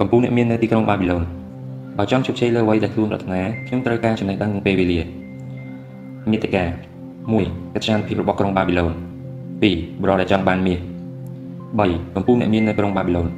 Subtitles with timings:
[0.00, 1.22] កំពូលអ្នកមាននៅទីក្រុងបាប៊ីឡូន
[1.98, 5.00] បើចង់ជោគជ័យលើអ្វីដែលខ្លួនប្រាថ្នាខ្ញុំត្រូវការចំណេះដឹងនិងពេលវេលា
[6.30, 6.64] មេតិកា
[7.18, 10.78] 1កិច្ចការភាពរបស់ក្រុងបាប៊ីឡូន2បរិបទដែលចង់បានមាស
[11.46, 13.28] 3កំពូលអ្នកមាននៅក្រុងបាប៊ីឡូន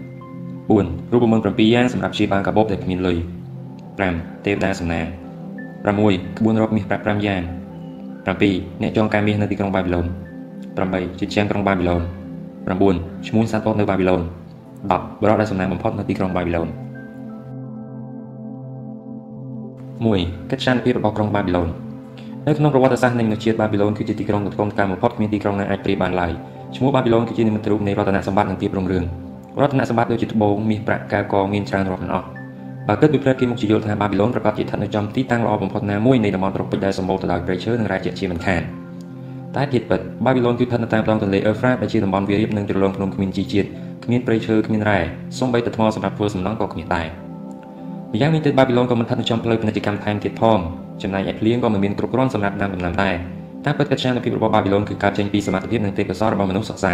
[0.51, 3.17] 4រូបមន្ត7យ៉ាងសម្រាប់ជាបានកាបូបដែលគ្មានលុយ
[3.81, 5.07] 5ទេវតាសំណាង
[5.85, 7.43] 6ក្បួនរកមាស5យ៉ាង
[8.27, 10.07] 7អ្នកចងការមាសនៅទីក្រុងបាប៊ីឡូន
[10.83, 12.03] 8ជាជាងក្រុងបាប៊ីឡូន
[12.65, 14.44] 9ឈ្មោះសត្វពតនៅបាប៊ីឡូន10
[14.91, 14.93] ប
[15.29, 16.69] រិបទដែលសំណាងបំផុតនៅទីក្រុងបាប៊ីឡូន
[20.35, 21.69] 1កិច្ចការភាពរបស់ក្រុងបាប៊ីឡូន
[22.47, 26.33] នៅក្នុងប្រវត្តិសាស្ត្រនៃមនុស្សជាតិបាប៊ីឡូនគឺជាទីក្រុងដ៏ធំការបំផុតគ្មានទីក្រុងណាអាចប្រៀបបានឡើយ
[26.77, 29.05] ឈ្មោះបាប៊ីឡូនគឺជានិមិត្តរូបនៃរតនសម្បត្តិនិងភាពរុងរឿង
[29.61, 32.27] រតនសម្បត្តិដូចជាត្បូងមាសប្រាក់កែវកមានច្រើនរាប់មិនអស់
[32.89, 38.63] បើគិតពីផ្លែគេមុខជាយល់ថាបាប៊ីឡូនប្រកាសជាស្ថិតនៅចំទីតាំងល្អបំផុតណាមួយនៃតំបន់ត្រូពិចដែលសម្បូរទៅដោយព្រៃឈើនិងរ៉ែជាជាមិនខាន
[39.57, 43.69] តែភាពពិតបាប៊ីឡូនគឺស្ថិតនៅតាមដងទន្លេអ៊ឺហ្វ្រាតដែលជាតំបន់វាលរៀបនិងជ្រលងភ្នំគ្មានជីជាតិ
[44.05, 45.01] គ្មានព្រៃឈើគ្មានរ៉ែ
[45.39, 47.07] សូម្បីតែថ្មសម្រាប់ធ្វើសំណង់ក៏គ្មានដែរ
[48.13, 50.59] ម្យ៉ាងវិញទៀតបាប៊ីឡូនក៏មិនស្ថិតនៅចំផ្លូវពាណិជ្ជកម្មថែមទៀតផង
[51.03, 53.15] ចំណែកឯភ្លៀងក៏មិនមានគ្រប់គ្រាន់សម្រាប់ដាំដំណាំដែរ
[53.65, 56.93] តាមពិតកិច្ចការភាពរបស់បាប៊ីឡូនគឺកើតចេញពីសមត្ថភាពនិងទេពកោសល្យរបស់មនុស្សសិក្សា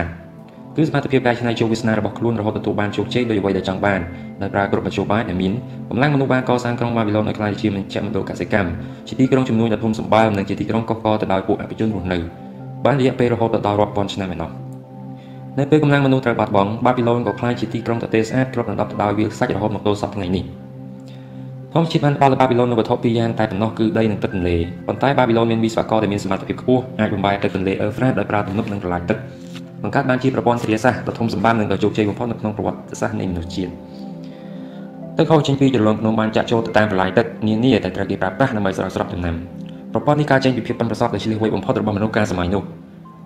[0.76, 4.00] គឺសមត្ថភាពកែច្នៃជោគវាសនារបស់ខ្លួនរហូតទទួលបានជោគជ័យដោយអ្វីដែលចង់បាន
[4.42, 5.52] ដោយប្រើគ្រប់មធ្យោបាយដែលមាន
[5.90, 8.70] កម្លាំងមនុស្សបានកសាងក្រុងបាប៊ីឡូនឲ្យក្លាយជាមជ្ឈមណ្ឌលកសិកម្ម
[9.08, 12.18] ជាទីក្រុងជំនួយដ៏ធំសម្បើមនិងជាទីក្រុងកកកទៅដោយពួកអភិជនរស់នៅ
[12.84, 14.69] បានរយៈពេលរហូតដល់រាប់ពាន់ឆ្នាំឯណោះ
[15.58, 20.44] នៅពេលកម្លាំងមនុស្សត្រូវបាត់បង់បាប៊ីឡូនក៏ក្លាយជាទីក្រុងទទេស្អាតគ្របដណ្ដប់ទៅដោយវាលខ្សាច់រហូតមកទល់សប្តាហ៍ថ្ងៃនេះ
[21.72, 24.56] ធម្មជាតិបានផ្ដល់ឲ្យបាប៊ីឡូននូវវត្ថុពីរយ៉ាងតែប៉ុណ្ណោះគឺដីនិងទឹកទន្លេ
[24.86, 29.18] ប៉ុន្តែបាប៊ីឡូនមានវិស្វករដែលមានសមត្ថភាពខ្ពស់អាចបំបែកទឹកទន្លេអ៊ឺហ្វ្រាតដោយប្រើទំនប់និងប្រឡាយទឹក
[29.82, 33.72] បង្កើតបានជាប្រព័ន្ធធារាសាស្ត្រដ៏ធំសម្បើមនិងដ៏ជោគជ័យបំផុតនៅក្នុងប្រវត្តិសាស្ត្រនៃមនុស្សជាតិ
[35.16, 39.36] ទឹកហូរចេញពីជ្រលងភ្នំបានចាក់ចូលទៅតាមប្រឡាយទឹកនានាដែលត្រូវគេប្រើប្រាស់ដើម្បីស្រោចស្រពដំណាំ
[39.92, 42.62] ប្រព័ន្ធនេះកើតចេញពីភាពប៉ិនប្រសប់ដ៏ឈ្លាសវៃបំផុតរបស់មនុស្សកាលសម័យនោះ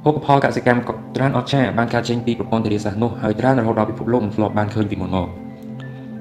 [0.07, 5.29] ហូបផលកសិកម្មក៏ច្រើនអស្ចារ្យបានកើតចេញពីប្រព័ន្ធធារាសាស្ត្រនោះហើយច្រើនរហូតដល់ពិភពលោកមិនធ្លាប់បានឃើញពីមុនមក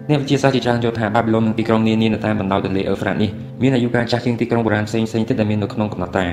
[0.10, 3.30] អ្នកវិទ្យាសាស្ត្រជាច្រើនយល់ថាបាប៊ីឡូននិងទីក្រុងនានានៅតាមបណ្ដោយទន្លេអ៊ឺហ្វ្រាតនេះ
[3.62, 6.28] មានអាយុកាលចាស់ជាងទីក្រុងបុរាណផ្សេងៗទៀតដែលមាននៅក្នុងកំណត់ត្រា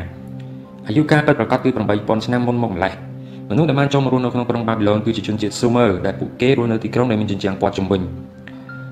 [0.89, 2.93] អាយុកាលពិតប្រាកដគឺ8000ឆ្នាំមុនមកម្លេះ
[3.51, 8.01] មនុស្សដែលបានចូលមករស់នៅក្នុងក្រុងបាប៊ីឡូនគឺជាជនជាតិស៊ូមើដែលពួកគេរស់នៅទីក្រុងដែលមានជញ្ជាំងព័ទ្ធជុំវិញ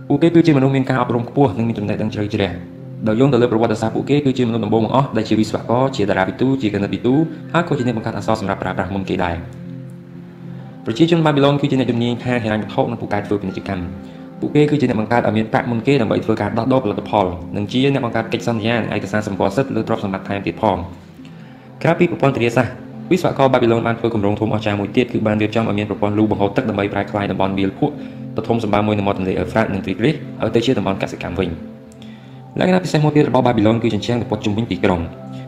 [0.08, 2.50] ពួកគេគឺជាមនុស្សមានការអប់រំខ្ពស់និងមានចំណេះដឹងជ្រៅជ្រះ
[3.06, 7.14] ដោយយោងទៅលើប្រវត្តិសាស្ត្រពួកគេគឺជាមនុស្សដំបូងបង្អស់ដែលជាវិស្វករជាតារាពិន្ទុជាគណិតវិទូ
[7.52, 9.34] ហើយក៏ជាអ្នកបង្កើតអក្សរសម្រាប់ប្រើប្រាស់មុនគេដែរ
[10.84, 13.84] ប្រជាជនបាប៊ីឡូនគឺជាអ្នកជំនាញខាងហិរញ្ញវត្ថុនិងពូកែធ្វើពាណិជ្ជកម្ម
[14.40, 17.26] ពួកគេគឺជាអ្នកបង្កើតឲ្យមានប្រាក់មុនគេដើម្បីធ្វើការដោះដូរផលិតផល
[17.56, 20.76] និងជាអ្នកបង្កើតកិច្ចសន្យានិងឯកសារសម្គាល់សិទ្ធិលើទ្រព្យសម្បត្តិថែមទៀតផង
[21.82, 22.74] ក្រៅពីប្រព័ន្ធធារាសាស្ត្រ
[23.10, 27.92] វិស្វករបាប៊ីឡូនបានធ្វើគម្រោងធំអស្ចារ្យមួយទៀតគឺបានរៀបចំឲ្យមានប្រព័ន្ធលូបង្ហូរទឹកដើម្បីប្រែក្លាយតំបន់វាលភក់
[28.36, 31.77] ដ៏ធំសម្បើមមួយនៅមាត់ទន្លេអ៊ឺហ្វ្រាតនិងទ្រីក្រីសឲ្យទៅជាតំបន់កសិកម្មវិញ
[32.60, 35.00] លក្ខណៈពិសេសមួយទៀតរបស់បាប៊ីឡូនគឺជញ្ជាំងដែលព័ទ្ធជុំវិញទីក្រុង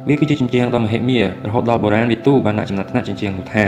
[0.09, 3.65] វាគឺជាជញ្ជាំងដ៏មហិមារហូតដល់បុរាណវិទូបានដាក់ចំណាត់ថ្នាក់ជញ្ជាំងនោះថា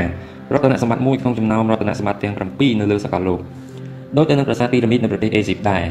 [0.52, 3.40] រតនសម្បត្តិមួយក្នុងចំណោមរតនសម្បត្តិទាំង7នៅលើសកលលោក
[4.16, 5.82] ដោយទៅនឹងប្រាសាទពីរ៉ាមីតនៅប្រទេសអេស៊ីបដែរ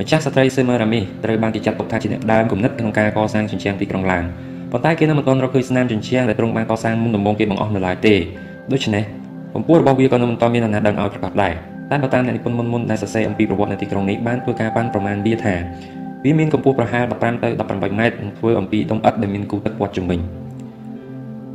[0.00, 4.24] ម្ចាស់ស្ត្រីសេមឺរ៉ាមីត្រូវបានគេចាត់ទុកថាជាអ្នកដើមគំនិតក្នុងការកសាងជញ្ជាំងទីក្រុងឡើង
[4.72, 8.14] ប៉ុន្តែគេនៅមិនទាន់រកឃើញស្នាមជញ្ជាំងដែលទ្រង់បានកសាងមុនដំបូងគេបង្អស់នៅឡើយទេ
[8.72, 9.04] ដូច្នេះ
[9.54, 11.52] កម្ពុជារបស់វាក៏នៅមិនទាន់មានអ្នកណាដឹងឲ្យប្រកាសដែរ
[11.90, 15.54] តែបើតាមអ្នកនិពន្ធមុនមុនដែលសរសេរអំពីប្រវត្តិនៅទីក្រុងនេះបានធ្វើការប៉ាន់ប្រមាណវាថា
[16.24, 20.20] វាមានកម្ពស់ប្រហែល15ទៅ18ម៉ែត្រនិងធ្វើអំពីដុំឥដ្ឋដែលមានគូទឹកព័ទ្ធជុំវិញ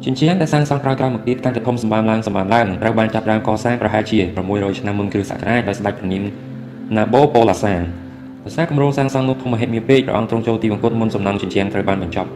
[0.06, 4.20] ជញ្ជាំងដែលសាងសង់ក្រោយក្រោយមកទៀតកាន់តែធំសម្បើមឡើងសម្បើមឡើងត្រូវបានចាប់ផ្ដើមកសាងប្រហែលជា
[4.54, 6.24] 600ឆ្នាំមុនគ្រិស្តសករាជដោយស្ដេចព្រះនាម
[6.96, 7.74] ណាបូប៉ូឡាសា
[8.46, 12.30] ដោយសារគម្រោងសាងសង់នោះធំមហិមាពេកព្រះអង្គទ្រង់ចូលទីបង្គត់មុនសំណង់ជញ្ជាំងត្រូវបានបញ្ចប់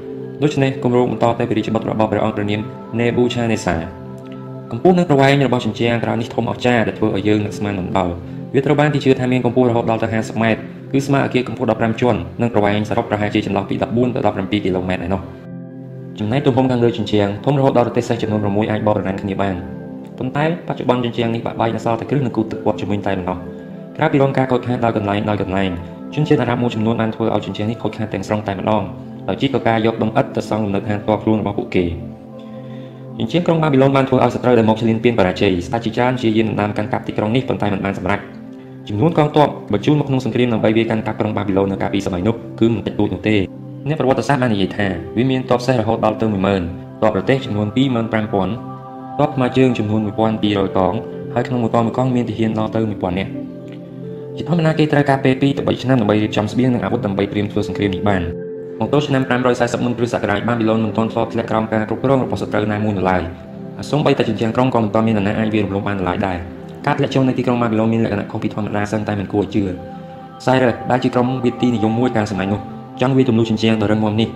[0.43, 2.61] ដូច្នេះគម្រោងបន្តទៅពីរាជបុត្ររបស់ព្រះអង្គព្រះនាម
[2.99, 3.81] Nebuchadnezzar
[4.71, 8.13] កម្ពស់និងប្រវែងរបស់ជញ្ជាំងក្រៅនេះធំអស្ចារ្យដែលធ្វើឲ្យយើងនឹកស្មានមិនដល់
[8.57, 15.21] វាត្រូវបានគេជឿថាមានកម្ពស់រហូតដល់ទៅ50ម៉ែត្រគឺស្មើអគារកម្ពស់15ជាន់និងប្រវែងសរុបប្រហែលជាចន្លោះពី14ទៅ17គីឡូម៉ែត្រឯណោះ
[16.19, 19.55] ចំណែកទំហំខាងលើជញ្ជាំងធំរហូតដល់រទេះសេះចំនួន6អាចបរិណានគ្នាបាន
[20.17, 23.37] ប៉ុន្តែបច្ចុប្បន្នជញ្ជាំងនេះបាក់បែកនៅសល់តែគ្រឹះនិងគូទឹកព័ទ្ធជំនាញតែប៉ុណ្ណោះ
[23.97, 25.69] ក្រៅពីរងការខូចខាតដោយកន្លែងដោយកន្លែង
[26.15, 28.83] ជនជាតិអារ៉ាប់មួយចំនួនបានធ្វើឲ្យជញ្ជាំងនេះខូចខាតទាំងស្រុងតែម្ដង
[29.27, 31.85] ដោយជីកការយកដុំឥដ្ឋទៅសង់លំនៅឋានផ្ទាល់ខ្លួនរបស់ពួកគេ
[33.17, 38.36] ជាជាងក្រុងបាប៊ីឡូនបានធ្វើឲ្យសត្រូវដែលមកឈ្លានពានបរាជ័យស្ដេចជាច្រើនជាយានដណ្ដើមកាន់កាប់ទីក្រុងនេះប៉ុន្តែមិនបានសម្រេច
[38.89, 43.35] ចំនួនកងទ័ពបញ្ជូនមកក្នុងសង្គ្រាមដើម្បីវាយកាន់កាប់ក្រុងបាប៊ីឡូននៅកាលពីសម័យនោះគឺមិនតិចតួចនោះទេ
[43.87, 44.87] អ្នកប្រវត្តិសាស្ត្របាននិយាយថា
[45.17, 46.25] វាមានទ័ពសេះរហូតដល់ទៅ
[46.65, 50.93] 10000ទ័ពប្រទេសចំនួន25000ទ័ពថ្មើរជើងចំនួន1200កង
[51.33, 53.31] ហើយក្នុងមួយកងមួយកងមានទាហានដល់ទៅ1000នាក់
[54.37, 58.21] ជាធម្មតាគេត្រូវការពេល2ទៅ3ឆ្នាំដើម្បីរៀបចំស្បៀងនិងអាវុធដើម្បីត្រៀមធ្វើសង្គ្រាមនេះបាន
[58.79, 59.23] មកទល់ឆ្នាំ
[59.53, 63.21] 540មុនគ្រិស្តសករាជបាប៊ីឡូនមិនទាន់ធ្លាប់ធ្លាក់ក្រោមការគ្រប់គ្រងរបស់សត្រូវណាមួយនៅឡើយ
[63.79, 66.56] អាសូម្បីតែជញ្ជាំងក្រុងក៏មិនទាន់មាននរណាអាចវាយរំលំបានឡើយដែរ
[66.87, 69.63] ការធ្លាក់ចុះនៅទីក្រុងបាប៊ីឡូនមានលក្ខណៈខុសពីធម្មតាសិនតែមិនគួរឲ្យជឿ
[70.45, 72.59] សៃរ៉ាដែលជាក្រុមវិទីនិយមមួយកាលសម័យនោះ
[73.01, 74.29] ចង់វាយទម្លុះជញ្ជាំងដ៏រឹងមាំនេះ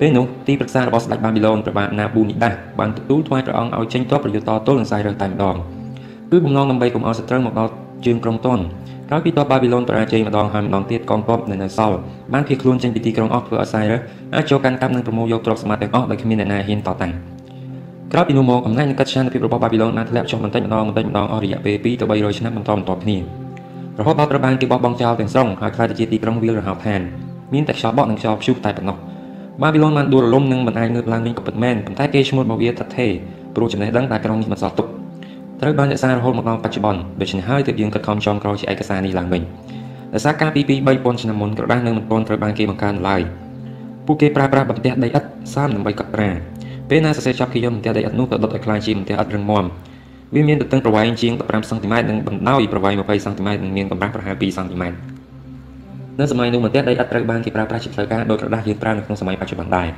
[0.00, 5.56] ពេលនោះទីប្រឹក្សារបស់ស្ដេចបាប៊ីឡូនព្រះបាទណាប៊ូនីដាសបានទទួលថ្វាយព្រះអង្គឲ្យចេញទ័ពប្រយុទ្ធតទល់នឹងសៃរ៉ាតែម្ដង
[6.30, 7.70] គឺបំណងដើម្បីកុំឲ្យសត្រូវមកដល់
[8.06, 8.62] ជើងក្រុងតន់
[9.08, 11.96] ក្រោយពីទ័ពបាប៊ីឡូនបរាជ័យម្ដងហើយម្ដងទៀតកងទ័ពនៅនៅសល់
[12.32, 13.98] បានភៀសខ្លួនចេញពីទីក្រុងអស់ធ្វើឲ្យសាយរ៉ា
[14.34, 17.12] អាចចូលកាន់កាប់និងប្រមូលយកទ្រព្យសម្បត្តិទាំងអស់ដោយគ្មានអ្នកណាហ៊ានតតាំង
[18.12, 23.16] ក្រោយពីនោះមកអំណាចនៃកិច្ចសាសនភាពរបស់បាប៊ីឡូនបានធ្លាក់ចុះបន្តិចម្ដងបន្តិចម្ដងអស់រយៈពេល2ទៅ300ឆ្នាំបន្តបន្ទាប់គ្នា
[23.98, 27.00] រហូតដល់ត្រូវបានគេបោះបង់ចោលទាំងស្រុងហើយក្លាយទៅជាទីក្រុងវាលរហោឋាន
[27.54, 28.96] មានតែខ្យល់បក់និងខ្យល់ព្យុះតែប៉ុណ្ណោះ
[29.62, 33.06] បាប៊ីឡូនបានដួលរលំនិងមិនអាចងើបឡើងវិញក៏ពិតមែនប៉ុន្តែគេឈ្មោះរបស់វាថាថេ
[33.54, 34.86] ព្រោះចំណេះដឹងដែលក្រុងនេះមិនសល់ទុក
[35.60, 39.42] ត្រូវបានរក្សារហូតមកដល់បច្ចុប្បន្នដូច្នេះហើយទើបយើងខិតខំចងក្រោយជាឯកសារនេះឡើងវិញ
[40.14, 43.22] ដោយសារកាលពី2 3000ឆ្នាំមុនក្រដាសនៅមិនទាន់ត្រូវបានគេបង្កើនឡើយ
[44.06, 46.30] ពួកគេប្រើប្រាស់បន្ទះដីឥដ្ឋសាមដើម្បីកត់ត្រា
[46.90, 49.64] ពេលណាសរសេរចប់គេយកបន្ទះដីឥដ្ឋនោះទៅដុតឲ្យក្លាយជាបន្ទះឥដ្ឋរឹងមាំ
[50.34, 54.96] វាមានទទឹងប្រវែងជាង15សង់ទីម៉ែត្រនិងបណ្ដោយប្រវែង20សង់ទីម៉ែត្រនិងមានកម្រាស់ប្រហែល2សង់ទីម៉ែត្រ
[56.20, 59.88] នៅសម័យនោះបន្ទះដីឥដ្ឋត្រូវបានគេប្រើប្រាស់ជាផ្លូវការដោយក្រដាសយើងប្រើនៅក្នុងសម័យបច្ចុប្បន្នដែរ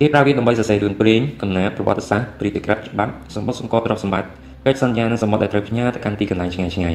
[0.00, 4.28] គេប្រើវាដើម្បីសរសេររឿងព្រេងកំណាព្យប្រវត្តិសាស្ត្រព្រីតិក្រិតច្បាប់សម្បត្តិសម្គាល់ទ្រព្យសម្បត្តិ
[4.66, 6.94] កិច្ចសន្យានិងសមុទ្រដែលត្រូវផ្ញើទៅកាន់ទីកន្លែងឆ្ងាយឆ្ងាយ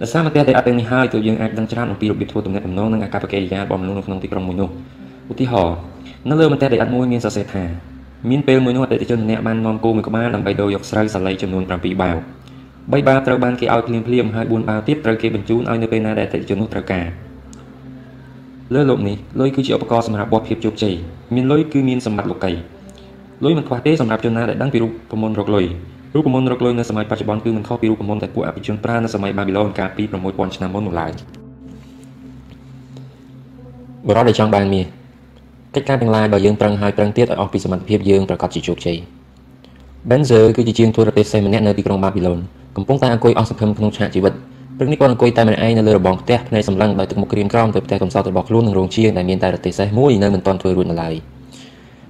[0.00, 4.70] ដោយសារមតិដែលអត់ទាំងនេះហើយទើបយើងអាចដឹងច្រើនអំពីរបៀបធ្វើទំនាក់ទំនងនិងអាកប្បកិរិយារបស់មនុស្សនៅក្នុងទីក្រុងមួយនោះ
[5.32, 5.76] ឧទាហរណ៍
[6.28, 7.89] នៅលើមតិដែលអត់មួយមានសរសេរថា
[8.28, 12.16] មានពេលមួយនោះអតិថិជនម្នាក់បាននាំគោមួយក្បាលដើម្បីដូរយកស្រូវសាលីចំនួន7បាវ
[12.90, 17.06] 3បាវត្រូវបានគេឲ្យភ្លាមភ្លាមហើយ4បាវទៀតត្រូវគេបញ្ជូនឲ្យនៅពេលណាដែលអតិថិជននោះត្រូវការ
[18.74, 20.94] លើលោកនេះលុយគឺជាឧបករណ៍សម្រាប់បបភាពជោគជ័យ
[21.34, 22.52] មានលុយគឺមានសម្បត្តិលោកី
[23.44, 25.66] លុយមិនខ្វះទេសម្រាប់ជនណាដែលដឹងពីរូបមន្តរកលុយ
[26.14, 31.12] រូបមន្តរកលុយនៅសម័យបច្ចុប្បន្នគឺមិនខុសពីរូបមន្តដែលពួកអភិជនប្រើនៅសម័យបាប៊ីឡូនកាលពី6000ឆ្នាំមុននោះឡើយ
[34.06, 34.99] បរិបទដែលចង់បានមាស
[35.74, 38.98] កិច្ចការទាំងឡាយបើយើងប្រឹងហើយប្រឹងទៀតឲ្យអស់ពីសមត្ថភាពយើងប្រកាសជាជោគជ័យ
[40.08, 42.38] Benzer គឺជាជាងទូរទេសម្នាក់នៅទីក្រុងបាប៊ីឡូន
[42.76, 44.32] កំពុងតែអង្គុយអស់សង្ឃឹមក្នុងឆាកជីវិត
[44.78, 51.14] ព្រឹកនេះគាត់អង្គុយតែម្នាក់ឯងនៅលើរបងផ្ទះភ្នែកសម្លឹងដោយទឹកមុខក្រៀមក្រំទៅផ្ទះកំសត់របស់ខ្លួននឹងរោងជាងដែលមានតែរទេសសេះមួយនៅមិនទាន់ធ្វើរួចនៅឡើយ។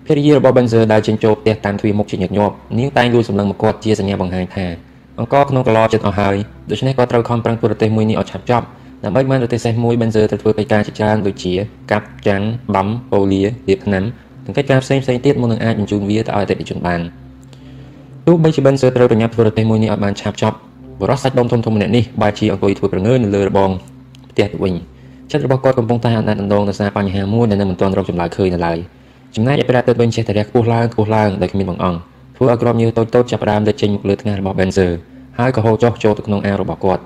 [0.06, 4.66] ភរិយារបស់ Benzer ដែលចេញចូលផ្ទះតាមទ្វារមុខជាញឹកញាប់នាងតែងលួចសម្លឹងមកគាត់ជាសញ្ញាបង្ហាញថា
[5.18, 6.36] អង្គក្នុងកឡចិត្តអស់ហើយ
[6.70, 8.66] ដូច្នេះក៏ត្រូវខំប្រឹងធ្វើរទេសមួយនេះឲ្យឆាប់ចប់
[9.04, 11.52] ដើម្បីបានរទេសសេះមួយ Benzer ត្រូវធ្វើកិច្ចការជាច្រើនដូចជា
[11.90, 12.42] កាប់ចាំង
[12.74, 14.04] បំប៉ូលារៀបថ្នាំ
[14.44, 17.00] និងកិច្ចការផ្សេងផ្សេងទៀតមុននឹងអាចបញ្ជូនវាទៅឲ្យអតិថិជនបាន
[18.26, 20.56] ទោះបីជា Benzer ត្រូវប្រញាប់ធ្វើរទេសមួយនេះឲ្យបានឆាប់ចប់
[21.00, 23.70] បរិសុទ្ធសាច់ដុំធំធំម្នាក់នេះបែរជាអង្គុយធ្វើប្រងើនៅលើរបង
[24.30, 24.74] ផ្ទះទៅវិញ
[25.30, 28.78] ចិត្តរបស់គាត់កំពុងតែអណិតអណ្ដងដោយសារបញ្ហាមួយដែលនៅមិនទាន់រកចម្លើយឃើញនៅឡើយ។
[29.36, 31.98] ចំណែកឯប្រាក់ទៅវិញចេះតែរះខ្ពស់ឡើងខ្ពស់ឡើងដោយគ្មានបង្អង់
[32.36, 34.90] ធ្វើឲ្យក្របញើសតូចតូចចាប់ផ្ដើមលេចចេញមកលើថ្ងាសរបស់ Benzer
[35.38, 37.02] ហើយក៏ហូរចុះចូលទៅក្នុងអាវរបស់គាត់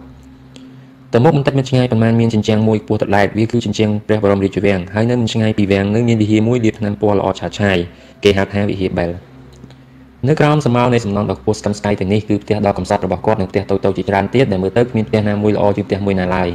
[1.17, 7.79] តែមុខបន្តិចមិនឆ្ងាយប៉ុន្មានមានជញ្ជាំងមួយខ្ពស់តឡែតវាគឺជញ្ជាំងព្រះបរមរាជវាំងហើយនៅមិនឆ្ងាយពីវាំងនៅមានវិហារមួយលាបថ្នាំពណ៌ល្អឆាតឆាយ
[8.25, 9.11] គេហៅថាវិហារបែល
[10.29, 16.49] នៅក្រោមសមោលនៃសំណង់ដ៏ខ្ពស់ស្កឹមស្កៃទាំងនេះគឺផ្ទះដ៏កំសត់របស់គាត់និងផ្ទះតូចៗជាច្រើនទៀតដែលមើលទៅគ្មានផ្ទះណាមួយល្អជាងផ្ទះមួយណាឡើយ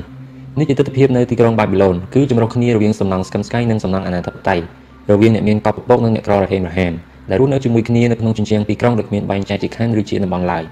[0.59, 4.63] នេះជាទស្សនវិជ្ជានៅទីក្រុងបាប៊ីឡូនគឺចម្រុះគ្នារវាងសំណង់ស្កឹមស្កៃនិងសំណង់អនាធិបតេយ្យ
[5.11, 6.93] រវាងអ្នកមានកប់ពពកនិងអ្នកក្ររហេមរហែម
[7.29, 10.63] ដែលរស់នៅជាមួយគ្នានៅក្នុងជញ្ជាំងទីក្រុងដោយគ្មានបែងចែកជាខណ្ឌឬជាតំបន់ឡើយ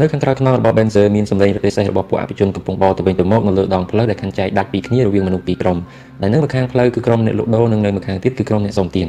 [0.00, 5.76] នៅខាងក្រៅខ្នងរបស់ Benzer មានសម្លេងរទេះសេះរបស់ពួកអភិជនកំពុងបរទៅវិញទៅមកនៅលើដងផ្លូវដែលខណ្ឌចែកដាច់ពីគ្នារវាងមនុស្សពីរក្រុម
[6.22, 9.08] ដែលនៅម្ខាងផ្លូវគឺក្រុមអ្នកលក់ដូរនិងនៅម្ខាងទៀតគឺក្រុមអ្នកសុំទាន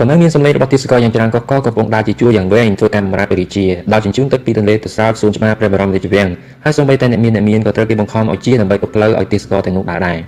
[0.00, 6.28] ក៏នៅមានសម្លេងរបស់ទេសកលយ៉ាងច្រើនកកកកំពុងដើរជាជួរយ៉ាងវែងធ្វើការបម្រើពរិជាដោយជញ្ជូនទឹកពីទន្លេទៅស្រោចសួនច្បារព្រះបរមរាជវាំង
[6.64, 10.18] ហើយសូម្បីតែអ្នកមានអ្នកមានក៏ត្រូវគេបង្ខំឲ្យជាដើម្បីក៏ផ្លូវឲ្យទេសកលទាំងនោះដើរដែរ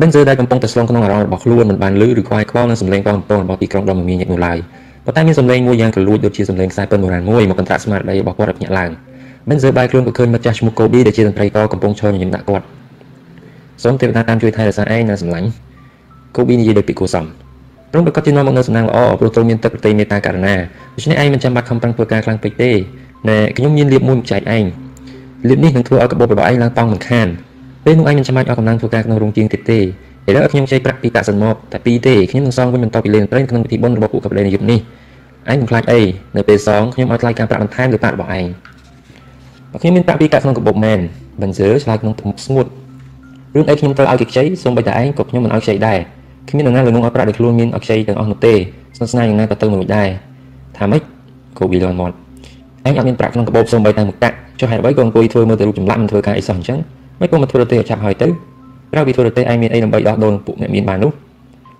[0.00, 4.58] Benzer ដែលកំពុងតែស្លងក្នុងអារម្មណ៍របស់ខ្លួនមិនបានលឺឬខ្វាយខ្វល់នឹងសម្លេងបងប្អូនរបស់ទីក្រុងដ៏មមាញឹកនោះឡើយ
[5.04, 8.90] ប៉ុន្តែមានសម្លេងមួយយ៉ាងក្រលួចដូចជាសម្លេងខ្សែពិនបុរាណមួយមកកន្ត្រាក់ស្មារតីរបស់គាត់ឲ្យភ្ញាក់ឡើង
[9.48, 12.64] Benzer បែរខ្លួនក៏ឃើញមិត្តចាស់ឈ្មោះ Kobe ដែលជាតន្ត្រីករកំពុងឈរញញឹមដាក់គាត់
[13.82, 15.48] សូមទេវតាតាមជួយថែរក្សាឯងនៅសម្លាញ់
[16.36, 17.24] Kobe និយាយដោយពីគួរសម
[17.92, 20.54] ព្រមប្រកាសជានាំមកនៅសំណាងល្អព្រោះទ្រង់មានទឹកប្រតិមេត្តាករុណា
[20.94, 22.70] ដូច្នេះឯងមិនចាំបាច់ខំប្រឹងធ្វើការខ្លាំងពេកទេ
[23.28, 24.64] ណែខ្ញុំមានលៀបមួយចែកឯង
[25.48, 27.28] លៀបនេះនឹងធ្វើឲ្យកាបូបរបស់ឯងឡើងតង់មិនខាន
[27.84, 29.80] ពេលនោះឯងមិនចាំបាច់អស់កម្លាំងធ្វើការក្នុងរោងជាងទៀតទេ
[30.28, 34.80] ឥឡូវខ្ញុំចៃប្រាក់ពីប្រាក់សិនមកតែពីរទេខ្ញុំនឹងសងវិញបន្តពីលេងប្រេងក្នុងពិធីបុណ្យរបស់ពួកកបលេនាយុទ្ធនេះ
[35.50, 36.00] ឯងមិនខ្លាចអី
[36.36, 38.44] នៅពេលសងខ្ញុំឲ្យថ្លៃការប្រាក់បន្ថែមលើប្រាក់របស់ឯង
[39.72, 40.98] បើខ្ញុំមានប្រាក់ពីកាក់ក្នុងកាបូបមែន
[41.42, 42.66] បិនសើឆ្លើយក្នុងមុខស្ងួត
[43.54, 45.98] រឿងអីខ្ញុំត្រូវឲ្យគេខ្ចីសូម្បីតែឯងក៏ខ្ញុំមិនឲ្យខ្ចីដែរ
[46.48, 50.08] គ្មាននរណាលើនឹងឲ្យប្រាក់ដែលខ្លួនមានឲ្យខ្ចីទាំងអស់នោះទេស្និទ្ធស្នាលយ៉ាងណាក៏ទៅមួយដែរ
[50.76, 51.02] ថាម៉េច
[51.58, 52.14] កូប៊ីលន់មាត់
[52.86, 56.78] ឯងអត់មានប្រាក់ក្នុងកាបូបសូម្បីតែមួយតាក់ចុះហេតុអ្វីក៏អង្គុយធ្វើមើលទៅរូបចម្លាក់មិនធ្វើការអីសោះអញ្ចឹង
[57.20, 58.28] មិនក៏មកធ្វើទៅឲ្យចាប់ហើយទៅ
[58.92, 61.12] ក្រៅពីធ្វើរទេះឯងមានអីដើម្បីដោះដូរពួកអ្នកមានបាននោះ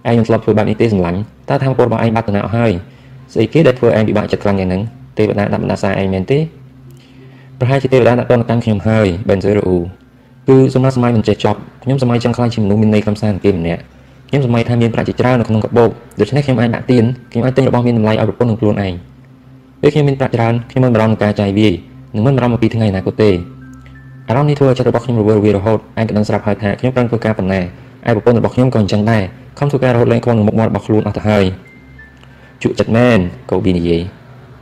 [0.09, 2.73] ឯងនឹងធ្លាប់ធ្វើបែបនេះទេសម្លាញ់តើធម្មពលរបស់ឯងបាត់ដំណើរអស់ហើយ
[3.33, 4.83] ស្អីគេដែលធ្វើឯងពិបាកចិត្តខ្លាំងយ៉ាងហ្នឹង
[5.19, 6.39] ទេវតាដាក់បណ្ដាសាឯងមែនទេ
[7.59, 9.77] ប្រហែលជាទេវតាដាក់តនតាំងខ្ញុំហើយបេនសេរ៉ូ
[10.49, 13.81] គឺសម្រាប់សម័យមិនចេះចប់ខ្ញុំសម័យចង់ខ្លាចជាមនុស្សមានន័យកំសាន្តគេម្នាក់
[14.29, 15.91] ខ្ញុំសម័យថាមានប្រាក់ជាច្រើននៅក្នុងកាបូប
[16.21, 18.95] ដូច្នេះខ្ញុំអាចដាក់ទៀនខ្ញុំអាចទិញរបស់មានតម្លៃឲ្យប្រពន្ធនឹងខ្លួនឯង
[19.81, 21.75] ពេលខ្ញុំមានប្រាក់ច្រើនខ្ញុំមិនបារម្ភនឹងការចាយវាយ
[22.15, 23.31] និងមិនបារម្ភអំពីថ្ងៃអនាគតទេ
[24.29, 27.61] អារម្មណ៍នេះធ្វើឲ្យចិត្តរបស់ខ្ញុំរវើរវាយរហូតឯងក៏ដឹងស្រាប់ហើយថាខ្ញុំប្រឹងធ្វើការប៉ុណ្ណា
[28.09, 29.23] ឯប្រពន្ធរបស់ខ្ញុំក៏អញ្ចឹងដែរ
[29.59, 31.45] ខំធ្វើការរហូតលែងខ្វល់នឹងមុខមាត់របស់ខ្លួនអស់ទៅហើយ
[32.63, 33.19] ជក់ចិត្តមែន
[33.51, 34.01] កូប៊ីនិយាយ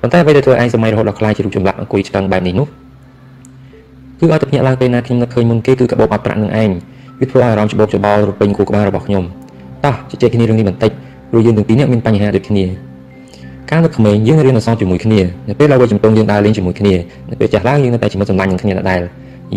[0.01, 2.67] ប៉ុន្តែអ្វីដែលធ្វើឯងសម័យរហូតដល់ខ្លាចជារូបចម្លាក់អង្គុយឆ្កឹងបែបនេះនោះ
[4.19, 6.71] គឺឲ្យតែភ្ញាក់ឡើងពេលណាខ្ញុំនឹកឃើញមុនគេគឺកាបូបអត់ប្រាក់នឹងឯង
[7.21, 9.25] វាធ្វើឲ្យអារម្មណ៍ច្បោកច្បល់រពេញគូក្បាលរបស់ខ្ញុំ
[9.85, 10.91] តោះជជែកគ្នារឿងនេះបន្តិច
[11.31, 12.65] ព្រោះយើងទាំងពីរនាក់មានបញ្ហាដូចគ្នា
[13.71, 16.95] កាលនៅក្មេងយើងរៀនអក្សរជាមួយគ្នានៅពេលឡើងជំទង់យើងដើរលេងជាមួយគ្នា
[17.31, 19.01] នៅពេលចាស់ឡើងយើងនៅតែជាមួយសម្លាញ់នឹងគ្នាដដែល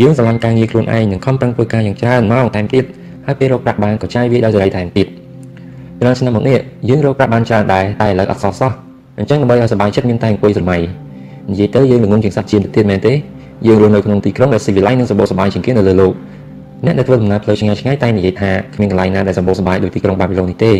[0.01, 2.83] យើងស្រឡាញ់ការងារខ្លួនឯងនិងខំប្រឹងធ្វើការយ៉ាងច្រើនម៉ោងតែទៀត
[3.25, 5.07] ហើយពេលរកប្រាក់បានក៏ចាយវាដោយសេរីថែមទៀត
[5.99, 6.57] ច្រើនឆ្នាំមកនេះ
[6.89, 8.71] យើងរកប្រាក់បានច្រើនដែរតែឥឡូវអត់សោះសោះ
[9.17, 10.77] អញ្ចឹងដើម្បីឲ្យសុបាយចិត្តមានតែអង្គុយស្រមៃ
[11.51, 13.13] និយាយទៅយើងល្ងងជាងសត្វជៀនទៅទៀតមែនទេ
[13.67, 16.13] យើងរស់នៅក្នុងទីក្រុងដែលស៊ីវិល័យនិងសម្បូរសប្បាយជាងគេនៅលើលោក
[16.85, 20.73] អ្នកដែលធ្វើដំណើរផ្លូវឆ្ងាយឆ្ងាយតែនិយាយថាគ្មានកន្លែងណាដែលសម្បូរសប្បាយដូចទីក្រុងបាប៊ីឡូននេះទេ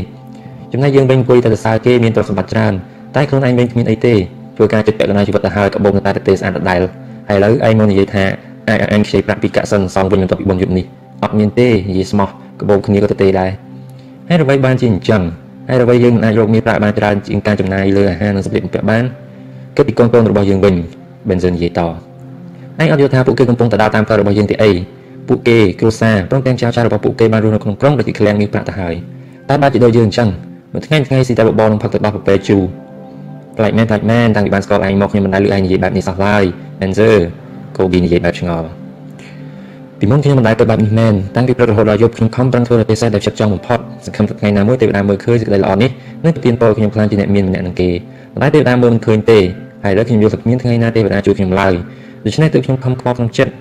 [0.72, 2.74] ចំណែកយើងវិញអង្គុយតែសរសើរគេមានទ្រព្យសម្បត្តិច្រើន
[3.16, 4.14] តែខ្លួនឯងវិញគ្មានអីទេ
[4.56, 6.82] ធ្វើការចិត្តពាក់កណ្ដាលជីវិតទៅហើយកបោកនៅតែទេស្អាតដដែល
[7.30, 8.26] ហើយឥឡូវឯងមកនិយាយថា
[8.70, 10.86] អាចអញខ្ចីប្រាក់ពីកាក់សិនសងវិញបន្ទាប់ពីបុណ្យយុទ្ធនេះ
[11.24, 12.30] អត់មានទេនិយាយស្មោះ
[12.60, 13.50] កបោកគ្នាក៏ទៅទេដែរ
[14.30, 15.22] ហើយអ្វីបានជាអញ្ចឹង
[15.68, 19.04] ហើយអ្វីយើងមិនអាចរកមានប្រាក់បានច្រើនជាងការចំណាយលើអាហារនិងសម្ភារៈបំពាក់បាន
[19.76, 20.76] គិតពីកូនៗរបស់យើងវិញ
[21.28, 21.88] Benson និយាយតឯ
[22.86, 24.72] ងអត់យល់ថាពួកគេកំពុងតែដើរតាមផ្លូវរបស់យើងទេអី
[25.28, 28.96] ពួកគេគ្រួសារព្រមទាំងចៅចាស់របស់ពួកគេបានរស់នៅក្នុងក្រុងដែលគេឃ្លាំងមានប្រាក់ទៅហើយ
[29.50, 30.30] តែបើជាដូចយើងអញ្ចឹង
[30.74, 32.58] មួយថ្ងៃថ្ងៃស៊ីតែបបរនឹងផឹកទឹកដោះប្រពែជូ
[33.58, 36.44] ប្លែកមែនប្លែកមែនតាំងពីបានស្គាល់ឯងមកខ្ញុំមិនដែលឮឯងនិយាយបែបនេះសោះឡើយ
[36.80, 37.22] Benson
[37.78, 38.68] កូប៊ីនិយាយបែបឆ្ងល់
[40.00, 45.90] ពីមុនខ្ញុំមិនដែលទៅបែបនេះមែនតាំងពីព្រឹករហូតដល់យប់ខ្ញុំខំប្រឹងធ្វើតែពិសេសដែលចិត្តចង់បំផុតសង្ឃឹមថាថ្ងៃណាមួយទេវតាមើលឃើញសេចក្តីល្អនេះ
[46.24, 47.90] នឹងប្រទានពរខ្ញុំខ្លាំងជាអ្នកមានម្នាក់នឹងគេ
[48.34, 49.40] ប៉ុន្តែទេវតាមើលមិនឃើញទេ
[49.84, 51.74] ហើយឥឡូវខ្ញុំយល់ថាគ្មានថ្ងៃណាទេវតាជួយខ្ញុំឡើយ
[52.26, 53.52] ដូច្នេះទើបខ្ញុំខំខ្វល់ក្នុងចិត្ត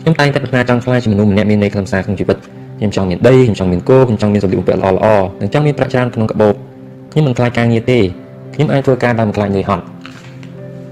[0.00, 2.36] ខ្ញុំតែងតែប្រាថ្នាចង់ខ្លាចជាមនុស្សម្នាក់មានន័យខ្លឹមសារក្នុងជីវិត
[2.78, 5.06] ខ្ញុំចង់មានដីខ្ញុំចង់មានគោខ្ញុំចង់មានសម្លៀកបំពាក់ល្អល្អ
[5.40, 6.54] និងចង់មានប្រាក់ច្រើនក្នុងកាបូប
[7.12, 7.98] ខ្ញុំមិនខ្លាចការងារទេ
[8.54, 9.82] ខ្ញុំអាចធ្វើការដោយមិនខ្លាចនឿយហត់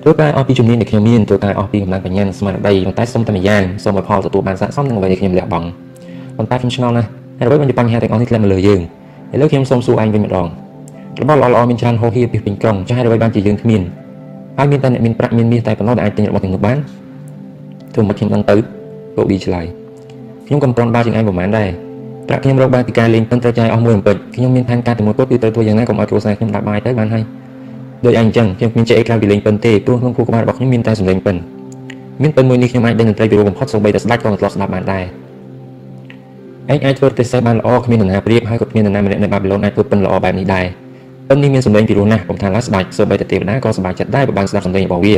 [0.02, 5.66] ធ្វើការអស់ពីជំនាញដែលខ្ញុំមានធ្វើការអស់ពីកម្លាំងបញ្ញាស្មារតីប៉ុន្តែសូមតែម្យ៉ាងសូមឲ្យផលទទួលបានស័ក្តិសមនឹងអ្វីដែលខ្ញុំលះបង់
[6.37, 8.80] ប៉ុន្តែខ្ញុំឆ្ងល់ណាស់ហើយអ្វីបានជាបញ្ហាទាំងអស់នេះធ្លាក់មកលើយើង
[9.35, 10.47] ឥឡូវខ្ញុំសូមសួរឯងវិញម្ដង
[11.21, 13.83] របស់ល្អល្អមានច្រើនហូរហៀពីពេញក្រុងចាស់ហើយអ្វីបានជាយើងគ្មាន
[14.59, 16.78] ហើយមានតែអ្នកមានប្រាក់មានមាសតែប៉ុណ្ណោះដែលអាចទិញរបស់ទាំងនោះបាន
[17.92, 18.54] ធ្វើមកខ្ញុំដឹងទៅ
[19.16, 19.66] លោកឌីឆ្លើយ
[20.47, 21.69] ខ្ញុំកំប្រន់បាជាងឯងប្រហែលដែរ
[22.28, 27.25] ប្រាក់ខ្ញុំរកបានពីការលេងពិនត្រូវចាយអស់មួយអំពិចខ្ញុំមានផែនការតែមួយគត់គឺត្រូវធ្វើយ៉ាងណាកុំឲ្យគ្រួសារខ្ញុំដាប់បាយទៅបានហើយ
[28.04, 31.37] ដូចឯងអញ្ចឹងខ្ញុំគ្មានចេះអីក្រៅពីលេងពិនទេព្រោះក្នុងខួរក្បាលរបស់ខ្ញុំមានតែសំឡេងពិន
[32.23, 35.04] មានពិនមួយនេះខ្ញុំអាចដេញតន្ត្រីពីរោបំផុតសូម្បីតែស្ដាច់ក៏មិនធ្លាប់ស្ដាប់បានដែរ
[36.73, 40.66] ឯងអាចធ្វើទេសបានល្អគ្មាននរណាប្រៀបហើយក៏គ្មាននរណាម្នាក់នៅបាប៊ីឡូនអាចធ្វើពិនល្អបែបនេះដែរ
[41.28, 45.16] ពិននេះមានសំឡេងពីរោះណាស់ผมថាឡាស្ដាច់សូម្បីតែទេវតាក៏សប្បាយចិត្តដែរបើបានស្ដាប់សំឡេងរបស់វា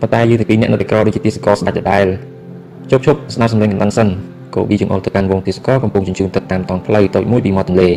[0.00, 2.06] ប៉ុន្តែយើងទាំងពីរអ្នកនៅតែក្រដូចជាទីសកលស្ដាច់ដដែល
[2.90, 4.08] ជប់ជប់ស្ដាប់សំឡេងកណ្ដឹងសិន
[4.54, 7.90] កូប៊ីចង្អុលទៅកាន់វងទីសកលកំពុងជញ្ជូនទឹកតាមតង់ផ្លូវតូចមួយពីមាត់ទន្លេ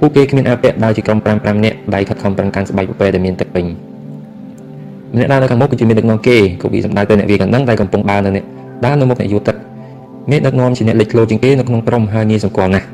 [0.00, 3.64] ពួកគេគ្មានអាពាក់ដើរជាក្រុម5 5នាក់ដៃខិតខំប្រឹងកាន់ស្បែកពពែដែលមានទឹកពេញ
[5.14, 8.44] ម្នាក់ដើរនៅខាងមុខគឺជាមានដឹកនាំគេកូវីសម្ដៅទៅអ្នកវាកណ្ដឹងតែកំពុងដើរនៅនេះ
[8.84, 9.56] ដើរនៅមុខអ្នកយួរទឹក
[10.30, 12.86] មានដឹកនាំជាអ្នកលេចធ្លោជាងគេនៅក្នុងក្រុមហើយងាយសម្គាល់ណាស់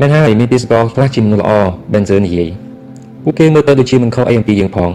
[0.00, 1.50] មែនហើយមានទីសកលខ្លះជាមនុស្សល្អ
[1.92, 2.48] Benzer និយាយ
[3.22, 4.90] ពួកគេមើលទៅដូចជាមិនខុសអីអំពីយើងផង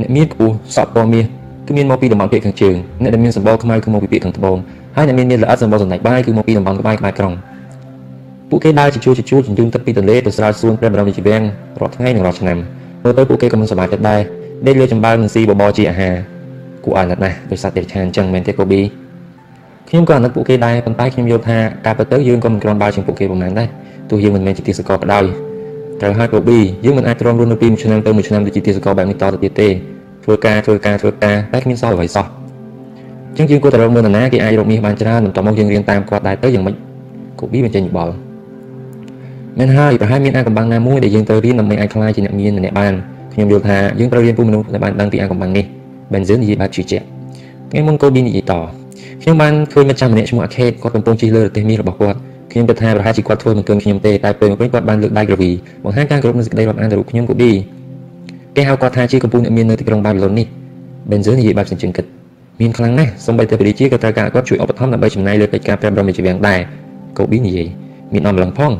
[0.00, 1.24] អ្នកមានខ្ពស់សក់ពណ៌មាស
[1.66, 4.56] គឺមានមកពីតំបន់ភាគខាងជើងអ្នកដែលមានសម្បល់ខ្មៅគឺមកពីភាគខាងត្បូង
[4.96, 7.34] ហើយអ្នកមានមានល្អិតសម្បល់សណ្ដែកបាយគឺមកពីតំបន់ក្បែរក្បែរក្រុង
[8.54, 11.42] ពួកគេដើរជាជួរជាជួរជញ្ជូនទឹកពីទន្លេទៅស្រាវសួនព្រះបរមរាជវាំង
[11.80, 12.58] រាល់ថ្ងៃនិងរាល់ឆ្នាំ
[13.04, 14.20] មើលទៅពួកគេក៏មិនសប្បាយចិត្តដែរ
[14.66, 16.14] ដេកលើចំបើងនិងស៊ីបបរជាអាហារ
[16.84, 18.82] គួរអាណិតណាស់ដោយសារតែឆានអញ្ចឹងមែនទេកូប៊ី
[19.88, 23.68] ខ្ញុំក៏អាណិតពួកគេដែរប៉ុន្តែខ្ញុំយល់ថាការពិតទៅយើងក៏មិនគ្រាន់បើជាងពួកគេប៉ុន្មានដែរ
[24.10, 25.24] ទោះយើងមិនមែនជាទីសកលក៏ដោយ
[26.00, 29.68] ត្រូវហើយកូប៊ីយើងមិនអាចទ្រាំរស់នៅពីមួយឆ្នាំទៅមួយឆ្នាំដូចជាទីសកលបែបនេះតទៅទៀតទេ
[30.24, 32.26] ធ្វើការធ្វើការធ្វើការតែគ្មានសល់អ្វីសោះ
[33.28, 36.74] អញ្ចឹងយើងគួរតែរកមើលនរណាគេអាចរកមាសបានច្រើនបន្ទាប់មកយើងរៀនតាមគាត់ដែរទៅយ៉ាងម៉េច
[37.40, 38.31] កូប៊ីបញ្ចេញយោបល់
[39.58, 42.92] មែនហើយប្រហែលមានអាកំបាំងណាមួយដែលយើងត្រូវរៀនដើម្បីអាចក្លាយជាអ្នកមានម្នាក់បាន
[43.32, 45.64] ខ្ញុំយល់ថាយើងត្រូវរៀនពីមនុស្សដែលបានដឹងពីអាកំបាំងនេះ
[46.12, 47.04] Benzen និយាយបែបជឿជាក់
[47.70, 48.54] ថ្ងៃមុនកូប៊ីនិយាយត
[49.22, 52.18] ខ្ញុំបានឃើញមិត្តចាស់ម្នាក់ឈ្មោះអាខេតគាត់កំពុងជិះលើរទេះមាសរបស់គាត់
[52.52, 55.50] ខ្ញុំគិតថាប្រហែលជាគាត់ធ្វើមិនគឿនខ្ញុំទេតែពេលមកវិញគាត់បានលើកដៃក្រវី
[55.84, 57.52] បង្ហាញការគោរពនិងសេចក្តីរាប់អានទៅរូបខ្ញុំកូប៊ី
[58.56, 60.46] គេហៅគាត់ថាជាកំពុងអ្នកមាននៅទីក្រុងបាប៊ីឡូននេះ
[61.10, 62.04] Benzen និយាយបែបសញ្ជឹងគិត
[62.60, 66.60] មានខ្លាំងណាស់សម្បីតែព្រះជាក៏ត្រូវការគាត់ជួយឧបត្ថម្ភដើម្បីចំណាយលើកិច្ចការព្រះបរមរាជវាំងដែរ
[67.18, 67.68] កូប៊ីនិយាយ
[68.14, 68.72] មានអំឡឹងផង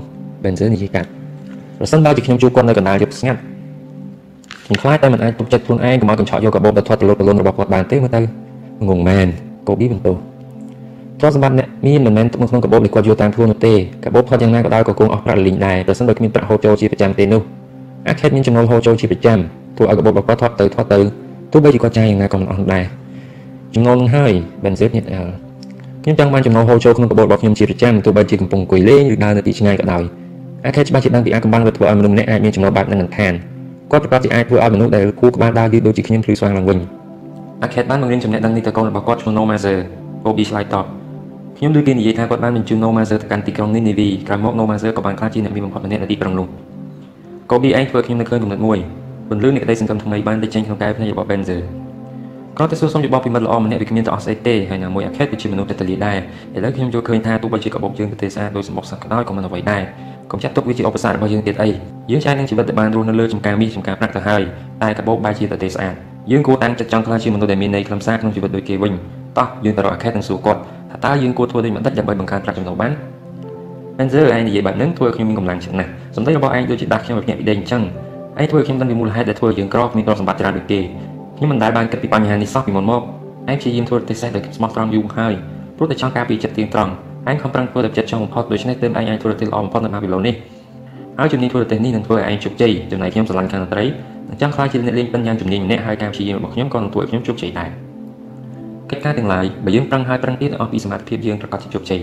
[0.42, 1.08] Benzer និយាយកាត់
[1.78, 3.40] ប្រសិនបើជាខ្ញុំជួបគាត់នៅកណ្ដាលយប់ស្ងាត់
[4.66, 8.20] ខ្ញុំខ្លាចតែមិនអាចទុកចិត្តខ្លួនឯងកុំឲ្យកញ្ឆក់យកកាបូបទៅធាត់ទលត់ទលន់របស់គាត់បានទេមើលទៅ
[8.88, 9.26] ងងមែន
[9.68, 10.12] កូប៊ីបន្ទោ
[11.20, 17.42] ទ្រព្យសម្បត្តិអ្នកមានមិនមែនទុកនៅក្នុងកាបូបដែលគាត់យកតាមខ្លួននោះទេកាបូបផុតយ៉ាងណាក៏ដោយក៏គង់អស់ប្រាក់លីងដែរប្រសិនបើគ្មានប្រាក់ហូរចូលជាប្រចាំទេនោះ
[18.08, 19.38] អាខេតមានចំណូលហូរចូលជាប្រចាំ
[19.76, 20.98] ធ្វើឲ្យកាបូបរបស់គាត់ធាត់ទៅធាត់ទៅ
[21.52, 22.84] ទោះបីជាគាត់ចាយយ៉ាងណាក៏មិនអស់ដែរ
[23.74, 24.32] ចំណូលនឹងហើយ
[24.62, 25.28] Benzer ញាតអល
[26.02, 30.02] ខ្ញុំចង់បានចំណូលហូរចូលក្នុងកាបូបរបស់ខ្ញុំជាប្រចាំទោះបីជាកំពុងអង្គុយលេងឬដើរនៅទីឆ្ងាយក៏ដោយ
[30.64, 33.32] អាចច្បាស់ជាដឹងពីអាកំបាំងដែលធ្វើឲ្យមនុស្សម្នាក់អាចមានចំណូលបែបនឹងនឹងឋាន
[33.90, 36.78] គាត់ប្រកាសជាអាចធ្វើឲ្យមនុស្សដែលគូក្បាលដើរយឺតដូចជាខ្ញុំភ្លឺស្វាងឡើងវិញ
[37.62, 39.78] អាខេតបានបង្រៀនចំណេះដឹងនេះទៅកូនរបស់គាត់ឈ្មោះ Nomazer
[40.24, 40.84] អូប៊ីឆ្លើយតប
[41.58, 46.46] ខ្ញុំដូចគេនិយាយថាគាត់បានបញ្ជូន Nomazer ទៅកាន់ទីក្រុងនេះនីវីក្រោយមក Nomazer ក៏បានក្លាយជាអ្នកមានបំផុតម្នាក់នៅទីក្រុងនោះ
[47.50, 48.78] កូប៊ីឯងធ្វើខ្ញុំនឹកឃើញគំនិតមួយ
[49.28, 51.62] ពន្លឺនៃក្តីសង្ឃឹមថ្មីបានលេចចេញក្នុងកែវភ្នែករបស់ Benzer
[52.58, 56.18] ក៏តែសួរសុំយោបល់ពីមិត្តល្អម្នាក់វាគ្មានទៅអស់ស្អីទេហើយណាមួយអាខេតគឺជាមនុស្សតែតលីដែរ
[56.56, 59.82] ឥឡូវខ្ញុំយល់ឃើញថាទោះបីជាកបោកយើងប្រទេសស្អាតដោយសម្បុកសឹកក៏ដោយក៏មិនអ្វីដែរ
[60.32, 61.68] កុំចាត់ទុកវាជាឧបសគ្គរបស់យើងទៀតអី
[62.10, 64.42] យើងចាយនឹងជីវិតដែលបានរស់នៅលើចំការមាសចំការប្រាក់ទៅហើយ
[64.82, 65.94] តែកបោកបែរជាប្រទេសស្អាត
[66.30, 68.92] យើងគួរតាំងចិត្តចង់ខ្លាចជាមនុស្សដែលមានន័យខ្លឹមសារក្នុងជីវិតដូចគេវិញ
[69.38, 70.60] តោះយើងទៅរកអាខេតនិងសួរគាត់
[70.90, 72.92] ថាតើយើងគួរធ្វើដូចម្តេចដើម្បីបង្កើនប្រាក់ចំណូលបាន
[74.02, 77.82] Answer ឯងនិយាយបែបហ្នឹងធ្វើឲ្យខ្ញុំមានកម្លាំងចិត្តណាស់សម្ដីរបស់ឯងដូចជាដាស់ខ្ញុំឲ្យភ្ញាក់ពីដេកអញ្ចឹង
[78.40, 80.80] ឯងធ្វើឲ្យខ្ញុំដឹងពីមូលហេតុដែលធ្វើឲ្យយើងក្រគ្មានទ្រព្យសម្បត្តិច្រើនដូចគេ
[81.36, 83.02] ខ្ញុំមិនដែលបានគិតពីបញ្ហានេះសោះពីមុនមក
[83.50, 85.34] ឯងព្យាយាមធ្វើប្រទេសសេះដោយស្មោះត្រង់យូរហើយ
[85.76, 86.92] ព្រោះតែចង់ការពារចិត្តទៀងត្រង់
[87.30, 90.34] ឯងខំប្រឹងធ្វើដោយចិត្តចង់បំផុតដូច្នេះទើបឯងអាចធ្វើប្រទេសល្អបំផុតនៅបាប៊ីឡូននេះ
[91.18, 93.84] ហើយជំនាញធ្វើប្រទេសនេះនឹងធ្វើឲ្យឯងជោគជ័យចំណែកខ្ញុំស្រឡាញ់ខាងតន្ត្រី
[94.28, 97.70] និងចង់ខ្លាចជាអ្នកលេងពិនយ៉ាងជំនាញម្នាក់ហើយការព្យាយាមរបស់ខ្ញុំក៏នឹងធ្វើឲ្យខ្ញុំជោគជ័យដែរ
[98.90, 102.00] កិច្ចការទាំងឡាយបើយើងប្រឹងហើយប្រឹងទៀតអស់ពីសមត្ថភាពយើងប្រកាសជាជោគជ័យ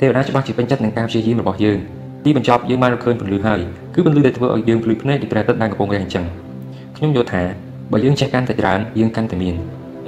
[0.00, 1.78] ទេវតាច្បាស់ជាពេញចិត្តនឹងការព្យាយាមរបស់យើង
[2.24, 3.60] ទីបញ្ចប់យើងបានរកឃើញពន្លឺហើយ
[3.94, 6.24] គឺពន្លឺដែលធ្វើឲ្យយើងភ្លឺភ្នែកដូចព្រះអាទិត្យដែលកំពុងរះអញ្ចឹង
[6.96, 7.42] ខ្ញុំយល់ថា
[7.92, 9.54] បើយើងចេះកាន់តែច្រើនយើងកាន់តែមាន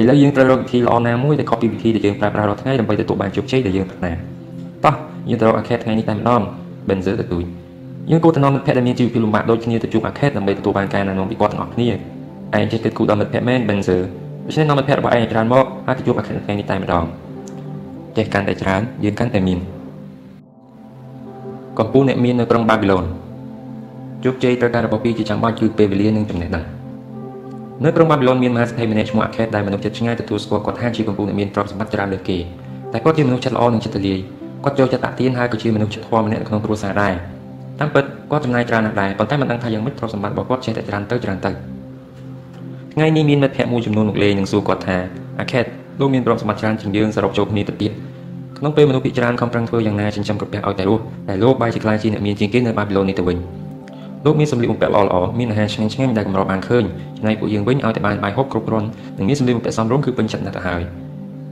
[0.01, 4.32] ឥឡូវយើងត្រូវរកវិធីល្អណាមួយដែលខុសពីវិធីដែលយើងប្រើប្រាស់រាល់ថ្ងៃដើម្បីទទួលបានជោគជ័យដែលយើងប្រាថ្នា
[4.85, 4.95] តោះ
[5.29, 6.43] យើងទៅរកអាខេតថ្ងៃនេះតែម្ដង
[6.89, 7.45] Benzer ទៅទួយ
[8.11, 11.89] យើងគួរទៅនាំមិត្តភ័ក្តិដែលមានជីវភាពលំបាកដូចគ្នាទៅជួបអាខេតដើម្បីទទួលបានការណែនាំពីគាត់ទាំងអស់គ្នា
[12.59, 14.03] ឯងចេះគិតគូរដល់មិត្តភ័ក្តិមែន Benzer
[14.47, 17.05] ដូច្នេះនាំមិត្តភ័ក្តិរបស់ឯងច្រើនមកហើយទៅជួបអាខេតថ្ងៃនេះតែម្ដង
[18.17, 19.59] ចេះកាន់តែច្រើនយើងកាន់តែមាន
[21.79, 23.05] កំពូលអ្នកមាននៅក្រុងបាប៊ីឡូន
[24.25, 26.65] ជោគជ័យត្រូវការរបស់ពីរជាចាំបាច់គឺពេលវេលានិងចំណេះដឹង
[27.85, 32.39] នៅក្រុងបាប៊ីឡូនមានមហាសេដ្ឋីម្នាក់ឈ្មោះអាខេតដែលមនុស្សចិត្តឆ្ងាយទទួលស្គាល់គាត់ថាជាកំពូលអ្នកមានទ្រព្យសម្បត្តិច្រើនលើសគេ
[32.93, 34.19] តែគាត់ជាមនុស្សចិត្តល្អនិងចិត្តទូលាយ
[34.65, 37.15] គាត់ចូលចិត្តតាក់ទានហើយក៏ជាមនុស្សចិត្តធម៌ម្នាក់នៅក្នុងគ្រួសារដែរ
[37.81, 41.51] តាមពិតគាត់ចំណាយច្រើនណាស់ដែរប៉ុន្តែមិនដឹងថាយ៉ាងម៉េចទ្រព្យសម្បត្តិរបស់គាត់ចេះតែច្រើនទៅច្រើនទៅ
[42.95, 44.97] ថ្ងៃនេះមានមិត្តភ័ក្តិមួយចំនួនមកលេងនិងសួរគាត់ថា
[45.41, 45.65] អាខេត
[46.01, 47.93] លោកមានទ្រព្យសម្បត្តិច្រើនជាងយើងសរុបចូលគ្នាទៅទៀត
[48.59, 53.39] ក្នុងពេលមនុស្សភាគច្រើនខំប្រឹងធ្វើយ៉ាងណាចិញ្ចឹមក្រពះឲ្យតែរស់តែលោកបែរជាខ្លាចជាអ្នកមានជាងគេនៅបាប៊ីឡូននេះទៅវិញ
[54.25, 56.85] លោកមានសម្លៀកបំពាក់ល្អៗមានអាហារឆ្ងាញ់ឆ្ងាញ់ដែលកម្របានឃើញ
[57.17, 58.89] ចំណែកពួកយើងវិញឲ្យតែបានបាយហូបគ្រប់គ្រាន់
[59.19, 60.83] និងមានសម្លៀកបំពាក់សមរម្យគឺពេញចិត្តណាស់ទៅហើយ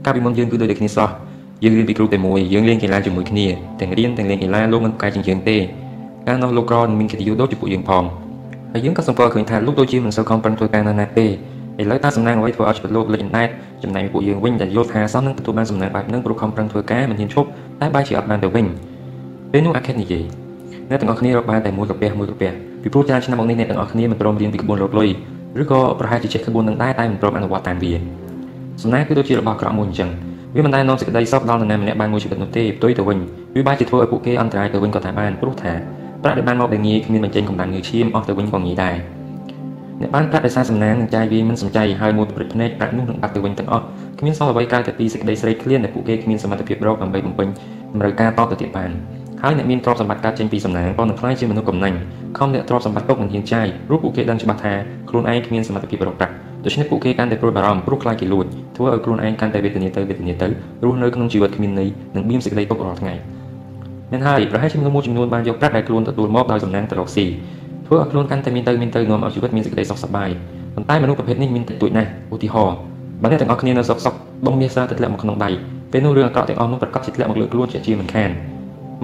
[0.05, 1.09] កាលពីមុនយើងគឺដូចតែគ្នាសោះ
[1.63, 3.45] យើងរៀនពីគ្រូតែមួយយើងលេងកីឡាជាមួយគ្នា
[3.79, 5.57] ទាំងរៀនទាំងលេងកីឡាលោកមិនប្រកែកជាងយើងទេ
[6.27, 8.03] កាលនោះលោកក្រមានកិត្តិយសដូចជាពួកយើងផង
[8.71, 13.49] ហើយយើងក៏សង្កល់ឃើញថាលោកដូចជាមិនសូវខំប្រឹងធ្វើការនៅណាទេឥឡូវតើសំណាងអ្វីធ្វើឲ្យជីវិតលោកលេចអណ្ដែត
[13.83, 17.47] ចំណែកពួកយើងវិញដែលយល់ថាសមនឹងទទួលបានសំណាងបែបហ្នឹងព្រោះខំប្រឹងធ្វើការមិនហ៊ានឈប់
[17.81, 18.65] តែបែរជាអត់បានទៅវិញ
[19.51, 20.23] ពេលនោះអាខេតនិយាយ
[20.89, 25.09] អ្នកទាំងអស់គ្នារកបានតែមួយកាពះមួយកាពះពីព្រោះច្រើនឆ្នាំមកនេះអ្នកទាំងអស់គ្នាមិនព្រមរៀនពីក្បួនរកលុយ
[25.61, 27.93] ឬក៏ប្រហែលជាចេះក្បួននឹងដែរតែមិនព្រមអនុវត្តតាមវា
[28.81, 30.09] សំណាងគឺដូចជារបស់ក្រក់មួយអញ្ចឹង
[30.55, 33.19] វាមិនដែលនាំសេចក្តីសុខដល់នរណាម្នាក់បានមួយជីវិតនោះទេផ្ទុយទៅវិញ
[33.55, 35.73] វាបែរជាធ្វើឲ្យពួកគេអន្តរាយទៅវិញក៏ថាបានព្រោះថា
[36.23, 38.95] ប្រាក់ដែលបានមកដែលងាយគ្មានបញ្ចេញកម្លាំងងើឈាមអស់ទៅវិញក៏ងាយដែរ
[40.01, 43.83] អ្នកបានប្រាក់ដោយសារសំណាងនឹងចាយវាមិនសំចៃហើយមួយប្រព្រឹត្តភ្នែកប្រាក់នោះនឹងបាត់ទៅវិញទាំងអស់
[44.19, 47.47] គ្មានសល់អ្វីក្រៅតែពីសេចក្តីស្រេកឃ្លានដែលពួកគេគ្មានសមត្ថភាពរកដើម្បីបំពេញ
[47.93, 48.91] តម្រូវការតទៅទៀតបាន
[49.43, 51.97] ហើយអ្នកមានទ្រព្យសម្បត្តិកើតចេញពីសំណាងក៏នឹងក្លាយជាមនុស្សកំណាញ់
[52.37, 54.73] ខំអ្នកទ្រព្យសម្បត្តិទុកមិនហ៊ានចាយព្រោះពួកគេដឹងច្បាស់ថា
[55.09, 56.33] ខ្លួនឯងគ្មានសមត្ថភាពរកប្រាក់
[56.65, 60.47] ដូច្នេះពួកគេកាន់តែព្រួយបារម្ភព្រោះខ្លាចគេលួចធ្វើឲ្យខ្លួនឯងកាន់តែវេទនាទៅវេទនាទៅ
[60.83, 63.13] រស់នៅក្នុងជីវិតគ្មានន័យនិងបៀមសេចក្តីទុករាល់ថ្ងៃ
[64.11, 67.25] មែនហើយប្រហែលជាមនុស្សមួយចំនួនបានយកប្រាក់ដែលខ្លួនទទួលមកដោយសំណាងទៅរកស៊ី
[67.87, 70.29] ធ្វើឲ្យខ្លួនកាន់តែមានទៅមានទៅនាំឲ្យជីវិតមានសេចក្តីសុខសប្បាយ
[70.75, 72.77] ប៉ុន្តែមនុស្សប្រភេទនេះមានតិចតួចណាស់ឧទាហរណ៍
[73.21, 74.13] បើអ្នកទាំងអស់គ្នានៅសុកសុក
[74.45, 75.49] បងមាសសារទៅធ្លាក់មកក្នុងដៃ
[75.91, 78.29] ពេលនោះរឿងអាក្រក់ទាំងអស់នោះប្រកាសជាធ្លាក់មកលើខ្លួនជាជាមិនខាន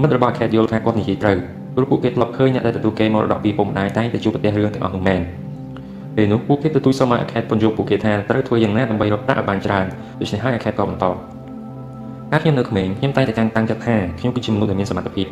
[0.01, 1.38] មិត្តរបស់ខេតយល់ថាគាត់និយាយត្រូវ
[1.75, 5.21] ព្រោះពួកគេធ្លាប់ឃើញអ្នកដែលទទួលគេមរតកពីពុកម្ដាយតែងតែជួបប្រទះរឿងទាំងអស់នោះមែន
[6.15, 9.86] ពេលនោះពួកគេទទួលសុំឲ្យអាខេតពន្យល់ពួកគេថាត្រូវធ្វើយ៉ាងណាដើម្បីរកប្រាក់ឲ្យបានច្រើន
[10.19, 11.05] ដូច្នេះហើយអាខេតក៏បន្ត
[12.31, 15.27] កាលខ្ញុំនៅក្មេងខ្ញុំតែងតែតាំងតាំងចិត្តថាខ្ញុំគឺជាមនុស្សដែលមានសមត្ថភាព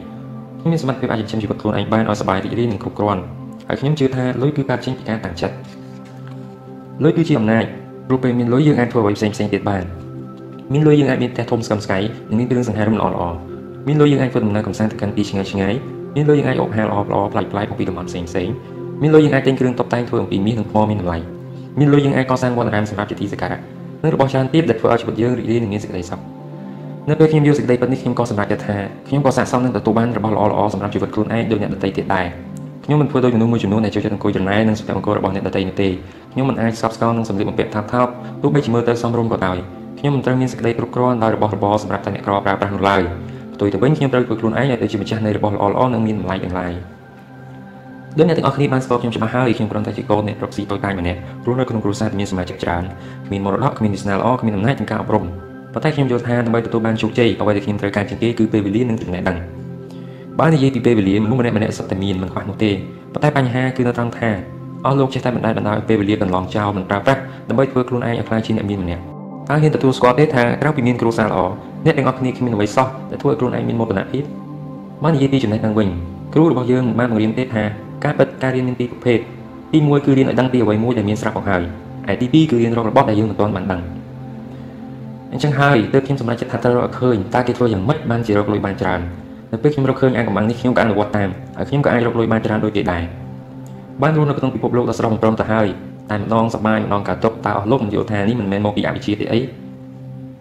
[0.60, 3.22] ខ្ញុំមានសមត្ថភាពអាចចិញ្ចឹមជីវិតខ្លួនឯងបានឲ្យសុបាយរីករាយនិងគ្រប់គ្រាន់
[3.68, 5.56] ហើយខ្ញុំជឿថាលុយគឺកើតចេញពីការតាំងចិត្ត
[7.04, 7.66] លុយគឺជាអំណាច
[8.08, 9.84] ព្រោះពេលមានលុយយើងអាចធ្វើអ្វីផ្សេងផ្សេងទៀតបាន
[10.74, 11.98] មានលុយយើងអាចមានផ្ទះធំស្កឹមស្កៃ
[12.30, 13.55] និងមានគ្រឿងសង្ហារឹមល្អល្អ
[13.88, 15.74] មានលុយយើងអាចធ្វើដំណើរកម្សាន្តទៅកាន់ទីឆ្ងាយឆ្ងាយ
[16.16, 18.50] មានលុយយើងអាចអបហាលល្អល្អប្លែកប្លែកអំពីតំបន់ផ្សេងផ្សេង
[19.02, 21.18] មានលុយយើងអាចទិញគ្រឿងតុបតែងធ្វើអំពីមាសនិងថ្មមានតម្លៃ
[21.80, 23.60] មានលុយយើងអាចកសាងវត្តអារាមសម្រាប់ជាទីសក្ការៈ
[24.04, 26.20] និងរបស់ច្រើនទៀតដែលធ្វើឲ្យជីវិតយើងរីករាយនិងមានសេចក្តីសុខ
[27.10, 32.26] នៅពេលខ្ញុំយល់សេចក្តីពិតនេះខ្ញុំក៏សម្រេចចិត្តថាខ្ញុំក៏ស័ក្តិសមនឹងទទួលបានរបស់ល្អល្អសម្រាប់ជីវិតខ្លួនឯងដូចអ្នកដទៃទៀតដែរ
[32.86, 35.90] ខ្ញុំមិនធ្វើដូចមនុស្សមួយចំនួនដែលចូលចិត្តអង្គុយចំណាយនឹងសុភមង្គលរបស់អ្នកដទៃនោះទេ
[36.34, 38.08] ខ្ញុំមិនអាចស្កប់ស្កល់នឹងសម្លៀកបំពាក់ថាបថោក
[38.42, 39.58] ទោះបីជាមើលទៅសមរម្យក៏ដោយ
[40.00, 43.02] ខ្ញុំមិនត្រូវមានសេចក្តីគ្រប់គ្រាន់ដោយរបស់របរសម្រាប់តែអ្នកក្រប្រើប្រាស់នោះឡើយ
[43.56, 46.74] ផ្ទុយទៅវិញខ្ញុំត្រូវធ្វើខ្លួនឯងឲ្យទៅជាម្ចាស់នៃរបស់ល្អៗនិងមានតម្លៃទាំងឡាយ
[48.18, 52.84] ដូចអ្នកទាំងអស់គ្នាបានស្គាល់ខ្ញុំច្បាស់ហើយខ្ញុំគ្រាន់តែជាកូនអ្នករកស៊ីតូចតាចម្នាក់រស់នៅក្នុងគ្រួសារដែលមានសមាជិកច្រើន
[53.28, 55.24] គ្មានមរតកគ្មានវាសនាល្អគ្មានអំណាចក្នុងការអប់រំ
[55.74, 59.38] ប៉ុន្តែខ្ញុំយល់ថាដើម្បីទទួលបានជោគជ័យអ្វីដែលខ្ញុំត្រូវការជាងគេគឺពេលវេលានិងចំណេះដឹង
[60.40, 62.72] បើនិយាយពីពេលវេលាមនុស្សម្នាក់ម្នាក់សុទ្ធតែមានមិនខ្វះនោះទេ
[63.14, 64.30] ប៉ុន្តែបញ្ហាគឺនៅត្រង់ថា
[64.86, 69.02] អស់លោកចេះតែបណ្ដាលបណ្ដោយពេលវេលាកន្លងចោលមិនប្រើប្រាស់ដើម្បីធ្វើខ្លួនឯងឲ្យក្លាយជាអ្នកមានម្នាក់
[69.50, 71.40] តើហ៊ានទទួលស្គាល់ទេថាក្រៅពីមានគ្រួសារល្អ
[71.86, 74.24] អ្នកទាំងអស់គ្នាគ្មានអ្វីសោះដែលធ្វើឲ្យខ្លួនឯងមានមោទនភាព
[75.04, 75.90] មកនិយាយពីចំណេះដឹងវិញ
[76.34, 77.64] គ្រូរបស់យើងបានបង្រៀនទេថា
[78.04, 79.20] ការពិតការរៀនមានពីរប្រភេទ
[79.72, 81.62] ទី1គឺរៀនឲ្យដឹងពីអ្វីមួយដែលមានស្រាប់មកហើយ
[82.12, 83.82] ឯទី2គឺរៀនរករបស់ដែលយើងមិនទាន់បានដឹង
[85.32, 89.00] អញ្ចឹងហើយទើបខ្ញុំសម្រេចចិត្តថាត្រូវរកឃើញតើគេធ្វើយ៉ាងម៉េចបានជារកលុយបានច្រើន
[89.52, 93.04] នៅពេលខ្ញុំរកឃើញអាកំបាំងនេះខ្ញុំក៏អនុវត្តតាមហើយខ្ញុំក៏អាចរកលុយបានច្រើនដូចគេដែរ
[94.02, 95.68] បានរស់នៅក្នុងពិភពលោកដ៏ស្រស់បំព្រងទៅហើយ
[96.12, 99.40] តែម្ដងសប្បាយម្ដងកើតទុកតើអស់លោកមិនយល់ថានេះមិនមែនមកពីអវិជ្ជាទេអី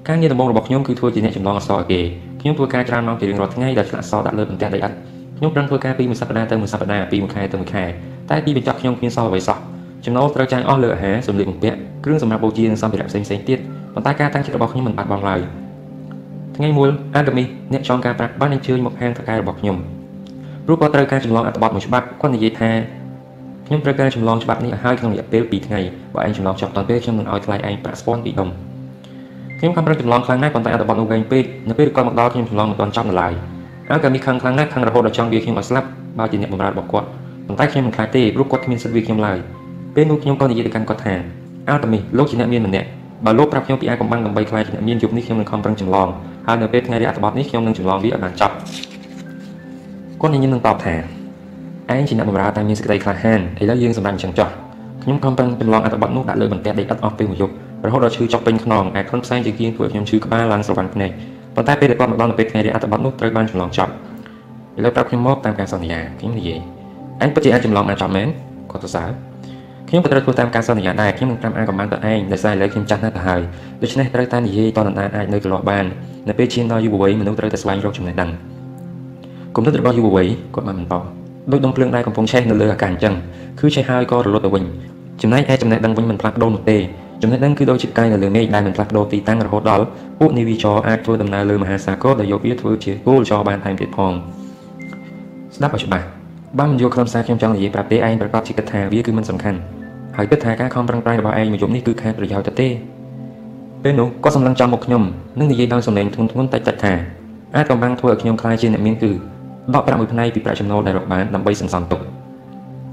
[0.09, 2.01] ការងារដំបូងរបស់ខ្ញុំគឺធ្វើជាអ្នកចម្លងអក្សរឲ្យគេ
[2.41, 4.95] ខ្ញុំធ្វើការច្រើនម៉ោងជារៀងរាល់ថ្ងៃដែលឆ្លាក់អក្សរដាក់លើបន្ទះដីឥដ្ឋ
[5.39, 7.85] ខ្ញុំប្រឹងធ្វើការពីមួយសប្តាហ៍ទៅមួយសប្តាហ៍ពីមួយខែទៅមួយខែ
[8.31, 9.59] តែទីបញ្ចប់ខ្ញុំគ្មានសល់អ្វីសោះ
[10.05, 13.59] ចំណូលត្រូវចាយអស់លើអាហារសម្លៀកបំពាក់គ្រឿងសម្រាប់បូជានិងសម្ភារៈផ្សេងៗទៀត
[13.95, 15.41] ប៉ុន្តែការតាំងចិត្តរបស់ខ្ញុំមិនបាត់បង់ឡើយ
[16.57, 19.77] ថ្ងៃមួយអាកាមីអ្នកចងការប្រាក់បានអញ្ជើញមកហាងថកែរបស់ខ្ញុំ
[20.67, 22.71] ព្រោះគាត់ត្រូវការចម្លងអត្ថបទមួយច្បាប់គាត់និយាយថា
[23.67, 25.81] ខ្ញុំត្រូវការចម្លងច្បាប់នេះឲ្យហើយក្នុងរយៈពេល2ថ្ងៃ
[26.15, 28.51] បើឯងចម្លងចប់តាន់ពេលខ្ញុំនឹងឲ្យថ្លៃឯងប្រាក់ស្ពាន់ពីដុំ
[29.65, 33.33] ខ្ញុំខំប្រឹងចម្លងខ្លាំងណាស់ប៉ុន្តែអត្ថបទនោះវែងពេកនៅពេលគាត់មកដល់ខ្ញុំចម្លងមិនទាន់ចប់នៅឡើយ
[33.91, 37.07] អាកាមីខឹងខ្លាំងណាស់ខឹងរហូតដល់ចង់វាខ្ញុំឲ្យស្លាប់បើជាអ្នកបម្រើរបស់គាត់
[37.47, 39.39] ប៉ុន្តែខ្ញុំមិនខ្លាចទេព្រោះគាត់គ្មានសិទ្ធិវាខ្ញុំឡើយ
[39.95, 41.15] ពេលនោះខ្ញុំក៏និយាយទៅកាន់គាត់ថា
[41.71, 42.87] អើតាមីលោកជាអ្នកមានម្នាក់
[43.25, 46.09] បើលោកប្រាប់ខ្ញុំពីអាកំបាំងដើម្បីខ្លាចជាអ្នកមានយប់នេះខ្ញុំនឹងខំប្រឹងចម្លង
[46.47, 48.55] ហើយនៅពេលថ្ងៃរៀបអត្ថបទនេះខ្ញុំនឹងចម្លងវាឲ្យបានចប់
[50.21, 50.95] គាត់ញញឹមនឹងតបថា
[51.93, 54.49] ឯងជាអ្នកបម្រើតែមានសេចក្តីក្លាហានឥឡូវយើងសម្រាប់អញ្ចឹងចោះ
[55.03, 57.55] ខ្ញុំខំប្រឹងចម្លងអត្ថបទនោះដាក់លើបន្ទះដីឥដ្ឋអស់ពេលមួយយប់
[57.87, 61.11] រហូតដល់ឈឺចុកពេញខ្នងឯខ្លួនផ្សែងជាគៀងធ្វើឲ្យខ្ញុំឈឺក្បាលឡើងស្រវាន់ភ្នែក
[61.55, 63.93] ប៉ុន្តែពេលដែលគាត់មកដល់នៅពេលថ្ងៃរៀបអត្ថបទនោះត្រូវបានចម្លងចប់
[64.77, 66.61] ឥឡូវប្រាប់ខ្ញុំមកតាមការសន្យាខ្ញុំនិយាយ
[67.23, 68.29] ឯងពិតជាអាចចម្លងបានចប់មែន
[68.71, 69.11] គាត់សរសើរ
[69.89, 73.41] ខ្ញុំក៏ត្រូវធ្វើតាមការសន្យាដែរខ្ញុំនឹងតាមអាកំបាំងទៅឯងដោយសារឥឡូវខ្ញុំចាស់ណាស់ទៅហើយ
[73.83, 75.85] ដូច្នេះត្រូវតែនិយាយតនដានអាចនៅកន្លោះបាន
[76.29, 78.31] នៅពេលឈានដល់យុវវ័យមនុស្សត្រូវតែស្វែងរកចំណេះដឹង
[79.57, 80.95] គំនិតរបស់យុវវ័យគាត់បានបន្ត
[81.53, 83.15] ដោយដុំភ្លើងដែលកំពុងឆេះនៅលើអាកាសអញ្ចឹង
[83.61, 84.65] គឺឆេះហើយក៏រលត់ទៅវិញ
[85.23, 86.79] ចំណែកឯចំណេះដឹងវិញមិនផ្លាស់ប្ដូរនោះទេ
[87.25, 89.85] ចំណេះដឹងគឺដូចជាផ្កាយនៅលើមេឃដែលមិនផ្លាស់ប្ដូរទីតាំងរហូតដល់
[90.21, 94.13] ពួកនាវីចរអាចធ្វើដំណើរលើមហាសាគរដោយយកវាធ្វើជាគោលចរបានថែមទៀតផង
[95.57, 96.07] ស្ដាប់ឲ្យច្បាស់
[96.59, 99.59] បើមិនយកខ្លឹមសារខ្ញុំចង់និយាយប្រាប់ទេឯងប្រកាសជាគិតថាវាគឺមិនសំខាន់
[100.17, 102.69] ហើយគិតថាការខំប្រឹងប្រែងរបស់ឯងមួយយប់នេះគឺខាតប្រយោជន៍ទៅទេ
[103.83, 105.03] ពេលនោះគាត់សម្លឹងចាំមកខ្ញុំ
[105.39, 106.93] នឹងនិយាយដោយសំឡេងធ្ងន់ធ្ងរតិចតិចថា
[107.57, 109.13] អាចកំបាំងធ្វើឲ្យខ្ញុំខ្លាចជាអ្នកមានគឺ
[109.75, 112.01] ដកប្រាក់មួយផ្នែកពីប្រាក់ចំណូលដែលរកបានដើម្បីសន្សំទុក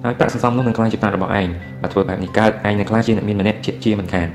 [0.04, 1.48] ហើយប្រាក់សន្សំនោះនឹងខ្លាចជាប្រាក់របស់ឯង
[1.82, 4.28] បើធ្វើបែបនេះកើតឯងនឹងខ្លាចជាអ្នកមានម្នាក់ជាជាមិនខាន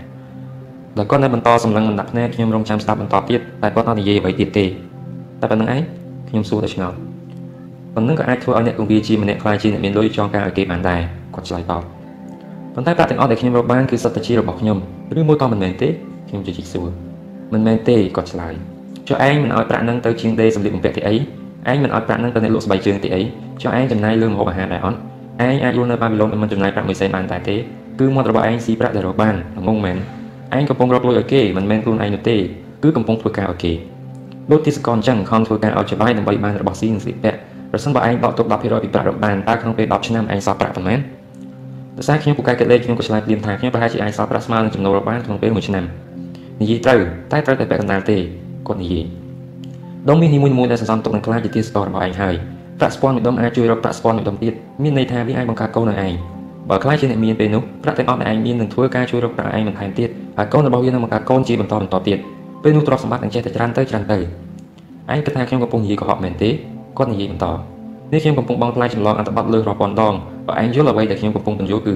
[0.99, 4.65] ដល់គាត់នៅបន្តសម្លឹងមិនដាក់ភ្នែកខ្ញុំរងចាំស្ដាប់បន្តទៀតតែគាត់អត់និយាយអ្វីទៀតទេ
[5.41, 5.83] តែប៉ុណ្្នឹងឯង
[6.29, 6.97] ខ្ញុំសួរតែឆ្ងល់
[7.95, 11.01] ប៉ុណ្្នឹងក៏អាចធ្វើឲ្យអ្នកគង្វាជាម្នាក់ខ្លាចជាអ្នកមានលុយចងការឲ្យគេបានដែរ
[11.35, 11.83] គាត់ឆ្លើយតប
[12.75, 14.79] ប៉ុន្តែប្រាក់ទាំងអស់ដែលខ្ញុំរកបានគឺសុទ្ធតែជារបស់ខ្ញុំ
[15.19, 15.89] ឬមួយក៏មិនមែនទេ
[16.29, 16.89] ខ្ញុំជជែកសួរ
[17.53, 18.55] មិនមែនទេគាត់ឆ្លើយ
[19.09, 21.15] ចុះឯងមិនឲ្យប្រាក់នឹងទៅជាងដេសម្លៀកបំពាក់ទីអី
[21.71, 23.21] ឯងមិនឲ្យប្រាក់នឹងទៅអ្នកលក់ស្បែកជើងទីអី
[23.63, 24.99] ចុះឯងចំណាយលើម្ហូបអាហារដែរអត់
[25.45, 27.57] ឯងអាចរស់នៅបាប៊ីឡូនមិនចំណាយប្រាក់មួយសេនបានតែទេ
[28.01, 29.35] គឺមាត់របស់ឯងស៊ីប្រាក់ដែលរកបាន
[29.67, 29.97] ងងមែន
[30.57, 32.37] ឯងកំពុងរកលុយឲ្យគេមិនមែនខ្លួនឯងនោះទេ
[32.83, 33.73] គឺកំពុងធ្វើការឲ្យគេ
[34.53, 37.39] ដូចទីសកលអញ្ចឹងខំធ្វើការឲ្យច្បាយដើម្បីបានរបស់ស៊ីនិងស្លៀកពាក់
[37.71, 41.01] ប្រសិនបើឯងដកទុក10%ពីប្រាក់រកបានតើក្នុងពេល10ឆ្នាំឯងសល់ប្រាក់ប៉ុន្មាន
[41.97, 45.85] ដោយសារខ្ញុំពូកែគិតលេខខ្ញុំក៏ឆ្លើយភ្លាមថាខ្ញុំប្រហែលជាអាចសល់ប្រាក់ស្មើនឹងចំណូលរកបានក្នុងពេល1ឆ្នាំ
[46.61, 47.01] និយាយត្រូវ
[47.33, 48.17] តែត្រូវតែពាក់កណ្ដាលទេ
[48.67, 49.05] គាត់និយាយ
[50.09, 52.35] ដុំមាសនីមួយៗដែលសន្សំទុកនឹងខ្លាចជាទីស្តរបស់ឯងហើយ
[52.81, 56.13] ប្រាក់ស្ពាន់មួយដុំអាចជួយរកប្រាក់ស្ពាន់មួយដុំទៀតមានន័យថាវាអាចបង្កើតកូនឲ្យឯង
[56.71, 60.09] បើខ្លាចជាអ្នកមានពេលនោះប្រាក់ទាំងអស់ដែលឯងមាននឹងធ្វើការជួយរកប្រាក់ឯងបន្ថែមទៀត
[60.39, 62.19] ហើយកូនរបស់វានឹងបង្កើតកូនជាបន្តបន្តទៀត
[62.63, 64.19] ពេលនោះទ្រព្យសម្បត្តិនឹងចេះតែច្រើនទៅច្រើនទៅ
[65.13, 66.51] ឯងគិតថាខ្ញុំកំពុងនិយាយកុហកមែនទេ
[66.99, 67.47] គាត់និយាយបន្ត
[68.13, 70.15] នេះខ្ញុំកំពុងបងថ្លៃចម្លងអត្ថបទលើរាប់ពាន់ដង
[70.47, 71.95] បើឯងយល់អ្វីដែលខ្ញុំកំពុងបញ្យល់គឺ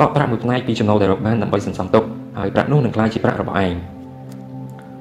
[0.00, 2.04] ដកប្រាក់មួយផ្នែកពីចំណូលដែលរកបានដើម្បីសន្សំទុក
[2.38, 3.72] ហើយប្រាក់នោះនឹងក្លាយជាប្រាក់របស់ឯង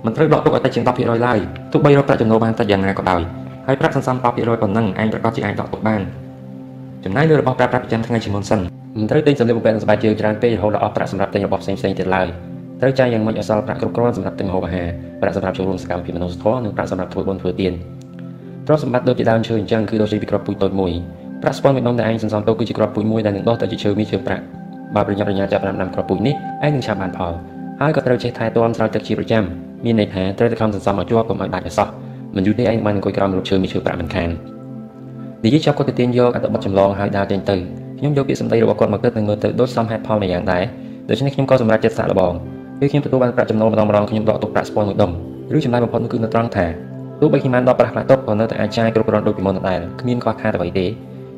[0.05, 1.39] មិនត្រូវដកទុកឲ្យតិចជាង10%ឡើយ
[1.71, 3.21] ទោះបីរកប្រាក់ចំណូលបានតិចយ៉ាងណាក៏ដោយ
[3.67, 6.01] ហើយប្រាក់សន្សំ10%ប៉ុណ្ណឹងឯងប្រកាសជាអាចដកទុកបាន
[7.05, 8.59] ចំណាយលើរបស់ប្រាក់ប្រាក់ប្រចាំថ្ងៃជាមុនសិន
[8.97, 12.27] មិនត្រូវទិញសម្លៀកបំពាក់និងស្បែកជើងច្រើនពេករហូតដល់អស់ប្រាក់សម្រាប់ទិញរបស់ផ្សេងៗទៀតឡើយ
[12.81, 14.87] ត្រូវចាយយ៉ាងម៉េចឲ្យសល់ប្រាក់គ្រប់គ្រាន់សម្រាប់ទិញម្ហូបអាហារ
[15.21, 17.73] ប្រាក់សម្រាប់ចូលរួមសកម្មភាពមនុស្សធម៌និងប្រាក់សម្រាប់ធ្វើបុណ្យធ្វើទាន
[18.65, 20.91] ទ្រព្យសម្បត្តិដូចជាដើមឈើអញ្ចឹងគឺដូចជាពីក្របពូជតូចមួយ
[21.41, 24.43] ប្រាក់ស្ពាន់មួយដុំដែលឯងសន្សំទៅគឺជាក្របពូជមួយដែលនឹងដុះទៅជាឈើមានជើងប្រាក់
[24.95, 26.33] បើប្រញាប់ប្រញាល់ចាប់ផ្ដើមដាំក្របពូជនេះ
[26.65, 27.33] ឯងនឹងឆាប់បានផល
[27.81, 29.43] ហើយក៏ត្រូវចេះថែទាំស្រោចទឹកជាប្រចាំ
[29.85, 32.06] មានន័យថាត្រូវតែខំសន្សំឲ្យជាប់កុំឲ្យដាច់ឲ្យសោះ
[32.37, 34.29] មិនយូរទេឯងបានអង្គុយក្រោមរូបឈើមានឈើប្រាក់មិនខាន
[35.45, 37.55] និយាយចាប់គាត់ទៅទាញយកអត្ថបទចម្លងហើយដើរចេញទៅ
[37.99, 40.63] ខ្ញុំយកពាក្យសម្ដីរបស់គាត់មកគិតនិងមើលទៅដូចសមហេតុផលមួយយ៉ាងដែរ
[41.09, 42.33] ដូច្នេះខ្ញុំក៏សម្រេចចិត្តសាកល្បង
[42.79, 45.11] ពេលខ្ញុំទទួលបានប្រាក់ចំណូលម្ដងម្ដងខ្ញុំដកទុកប្រាក់ស្ពាន់មួយដុំ
[45.55, 46.65] ឬចំណាយបំផុតនោះគឺនៅត្រង់ថា
[47.21, 50.85] ទោះបីខ្ញុំបានដកប្រាក់ខ្លះទុកក៏នៅតែអាចចាយគ្រប់គ្រាន់ដូចពីមុនដដែលគ្មានខ្វះខាតអ្វីទេ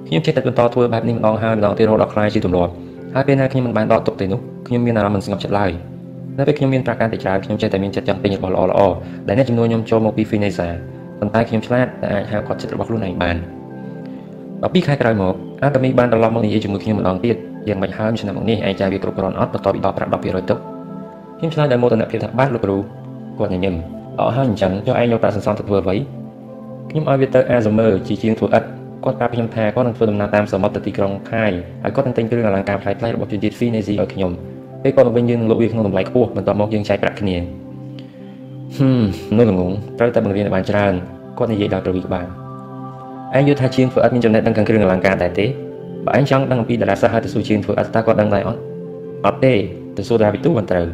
[0.08, 2.72] ខ្ញុំចេះតែបន្តធ្វើបែបនេះម្ដងហើយម្ដងទៀតរហូតដល់ខ្លាយជាទម្លាប់
[3.16, 5.72] ហើយពេលណាខ្ញុំមិនបានដកទុកទេនោះខ្ញុំមានអារម្មណ៍មិនស្ងប់ចិត្តឡើយ
[6.40, 8.94] នៅពេលខ្ញុំមានប្រាក់កាន់តែច្រើនខ្ញុំចេះតែមានចិត្តចង់ទិញរបស់ល្អៗ
[9.28, 10.68] ដែលអ្នកជំនួសខ្ញុំចូលមកពី Finesa
[11.20, 13.36] ប៉ុន្តែខ្ញុំឆ្លាតតែអាចហៅគាត់ចិត្តរបស់ខ្លួនឯងបាន
[14.62, 17.36] ដល់2ខែក្រោយមកអាកាមីបានត្រឡប់មកនិយាយជាមួយខ្ញុំម្ដងទៀត
[17.68, 20.60] យ៉ាងមិនហើយឆ្នាំនេះឯងចាយវាគ្រប់គ្រាន់អត់បន្ទាប់ពីដកប្រាក់10%ទុក
[21.38, 22.78] ខ្ញុំឆ្លើយដោយមោទនភាពថាបាទលោកគ្រូ
[23.40, 23.76] គាត់ញញឹម
[24.20, 25.96] អត់ហើយអញ្ចឹងចុះឯងយកប្រាក់សន្សំទៅធ្វើអ្វី
[26.90, 28.64] ខ្ញុំឲ្យវាទៅអាសមើជាជាងធ្វើឥត
[29.04, 31.52] គាត់ប្រាប់ខ្ញុំថាគាត់នឹងធ្វើដំណើរតាមសមុទ្រទៅទីក្រុងខាយ
[31.84, 34.32] ហើយគាត់នឹងទិញគ្រឿងអលង្ការប្លែកៗរបស់ជនជាតិហ្វីនេស៊ីឲ្យខ្ញុំ
[34.84, 37.36] ពេលគាត់មកវិញយើងនឹងលក់វាក្នុងតម្លៃខ្ពស់បន្ទាប់មកយើងចែកប្រាក់គ្នា
[38.78, 39.04] ហឹម
[39.38, 40.94] នោះល្ងងត្រូវតែបង្រៀនឲ្យបានច្រើន
[41.38, 42.26] គាត់និយាយដល់ប្រវីក្បាល
[43.38, 45.46] ឯងយល់ថាជាងធ្វើអត់មានចំណេះដឹងខាងគ្រឿងអលង្ការដែរទេ
[46.06, 48.60] បើឯងចង់ដឹងអំពីតារាសាស្ត្រហើយទៅសួរជាងធ្វើអត់តើគាត់ដឹងដែរអត់
[49.26, 49.54] អត់ទេ
[49.98, 50.86] ទៅសួរតារាវិទូមិនត្រូវ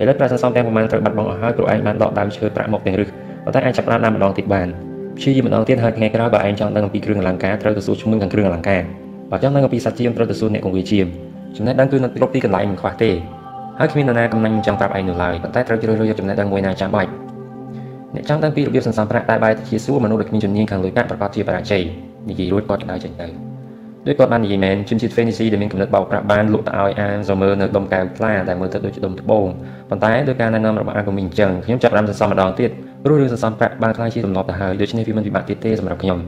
[0.00, 3.08] ឥឡូវប្រាក់សន្សំទាំងប្រមាណត្រូវបាត់បង់អស់ហើយព្រោះឯងបានដកដើមឈើប្រាក់មកទាំងរឹស
[3.44, 4.68] ប៉ុន្តែឯងចាប់ផ្ដើមម្ដងទៀតបាន
[5.16, 8.80] ព្យាយាមម្ដងទៀតហើយថ្ងៃក្រោយបើឯងចង់ដឹងអំពីគ្រឿងអលង្ការត្រូវទៅសួរជំនួយខាងគ្រឿងអលង្ការ
[9.30, 11.06] បើចង់ដឹងអំពីសត្វជាមត្រូវទៅសួរអ្នកគង្វាជាម
[11.56, 13.10] ចំណេះដឹងគឺនៅគ្រប់ទីកន្លែងមិនខ្វះទេ
[13.78, 17.10] ហើយគ្មាននរណាកំណាញ់មិនចង់ប្រាប់ឯងនោះឡើយប៉ុន្តែត្រូវជ្រើសរើសយកចំណេះដឹងមួយណាចាំបាច់
[18.14, 21.82] អ្នកចង់ដឹងពីរបៀបសន្សំប្រាក់តែបែរទៅជាសួរមនុស្សដែលគ្មានជំនាញខាងលុយកាក់ប្រកបជាបរាជ័យ
[22.30, 23.26] និយាយរួចគាត់ក្តៅចេញទៅ
[24.06, 29.46] ដោយគាត់បាននិយាយមែនជនជាតិហ្វេនីស៊ីដែលមានកំណត់បោកប្រាក់បានលក់ទៅឲ្យអានសមើនៅដុំកែវថ្លាដែលមើលទៅដូចជាដុំត្បូង
[29.90, 32.70] ប៉ុន្តែដោយការណែនាំរបស់អាកូមីអញ្ចឹងខ្ញុំចាប់ផ្ដើមសន្សំម្ដងទៀត
[33.04, 36.18] ព្រោះរឿងសន្សំប្រាក់បានខ្លាយជាទម្លាប់ទៅហើយដូច្នេះវាមិនពិបាកទៀតទេសម្រាប់ខ្ញុំ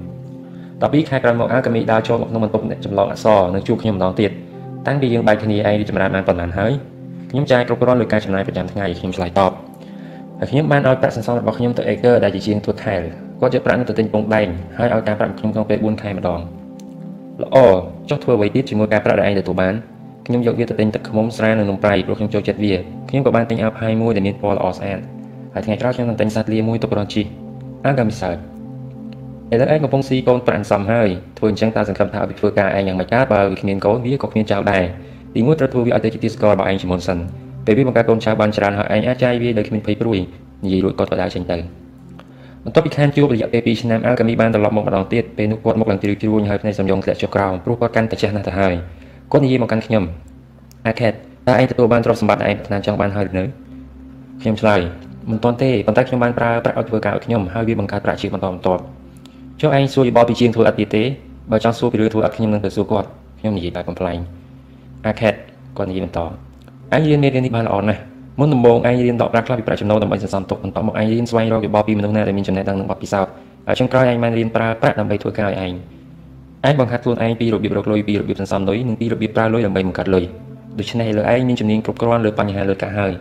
[0.80, 4.30] 12ខែក្រោយមកអាកាមីដើរចូលមកក្នុងបន្ទប់អ្នកចម្លងអក្សរនិងជួបខ្ញុំម្ដងទៀត
[4.86, 6.72] តាំងពីយើងបែកគ្នាឯងរីចម្រើនបានប៉ុន្មានហើយ
[7.30, 9.52] ខ្ញុំចាយគ្រប់គ្រាន់លើការចំណាយប្រចាំថ្ងៃខ្ញុំឆ្លើយតប
[10.38, 13.00] ហើយខ្ញុំបានឲ្យប្រាក់សន្សំរបស់ខ្ញុំទៅអេកើដែលជាជាងទួតខែល
[13.40, 16.40] គាត់យកប្រាក់នោះទៅទិញពងដែងហើយឲ្យការប្រាក់ខ្ញុំក្នុងពេល4ខែម្ដង
[17.42, 17.56] ល្អ
[18.10, 19.74] ចុះធ្វើអ្វីទៀតជាមួយការប្រាក់ដែលឯងទទួលបាន
[20.26, 22.74] ខ្ញុំយកវាទៅទិញទឹកឃ្មុំស្រានិងនំប្រៃព្រោះខ្ញុំចូលចិត្តវា
[23.08, 24.98] ខ្ញុំក៏បានទិញអាវផាយមួយដែលមានពណ៌ល្អស្អាត
[25.54, 27.22] ហើយថ្ងៃក្រោយខ្ញុំនឹងទិញសាច់លាមួយទុករងជី
[27.86, 28.36] អាកាមីសើត
[29.52, 31.08] ឥឡូវឯងកំពុងស៊ីកូនប្រាក់សំហើយ
[31.38, 34.84] ធ្វើអញ្ចឹងតើសង្ឃឹមថាឲ្យធ្វើការឯងយ៉ាងម៉េចកើតបើវាគ្មានកូនវាក៏គ្មានចៅដែរ
[35.34, 37.18] ទីមួយត្រូវធ្វើវាឲ្យទៅជាទីស្គាល់របស់ឯងជាមុនសិន
[37.66, 40.18] ពេលវាបង្កើតកូនចៅបានច្រើនហើយឯងអាចចាយវាដោយគ្មានភ័យព្រួយ
[40.64, 41.56] និយាយរួចគាត់ក៏ដើរចេញទៅ
[42.64, 48.74] បន្ទាប់ពីខានជួបរយៈពេល2ឆ្នាំអាល់កាមីបានត្រឡប់មកម្ដងទៀតពេលនោះគាត់មកឡើងជ្រឿជ្រួញហើយភ្នែកសំយងធ្លាក់ចុះក្រោមព្រោះគាត់កាន់តែចេះណាស់ទៅហើយ
[49.32, 50.04] គាត់និយាយមកកាន់ខ្ញុំ
[50.86, 51.12] អាខេត
[51.48, 53.44] តើឯងទទួលបានទ្រព្យសម្បត្តិដែលឯងប្រាថ្នាចង់បានហើយឬនៅ
[54.42, 54.80] ខ្ញុំឆ្លើយ
[55.30, 58.82] មិនទាន់ទេប៉ុន្តែខ្ញុំបានប្រើប្រាក់ឲ្យធ្វើការឲ្យខ្ញុំហើយវាបង្កើតប្រាក់ជាបន្តបន្ទាប់
[59.60, 61.02] ចុះឯងសួរយោបល់ពីជាងធ្វើអត់ទៀតទេ
[61.50, 64.18] បើចង់សួរពីរឿងធ្វើអត់ខ្ញុំនឹងទៅសួរគាត់ខ្ញុំនិយាយបែបកំ pl ែង
[65.06, 65.34] អាខេត
[65.76, 66.30] គាត់និយាយបន្តឯង
[67.08, 68.00] រៀនមេរៀននេះបានល្អណាស់
[68.38, 73.32] មុនដំបូងឯងរៀនដកប្រាក់ខ្លះពីប្រាក់ចំណូលដើម្បីសន្សំទុកបន្ទាប់មកឯងរៀនស្វែងរកយោបល់ពីមនុស្សណាដែលមានចំណេះដឹងនិងបទពិសោធន៍
[73.66, 75.72] ហើយចុងក្រោយឯងបានរៀនប្រើប្រាក់ដើម្បីធ្វើការឲ្យឯង
[76.68, 80.24] ឯងបង្ហាត់ខ្លួនឯងពីរបៀបរកលុយពីរបៀបសន្សំលុយនិងពីរបៀបប្រើលុយដើម្បីបង្កើតលុយ
[80.78, 83.12] ដូច្នេះលើឯងមានជំនាញគ្រប់គ្រាន់លើបញ្ហាលុយកាក់ហើយ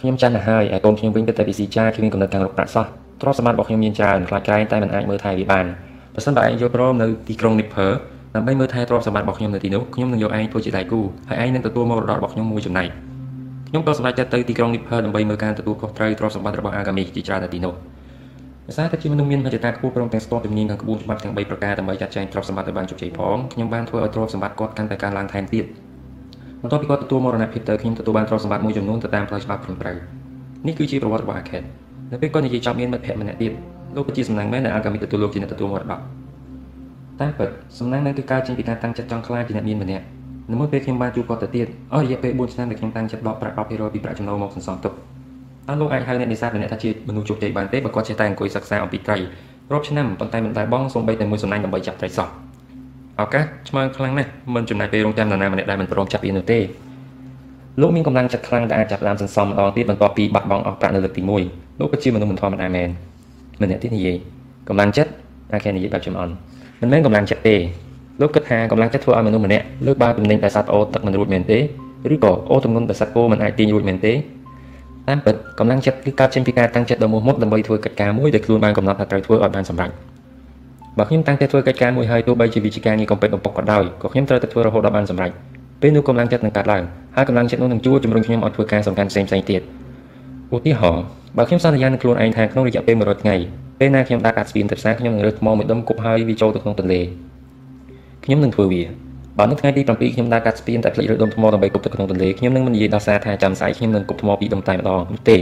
[0.00, 2.86] ខ្ញុំចាំទៅហើយឯកូនខ្ញុំវិញគិតតែពីស៊ីចាគ្មានកំណត់ខាងរកប្រាក់សោះ
[3.20, 5.66] ទ្រព្យសម្បត្តិរបស់ខ្ញុំមានច្រើនខ្លាចក្រែងតែមិនអាចមើលថែវាបាន
[6.14, 7.86] បើសិនបើឯងយកព្រមនៅទីក្រុងនីភើ
[8.34, 12.88] ដើម្បីមើលថែទ្រព្យសម្បត្តិរបស់ខ្ញុំនៅទីនោះខ្ញុំនឹងយកឯងធ្វើជាដៃគូហើយឯងនឹងទទួលមរតករបស់ខ្ញុំមួយចំណែក
[13.68, 17.74] ខ្ញុំក៏សម្រេចចិត្តទៅទីក្រុងនីភើដើម្បីមើលការទទួលខុសត្រូវទ្រព្យសម្បត្តិរបស់អាកាមីជាច្រើននៅទីនោះ
[18.66, 25.64] ភាសាតែជាមនុស្សមានមហិច្ឆតាខ្ពស់ព្រមទាំងស្ទាត់ជំនាញខាងក្បួនច្បាប់ទាំង3ប្រការដើម្បីចាត់ចែងទ្រព្យសម្បត្តិឲ្យបានជោគជ័យផងខ្ញុំបានធ្វើឲ្យទ្រព្យសម្បត្តិគាត់កាន់តែកើនឡើងថែមទៀត
[26.62, 29.92] បន្ទាប់ពីគាត់ទទួលមរណភាពទៅខ្ញុំទទួលបានទ្រព្យសម្បត្តិមួយចំនួនទៅតាមផ្លូវច្បាប់ព្រំប្រៅ
[30.66, 31.62] នេះគឺជាប្រវត្តិរបស់អាខេត
[32.12, 33.52] នៅពេលគាត់និយាយចប់មានមិត្តភក្តិម្នាក់ទៀត
[33.96, 36.00] លោកក៏ជាសំណាងមែនដែលអាកាមីទទួលលោកជាអ្នកទទួលមរតក
[37.20, 40.04] តាមពិតសំណាងនឹងគឺកើតចេញពីការតាំងចិត្តចង់ខ្លាចជាអ្នកមានម្នាក់
[40.50, 44.92] នៅមុនពេលខ្ញុំបានជួបគាត់ទៅទៀតអស់រយៈពេល4ឆ្នាំដែលខ្ញុំតាំងចិត្តដកប្រាក់10%ពីប្រាក់ចំណូលមកសន្សំទុក
[45.68, 49.18] តើលោកអាចហៅអ្នកនេសាទម្នាក់ថាជាមនុស្សជោគជ័យបានទេបើគាត់ចេះតែអង្គុយសិក្សាអំពីត្រី
[49.72, 52.28] រាប់ឆ្នាំប៉ុន្តែមិនដែលបង់សូម្បីតែមួយសំណាញ់ដើម្បីចាប់ត្រីសោះ
[53.20, 56.58] ឱកាសឆ្មើងខ្លាំងណាស់មិនចំណាយពេលរងចាំនរណាម្នាក់ដែលមិនព្រមចាប់វានោះទេ
[57.80, 62.88] លោកមានកម្លាំងចិត្តខ្លាំងដែលអាចចាប់ផ្ដើមសន្សំម្ដងទៀតបន្ទាប់ពីបាត់បង់អស់ប្រាក់នៅលើកទី1 លោកក៏ជាមនុស្សមិនធម្មតាមែន
[63.62, 64.16] ម្នាក់ទៀតនិយាយ
[64.68, 65.10] កម្លាំងចិត្ត
[65.52, 66.32] អាចគេនិយាយបែបចំអន់
[66.80, 67.56] មិនមែនកម្លាំងចិត្តទេ
[68.20, 71.58] លោកគិតថាកម្លាំងចិត្តធ្វើឲ្យមនុស្សម្នាក់លើកបាល់ទំនិញតែសត្វអូទឹកមិនរួចមែនទេ
[72.12, 74.12] ឬក៏អូទម្ងន់តែសត្វគោមិនអាចទាញរួចមែនទេ
[75.08, 79.90] តាមពិតកម្លាំងចិត្តគឺកើតចេញពីការតាំងចិត្តដ៏មោះមុតដើម្បីធ្វើកិច្ចការមួយដែលខ្លួនបានកំណត់ថាត្រូវធ្វើឲ្យបានសម្រេច
[80.98, 85.30] បើខ្ញុំតាំងចិត្តធ្វើកិច្ចការមួយហើយទោះបីជាវិជាការងារកំពេចបំពុកក៏ដោយក៏ខ្ញុំត្រូវតែធ្វើរហូតដល់បានសម្រេច
[85.80, 86.82] ពេលនោះកម្លាំងចិត្តនឹងកើតឡើង
[87.16, 89.62] ហើយកម្លាំងចិត្តនោះនឹងជួយជំរុញខ្ញុំឲ្យធ្វើការសំខាន់ផ្សេងៗទៀត
[90.54, 91.04] ឧទាហរណ៍
[91.36, 93.36] បើខ្ញុំសន្យានឹងខ្លួនឯងថាក្នុងរយៈពេល100ថ្ងៃ
[93.78, 97.00] ពេលណាខ្ញុំដើរកាត់ស្ពានទៅផ្សារខ្ញុំនឹងរើសថ្មមួយដុំគប់ហើយវាចូលទៅក្នុងទន្លេ
[98.24, 98.82] ខ្ញុំនឹងធ្វើវា
[99.38, 105.36] បើនៅថ្ងៃទី7ខ្ញុំដើរកាត់ស្ពានតែភ្លេចរើសដុំថ្មដើម្បីគប់ទៅក្នុងទន្លេខ្ញុំនឹងមិននិយាយដល់សារថាចាំស្អែកខ្ញុំនឹងគប់ថ្មពីរដុំតែម្ដងនោះទេ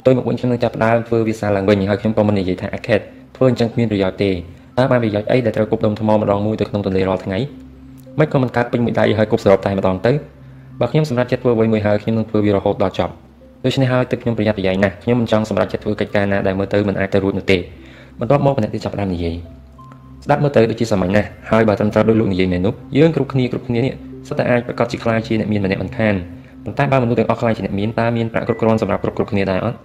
[0.00, 3.00] ផ្ទុយមកវិញខ្ញុំនឹងចាប់ផ្ដើមធ្វើវាសារឡើងវិញហើយខ្ញុំក៏មិននិយាយថាអាខេត
[3.36, 4.30] ធ្វើអញ្ចឹងគ្មានប្រយោជន៍ទេ
[4.78, 7.38] តើបានប្រយោជន៍អីដែលត្រូវគប់ដុំថ្មម្ដងមួយទៅក្នុងទន្លេរាល់ថ្ងៃ
[8.18, 10.12] មិនក៏មិនកើតពេញមួយដៃហើយគប់សរុបតែម្ដងទៅ
[10.80, 13.12] បើខ្ញុំសម្រាប់ចិត្តធ្វើអ្វីមួយហើយខ្ញុំនឹងធ្វើវារហូតដល់ចប់
[13.64, 17.58] ដូច្នេះហើយទឹកខ្ញុំប្រយ័ត្នប្រយែងណាស់ខ្ញុំមិនចង់សម្រាប់ចិត្តធ្វើកិច្ចការណាដែលមើលទៅមិនអាចទៅរួចនោះទេ
[18.20, 19.36] បន្ទាប់មកម្នាក់ទៀតចាប់ផ្ដើមនិយាយ
[20.24, 23.92] ស្ដាប់មើលទៅដូចជាសាមញ្ញណាស់ហើយបើត្រឹមត្រូវដោយលោកនិយាយមែននោះយើងគ្រប់គ្នាគ្រប់គ្នានេះ
[24.28, 26.14] សុទ្ធតែអាចប្រកាសជាខ្លាចជាអ្នកមានម្នាក់មិនខាន
[26.64, 29.76] ប៉ុន្តែបើមនុស្សទាំងអស់ខ្លាចជាអ្នកមានតើមានប្រាក់គ្រប់គ្រាន់សម្រាប់គ្រប់គ្រប់គ្នាដែរអត់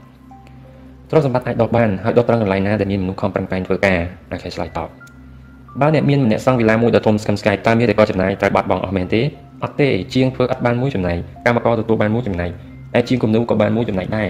[1.09, 3.99] ទ្រព្យសម្បត្តិអាចដកបានហើយដកត្រង់កន្លែងណាដែលមានមនុស្សខំប្រឹងប្រែងធ្វើការ
[4.31, 4.89] អាចឆ្លើយតប
[5.81, 9.21] បើអ្នកមានម្នាក់សង់វិឡាមួយដ៏ធំស្កឹមស្កាយតើមានតែក៏ចំណាយត្រូវបាត់បង់អស់មែនទេ
[9.63, 12.47] អត់ទេជាងធ្វើអត់បានមួយចំណែកកម្មករទទួលបានមួយចំណែ
[12.93, 14.29] កតែជាងគំនូក៏បានមួយចំណែកដែរ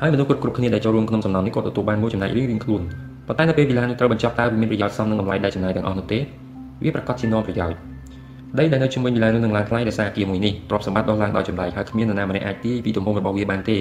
[0.00, 2.82] ហើយមនុស្សគ្រប់គ្រប់គ្នាដែលចូលរួមក្នុងសំណងនេះក៏ទទួលបានមួយចំណែករៀងរៀងខ្លួន
[3.26, 6.18] ប៉ុន្តែនៅពេលវិឡានេះត្រូវបញ្ចប់តើវាមានប្រយោជន៍សមនឹងតម្លៃដែលចំណាយទាំងអស់នោះទេ
[6.84, 7.78] វាប្រកាសជានាំប្រយោជន៍
[8.58, 13.78] ដីដែលនៅជុំវិញវិឡានោះនឹងឡើងថ្លៃដោយសារអគារមួយនេះទ្រព្យសម្បត្តិដុះឡើងដោយចម្លែកហើយគ្មាននរណាម្នាក់អាចទាយពីទំហំរបស់វាបានទេ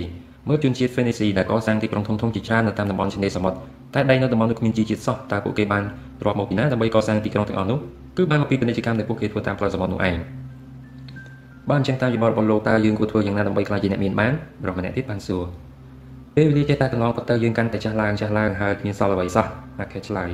[0.48, 3.58] មើលជនជាតិ Phoenicia ដែលកសាងទីក្រុងធំៗជាច្រើននៅតាមតំបន់ឆ្នេរសមុទ្រ
[3.94, 5.84] តែដីនៅតំបន់នោះគ្មានជីជាតិសោះតើពួកគេបាន
[6.26, 7.80] រាប់មកពីណាដើម្បីកសាងទីក្រុងទាំងអស់នោះ
[8.18, 10.16] គឺបានមកពីពាណិជ្ជកម្មដែលពួកគេធ្វើតាមផ្លូវសមុទ្រនោះឯង
[11.70, 15.44] បានអញ្ចឹងតាមយោបល់របស់លោកតើយើងគួរធ្វើយ៉ាងណាដើម្បីក្លាយជាអ្នកមានបានប្រុសម្នាក់ទៀតបានសួរ
[16.36, 19.46] ពេលវេលាចេះតែកន្លងទៅយើងកាន់តែចាស់ឡើងចាស់ឡើងហើយគ្មានសល់អ្វីសោះ
[19.80, 20.30] អាខេឆ្លើយ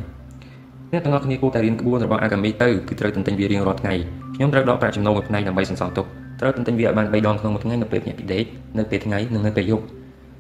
[0.92, 3.94] អ្នកទាំងអស់គ្នាគួរតែរៀនក្បួនរបស់អាកាមីទៅគឺត្រូវទន្ទិញវារៀងរាល់ថ្ងៃ
[4.36, 6.06] ខ្ញុំត្រូវដកប្រាក់ចំណូលមួយផ្នែកដើម្បីសន្សំទុក
[6.40, 8.46] ត្រូវទន្ទិញវាឲ្យបាន3ដងក្នុងមួយថ្ងៃនៅពេលភ្ញាក់ពីដេក
[8.78, 9.84] នៅពេលថ្ងៃនិងនៅពេលយប់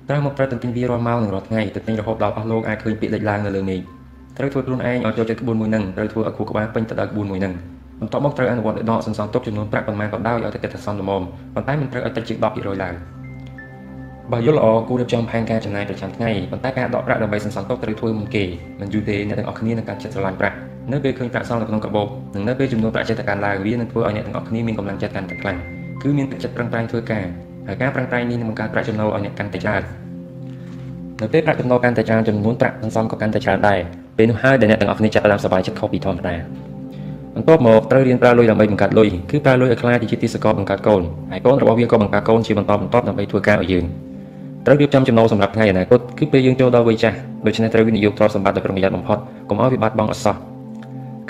[0.07, 3.79] ត្រូវមកប្រើទន្ទិញវារាល់ម៉ោងនិងរាល់ថ្ងៃទន្ទិញរហូតដល់អស់លោកអាចឃើញពាក្យលេចឡើងនៅលើមេឃ
[4.37, 7.53] ត្រូវធ្វើខ្លួនឯងឲ្យចូលចិត្តក្បួនមួយនឹងត្រូវធ្វើឲ្យខួរក្បាលពេញទៅដោយក្បួនមួយនឹង
[8.01, 11.21] បន្ទាប់មកត្រូវអនុវត្តដកសន្សំទុកចំនួនប្រាក់ប៉ុន្មានក៏ដោយឲ្យតែគិតថាសមល្មម
[11.55, 12.95] ប៉ុន្តែមិនត្រូវឲ្យតិចជាង10%ឡើង
[14.31, 18.43] បើយល់ល្អគួររៀបចំផែនការចំណាយប្រចាំថ្ងៃប៉ុន្តែការដកប្រាក់ដើម្បីសន្សំទុកត្រូវធ្វើមុនគេ
[18.81, 20.55] មិនយូរទេអ្នកទាំងអស់គ្នានឹងការចិត្តស្រឡាញ់ប្រាក់
[20.91, 25.57] នៅពេលឃើញប្រាក់សល់នៅក្នុងកាបូបនិងនៅពេលចំនួនប្រាក់ចិត្តកើនឡើងវានឹងធ្វើឲ្យអ្នកទាំងអស់គ្នាមានកម្លាំងចិត្តកាន់តែខ្លាំង
[26.03, 27.25] គឺមានទឹកចិត្តប្រឹងប្រែងធ្វើការ
[27.67, 29.81] ហើយការប្រឹងប្រែងនេះនឹងបង្កើតប្រាក់ចំណូលឲ្យអ្នកកាន់តែច្រើន
[31.21, 33.79] នៅពេលប្រាក់ចំណូលកាន់តែច្រើនចំនួនប្រាក់សន្សំក៏កាន់តែច្រើនដែរ
[34.17, 36.35] ពេលនោះហើយដែលអ្នកទាំងអស់គ្នាចាប់ផ្ដើមសប្បាយចិត្តខុសពីធម្មតា
[37.37, 43.85] បន្ទាប់មកត្រូវរៀនប្រើលុយដើម្បីបង្កើតលុយគឺប្រើលុយឲ្យខ្លាចជាទីសកលបង្កើតកូនហើយកូនរបស់វាក៏បង្កើតកូនជាបន្តបន្ទាប់ដើម្បីធ្វើការឲ្យយើង
[44.65, 49.17] ត្រូវរៀបចំចំណូលសម្រាប់ថ្ងៃអនាគតគឺពេលយើងចូលដល់វ័យចាស់ដូច្នេះត្រូវវិនិយោគទ្រព្យសម្បត្តិដោយប្រុងប្រយ័ត្នបំផុត
[49.49, 50.35] កុំឲ្យវាបាត់បង់អសោះ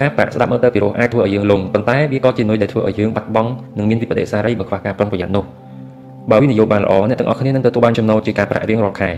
[0.02, 5.46] ការប្រាក់ស្ដាប់មើលទៅពីរោះអាចធ្វើឲ្យយើងលងប៉ុន្តែវាក៏ជានុយដែលធ្វើឲ្យយើងបាត់បង់និងមានវិបត្តិសារីបើខ្វះការប្រុងប្រយ័ត្ននោះ
[6.32, 9.10] បើវិនិយោគបានល្អអ្នកទាំងអស់គ្នានឹងទទួលបានចំណូលជាការប្រាក់រៀងរាល់ខែ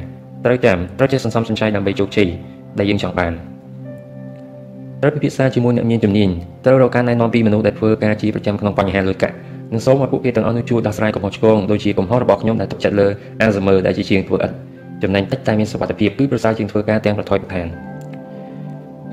[0.46, 2.30] ត្រូវចាំត្រូវចេះសន្សំសំចៃដើម្បីជោគជ័យ
[2.80, 3.34] ដែលយើងចង់បាន
[5.02, 6.30] ត្រូវពិភាក្សាជាមួយអ្នកមានជំនាញ
[6.66, 9.36] ត្រូវរកការណែនាំពីមនុស្សដែលធ្វើការជាប្រចាំក្នុងបញ្ហាលុយកាក់
[9.74, 13.08] និងសូមឲ្យពួកគេទាំងអស់នោះជួយដោះស្រាយកំហុសឆ្គងដូចជាកំហុសរបស់ខ្ញុំដែលទុកចិត្តលើ
[13.44, 14.52] Alzheimer ដែលជាជាងធ្វើឥត
[15.04, 17.68] ចំណេញតិចតែមានសុវត្ថិភាពគឺប្រសើរជាងធ្វើការទាំងប្រថុយប្រឋាន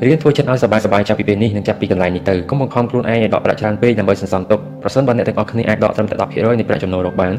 [0.07, 7.33] រៀនធ្វើចិត្តឲ្យសប្បាយសប្បាយចាប់ពីពេលនេះនិងចាប់ពីកន្លែងនេះទៅកុំបង្ខំខ្លួនឯងឲ្យដកប្រាក់ច្រើនពេកដើម្បីសន្សំទុកប្រសិនបើអ្នកទាំងអស់គ្នាអាចដកត្រឹមតែ10%នៃប្រាក់ចំណូលរបស់បាន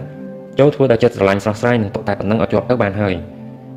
[0.60, 3.14] ចូលធ្វើដោយចិត្តស្រឡាញ់ស្រស់ស្រាយនិងទុកតែប៉ុណ្ណឹងឲ្យជាប់ទៅបានហើយ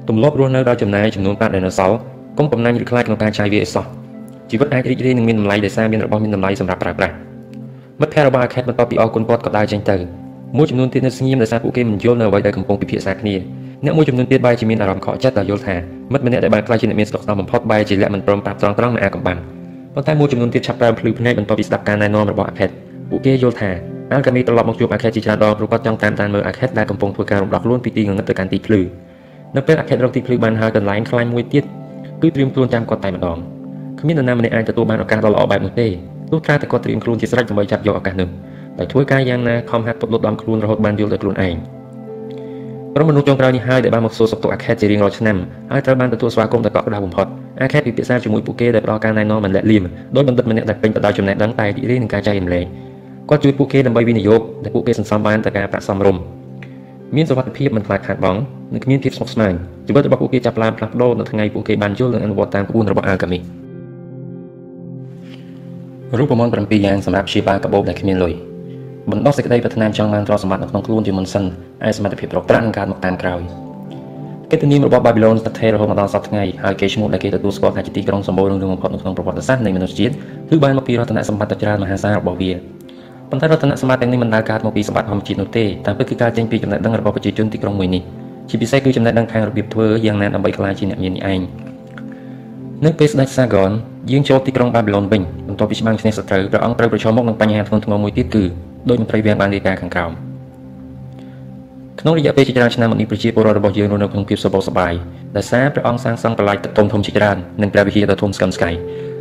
[0.09, 1.97] ទម្លាប់រស់នៅដោយចំណាយចំនួនប្រាក់ដែលនៅសល់
[2.39, 4.00] កុំកំណាញ់ឬខ្លាចក្នុងការចាយវាឲ្យសោះ
[4.51, 7.15] ជីវិតអាចរីករាយនិងមានតម្លៃដោយសារមានរបស់មានតម្លៃសម្រាប់ប្រើប្រាស់
[8.01, 9.97] មិត្តភ័ក្តិរបស់អាខេតបន្ទាប់ពីអរគុណគាត់ក៏ដើរចេញទៅ
[10.57, 13.35] មួយចំនួនទៀតនៅស្ងៀមដោយសារពួកគេមិនយល់នៅអ្វីដែលកំពុងពិភាក្សាគ្នា
[13.85, 15.77] អ្នកមួយចំនួនទៀតបែរជាមានអារម្មណ៍ខកចិត្តដោយយល់ថា
[16.13, 19.39] មិត្តម្នាក់ដែលបានខ្លាចជាអ្នកមានស្តុកស្នំបំផុតបែរជាលាក់មិនព្រមប្រាប់ត្រង់ត្រង់នៅអាកំបាំង
[19.95, 22.71] ប៉ុន្តែមួយចំនួនទៀតឆាប់ប្រើភ្លឺភ្នែកបន្ទាប់ពីស្ដាប់ការណែនាំរបស់អាខេត
[23.11, 23.71] ពួកគេយល់ថា
[24.13, 28.81] អាល់កាមីត្រឡប់មកជួបអាខេតជាច្រើនដងព្រោះគាត់ចង់តាមដានមើលអាខេតដែលកំពុងធ្វើការរំដោះខ្លួនពីទីងងឹតទៅកាន់ទីភ្លឺ
[29.57, 31.65] នៅពេលអាខេតរកទីភ្លឺបានហើយកន្លែងខ្លាញ់មួយទៀត
[32.23, 33.60] គឺត្រៀមខ្លួនចាំគាត់តែម្ដង
[34.01, 35.87] គ្មាននរណាម្នាក់អាចទទួលបានឱកាសដ៏ល្អបែបនោះទេ
[36.33, 38.29] ទោះត្រាតែគាត់ត្រៀមខ្លួនជាស្រេចដើម្បីចាប់យកឱកាសនោះ
[38.79, 41.57] ដោយធ្វើការយ៉ាងណាខំហាត់ពុតលត់ដំខ្លួនរហូតបានយល់ដោយខ្លួនឯង
[42.95, 45.37] ក្រុមមនុស្សចុងក្រោយនេះហើយដែលបានមកសួរសុខទុក្ខអាខេតជារៀងរាល់ឆ្នាំ
[45.73, 47.27] ហើយត្រូវបានទទួលស្វាគមន៍ដោយកក់ក្ដៅបំផុត
[47.63, 49.85] អាខេតពិភាក្សាជាមួយពួកគេដែលផ្ដល់ការណែនាំមិនលាក់លៀម
[50.17, 52.65] ដោយបណ្ឌិតម្នាក់ដែលពេញទៅដោយចំណេះដឹងតែរីករាយនឹងការចែករំលែក
[53.29, 56.23] គាត់ជួយពួកគេដើម្បីវិនិយោគដែលពួកគេសន្សំបានទៅការប្រាក់សមរម្យ
[57.17, 58.39] មានសុវត្ថិភាពមិនខ្លាចខាតបង់
[58.73, 59.53] និងគ្មានភាពស្មុគស្មាញ
[59.87, 63.60] ជីវិតរបស់ពួកគេចាប់ផ្ដើមផ្លាស់ប្ដូរនៅថ្ងៃពួកគេបានយល់និងអនុវត្តតាមក្បួនរបស់អាល់កាមី
[66.19, 68.33] រូបមន្ត7យ៉ាងសម្រាប់ព្យាបាលកាបូបដែលគ្មានលុយ
[69.11, 71.45] បណ្ដោះសេចក្តីប្រាថ្នាចង់បានទ្រព្យសម្បត្តិនៅក្នុងខ្លួនជាមុនសិន
[71.87, 73.41] ឯសមត្ថភាពរកប្រាក់នឹងកើតមកតាមក្រោយ
[74.51, 80.13] កិត្តិនាមរបស់បាប៊ីឡូនស្ថិតស្ថេររហូតមកដល់សប្តាហ៍ថ្ងៃហើយគេឈ្មោះដែលគេទទួលស្គាល់ថាជាទីក្រុងសម្បូររឿងបំផុតនៅក្នុងប្រវត្តិសាស្ត្រនៃមនុស្សជាតិ
[80.51, 82.53] គឺបានមកពីរតនសម្បត្តិច្រើនមហាសាលរបស់វា
[83.31, 88.03] ប៉ុន្តែរតនសម្បត្តិទាំងនេះមិនដែលកើតមកពីសម្បត្តិធម្មជាតិនោះទេតែពិតគឺកើតចេញពីចំណេះដឹងរបស់ប្រជាជនទីក្រុងមួយនេះ
[88.49, 91.41] ជាពិសេសគឺចំណេះដឹងខាងរបៀបធ្វើយ៉ាងណាដើម្បីក្លាយជាអ្នកមាននេះឯង
[92.85, 93.71] នៅពេលស្ដេចសាហ្គន
[94.09, 98.45] យាងចូលទីក្រុងបាប៊ីឡូនវិញបន្ទាប់ពីច្បាំងឈ្នះសត្រូវព្រះអង្គត្រូវប្រឈមមុខនឹងបញ្ហាធ្ងន់ធ្ងរមួយទៀតគឺ
[98.89, 100.13] ដោយមន្ត្រីវាំងបានរាយការណ៍ខាងក្រោម
[102.01, 104.93] ក្នុងរយៈពេលជាច្រើនឆ្នាំមកនេះប្រជាពលរដ្ឋរបស់យើងរស់នៅក្នុងភាពសុខសប្បាយ
[105.37, 108.71] ដោយសារព្រះអង្គសាងសង់បន្លាយទឹកធំធំជាច្រើននិងព្រះវិហារដ៏ធំស្កឹមស្កៃ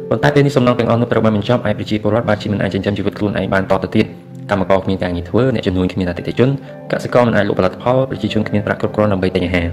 [0.09, 4.05] ប៉ុន្តែពេលនេះសំណងទាំងអស់នោះត្រូវបានបញ្ចប់ឯប្រជាពលរដ្ឋបានជាមិនអាចចិញ្ចឹមជីវិតខ្លួនឯងបានតទៅទៀត
[4.49, 6.49] កម្មករគ្មានការងារធ្វើអ្នកចំនួនគ្មានអតិថិជន
[6.91, 9.67] កសិករមិនអាចលក់ផលិតផលប្រជាជនគ្មានប្រាក់គ្រប់គ្រាន់ដើម្បីទិញអាហារ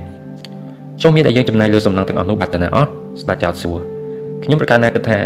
[1.02, 2.88] ចុះមានតែយើងចំណាយលើសំណងទាំងអស់នោះបាត់ទៅណាអស់
[3.20, 3.95] ស្ដេចចោទសួរ
[4.46, 5.18] ខ្ញុំប្រកាសណាគិតថា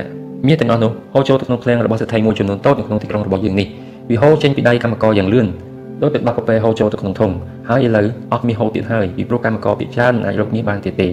[0.48, 3.66] មានទាំងអស់នោះហូរចូលទៅក្នុងឃ្លាំងរបស់សេដ្ឋីមួយចំនួនតូចនៅក្នុងទីក្រុងរបស់យើងនេះ
[4.10, 5.46] វាហូរចេញពីដៃកម្មករយ៉ាងលឿន
[6.02, 7.30] ដោយពេលបាក់កាហ្វេហូរចូលទៅក្នុងធុង
[7.68, 11.08] ហើយឥឡូវអត់មានហូរទៀតហើយពីព្រោះកម្មករពីច្រើនមិនអាចរកមាសបានទៀតទេ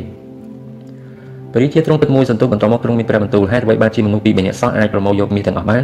[1.53, 5.83] បរិជាទ្រង់ទឹកមួយសន្ទុះបន្តមកទ្រង់មានព្រះបន្ទូលហេតុអ្វីបានជាមនុស្សពីរបីនាក់សោះអាចប្រមូលយកមាសទាំងអស់បាន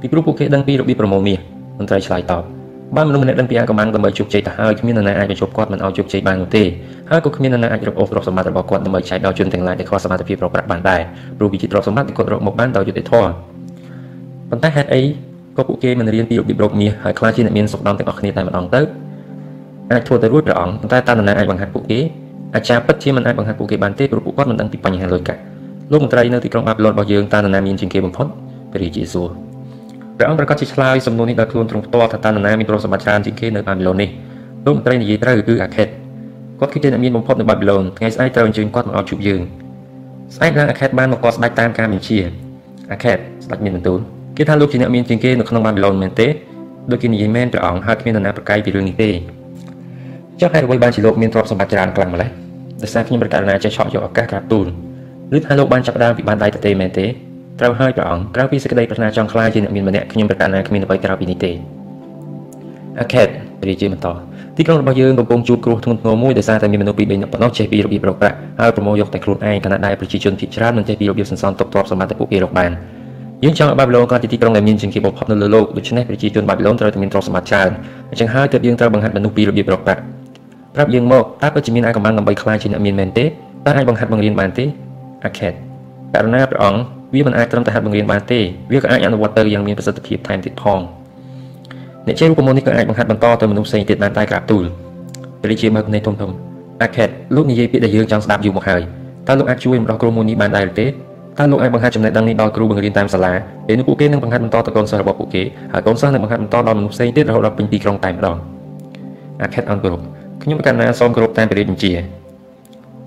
[0.00, 1.38] ពីព្រោះពួកគេដឹងពីរបៀបប្រមូលមាស
[1.78, 2.57] មន្ត្រីឆ្លើយតប
[2.96, 6.64] បើមនុស្សម្នាក់ដឹងពីអាកំបាំងដើម្បីជោគជ័យទៅហើយគ្មាននរណាអាចបញ្ចុះគាត់មិនឲ្យជោគជ័យបាននោះទេ
[7.10, 11.00] ហើយក៏គ្មាននរណាអាចរកអូសទ្រព្យសម្បត្តិរបស់គាត់ដើម្បីចែកដល់ជនទាំងឡាយដែលខ្វះសមត្ថភាពរកប្រាក់បានដែរ
[11.36, 13.30] ព្រោះវិជាទ្រព្យសម្បត្តិគាត់រកមកបានដោយយុត្តិធម៌
[14.50, 15.02] ប៉ុន្តែហេតុអី
[15.56, 18.80] ក៏ពួកគេមិនរៀនពីរបៀបរកមាសហើយខ្លាចជាអ្នកមានសុខដុមទាំងអស់គ្នាតែម្ដងទៅ
[19.92, 22.00] អាចធ្វើទៅរួចព្រះអង្គប៉ុន្តែតើនរណាអាចបង្ហាត់ពួកគេ
[22.54, 25.40] អាចារ្យពិតជាមិនអាចបង្ហាត់ពួកគេបានទេព្រោះពួកគាត់មិនដឹងពីបញ្ហាលុយកាក់
[25.92, 28.26] លោកមន្ត្រីនៅទីក្រុងបាប៊ីឡុនរបស់យើងតើនរណាមានជាងគេបំផុត
[28.72, 29.28] ព្រះរាជាសួរ
[30.18, 34.10] ព្រះអង្គប្រកាសជាឆ្លើយសំណួរនេះដោយខ្លួនទ្រង់ផ្ទាល់ថាតើនរណាមានទ្រព្យសម្បត្តិច្រើនជាងគេនៅបាប៊ីឡូននេះ
[34.64, 35.88] លោកមន្ត្រីនិយាយត្រូវគឺអាខេត
[36.60, 39.40] គាត់គឺជាអ្នកមានបំផុតនៅបាប៊ីឡូនថ្ងៃស្អែកត្រូវអញ្ជើញគាត់មកអត់ជួបយើង
[40.36, 42.18] ស្អែកឡើងអាខេតបានមកកស្ដេចតាមការបញ្ជា
[42.92, 43.98] អាខេតស្ដេចមានបន្ទូល
[44.36, 46.28] គេថាលោកជាអ្នកមានជាងគេនៅក្នុងបាប៊ីឡូនមែនទេ
[46.90, 49.10] ដូចគេនិយាយមែនព្រះអង្គហើយគ្មាននរណាប្រកែកពីរឿងនេះទេ
[50.40, 52.30] ចុះហេតុអ្វីបានជាលោកមានទ្រព្យសម្បត្តិច្រើនខ្លាំងម្ល៉េះ
[52.82, 54.66] ដោយសារខ្ញុំប្រកាសណាចេះឆក់យកឱកាសក្រាបទូល
[55.36, 57.06] ឬថាលោកបានចាប់ដើមពីបានដៃទៅទេមែនទេ
[57.60, 61.52] ត្រូវហើយព្រះអង្គក្រៅពីសេចក្តីប្រាថ្នាចង់ខ្លាចជាអ្នកមានម្នាក់ខ្ញុំប្រកាសណាគ្មានអ្វីក្រៅពីនេះទេ
[63.00, 63.28] អាខេត
[63.60, 64.08] ព្រះជាបន្ត
[64.56, 72.70] ទីក្រុងរបស់យើងកំពុងជួបគ្រោះធ្ងន់ធ្ងរមួយដោយសារតែមានមនុស្សពីរបីនាក់ប៉ុណ្ណោះចេះពីរបៀបរកប្រាក់ហើយប្រមូលយកតែខ្លួនឯងខណៈដែលប្រជាជនភាគច្រើនមិនចេះពីរបៀបសន្សំទុកទ្រព្យសម្បត្តិដែលពួកគេរកបាន
[73.44, 77.70] យើងចង់ឲ្យបាប៊ីឡូនក្លាយជាទីក្រុងដែលមានជាងគេបំផុតនៅលើលោកដូច្នេះប្រជាជនបាប៊ីឡូនត្រូវតែមានទ្រព្យសម្បត្តិច្រើន
[78.10, 80.00] អញ្ចឹងហើយទើបយើងត្រូវបង្ហាត់មនុស្សពីរបៀបរកប្រាក់
[80.74, 84.64] ប្រាប់យើងមកតើពិតជាមានអាកំបាំងដើម្បីខ្លាចជាអ្នកមានមែនទេតើអាចបង្ហាត់បង្រៀនបានទេ
[85.24, 85.52] អាខេត
[86.14, 88.40] ករណីព្រះអង្គ វាមិនអាចត្រឹមតែហាត់បង្រៀនបានទេ
[88.72, 90.80] វាក៏អាចអនុវត្តទៅយ៉ាងមានប្រសិទ្ធភាពថែមទៀតផង
[92.06, 94.64] អ្នកជេររូបមន្តនេះក៏អាចបង្ហាត់បន្តទៅមនុស្សផ្សេងទៀតបានតែក្រាបទូល
[95.42, 96.30] ព្រះរាជាមើលភ្នែកធំធំ
[96.82, 98.82] អាខេតលោកនិយាយពាក្យដែលយើងចង់ស្ដាប់យូរមកហើយ
[99.26, 103.32] តើលោកអាចជួយម្ដោះគ្រូមួយនេះបានដែរទេតើលោកអាចបង្ហាត់ចំណេះដឹងនេះដល់គ្រូបង្រៀនតាមសាលា
[103.66, 105.42] ពេលនោះពួកគេនឹងបង្ហាត់បន្តទៅកូនសិស្សរបស់ពួកគេ
[105.72, 108.36] ហើយកូនសិស្សនឹងបង្ហាត់បន្តដល់មនុស្សផ្សេងទៀតរហូតដល់ពេញទីក្រុងតែម្ដង
[109.42, 110.00] អាខេតអនគោរព
[110.42, 111.92] ខ្ញុំប្រកាសណាសូមគោរពតាមព្រះរាជបញ្ជា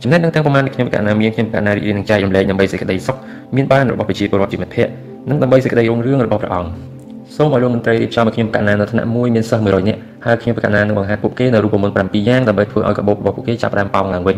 [0.04, 3.18] ចំណេះដឹងទាំងប្រមាណខ្ញុំប្រកាសណាមានខ្ញុំប្រកាសណារីករាយនឹងចែករំលែកដើម្បីសេចក្តីសុខ
[3.56, 4.94] មានបានរបស់ប្រជាពលរដ្ឋជាមិត្តភ័ក្តិ
[5.30, 6.70] និងដើម្បីសេចក្តីរុងរឿងរបស់ព្រះអង្គ
[7.36, 14.38] សូមឲ្យលោកមន្ត្រីរៀបចំឲ្យខ្ញុំប្រកាសណានៅថ្នាក់មួយមានសិស្ស100នាក់ហើយខ្ញុំប្រកាសណានឹងបង្ហាត់ពួកគេនៅរូបមន្ត7យ៉ាងដើម្បីធ្វើឲ្យកាបូបរបស់ពួកគេចាប់ផ្ដើមប៉ោងឡើងវិញ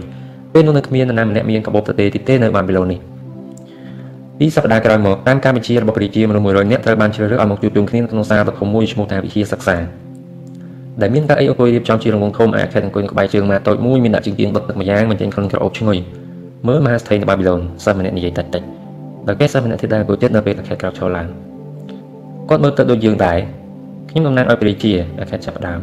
[0.53, 2.99] ពេលនោះនៅគ្មាននរណាម្នាក់មានកាបូបទៅទេទីទេនៅបាប៊ីឡូននេះ
[4.39, 9.75] ពីសប្តាហ៍ក្រោយមកតាមការបញ្ជារបស់ព្រះរាជាមនុស្ស100នាក់ត្រូវបានជ្រើសរើសឲ្យមកជួបជុំគ្នាក្នុងសាលដ៏ធំមួយឈ្មោះថាវិហារសិក្សា
[11.01, 15.97] ដែលមានកៅអីអង្គុយរៀបចំជារង្វង់ធំអាខេតអង្គុយនៅក្បែរជើងម៉ាតូចមួយមានដាក់ជើងទៀនបិទទឹកម្យ៉ាងបញ្ចេញក្លិនក្រអូបឈ្ងុយ
[16.67, 18.63] មើលមហាស្ថិនៅបាប៊ីឡូនសិស្សម្នាក់និយាយតិចតិច
[19.27, 21.27] ដល់គេសិស្សម្នាក់ទៀតដែរអង្គុយចិត្តនៅពេលអាខេតក្រោកឈរឡើង
[22.49, 23.37] គាត់មើលទៅដូចយើងដែរ
[24.09, 25.81] ខ្ញុំតំណាងឲ្យព្រះរាជាអាខេតចាប់ដើម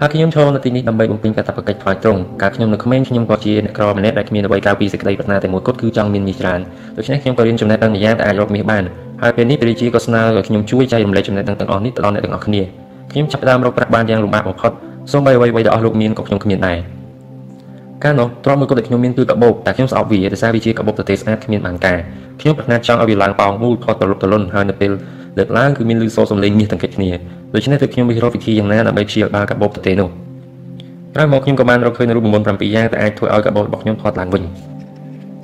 [0.00, 6.60] ហើយខ្ញុំឈរនៅទីនេះដើម្បីបំពេញកាតព្វកិច្ចផ្លាច់ត្រង់កាលខ្ញុំនៅក្មេងខ្ញុំក៏ជាអ្នកក្រម្នាក់ដែលគ្មានអ្វីក្រៅពីសេចក្តីប្រាថ្នាតែមួយគត់គឺចង់មានមាសច្រើន
[6.96, 8.84] ដូច្នេះខ្ញុំក៏រៀនចំណេះដឹងម្យ៉ាងដែលអាចរកមាសបាន
[9.22, 12.62] ហើយពេលនេះព្រះរាជាក៏ស្នើឲ្យខ្ញុំជួយចែករំលែកចំណេះដឹងទាំងអស់នេះទៅដល់អ្នកទាំងអស់គ្នា
[13.12, 14.72] ខ្ញុំចាប់ផ្ដើមរកប្រាក់បានយ៉ាងលំបាកបំផុត
[15.12, 16.78] សូម្បីអ្វីៗដែលអស់លោកមានក៏ខ្ញុំគ្មានដែរ
[18.04, 21.98] កាលនោះទ្រាំមួយគត់ដែលខ្ញុំមានគឺកាបូបតែខ្ញុំស្អប់វាដោយសារវាជាកាបូបទទេស្អាតគ្មានបានការ
[22.40, 24.90] ខ្ញុំប្រាថ្នាចង់ឲ្យវាឡើងប៉ោងមូលផុតទៅរត់ទៅលុនហើយនៅពេល
[25.38, 27.10] លើកឡើងគឺមានលឺសូរសំឡេងមាសទាំងកិច្ចគ្នា
[27.54, 30.08] ដូច្នេះទើបខ្ញុំវិរោធវិធីយ៉ាងណាដើម្បីព្យាបាលកាបូបទទេនោះ
[31.14, 34.42] ក្រោយមកខ្ញុំក៏បានរកឃើញរូបមន្ត7យ៉ាងដែលអាចធ្វើឲ្យកាបូបរបស់ខ្ញុំថតឡើងវិញ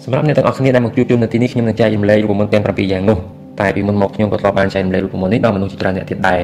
[0.04, 3.18] សម្រាប់អ្នកទាំងអស់គ្នាដែលមកជួបជុំនៅទីនេះខ្ញុំនឹងចែករំលែករូបមន្តទាំង7យ៉ាងនោះ
[3.60, 6.40] តែពីមុនមកខ្ញុំក៏ធ្លាប់បានចែករំលែករូបមន្តនេះដល់មនុស្សជាច្រើនអ្នកទៀតដែរ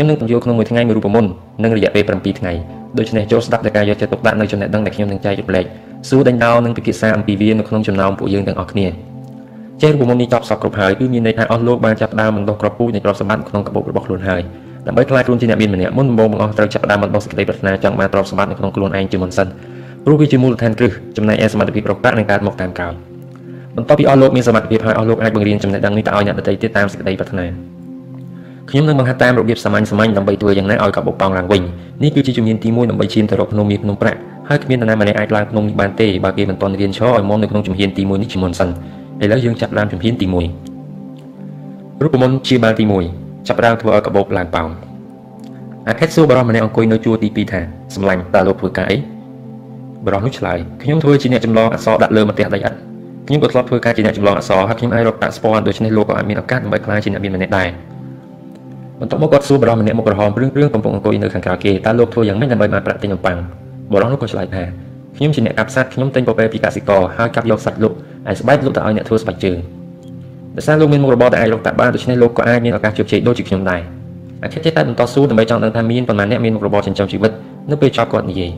[0.00, 1.30] ខ្ញុំនឹងបញ្ចូលក្នុងមួយថ្ងៃមួយរូបមន្ត
[1.62, 2.52] និងរយៈពេល7ថ្ងៃ
[2.98, 5.64] ដូច្នេះចូលស្ដាប់ដោយការយកចិត្តទុកដាក់នៅចំណេះដឹងដែលខ្ញុំនឹងចែករំលែក
[6.08, 8.86] សួរដេញដោលនិងពិភាក្សាអំពីវានៅក្នុងចំណោមពួកយើងទាំងអស់គ្នា
[9.82, 14.42] ចេះរូបមន្តនេះចប់សពគ្រប់ហើយគឺមានន័យថាអស់លោកបានចាប់ផ្ដើមបណ្ដុះក្របពូជនៃទ្រព្យសម្បត្តិក្នុងកាបូបរបស់ខ្លួនហើយ
[14.86, 19.48] ដើម្បីខ្លាចខ្លួនជាអ្នកមានម្នាក់មុនដំបូងបង្អស់ត្រូវចាប់ផ្ដើមបណ្ដុះសេចក្តីប្រាថ្នាចង់បានទ្រព្យសម្បត្តិនៅក្នុងខ្លួនឯងជាមុនសិន
[20.04, 22.94] ព្រោះវាជាមូលដ្ឋានគ្រឹះចំណែកឯសមត្ថភាពរកប្រាក់នឹងកើតមកតាមក្រោយ
[23.76, 27.46] បន្ទាប់ពីអស់លោកមានសមត្ថភាពហើយអស់លោកអាចបង្រៀនចំណេះដឹងនេះទៅឲ្យអ្នកដទៃទៀតតាមសេចក្តីប្រាថ្នា
[28.70, 31.62] ខ្ញុំនឹងបង្ហាត់តាមរបៀបសាមញ្ញសាមញ្ញដើម្បីធ្វើយ៉ាងណាឲ្យកាបូបប៉ោងឡើងវិញ
[32.02, 34.18] នេះគឺជាជំហានទី1ដើម្បីឈានទៅរកភ្នំមាសភ្នំប្រាក់
[34.48, 38.68] ហើយគ្មាននរណាម្នាក់អាចឡើងភ្នំនេះបានទេបើគេមិនទាន់រៀនឈរឲ្យមុននៅក្នុងជំហានទី1នេះជាមុនសិន
[39.22, 40.26] ឥឡូវយើងចាប់ដើមជំហានទី
[40.94, 42.84] 1រូបមន្តជាបាលទី
[43.16, 44.68] 1ចាប់ដើមធ្វើឲ្យកាបូបឡើងប៉ោង
[45.88, 47.60] អាខេតសួរបរិសម្នាក់អង្គុយនៅជួរទី2ថា
[47.94, 48.96] សម្លាញ់តើលោកធ្វើការអី
[50.06, 52.74] បរិសនោះឆ្លើយខ្ញុំធ្វើជាអ្នកចម្លងអក្សរដាក់លើមាផ្ទះដីឥដ្ឋ
[53.26, 57.68] ខ្ញុំក៏ធ្លាប់ធ្វើការជាអ្នកចម្លងអក្សរហើយខ្ញុំអាចរកប្រាក់ស្ពាន់ដូច្នេះលោកក៏អាចមានឱកាសដើម្បីក្លាយជាអ្នកមានម្នាក់ដែរ
[59.00, 63.36] បន្ទាប់មកគាត់សួរបរិសម្នាក់មុខក្រហមព្រឿងព្រឿងកំពុងអង្គុយនៅខាងក្រៅគេតើលោកធ្វើយ៉ាងម៉េចដើម្បីបានប្រាក់ទិញនំប៉័ង
[63.92, 64.62] បរិសនោះក៏ឆ្លើយថា
[65.16, 67.96] ខ្ញុំជាអ្នកកាប់សត្វខ្ញុំទិញពពែពីកសិករហើយកាប់យកសត្វលក់
[68.26, 69.58] ហើយស្បែកលក់ទៅឲ្យអ្នកធ្វើស្បែកជើង
[70.56, 73.80] ដោយសារលោកមានមុខរបរដែលអាចរកតាក់បានដូច្នេះលោកក៏អាចមានឱកាសជោគជ័យដូចជាខ្ញុំដែរ
[74.42, 77.32] អាខិតចេះតែបន្តស៊ូដើម្បីចង់ដឹងថាមានប៉ុន្មានអ្នកមានមុខរបរចិញ្ចឹមជីវិត
[77.70, 78.50] នៅពេលចប់គាត់និយាយ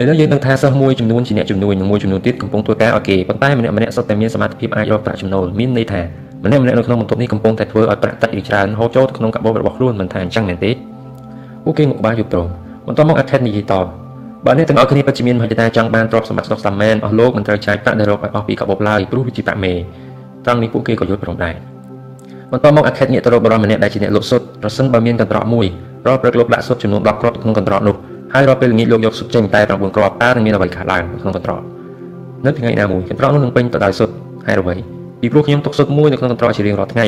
[0.00, 6.00] ឥឡូវយើងដឹងថាសិស្សមួយចំនួនជាអ្នកជំនួយនិងមួយចំនួនទៀតកំពុងធ្វើការឲ្យគេប៉ុន្តែម្នាក់ម្នាក់សុទ្ធតែមានសមត្ថភាពអាចរកប្រាក់ចំណូលមានន័យថា
[6.44, 10.70] ម្នាក់ម្នាក់នៅក្នុងបន្ទប់នេះកំពុងតែធ្វើឲ្យប្រាក់តិចឬច្រើនហូរចូលទៅក្នុងកាបូបរបស់ខ្លួនមិនថាអញ្ចឹងមែនទេ
[11.64, 12.46] ពួកគេមកក្បាលយល់ព្រម
[12.86, 13.86] បន្ទាប់មកអាខិតនិយាយតប
[14.46, 19.72] បើអ្នកទាំងអស់គ្នាពិតជាមានមហិច្ឆតាចង់បានទ្រព្យសម្បត្តិស្តុកសាមែនអស់លោកមិនត្រូវចាយប្រាក់ដែលរកឲ្យអស់ពីកាបូបឡើយព្រោះវាជាប្រាក់មេ
[20.44, 21.54] ត្រង់នេះពួកគេក៏យល់ព្រមដែរ
[22.52, 25.66] បន្ទាប់មកអាខិតងាកទៅរកបរិមម្នាក់ដែលជាអ្នកលក់សុទ្ធប្រសិនបើមានកន្ត្រកមួយ
[26.06, 27.96] រាល់ព្រឹកលោកដាក់សុទ្ធចំនួន10គ្រាប់ក្នុងកន្ត្រកនោះ
[28.34, 31.60] ហើយរាល់ពេលល្ងាចលោកយកសុទ្ធចេញតែ9គ្រាប់តើនឹងមានអ្វីខាតឡើងក្នុងកន្ត្រក
[32.44, 34.14] នៅថ្ងៃណាមួយកន្ត្រកនោះនឹងពេញទៅដោយសុទ្ធ
[34.46, 34.74] ហើយអ្វី
[35.20, 37.06] ពីព្រោះខ្ញុំទុកសុទ្ធមួយនៅក្នុងកន្ត្រកជារៀងរាល់ថ្ងៃ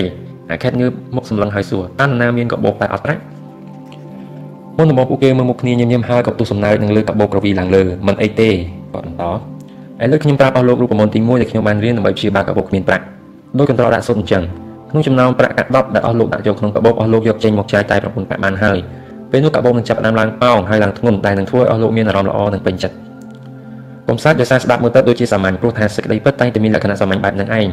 [0.50, 3.22] អាខិតងើបមកសម្លឹងហើយសួរតើនរណាមានកបោកតែអត់ប្រាក់
[4.78, 8.50] មុនដំបូងពួកគេមើលមុខគ្នាញញឹមហើយក៏ទុះសំណើចនឹងលើកបោកក្រវីឡើងលើមិនអីទេ
[8.92, 9.24] គាត់បន្ត
[10.02, 13.04] ឥឡូវខ្ញុំប្រាប់អស់លោករូបមន្តទី1ដែលខ្ញុំបានរៀនដើម្បីព្យាបាលកបោកគ្មានប្រាក់
[13.58, 14.42] ដោយកន្ត្រកដាក់សុទ្ធអញ្ចឹង
[14.90, 18.78] ក្នុងចំណោមប្រាក់កាក់10ដែលអស់លោកដាក់ចូលក្នុងកាបូបអស់លោកយកចេញមកចាយតែ9ពាក់បានហើយ
[19.34, 22.96] ពេលនោះកាបូបនឹងចាប់ផ្ដើមឡើងប៉ោងហើយឡើងធ្ងន់ដែលនឹងធ្វើឲ្យអស់លោកមានអារម្មណ៍ល្អនិងពេញចិត្ត
[24.08, 27.68] កុំសាច់ដោយសារស្ដាប់មើលទៅដូចជាសាមញ្ញព្រោះថាសេចក្តីពិតតែងតែមានលក្ខណៈសាមញ្ញបែបនឹងឯង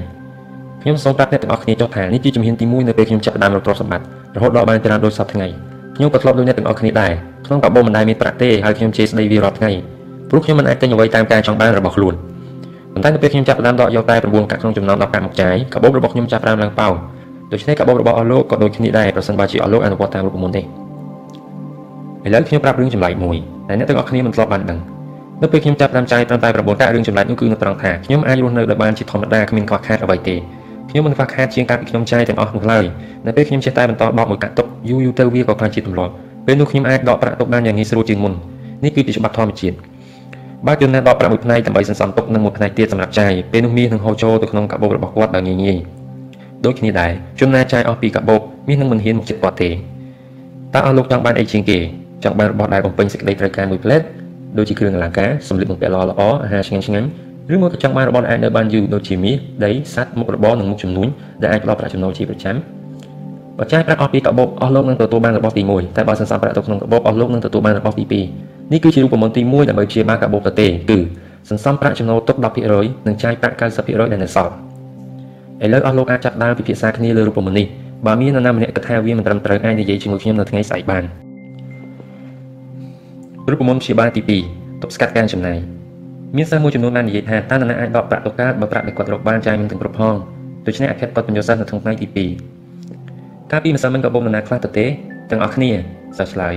[0.81, 4.05] ខ្ញុំសូមប្រាប់អ្នកទាំងអស់គ្នាចុះថានេះជាជំហានទី1នៅពេលខ្ញុំចាប់ផ្ដើមរកទ្រព្យសម្បត្តិ
[4.35, 5.47] រហូតដល់បានច្រើនដូចសពថ្ងៃ
[5.95, 7.11] ខ្ញុំក៏ធ្លាប់ដូចអ្នកទាំងអស់គ្នាដែរ
[7.45, 9.71] ក្នុងកាបូបមិនដែលមានប្រាក់ទេហើយខ្ញុំជេរស្ដីវារាល់ថ្ងៃ
[10.29, 12.13] ព្រោះខ្ញុំមិនអាចទិញអ្វីតាមការចង់បានរបស់ខ្លួន
[12.93, 16.93] ប៉ុន្តែនៅពេលខ្ញុំចាប់ផ្ដើមដកយកតែ9កាក់ក្នុងចំណោម10កាក់មកចាយកាបូបរបស់ខ្ញុំចាប់ផ្ដើមឡើងប៉ោង
[17.51, 20.80] ដូច្នេះកាបូបរបស់អស់លោកក៏ដូចគ្នាដែរប្រសិនបើជាអស់លោកអនុវត្តតាមរូបមន្តទេ
[22.25, 23.37] ឥឡូវខ្ញុំប្រាប់រឿងចម្លែកមួយ
[23.69, 24.79] ដែលអ្នកទាំងអស់គ្នាមិនធ្លាប់បានដឹង
[25.41, 30.35] នៅពេលខ្ញុំចាប់ផ្ដើមចាយត្រឹមតែ9កាក់រឿងចម្លែកនោះគឺនៅត្រង់ថាខ្ញុំអាចរស់នៅដោយបានជាធម្មតាគ្មានខ្វះខាតអ្វីទេ
[30.89, 32.85] ខ្ញុំមិនខ្វះខាតជាងការពីខ្ញុំចាយទាំងអស់នោះឡើយ
[33.25, 36.13] នៅពេលខ្ញុំចេះតែបន្តដកមួយកាក់ទុកយូរយូរទៅវាក៏ក្លាយជាទម្លាប់
[36.45, 38.33] ពេលនោះខ្ញុំអាចដកប្រាក់ទុកបានយ៉ាងងាយស្រួលជាងមុន
[38.83, 39.75] នេះគឺជាច្បាប់ធម្មជាតិ
[40.67, 45.77] បើជនណាដកប្រាក់មួយផ្នែកដើម្បីសន្សំទុកនិងមួយផ្នែកទៀតសម្រាប់ចាយពេលនោះមាសនឹងហូរចូលទៅក្នុងកាបូបរបស់គាត់ដោយងាយងាយ
[46.65, 49.69] ដូចគ្នាដែរជនណាចាយអស់ពីកាបូបមាសនឹងមិនហ៊ានមកជិតគាត់ទេ
[50.73, 51.79] តើអស់លោកចង់បានអីជាងគេ
[52.23, 54.01] ចង់បានរបស់ដែលបំពេញសេចក្តីត្រូវការមួយផ្លែត
[54.57, 57.07] ដូចជាគ្រឿងអលង្ការសម្លៀកបំពាក់ល្អល្អអាហារឆ្ងាញ់ឆ្ងាញ់
[57.53, 61.07] ឬមួយក៏ចង់បានរបស់ដែលអាចនៅបានយូរដូចជាមាសដីសត្វមុខរបរនិងមុខចំនួន
[61.41, 62.55] ដែលអាចផ្ដល់ប្រាក់ចំណូលជាប្រចាំ
[63.57, 68.05] បើចាយប្រាក់អស់ពីកាបូបអស់លោកនឹងទទួលបានរបស់ទី1តែបើសន្សំប្រាក់ទៅក្នុងកាបូបអស់លោកនឹងទទួលបានរបស់ទី
[68.39, 70.99] 2នេះគឺជារូបមន្តទី1ដើម្បីព្យាបាលកាបូបទៅទេគឺ
[71.49, 72.37] សន្សំប្រាក់ចំណូលទុក
[72.71, 74.51] 10%និងចាយប្រាក់90%ដែលនៅសល់
[75.63, 77.65] ឥឡូវអស់លោកអាចចាប់ដើមពិភាក្សាគ្នាលើរូបមន្តនេះ
[78.05, 81.03] បើមាននរណាម្នាក់គិតថាវាមិនត្រឹមត្រូវអាចនិយាយជាមួយខ្ញុំនៅថ្ងៃស្អែកបាន
[83.49, 84.21] រូបមន្តព្យាបាលទី
[84.51, 85.59] 2ទប់ស្កាត់ការចំណាយ
[86.37, 90.15] មានសិស្សមួយចំនួនបាននិយាយថាតើនរណាអាចដកប្រាក់ទុកកើតបើប្រាក់ដែលគាត់រកបានចាយមិនទាំងគ្រប់ផង
[90.65, 92.07] ដូច្នេះអខិតគាត់បញ្ញោសិស្សនៅក្នុងថ្ងៃទី
[92.85, 94.85] 2កាលពីម្សិលមិញក៏បងនរណាខ្លះទៅទេ
[95.31, 95.71] ទាំងអស់គ្នា
[96.17, 96.55] សិស្សឆ្លើយ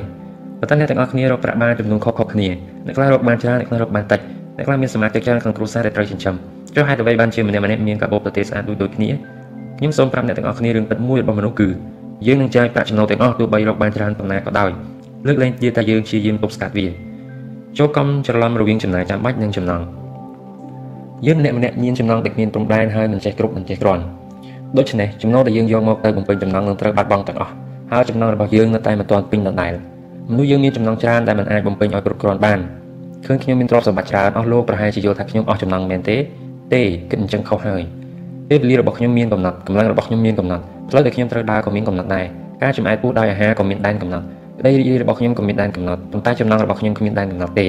[0.61, 2.49] ប៉ុន្តែអ្នកទាំងអស់គ្នារកប្រាក់បានចំនួនខុសៗគ្នា
[2.87, 4.21] អ្នកខ្លះរកបានច្រើនអ្នកខ្លះរកបានតិច
[4.57, 6.35] អ្នកខ្លះមានសមាជិកច្រើនក្នុងគ្រួសារដែលត្រូវចិញ្ចឹម
[6.75, 9.11] ចុះហេតុអ្វីបានជាម្នាក់ម្នាក់មានកាបូបប្រទេសស្អាតដូចដូចគ្នា
[9.79, 11.69] ខ្ញុំសូមប្រាប់អ្នកទាំងអស់គ្នារឿងពិតមួយរបស់មនុស្សគឺ
[12.27, 14.71] យើងនឹងចាយប្រាក់ចំណូលទាំងអស់ទោះបីរកបានច្រើនប៉ុណ្ណាក៏ដោយ
[15.27, 16.87] លើកលែងទៀតតែយើងព្យាយាមទប់ស្កាត់វា
[17.79, 19.85] ចូលកំច្រឡំរវាងចំណាយចាំបាច់និងចំណង់
[21.27, 24.03] យើងម្នាក់ម្នាក់មានចំណង់ដែលគ្មានព្រំដែនហើយមិនចេះគ្រប់មិនចេះគ្រាន់
[24.77, 27.53] ដូច្នេះចំណូលដែលយើងយកមកទៅបំពេញចំណង់នឹងត្រូវបាត់បង់ទាំងអស់
[27.93, 29.73] ហើយចំណង់របស់យើងនៅតែមិនទាន់ពេញដដែល
[30.31, 32.59] មនុស្សយើងមានចំណង់ច្រើនដែលមិនអាចបំពេញឲ្យគ្រប់គ្រាន់បាន
[33.27, 36.17] ឃើញខ្ញុំមានទ្រព្យសម្បត្តិច្រើនអស់លោកប្រហែលជាយល់ថាខ្ញុំអស់ចំណង់មែនទេ
[36.73, 37.83] ទេគិតអញ្ចឹងខុសហើយ
[38.49, 42.27] ពេលវេលារបស់ខ្ញុំមានកំណត់កម្លាំងរបស់ខ្ញុំមានកំណត់ផ្លូវដែលខ្ញុំត្រូវដើរក៏មានកំណត់ដែរ
[42.63, 44.25] ការចំអែតពោះដោយអាហារក៏មានដែនកំណត់
[44.59, 47.67] ក្តីរីករាយរបស់ខ្ញុំក៏មានដែនកំណត់ប៉ុន្តែចំណង់របស់ខ្ញុំគ្មានដែនកំណត់ទេ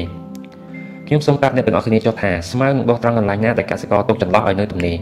[1.07, 4.97] ខ្ញុំសូមប្រាប់អ្នកទាំងអស់គ្នាចុះថាស្មៅនឹងដុះត្រង់កន្លែងណាដែលកសិករទុកចន្លោះឲ្យនៅទំនេរ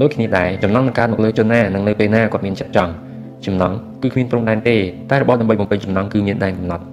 [0.00, 2.92] ដូចគ្នាដែរចំណង់នឹងកើតមកលើជនណានិងនៅពេលណាគាត់មានចិត្តចង់
[3.46, 4.76] ចំណង់គឺគ្មានព្រំដែនទេ
[5.10, 6.84] តែរបបដើម្បីបំពេញចំណង់គឺមានដែនកំណត់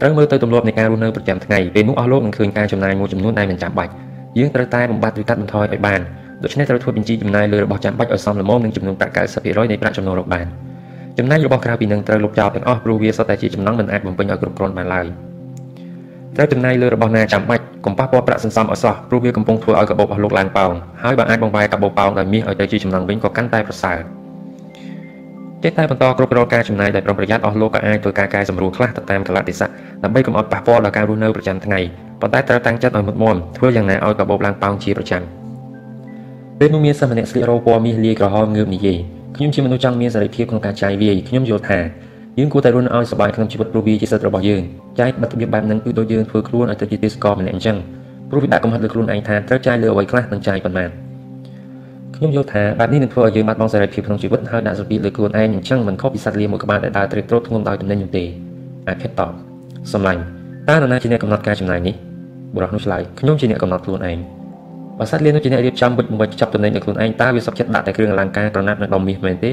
[0.00, 3.92] ត្រូវមើលទៅទម្លាប់នៃការរស់នៅប្រចាំថ្ងៃពេលនោះអស់លោកនឹងឃើញការចំណាយមួយចំនួនដែលមិនចាំបាច់
[4.38, 6.00] យើងត្រូវតែបំបត្តិឬកាត់បន្ថយឲ្យបាន
[6.42, 10.46] ដូច្នេះត្រូវធ្វើបញ្ជីចំណាយលើរបស់ចាំបាច់ឲ្យសមល្មមនឹងចំនួនប្រាក់90%នៃប្រាក់ចំណូលរបស់បាន
[11.18, 15.06] ចំណែករបស់ក្រៅពីនឹងត្រូវលុបចោលទាំងអស់ព្រោះវាសុទ្ធតែជាចំណង់មិនអាចបំពេញឲ្យគ្រប់គ្រាន់បានឡើយ
[16.36, 23.98] ត្រូវចំណាយលើរបស់ណាចាំបាច់កុំប៉ះពាល់ប្រាក់សន្សំឲ្យសោះព្រោះវាកំពុងធ្វើឲ្យកាបូបរបស់លោកឡើងប៉ោងហើយបើអាចបង្វែរកាបូបប៉ោងដោយមាសឲ្យទៅជាចំណង់វិញក៏កាន់តែប្រសើរ
[25.62, 29.68] ចេះតែបន្តគ្រប់គ្រងការចំណាយដោយប្រុងប្រយ័ត្នអស់លោកក៏អាចធ្វើការកែសម្រួលខ្លះទៅតាមកលៈទេសៈ
[30.02, 31.80] ដើម្បីកុំឲ្យប៉ះពាល់ដល់ការរស់នៅប្រចាំថ្ងៃ
[32.20, 35.22] ប៉ុន្តែត្រូវតាំងចិត្តឲ្យមុតមមធ្វើយ៉ាងណាឲ្យកាបូបឡើងប៉ោងជាប្រចាំ
[36.58, 41.78] ពេលនោះមានសិស្សម្នាក់ស្លៀករោពណ៌មាសលាយក្រហមងើបនិយាយ ខ្ញុំជាមនុស្សចង់មានសេរីភាពក្នុងការចាយវាយខ្ញុំយល់ថា
[42.38, 44.62] យើងគួរតែរស់នៅឲ្យសុបាយក្នុងជីវិតព្រោះវាជាសិទ្ធិរបស់យើង
[44.98, 47.76] ចាយបទរបៀបបែបហ្នឹងគឺដូចយើងធ្វើខ្លួនឲ្យទៅជាទេសករម្នាក់អញ្ចឹង
[48.30, 50.90] ព្រោះវាដាក់កំហិតលើខ្លួនឯងថាត្រូវចាយលើអ្វីខ្លះនិងចាយប៉ុន្មាន
[52.16, 58.24] ខ្ញុំយល់ថាបែបនេះនឹងធ្វើឲ្យយើងបាត់បង់សេរីភាពក្នុងជីវិតហើយដាក់សម្ពាធលើខ្លួនឯងអញ្ចឹងមិនខុសពីសត្វលាមួយក្បាលដែលដើរត្រៀបត្រួតធ្ងន់ដោយទំនិញនោះទេ
[58.88, 59.32] អាខិតតប
[59.92, 60.20] សម្លាញ់
[60.68, 61.94] តើនរណាជាអ្នកកំណត់ការចំណាយនេះ
[62.54, 64.18] បុរសនោះឆ្លើយខ្ញុំជាអ្នកកំណត់ខ្លួនឯង
[64.98, 69.50] បើសត្វលាននោះជាអ្នករៀបចំវិច្ចបំវិច្ចចាប់តំណែងនៅខ្លួនឯងតើវាសុខចិត្តដាក់តែគ្រឿងអលង្ការក្រណាត់និងដុំមាសមែនទេ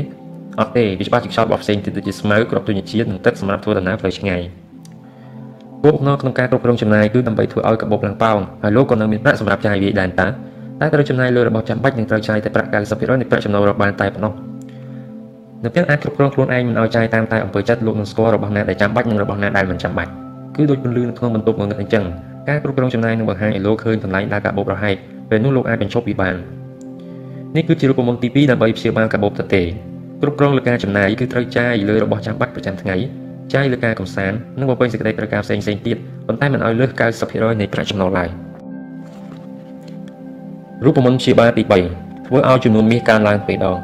[0.59, 4.41] អត់ទេវាច្បាស់ជាខ្យល់បោះផ្សេងទៀតដូចជាស្មៅគ្រាប់ទុញ្ញជាតិនិងទឹកសម្រាប់ធ្វើដំណើរផ្លូវឆ្ងាយ
[5.83, 10.27] ពួកបំណងក្នុងការគ្រប់គ្រងចំណាយគឺដើម្បីធ្វើឲ្យកាបូបឡើងប៉ោងហើយលោកក៏នៅមានប្រាក់សម្រាប់ចាយវាយដែនតើ
[10.79, 14.33] តែត្រូវចំណាយលើរបស់ចាំបាច់និងត្រូវចាយតែប្រាក់90%នៃប្រាក់ចំណូលរបស់បានតែប៉ុណ្ណោះ
[15.63, 20.11] នៅពេលអាចគ្រប់គ្រងខ្លួនឯងមិនឲ្យចាយតាមតែអំពើចិត្តលោកនឹងស្គាល់របស់ណាដែលចាំបាច់និងរបស់ណាដែលមិនចាំបាច់
[20.55, 22.03] គឺដូចពន្លឺនៅក្នុងបន្ទប់ងងឹតអញ្ចឹង
[22.49, 24.95] ការគ្រប់គ្រងចំណាយនឹងបង្ហាញឲ្យលោកឃើញតម្លៃដែលកាបូបរហែក
[25.29, 26.35] ពេលនោះលោកអាចបញ្ឈប់វាបាន
[27.55, 29.63] នេះគឺជារូបមន្តទី2ដើម្បីព្យាបាលកាបូបទៅទេ
[30.21, 32.95] គ្រប់គ្រងលើការចំណាយគឺត្រូវចាយលើរបស់ចាំបាច់ប្រចាំថ្ងៃ
[33.53, 35.97] ចាយលើការកំសាន្តនិងបំពេញសេចក្តីត្រូវការផ្សេងៗទៀត
[36.27, 36.91] ប៉ុន្តែមិនឲ្យលើស
[37.25, 38.29] 90%នៃប្រាក់ចំណូលឡើយ
[40.85, 41.63] រូបមន្តព្យាបាលទី
[41.95, 43.77] 3ធ្វើឲ្យចំនួនមាសកើនឡើងពេលដង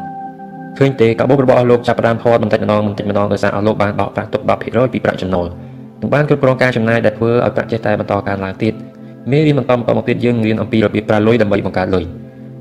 [0.78, 5.48] ឃើញទេកាបូបរបស់អស់លោកចាប់ផ្ដើមផតបន្តិចម្ដងបន្តិចម្ដងដោយសារអស់លោកបានដកប្រាក់ទុក10%ពីប្រាក់ចំណូល
[6.02, 8.74] នឹងបានគ្រប់គ្រងការចំណាយដែលធ្វើឲ្យប្រាក់ចេះតែបន្តកើនឡើងទៀត
[9.30, 12.06] មេរៀនបន្តបន្តមកទៀតយើងរៀនអំពីរបៀបប្រើលុយដើម្បីបង្កើតលុយ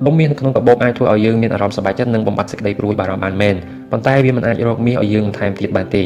[0.07, 3.55] ដុំមាសនៅក្នុងកាបូបអាចធ្វើឲ្យយើងមានអារម្មណ៍សប្បាយចិត្តនិងបំបត្តិសេចក្តីព្រួយបារម្ភបានមែន
[3.91, 6.03] ប៉ុន្តែវាមិនអាចរកមាសឲ្យយើងបន្ថែមទៀតបានទេ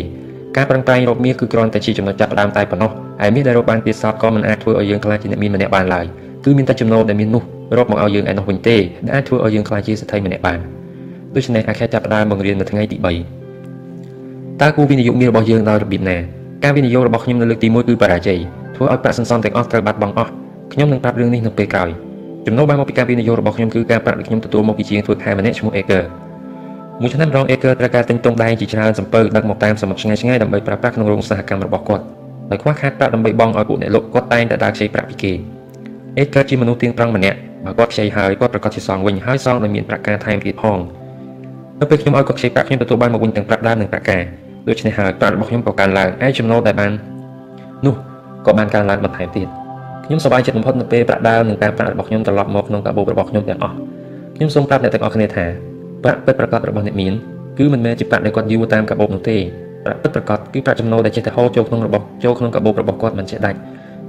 [0.57, 2.91] ការប្រឹងប្រែងរកមាសគឺគ្រាន់តែជាចំណុចចាប់ផ្ដើមតែប៉ុណ្ណោះ
[3.21, 6.07] ហើយមាសដែលរកបានទៀតសោតក៏មិនអាចធ្វើឲ្យយើងក្លាយជាអ្នកមានម្នាក់បានឡើយ
[6.45, 7.43] គឺមានតែចំណូលដែលមាននោះ
[7.79, 10.59] រកមកឲ្យយើងឯនោះវិញទេដែលអាចធ្វើឲ្យយើងក្លាយជាសេដ្ឋីម្នាក់បាន
[11.35, 16.17] ដូច្នេះអាខេតចាប់ផ្ដើមបង្រៀននៅថ្ងៃទី3តើគូវិនិយោគមាសរបស់យើងដោយរបៀបណា
[16.65, 18.39] ការវិនិយោគរបស់ខ្ញុំនៅលើកទី1គឺបរាជ័យ
[18.77, 20.33] ធ្វើឲ្យប្រាក់សន្សំទាំងអស់ត្រូវបាត់បង់អស់
[20.75, 21.91] ខ្ញុំនឹងប្រាប់រឿងនេះនៅពេលក្រោយ
[22.47, 26.03] ចំណូលបានមកពីការវិនិយោគរបស់ខ្ញុំគឺការប្រាក់ដែលខ្ញុំទទួលមកពីជាងធ្វើខែម្នាក់ឈ្មោះ Aker
[27.01, 32.05] មួយឆ្នាំរង Aker ត្រូវការទិញទងដែងជាច្រើនសំពៅដឹកមកតាមសមុទ្រឆ្ងាយឆ្ងាយដើម្បីប្រើប្រាស់ក្នុងរោងឧស្សាហកម្មរបស់គាត់
[32.51, 35.33] ដោយខ្វះខាតប្រាក់ដើម្បីបង់ឲ្យពួកអ្នកលក់គាត់តែងតែដើរខ្ចីប្រាក់ពីគេ
[36.19, 40.79] Aker ជាមនុស្សទៀងត្រង់ម្នាក់បើគាត់ខ្ចីហើយគាត់ប្រកាសជាសងវិញហើយសងដោយមានប្រាក់ការថែមទៀតផង
[41.81, 44.23] នៅពេលខ្ញុំឲ្យគាត់ខ្ចីប្រាក់ខ្ញុំទទួលបានមកវិញទាំងប្រាក់ដើមនិងប្រាក់ការ
[44.69, 46.93] ដូច្នេះហើយប្រាក់របស់ខ្ញុំក៏កើនឡើងហើយចំណូលដែលបាន
[47.87, 47.95] នោះ
[48.47, 49.49] ក៏បានកើនឡើងបន្ថែមទៀត
[50.07, 53.75] ខ្ញុំសប្បាយចិត្តបំផុតនៅពេលប្រាក់ដើមនិងការប្រាក់របស់ខ្ញុំត្រឡប់មកក្នុងកាបូបរបស់ខ្ញុំទាំងអស់
[54.37, 55.45] ខ្ញុំសូមប្រាប់អ្នកទាំងអស់គ្នាថា
[56.05, 57.13] ប្រាក់ពិតប្រាកដរបស់អ្នកមាន
[57.59, 59.37] គឺមិនមែនជាប្រាក់ដែលគាត់យួរតាមកាបូបនោះទេ
[59.85, 63.59] ប្រាក់ពិតប្រាកដគឺប្រាក់ចំណូលដែលចេះតែហូរចូលក្នុងរបស់ចូលក្នុងកាបូបរបស់គាត់មិនចេះដាច់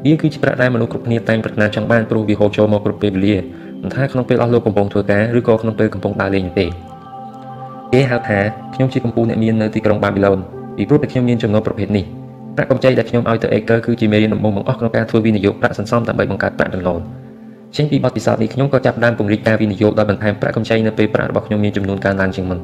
[0.06, 3.36] វាគឺជាប្រាក់ដែលមនុស្សគ្រប់គ្នាតែងប្រាថ្នាចង់បានព្រោះវាហូរចូលមកគ្រប់ពេលវេលា
[3.82, 6.66] មិនថាក្នុងពេលអស់លោកកំពុងធ្វើការឬក៏ក្នុងពេលកំពុងដើរលេងទេ
[7.94, 8.40] គេហៅថា
[8.74, 10.40] ខ្ញុំជាកម្ពុជាអ្នកមាននៅទីក្រុងបាប៊ីឡូន
[10.78, 12.06] ពីព្រោះតែខ្ញុំមានចំណូលប្រភេទនេះ
[12.56, 17.00] ប្រាក់កម្ចីដែលខ្ញុំឲ្យទៅ Acre គឺជាមេរៀនដំបូងបង្អស់ក្នុងការធ្វើវិនិយោគប្រាក់សន្សំដើម្បីបង្កើតប្រាក់ចំណូល
[17.76, 22.60] ចេញពីបទពិសោធន៍នេះខ្ញុំក៏ចាប់ផ្ដើមពង្រីកការវិនិយោគដោយបន្ថែមប្រាក់កម្ចីនៅពេលប្រាក់របស់ខ្ញុំមានចំនួនកើនឡើងជាងមុន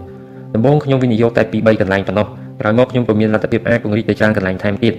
[0.56, 2.28] ដំបូងខ្ញុំវិនិយោគតែពី3កន្លែងប៉ុណ្ណោះ
[2.60, 4.94] ក្រោយមកខ្ញុំក៏មានលទ្ធភាពអាចពង្រីកទៅច្រើនកន្លែងថែមទៀត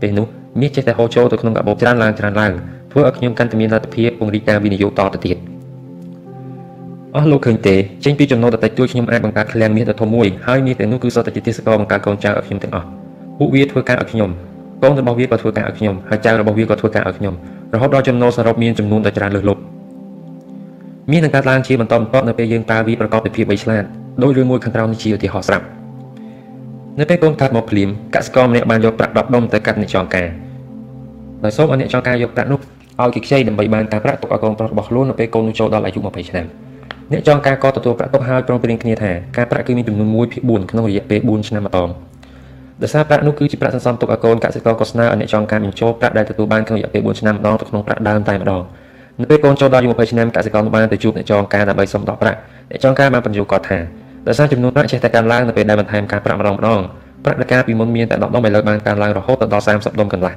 [0.00, 0.26] ពេលនោះ
[0.60, 2.52] មាសចេះតែហូរចូលទៅក្នុងកាបូបច្រើនឡើងច្រើនឡើង
[2.92, 5.36] ធ្វើឲ្យខ្ញុំកាន់តែមានលទ្ធភាពពង្រីកការវិនិយោគតទៅទៀត
[7.16, 7.74] អស់លោកឃើញទេ
[8.04, 12.99] ចេញពីចំណូលតិចតួចខ្ញុំអាចបង្កើតឃ្លាំងមាសដ៏ធំមួយហើយមាសទាំងនោះគឺសុទ្ធតែជាទេសកលបង្កើតកូនចៅឲ្យខ្ញុំទាំងអស់
[13.40, 14.30] ពួកវាធ្វើការឲ្យខ្ញុំ
[14.82, 17.34] កូនរបស់វាក៏ធ្វើការឲ្យខ្ញុំហើយចៅរបស់វាក៏ធ្វើការឲ្យខ្ញុំ
[17.74, 19.60] រហូតដល់ចំណូលសរុបមានចំនួនដ៏ច្រើនលើសលប់
[21.10, 23.84] មាននឹងកើតឡើងជាបន្តបន្ទាប់នៅពេលយើងប្រើវាប្រកបដោយភាពវៃឆ្លាត
[24.22, 25.64] ដោយរឿងមួយខាងក្រោមនេះជាឧទាហរណ៍ស្រាប់
[27.00, 30.28] នៅពេលកូនកើតមកភ្លាមកសិករម្នាក់បានយកប្រាក់10ដុំទៅកាត់អ្នកចងការ
[31.44, 32.60] ដោយសូមឲ្យអ្នកចងការយកប្រាក់នោះ
[33.02, 36.46] ឲ្យគេខ្ចីដើម្បីបានការប្រាក់ទុកឲ្យកូនប្រុសរបស់ខ្លួននៅពេលកូននោះចូលដល់អាយុ20ឆ្នាំ
[37.12, 42.09] អ្នកចងការក៏ទទួលប្រាក់ទុកហើយព្រមព្រៀងគ្នាថាការប្រាក់គឺមានចំនួន1ភាគ4ក្នុងរយៈពេល4ឆ្នាំម្ដង
[42.82, 48.62] ដោយសារប្រាក់នោះគឺជាប្រាក់សន្សំទុកឲ្យកូនកសិករក៏ស្នើឲ្យអ្នកចងការបញ្ចូលប្រាក់ដែលទទួលបានក្នុងរយៈពេល4ឆ្នាំម្ដងទៅក្នុងប្រាក់ដើមតែម្ដង
[49.20, 52.38] នៅពេលកូនចូលដល់អាយុ20ឆ្នាំកសិករនោះបានទៅជួបអ្នកចងការដើម្បីសុំដកប្រាក់
[52.70, 53.78] អ្នកចងការបានបញ្យល់គាត់ថា
[54.28, 56.80] ដោយសារចំនួនប្រាក់ចេះតែកើនឡើងនៅពេលដែលបន្ថែមការប្រាក់ម្ដងម្ដង
[57.24, 60.34] ប្រាក់ដែលការពីមុនមានតែ10ដុំឥឡូវបានកើនឡើងរហូតដល់30ដុំកន្លះ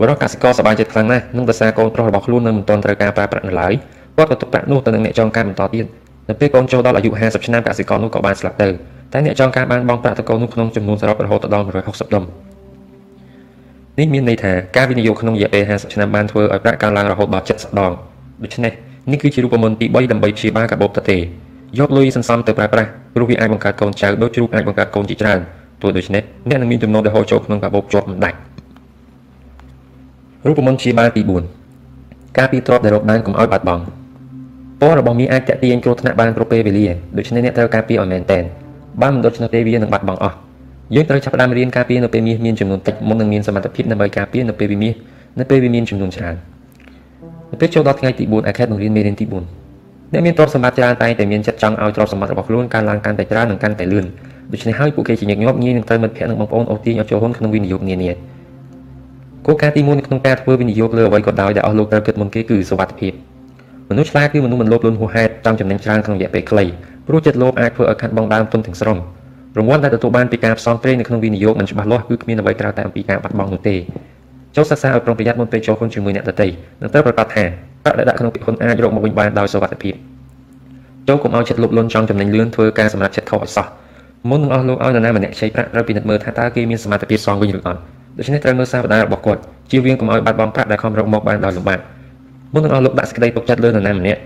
[0.00, 3.72] បរិបទកសិករសប្បាយចិត្តខ្លាំងណាស់នឹងដោយសារកូនប្រុសរបស់ខ្លួននៅមិនទាន់ត្រូវការប្រើប្រាក់នៅឡើយ
[4.16, 5.84] គាត់ក៏ទុកប្រាក់នោះទៅនឹងអ្នកចងការបន្តទៀត
[6.28, 8.68] នៅពេលកូនចូលដល់អាយុ50ឆ្នាំកសិករនោះក៏បានស្លាប់ទៅ
[9.12, 12.24] តែអ្នកចងការបានបង់ប្រាក់តកូលនោះក្នុងចំនួនសរុបរហូតដល់160ដុំ
[13.98, 17.92] នេះមានន័យថាការវិនិយោគក្នុងរយៈពេល50ឆ្នាំបានធ្វើឲ្យប្រាក់កើនឡើងរហូតដល់70ដង
[18.42, 18.72] ដូច្នេះ
[19.12, 21.18] នេះគឺជារូបមន្តទី3ដើម្បីព្យាបាលកាបូបតទេ
[21.78, 25.40] យកលុយសន្សំទៅប្រើប្រាស់ព្រោះវាអាចបង្កើតកូនចៅដូចជ្រូកអាចបង្កើតកូនជាច្រើន
[25.82, 28.38] ទោះដូច្នេះអ្នកនឹងមានចំណូលដែលហូរចូលក្នុងកាបូបជាប់មិនដាច់
[30.46, 31.22] រូបមន្តព្យាបាលទី
[31.78, 33.82] 4ការពីទ្រព្យដែលរកបានកុំឲ្យបាត់បង់
[34.80, 36.86] ពណ៌របស់មីអាចតាក់ទាញគ្រោះថ្នាក់បានគ្រប់ពេលវេលា
[37.16, 38.44] ដូច្នេះអ្នកត្រូវការពារឲ្យមែនតែន
[39.02, 40.36] បើមិនដូច្នោះទេវានឹងបាត់បង់អស់
[40.94, 44.94] យើងត្រូវចាប់ផ្ដើមរៀនការពារនៅពេលមាសមានចំនួនតិចមុននឹងមានសមត្ថភាពដើម្បីការពារនៅពេលវាមាស
[45.40, 46.36] នៅពេលវាមានចំនួនច្រើន
[47.52, 54.04] នៅពេលចូលដល់ថ្ងៃទី4អាខេតនឹងរៀនមេរៀនទី4អ្នកមានទ្រព្យសម្បត្តិច្រើនតែតែមានចិត្តចង់ឲ្យទ្រព្យសម្បត្តិរបស់ខ្លួនកើនឡើងកាន់តែច្រើននិងកាន់តែលឿន
[54.52, 58.10] ដូច្នេះហើយពួកគេជាញឹកញាប់ងាយនឹងត្រូវមិត្តភ័ក្តិនិងបងប្អូនអូសទាញឲ្យចូលហ៊ុនក្នុងវិនិយោគនានា
[59.46, 63.12] គោលការណ៍ទី1ក្នុងការធ្វើវិនិយោគលើអ្វីក៏ដោយដែលអស់លោកត្រូវគិតមុនគេគឺសុវត្ថិភាព
[63.90, 66.64] មនុស្សឆ្លាតគឺមនុស្សមិនលោភលន់ហួសហេតុចង់ចំណេញច្រើនក្នុងរយៈពេលខ្លី
[67.06, 68.98] ព្រោះចិត្តលោភអាចធ្វើឲ្យខាត់បងដើមទុនទាំងស្រុង
[69.58, 73.76] រង្វាន់ដែលទទួលបានពីការផ្សងព្រេងនៅក្នុងវិនិយោគមិនច្បាស់លាស់គឺគ្មានអ្វីក្រៅតែអំពីការបាត់បង់នោះទេ
[74.56, 76.46] ចូលសិក្សាឲ្យប្រុងប្រយ័ត្នមុនពេលចូលហ៊ុនជាមួយអ្នកដទៃ
[76.80, 77.44] និងត្រូវប្រកាសថា
[77.84, 79.94] ប្រាក់ដែលដាក់ក្នុងពាក្យហ៊ុនអាចរកមកវិញបានដោយសុវត្ថិភាព
[81.08, 83.66] ចូលកុំឲ្យចិត្តលោភលន់ចង់ចំណេញលឿនធ្វើការសម្រាប់ចិត្តខុសឲ្យសោះ
[84.30, 87.80] មុននឹងអស់លោកឲ្យនរណាម្នាក់ខ្ចីប្រាក់ត្រូវពិនិត្យមើលថាតើគេមានសមត្ថភាពសងវិញឬអត់
[88.16, 89.40] ដូច្នេះត្រូវមើលសារបណ្ដារបស់គាត់
[89.70, 91.78] ជៀសវាងកុំឲ្យបាត់បង់ប្រាក់ដែលខំរកមកបានដោយលំបាក
[92.54, 94.20] មុននឹងអស់លោកដាក់សេចក្តីទុកចិត្តលើនរណាម្នាក់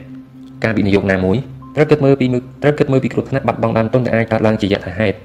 [0.64, 1.36] ការវិនិយោគណាមួយ
[1.74, 2.26] ត្រូវគិតមើលពី
[2.62, 5.16] ត្រូវគិតមើលពីគ្រោះថ្នាក់បាត់បង់ដើមទុនដែលអាចកើតឡើងជាយថាហេតុ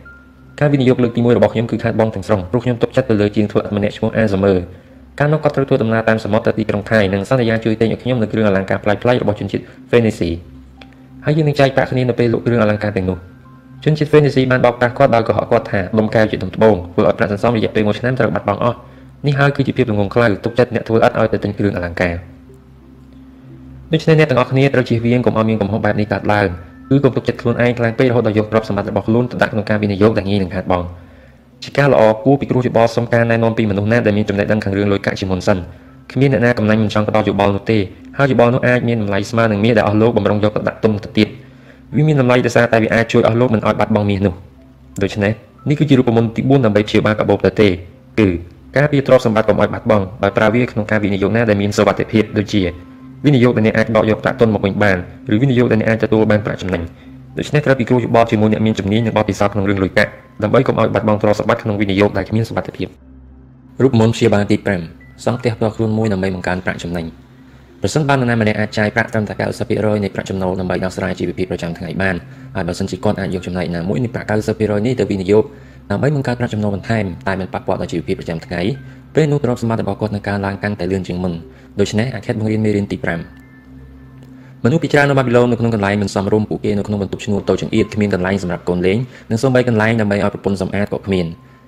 [0.59, 4.53] ការវិនិយោគលើកទី1របស់ខ្ញុំគឺខាតបង់ទាំងស្រុងព្រោះខ្ញុំទុកចិត្តទៅលើជាងធ្វើម្នាក់ឈ្មោះអាសាមើ
[5.19, 10.29] កាលនោះគាត់ត្រូវធ្វើដំណើរតាមសមុទ្រទៅទីក្រុងថៃនិងសន្យាជួយទិញឲ្យខ្ញុំនៅគ្រឿងអលង្ការប្លែកៗរបស់ជនជាតិហ្វេនីស៊ី
[11.25, 13.17] ហើយយើងនឹងចែកប្រាក់គ្នានៅពេលលក់គ្រឿងអលង្ការទាំងនោះ
[13.83, 18.77] ជនជាតិហ្វេនីស៊ីបានបោកប្រាស់គាត់ដោយកុហកគាត់ថាដុំកែវជាដុំត្បូងធ្វើឲ្យប្រាក់សន្សំរយៈពេល1ឆ្នាំត្រូវបាត់បង់អស់
[19.27, 22.13] នេះហើយគឺជាភាពល្ងងខ្លៅទុកចិត្តអ្នកធ្វើឥតឲ្យទៅទិញគ្រឿងអលង្ការ
[23.93, 26.47] ដូច្នេះអ្នកទាំងអស់គ្នាត្រូវជៀសវាងកុំឲ្យមានកំហុសបែបនេះកើតឡើង
[26.89, 30.85] គឺកុំទុកចិត្តខ្លួនឯងខ្លាំងពេករហូតដល់យកទ្រព្យសម្បត្តិរបស់ខ្លួនទៅដាក់ក្នុងការវិនិយោគដែលងាយនឹងខាតបង់
[31.63, 35.57] ជាការល្អគួរពិគ្រោះយោបល់សុំការណែនាំពីមនុស្សណាដែលមានចំណេះដឹងខាងរឿងលុយកាក់ជាមុនសិន
[36.11, 37.77] គ្មានអ្នកណាកំណាញ់មិនចង់ផ្ដល់យោបល់នោះទេ
[38.17, 41.27] ហើយយោបល់នោះអាចមានតម្លៃស្មើនឹងមាសដែលអស់លោកបំរុងយកទៅដាក់ទុំទៅទៀត
[41.95, 44.33] វាមានតម្លៃដោយសារតែវាអាចជួយអស់លោកមិនឲ្យបាត់បង់មាសនោះ
[45.03, 45.33] ដូច្នេះ
[45.69, 47.67] នេះគឺជារូបមន្តទី4ដើម្បីព្យាបាលកាបូបទៅទេ
[48.19, 48.27] គឺ
[48.77, 52.61] ការពារទ្រព្យសម្បត្តិកុំឲ្យបាត់បង់ដោយប្រើវាក្នុងការវិនិយោគណាដែលមានសុវត្ថិភាពដូចជា
[53.25, 54.97] វិនិយោគដែលអ្នកអាចដកយកប្រាក់ទុនមកវិញបាន
[55.33, 56.81] ឬវិនិយោគដែលអ្នកអាចទទួលបានប្រាក់ចំណេញ
[57.37, 60.09] ដូច្នេះត្រូវពិគ្រោះយោបល់ជាមួយអ្នកមានជំនាញនិងបទពិសោធន៍ក្នុងរឿងលុយកាក់
[60.43, 62.87] ដើម្បីកុំឲ្យបាត់បង់ទ្រព្យសម្បត្តិក្នុងវិនិយោគដែលគ្មានសុវត្ថិភាព
[63.81, 64.57] រូបមន្តព្យាបាលទី
[64.89, 67.05] 5សង់ផ្ទះផ្ទាល់ខ្លួនមួយដើម្បីបង្កើនប្រាក់ចំណេញ
[67.81, 69.33] ប្រសិនបើនរណាម្នាក់អាចចាយប្រាក់ត្រឹមតែ
[69.67, 72.15] 90%នៃប្រាក់ចំណូលដើម្បីដោះស្រាយជីវភាពប្រចាំថ្ងៃបាន
[72.55, 75.43] ហើយបើសិនជាគាត់អាចយកចំណែកណាមួយនៃប្រាក់90%នេះទៅវិនិយោគ
[75.91, 78.61] ដើម្បីបង្កើតប្រាក់ចំណូលបន្ថែមតែមិនប៉ះពាល់ដល់ជីវភាពប្រចាំថ្ងៃ
[79.15, 81.33] ពេលនោះទ្រព្យសម្បត្តិរបស់គាត់នឹងកើនឡើងកាន់តែលឿនជាងមុន
[81.79, 88.97] ដូច្នេះអាខិតបង្រៀនមេរៀនទី5មនុស្សពីច្រើននៅបាប៊ីឡូននៅក្នុងកន្លែងមិនសមរម្យពួកគេនៅក្នុងបន្ទប់ឈ្នួលតូចចង្អៀតគ្មានកន្លែងសម្រាប់កូនលេង
[89.31, 91.25] និងសូម្បីកន្លែងដើម្បីឲ្យប្រពន្ធសម្អាតក៏គ្មាន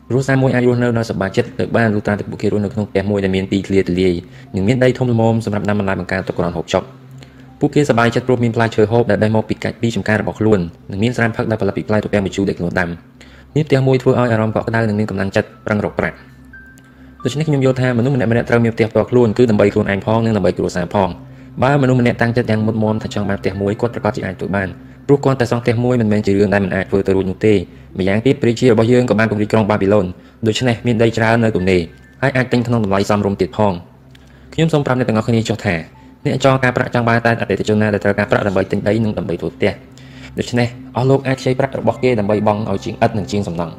[0.09, 4.13] គ្រួសារមួយអាចរស់នៅដោយសប្បាយចិត្តទៅបានលុះត្រាតែពួកគេរស់នៅក្នុងផ្ទះមួយដែលមានទីធ្លាទូលាយ
[4.55, 6.83] និងមានដីធំល្មមសម្រាប់ដាំបន្លែបង្ការទុកក្រនហូបចុក
[7.59, 10.59] ពួកគេសប្បាយចិត្តព្រោះមានផ្លែឈើហូបដែលបេះមកពីកាច់ពីចំការរបស់ខ្លួន
[10.91, 12.89] និងមានស្រាមផឹកដែលផលិតពីផ្លែទូទាំងម្ជូរដែលខ្លួនដាំ
[13.55, 16.15] នេះផ្ទះមួយធ្វើឲ្យអារម្មណ៍កក់ក្ដៅនិងមានកម្លាំងចិត្តប្រឹងរកប្រាក់
[17.23, 21.09] ដូច្នេះខ្ញុំយល់ថាមនុស្សម្នាក់ម្នាក់ត្រូវមានផ្ទះផ្ទាល់ខ្លួនគឺដើម្បីខ្លួនឯងផងនិងដើម្បីគ្រួសារផង
[21.63, 24.67] បើមនុស្សម្នាក់តាំងចិត្តយ៉ាងមុតមមថាចង់បានផ្ទះមួយគាត់ប្រកាសជាអាចធ្វើបាន
[25.07, 27.53] ព្រោះគាត់តែសង់ផ្ទះមួយមិនមែនជារឿងដែលមិនអាចធ្វើទៅរួចនោះទេ
[27.97, 30.05] ម្យ៉ាងទៀតព្រះជារបស់យើងក៏បានពង្រីកក្រុងបាប៊ីឡូន
[30.47, 31.81] ដូច្នេះមានដីច្រើននៅទំនេរ
[32.21, 33.73] ហើយអាចទិញក្នុងតម្លៃសមរម្យទៀតផង
[34.53, 35.75] ខ្ញុំសូមប្រាប់អ្នកទាំងអស់គ្នាចុះថា
[36.25, 39.71] អ្នកចង់ការប្រាក់ចង់បានតែអតិថិជនណាដែលត្រូវការប្រាក់ដើម្បីទិញដីនិងដើម្បីធ្វើផ្ទះ
[40.39, 40.67] ដូច្នេះ
[40.97, 43.71] អស់លោកអាចខ្ចីប្រាក់របស់គេដើម្បីបង់ឲ្យជាងឥតនិងជាងសំណង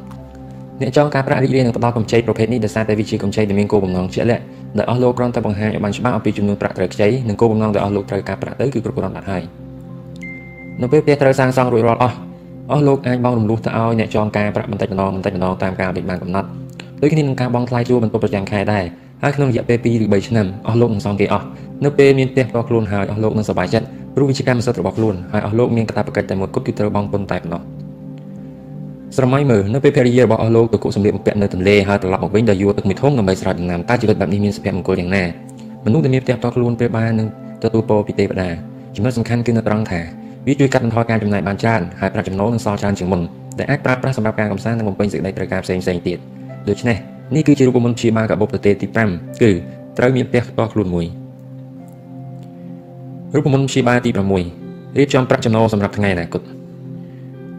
[0.81, 4.43] អ្នកចង់ការប្រាក់រីករាយនឹងផ្ដល់កម្ចីប្រភេទនេះដោយសារតែវាជាកម្ចីដែលមានគោលបំណងជាក់លាក់
[4.79, 9.43] ដែលអស់លោកគ្រាន់តែបង្ហាញឲ្យបានច្បាស់អំពីចំនួនប្រាក់ត្រូវខ្ចីនិងគោលបំណងដែលអស់លោកត្រូវការប្រាក់ទៅគឺគ្រប់គ្រាន់បាត់ហើយ
[10.83, 12.17] នៅពេលផ្ទះត្រូវសាងសង់រួចរាល់អស់
[12.71, 16.49] អស់លោកអាចបង់រំលោះទៅឲ្យអ្នកចងការប្រាក់បន្តិចម្ដងបន្តិចម្ដងតាមការដែលបានកំណត់
[17.01, 18.85] ដូចគ្នានឹងការបង់ថ្លៃជួលបន្ទប់ប្រចាំខែដែរ
[19.23, 21.47] ហើយក្នុងរយៈពេល2ឬ3ឆ្នាំអស់លោកនឹងសងគេអស់
[21.85, 27.63] នៅពេលមានផ្ទះផ្ទាល់ខ្លួនហើយអស់លោកនឹងសប្បាយចិត្តព្រោះវាជាកម្មសិទ្ធិរបស់ខ្លួនហើយអស់លោកមានកាតព្វកិច្ចតែមួយគត់គឺត្រូវបង់ពន្ធតែប៉ុណ្ណោះ
[29.17, 35.25] ស្រមៃមើលនៅពេលភរិយារបស់អស់លោកទៅគក់សម្លៀកបំពាក់នៅទន្លេហើយត្រឡប់មកវិញដោយយួរទឹកមីធំដើម្បីស្រោចដំណាំតើជីវិតបែបនេះមានសុភមង្គលយ៉ាងណា
[35.85, 37.29] មនុស្សដែលមានផ្ទះផ្ទាល់ខ្លួនពេលបាននឹង
[37.63, 38.49] ទទួលពរពីទេវតា
[38.97, 40.01] ចំណុចសំខាន់គឺនៅត្រង់ថា
[40.47, 43.21] វាជួយកាត់បន្ថយការចំណាយបានច្រើនហើយប្រាក់ចំណូលនឹងសល់ច្រើនជាងមុន
[43.59, 46.19] ដែលអាចប្រើប្រាស់សម្រាប់ការកំសាន្តនិងបំពេញសេចក្តីត្រូវការផ្សេងៗទៀត
[46.69, 46.97] ដូច្នេះ
[47.35, 49.51] នេះគឺជារូបមន្តព្យាបាលកាបូបប្រទេសទី5គឺ
[49.99, 51.07] ត្រូវមានផ្ទះផ្ទាល់ខ្លួនមួយ
[53.35, 56.43] រូបមន្តព្យាបាលទី6រៀបចំប្រាក់ចំណូលសម្រាប់ថ្ងៃអនាគត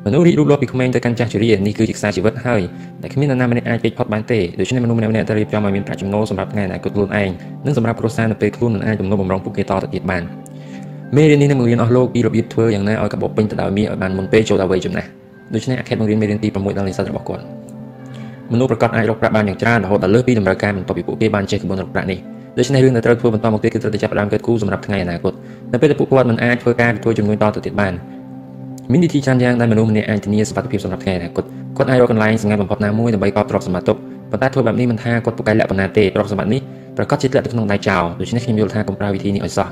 [0.06, 2.62] មនុស្សរីករូបលាស់ពីក្មេងទៅកាន់ចាស់ជរានេះគឺជាខ្សែជីវិតហើយ
[3.02, 7.30] ដែលគ្មាននរណាម្នាក់អាចពេចផុតបានទេដូច្នេះមនុស្សម្នាក់ៗត្រូវរៀបចំឲ្យមានប្រាក់ចំណូលសម្រាប់ថ្ងៃអនាគតខ្លួនឯង
[7.66, 10.24] និងសម្រាប់គ្រួសារនៅពេលខ្លួនមិនអាចទំនុកបំរុងពួកគេតទៅទៀតបាន
[11.16, 15.10] មេរៀននេះនឹងបង្រៀនអស់លោកពីរបៀបធ្វើយ៉ាងណាឲ្យកាបូបពេញទៅដោយមាសឲ្យបានមុនពេលចូលដល់វ័យចំណាស់
[15.54, 17.44] ដូច្នេះអខេតបង្រៀនមេរៀនទី6ដល់និស្សិតរបស់គាត់
[18.54, 22.20] មនុស្សប្រកាសអាចរកប្រាក់បានយ៉ាងច្រើនរហូតដល់លើសពីតម្រូវការបន្ទាប់ពីពួកគេបានចេះក្បួនរកប្រាក់នេះ
[22.58, 25.34] ដូច្នេះរឿងដែលត្រូវធ្វើបន្តមកទៀតគឺត្រូវតែចាប់ផ្ដើមកិត្តគូសម្រាប់ថ្ងៃអនាគត
[25.72, 27.94] នៅពេលដែលពួកគាត់មិនអាចធ្វើការទទួលជំនួយតទៅទៀតបាន
[28.92, 31.44] មានវិធីច្រើនយ៉ាងដែលមនុស្សម្នាក់អាចធានាសុវត្ថិភាពសម្រាប់ថ្ងៃអនាគត
[31.78, 33.98] គាត់អាចរកកន្លែងសម្ងាត់បំផុតណាមួយដើម្បីកប់ទ្រព្យសម្បត្តិទុក
[34.32, 36.62] ប៉ុន្តែធ្វើបែបនេះមិនថាគាត់ពូកែលក្ខណៈទេទ្រព្យសម្បត្តិនេះ
[36.98, 39.68] ប្រកាសជាធ្លាក់ទៅក្នុងដៃចោលដូច្នេះខ្ញុំយល់ថាកុំប្រើវិធីនេះឲ្យសោះ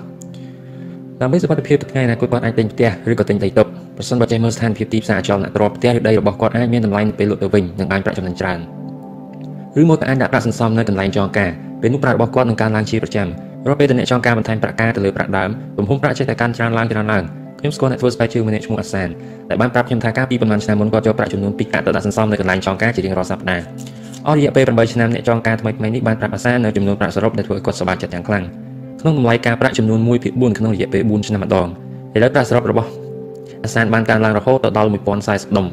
[1.22, 8.60] ដើម្បីសុវត្ថិភាពថ្ងៃអនាគតគាត់អាចទិញផ្ទះឬក៏ទិញដីទុកប្រសិនបើចេះមើលស្ថានភាពទីផ្សារអចលនទ្រព្យផ្ទះឬដីរបស់គាត់អាចមានតម្លៃនៅពេលលក់ទៅវិញនិងបានប្រាក់ចំណេញច្រើន
[9.82, 11.52] ឬមួយក៏អាចដាក់ប្រាក់សន្សំនៅកន្លែងចងការ
[11.82, 13.28] ពេលនោះប្រាក់របស់គាត់នឹងកើនឡើងជាប្រចាំ
[13.68, 17.24] រាល់ពេលដែលអ្នកចងការបន្ថែមប្រាក់ការទៅលើប្រាក់ដើមទំហំប្រាក់ចេះតែកើនច្រើនឡើងច្រើនឡើង
[17.60, 19.10] ខ្ញុំស្គាល់អ្នកធ្វើស្បែកជើងម្នាក់ឈ្មោះអាសាន
[19.50, 23.64] ដែលបានប្រាប់ខ្ញុំថាកាលពីប្រហែលឆ្នាំមុនគាត់យកប្រាក់ចំនួន2កាក់ទៅដាក់សន្សំនៅកន្លែងចងការជារៀងរាល់សប្តាហ៍
[24.28, 28.44] អស់រយៈពេល8ឆ្នាំអ្នកចងការថ្មីៗនេះបានប្រាប់អាសាននៅចំនួនប្រាក់សរុបដែលធ្វើឲ្យគាត់សប្បាយចិត្តយ៉ាងខ្លាំង
[29.08, 31.68] ក្នុងតម្លៃការប្រាក់ចំនួន1/4ក្នុងរយៈពេល4ឆ្នាំម្ដង
[32.16, 32.90] ឥឡូវប្រាក់សរុបរបស់
[33.64, 35.66] អាសានបានកើនឡើងរហូតដល់1040ដុំ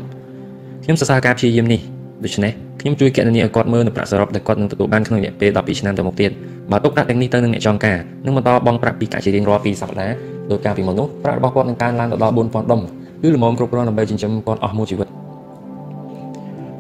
[0.85, 1.80] ខ្ញុំសរសើរការព្យាយាមនេះ
[2.24, 6.30] ដូច្នេះខ្ញុំជួយគណនាឲ្យគាត់មើលនៅប្រាក់សរុបដែលគាត់នឹងទទួលបានក្នុងរយៈពេល12ឆ្នាំទៅមុខទៀត
[6.70, 10.14] បើទុកប្រាក់ទាំងនេះទៅនឹងអ្នកចងការនឹងបន្តបង់ប្រាក់ពីកាក់ជារៀងរាល់2សប្តាហ៍
[10.51, 12.80] ដោយការពីមុននោះប្រាក់របស់គាត់នឹងកើនឡើងទៅដល់4000ដុំ
[13.22, 15.09] គឺល្មមគ្រប់គ្រាន់ដើម្បីចិញ្ចឹមគាត់អស់មួយជីវិត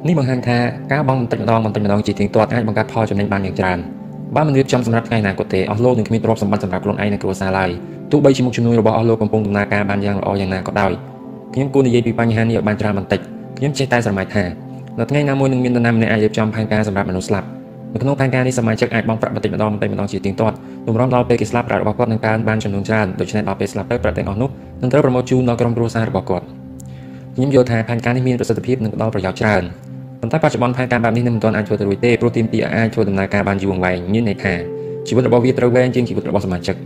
[0.06, 0.58] នេះបង្ហាញថា
[0.92, 3.78] ការបង់បន្តិចម្ដងបន្តិចម្ដងជាទៀងទាត់អាចបង្កើតផលចំណេញបានយ៉ាងច្រើន
[4.36, 7.70] បើមិនរៀបចំសម្រាប់ថ្ងៃអនាគតទេអស់លោកនឹងគ្មានទ្រព្យសម្បត្តិសម្រាប់ខ្លួនឯងនិងគ្រួសារឡើយ
[8.12, 10.92] ទោះបីជាមុខជំនួយរបស់អស់លោកកំពុងដំណើរការបានយ៉ាងល្អយ៉ាងណាក៏ដោយ
[11.54, 13.20] ខ្ញុំគួរនិយាយពីបញ្ហានេះឲ្យបានច្រើនបន្តិច
[13.58, 14.44] ខ្ញុំចេះតែស្រមៃថា
[14.98, 17.46] នៅថ្ងៃណាមួយនឹងមាននរណាម្នាក់អាចរៀបចំផែនការសម្រាប់មនុស្សស្លាប់
[17.92, 20.56] នៅក្នុងផែនការនេះសមាជិកអាចបង់ប្រាក់បន្តិចម្ដងបន្តិចម្ដងជាទៀងទាត់
[20.86, 24.50] ទម្រាំដល់ពេលគេស្លាប់ប្រាក់របស់គាត់នឹងកើនបានចំនួនច្រើនដូច្នេះដល់ពេលស្លាប់ទៅប្រាក់ទាំងអស់នោះ
[24.82, 26.44] នឹងត្រូវប្រមូលជូនដល់ក្រុមគ្រួសាររបស់គាត់
[27.34, 29.62] ខ្ញុំយល់ថាផែនការនេះមានប្រសិទ្ធភាពនិងផ្ដល់ប្រយោជន៍ច្រើន
[30.24, 34.54] ប៉ុន្តែបច្ចុប្បន្នផែនការបែបនេះនឹងមិនទាន់អាចធ្វើទៅរួចទេព្រោះទាមទារអាចធ្វើដំណើរការបានយូរអង្វែងមានន័យថា
[35.06, 36.76] ជីវិតរបស់វាត្រូវវែងជាងជីវិតរបស់សមាជិក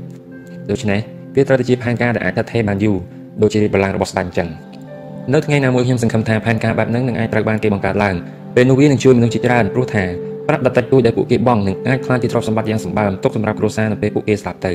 [0.71, 1.01] ដូច្នេះ
[1.35, 2.97] វាត្រូវតែជាផែនការដែលអាចថេរបានយូរ
[3.43, 4.49] ដូចជាបលាំងរបស់ស្ដេចអញ្ចឹង
[5.33, 8.15] នៅថ្ងៃណាមួយខ្ញុំសង្ឃឹមថាផែនការបែបហ្នឹងនឹងអាចត្រូវបានគេបង្កើតឡើង
[8.55, 10.05] ពេលនោះវានឹងជួយមនុស្សជាច្រើនព្រោះថា
[10.49, 14.73] ប្រាក់ដតិចតួចដែលពួកគេបង់នឹងអាចក្លាយជាទ្រព្យសម្បត្តិយ៉ាងសម្បើមទុកសម្រាប់គ្រួសារនៅពេលពួកគេស្លាប់ទៅ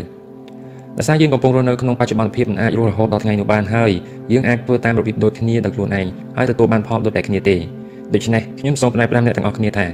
[0.98, 3.92] ដោយសារយើងកំពុងរស់នៅក្នុងបច្ចុប្បន្នភាពមិនអាចរស់រហូតដល់ថ្ងៃនោះបានហើយ
[4.32, 6.08] យើងអាចធ្វើតាមរបៀបដូចគ្នាដោយខ្លួនឯង
[6.38, 7.58] ហើយទទួលបានផលដូចតែគ្នាទេ
[8.14, 9.86] ដូច្នេះខ្ញុំសូមផ្នែក5អ្នកទាំងអស់គ្នាថា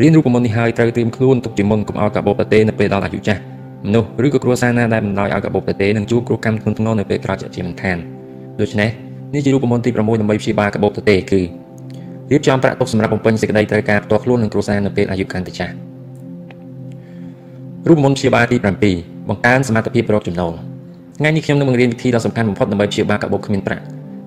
[0.00, 3.40] រៀនរូបមន្តនេះហើយត្រូវត្រៀមខ្លួនទុកជាមុនកុំឲ្យកាបូបប្រទេសនៅពេលដល់អាយុចាស់
[3.86, 7.98] មនុស្សឬក៏គ្រួសារណាដែលមិនដោយឲ្យកាបូបប្រទេសនឹងជួបគ្រោះកម្មធ្ងន់ធ្ងរនៅពេលក្រោយជាមិនខាន
[8.60, 8.90] ដូច្នេះ
[9.34, 11.40] នេះជារូបមន្តទី6ដើម្បីព្យាបាលកាបូបប្រទេសគឺ
[12.30, 15.74] រៀបចំប្រាក់ទុកសម្រាប់បំពេញសេចក្តីត្រូវការផ្ទាល់ខ្លួននិងគ្រួសារនៅពេលអាយុកាន់តែចាស់
[17.88, 18.56] រូបមន្តព្យាបាលទី
[18.92, 20.52] 7បង្កើនសមត្ថភាពរកចំណូល
[21.18, 23.84] ថ្ងៃនេះខ្ញុំនឹងបង្រៀនវិធីដ៏សំខាន់បំផុតដើម្បីព្យាបាលកាបូបគ្មានប្រាក់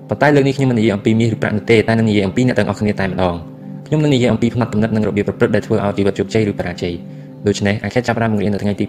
[0.08, 3.34] ប៉ុន្តែលើកនេះខ្ញុំមិននិយាយអំពីមាសឬប្រាក់នោះទេតែនឹងនិយាយអំពីអ្នកទាំងអស់គ្នាតែម្ដង
[3.86, 6.94] ខ្ញុំនឹងនិយាយអំពីផ្នត់គំនិតនិងរបៀបប្រព្រឹត្តដែលធ្វើឲ្យជីវិតជោគជ័យឬបរាជ័យ
[7.46, 8.84] ដូច្នេះអាចចាប់ផ្ដើមបង្រៀននៅថ្ងៃទី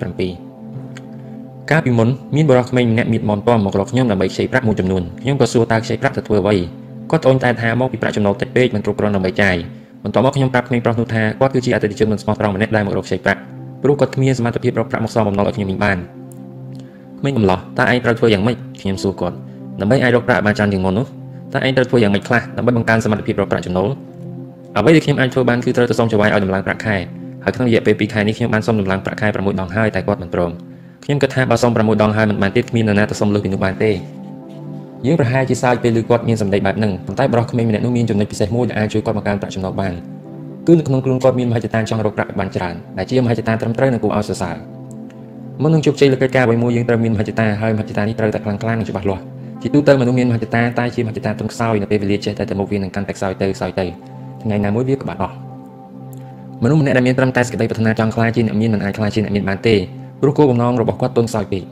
[0.63, 6.55] 7កាលពីមុនមានបរិសុទ្ធក្មេងម្នាក់មានមន់ពំមករកខ្ញុំដើម្បីខ្ចីប្រាក់មួយចំនួនខ្ញុំក៏សួរតើខ្ចីប្រាក់ទៅធ្វើអ្វី
[7.11, 9.55] គាត់ត្អូញតែថាមកពីប្រាក់ចំណូលតិចពេកមិនគ្រប់គ្រាន់ដើម្បីចាយ
[10.03, 13.39] បន្ទាប់មកខ្ញុំប្រាប់ក្មេងប្រុសនោះថាគាត់គឺជាអតិថិជនមិនស្មោះត្រង់ម្នាក់ដែលមករកខ្ចីប្រាក់
[13.84, 15.97] ព្រោះគាត់គ្មានសមត្ថភាពរកប្រាក់មកសងបំណុលឲ្យខ្ញុំវិញបាន
[17.20, 19.36] ក្មេងកំឡោះតើឯងត្រូវធ្វើយ៉ាងម៉េចខ្ញុំសួរគាត់
[19.82, 21.05] ដើម្បីអាចរកប្រាក់បានច្រើនជាងមុននោះ
[21.53, 23.89] តើឯងត្រូវធ្វើយ៉ាងម៉េចខ្លះដើម្បីបង្កើនសមត្ថភាពរកប្រាក់ចំណូល
[24.78, 26.95] អ្វីដែលខ្ញុំអាចធ្វើបានគឺត្រូវទៅសុំចៅហ្វាយឲ្យដំឡើងប្រាក់ខែ
[27.43, 30.51] ហើយក្នុងរយៈពេល2ខែនេះខ្ញុំបានសុំដំឡើងប្រាក់ខែ6ដងហើយតែគាត់មិនព្រម
[31.05, 33.91] ខ្ញុំគិតថាបើសុំ6ដងហើយមិនបានទៀតគ្មាននរណាទៅសុំលើសពីនោះបានទេ
[35.05, 39.93] យើងប្រហែលជាសើចពេលឮគាត់មានសម្ដីបែបហ្នឹងប៉ុន្តែបរិសុទ្ធក្មេងម្នាក់នោះមានចំណុចពិសេសមួយដែលអាចជួយគាត់បង្កើនប្រាក់ចំណូលបាន
[40.67, 44.55] គឺនៅក្នុងខ្លួនគាត់មានមហិច្ឆតាចង់រកប្រាក់បានច្រើនដែលជាមហិច្ឆតាត្រឹមត្រូវនិងគួរឲ្យសរសើរ
[45.61, 49.23] មុននឹងជោគជ័យលើកិច្ចការអ្វីមួយយើងត្រូវមានមហិច្ឆតាហើយមហិច្ឆតានេះត្រូវតែខ្លាំងក្លានិងច្បាស់លាស់
[49.66, 53.86] ជាទូទៅមនុស្សមានមហិច្ឆតាតែជាមហិច្ឆតាទន់ខ្សោយនៅពេលវេលាចេះតែទៅមុខវានឹងកាន់តែខ្សោយទៅខ្សោយទៅ
[54.43, 55.36] ថ្ងៃណាមួយវាក៏បាត់អស់
[56.63, 59.76] មនុស្សម្នាក់ដែលមានត្រឹមតែសេចក្តីប្រាថ្នាចង់ខ្លាចជាអ្នកមានមិនអាចខ្លាចជាអ្នកមានបានទេ
[60.22, 61.63] ព្រោះគោលបំណងរបស់គាត់ទន់ខ្សោយពេក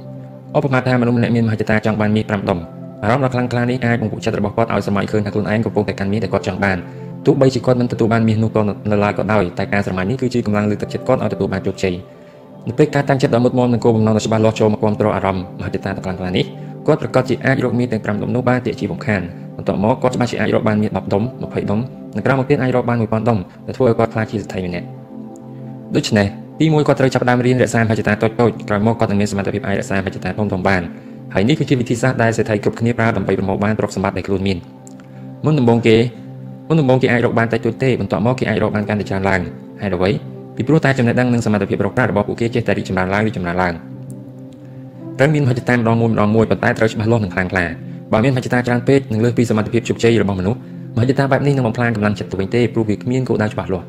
[0.57, 2.59] ឧបមាថាមនុស្សម្នាក់មានមហិច្ឆតាចង់បានមាស5ដុំ
[3.03, 6.77] អារម្មណ៍ដ៏ខ្លាំងក្លានេះអាចបំពុះចិត្តរបស់គាត់ឲ្យសម័យឃើញថាខ្លួនឯងកំពុងតែកាន់មាសដែលគាត់ចង់បាន
[7.25, 11.95] ទោះបីជាគាត់មិនទទួលបានមាសនោះក៏នៅឡើយក៏ដោយតែការស្រមៃនេះគឺជាកម្លាំងលើកទឹកចិត្តគាត់ឲ្យទទួលបានជោគជ័យ
[12.67, 16.45] នៅពេលការតាំងចិត្តដ៏មុតមមនឹងគោលបំណងដ៏ច្បាស់លាស់ចូលមកគ្រប់គ្រងអារម្មណ៍មហិច្ឆតាដ៏ខ្លាំងក្លានេះ
[16.87, 19.21] គាត់ប្រកាសជាអាចរកមាសទាំង5ដុំនោះបានទាជាបំខាន
[19.57, 21.79] បន្ទាប់មកគាត់ច្បាស់ជាអាចរកបានមាស10ដុំ20ដុំ
[22.15, 24.85] និងក្រោយមកទៀតអាចរកបាន1000ដុំដែលធ្វើឲ្យគាត់ខ្លាចជាសេដ្ឋីម្នាក់
[25.95, 26.27] ដូច្នេះ
[26.59, 28.35] ទីមួយគាត់ត្រូវចាប់ផ្ដើមរៀនរក្សាមហិច្ឆតាតូចៗ
[28.67, 30.81] ក្រោយមកគាត់នឹងមានសមត្ថភាពអាចរក្សាមហិច្ឆតាធំៗបាន
[31.33, 34.57] ហើយនេះគឺជាវិធីសាស្ត្រដែលសេដ្ឋីគ្រប់គ្នាប្រើដើម្បីប្រមូលបានទ្រព្យសម្បត្តិដែលខ្លួនមាន
[35.45, 35.97] មុនដំបូងគេ
[36.69, 39.41] មុនដំបូងគេអាចរកបានតែទួចទេបន្ទាប់មកគេអាចរកបានកាន់តែច្រើនឡើង
[39.81, 40.11] ហេតុអ្វី
[40.55, 43.73] ពីព្រោះតែចំណេះដឹងនិងសមត្ថភាពរកប្រាក់របស់ពួកគេចេះតែរីកចម្រើនឡើងរីកចម្រើនឡើង
[45.19, 47.65] ត្រូវមានមហិច្ឆតាម្ដងមួយម្ដងមួយប៉ុន្តែត្រូវច្បាស់លាស់និងខ្លាំងក្លា
[48.11, 50.59] បើមានមហិច្ឆតាច្រើនពេកនឹងលើសពីសមត្ថភាពជោគជ័យរបស់មនុស្ស
[50.95, 53.85] មហិច្ឆតាបែបនេះនឹងបំផ្លាញកម្លាំងចិត្តទៅវិញទេព្រោះវាគ្មានគោលដៅច្បាស់លាស់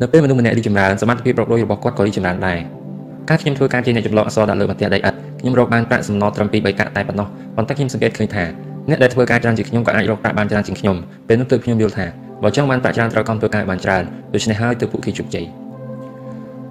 [0.00, 2.58] នៅពេលមនុស្សម្នាក់រីកចម្រើនសមត្ថភាពរកលុយរបស់គាត់ក៏រីកចម្រើនដែរ
[3.28, 8.44] ការខ្ញុំធ្វើការជាអ្នកចម្លងអក្សរដាក់លើបន្ទះដីឥដ្ឋខ្ញុំរកបានប្រាក់សំណត្រឹមពី3កាក់តែប៉ុណ្ណោះប៉ុន្តែខ្ញុំសង្កេតឃើញថា
[8.90, 10.96] អ្នកដែលធ្វើការច្រើនជាងខ្ញុំក៏អាចរកប្រាក់បានច្រើនជាងខ្ញុំ
[11.28, 12.06] ពេលនោះទើបខ្ញុំយល់ថា
[12.42, 14.02] បើចង់បានប្រាក់ច្រើនត្រូវខំធ្វើការបានច្រើន
[14.34, 15.46] ដូច្នេះហើយទើបពួកគេជោគជ័យ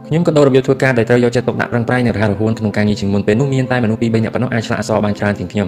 [0.09, 5.67] ខ្ញុំក៏ដូររបៀបធ្វើការដែលត្រូវយកចិត្តទុកដាក់ប្រឹងប្រែងនិងរហ័សរហួនក្នុងការងារជាងមុនពេលនោះមានតែមនុស្សពីរបីនាក់ប៉ុណ្ណោះអាចឆ្លាក់អក្សរបានច្រើនជាងខ្ញុំ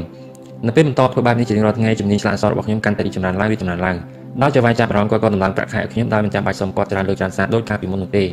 [0.68, 3.96] នៅពេលបន្តធ្វើបែបនេះជារៀងរាល់ថ្ងៃជំនាញឆ្លាក់អក្សររបស់ខ្ញុំកាន់តែរីកចម្រើនឡើងរីកចម្រើនឡើង
[4.42, 8.26] ដោយចៅវាយចាប់អារម្មណ៍គាត់ក៏ដំឡើងប្រាក់ខែឲ្យខ្ញុំដោយមិនចាំបាច់សុំគាត់ច្រើនលើច្រើនសារដូចកាលពីមុននោះទេ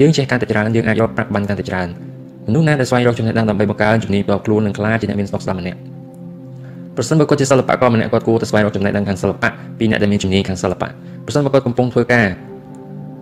[0.00, 1.88] យើងចេះកាន់តែច្រើនយើងអាចរកប្រាក់បានកាន់តែច្រើន
[2.46, 5.78] មនុស្សណាដែលស្វែងរកចំណេះដឹងដើម្បីបង្កើនជំនាញផ្ទាល់ខ្លួននិងក្លាយជាអ្នកមានស្តុកស្ដាប់ម្នាក់
[6.96, 10.88] ប្រសិនបើគាត់ជាសិល្បករម្នាក់គាត់គួរតែស្វែងរកចំណេះដឹងខាងសិល្បៈពីអ្នកដែលមានជំនាញខាងសិល្បៈ
[11.26, 12.28] ប្រសិនបើគាត់កំពុងធ្វើការ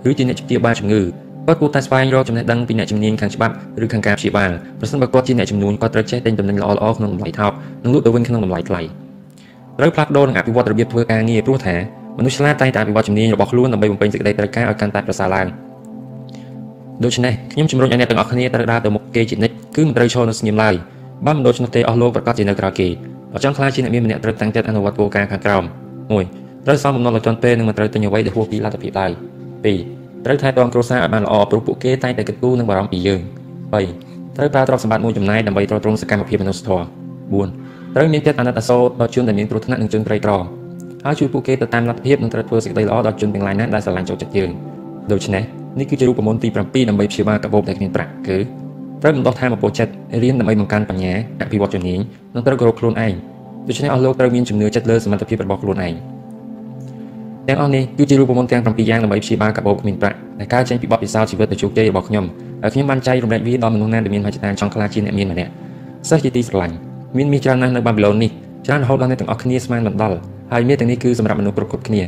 [0.09, 1.03] ឬជាអ្នកព្យាបាលជំងឺ
[1.47, 7.53] គាត់គួរតែស្វែងរកចំណេះដឹងពីអ្នកជំនាញខាងច្បាប់ឬខាងការព្យាបាលប្រសិនបើគាត់ជាអ្នកជំនួញគាត់ត្រូវចេះទិញទំនិញល្អៗក្នុងតម្លៃថោក
[7.85, 8.81] និងលក់ទៅវិញក្នុងតម្លៃថ្លៃ
[9.79, 11.75] ត្រូវផ្លាស់ប្ដូរនិងអភិវឌ្ឍរបៀបធ្វើការងារព្រោះថា
[12.19, 15.47] មនុស្សឆ្លាតតែងតែអភិវឌ្ឍជំនាញរបស់ខ្លួនដើម្បីបំពេញសេចក្តីត្រូវការឲ្យកាន់តែប្រសើរឡើង
[17.05, 20.75] ដូច្នេះខ្ញុំជំរុញឲ្យអ្នកទាំងអស់គ្នាត្រូវដើរទៅមុខគេជានិច្ចគឺមិនត្រូវឈរនៅស្ងៀមឡើយ
[21.27, 22.89] បើមិនដូច្នោះទេអស់លោកប្រកាសជានៅក្រៅគេ
[23.33, 25.65] បើចង់ខ្លាចជាអ្នកមានម្នាក់ត្រូវតាំងចិត្តអនុវត្តគោលការណ៍ខាងក្រោម
[26.19, 29.13] 1ត្រូវសមបំណុលឲ្យទាន់ពេលនិងមិនត្រូវទិញអ្វីដែលហួសពីលទ្ធភាពឡើយ
[29.75, 33.21] 2 ត្រូវថែទាំគ្រួសារឲ្យបានល្អព្រោះពួកគេតែងតែគិតគូរនិងបារម្ភពីយើង
[33.79, 36.85] 3ត្រូវប្រើទ្រព្យសម្បត្តិមួយចំណាយដើម្បីទ្រទ្រង់សកម្មភាពមនុស្សធម៌
[37.39, 40.33] 4ត្រូវមានចិត្តអាណិតអាសូរដល់ជនដែលមានគ្រោះថ្នាក់និងជនក្រីក្រ
[41.05, 44.51] ហើយជួយពួកគេទៅតាមលទ្ធភាពនិងត្រូវធ្វើសេចក្តីល្អដល់ជនទាំងឡាយណាដែលស្រឡាញ់ចូលចិត្តយើង
[45.13, 45.43] ដូច្នេះ
[45.79, 48.39] នេះគឺជារូបមន្តទី7ដើម្បីព្យាបាលកាបូបដែលគ្មានប្រាក់គឺ
[49.03, 49.93] ត្រូវបណ្ដោះថាមពលចិត្ត
[50.23, 52.01] រៀនដើម្បីបង្កើនបញ្ញាអភិវឌ្ឍជំនាញ
[52.35, 53.15] និងត្រូវគោរពខ្លួនឯង
[53.69, 55.95] ដូច្នេះអស់លោកត្រូវមានជំនឿចិត្តលើសមត្ថភាពរបស់ខ្លួនឯង
[57.49, 62.25] ទាំងអស់នេះគឺជារូបមន្តទាំង7យ៉ាងដើម្បីព្យាបាលកាបូបគ្មានប្រាក់ដែលកើតចេញពីបទពិសោធន៍ជីវិតដ៏ជោគជ័យរបស់ខ្ញុំ
[62.63, 65.51] ហើយខ្ញុំបានចែករំលែកវាដល់មនុស្សណាដែលមានមហិច្ឆតាចង់ក្លាយជាអ្នកមានម្នាក់
[66.09, 66.75] សិស្សជាទីស្រឡាញ់
[67.17, 68.31] មានមាសច្រើនណាស់នៅបាប៊ីឡូននេះ
[68.67, 70.17] ច្រើនរហូតដល់អ្នកទាំងអស់គ្នាស្មានមិនដល់
[70.53, 72.03] ហើយមាសទាំងនេះគឺសម្រាប់មនុស្សគ្រប់គ្រប់គ្នា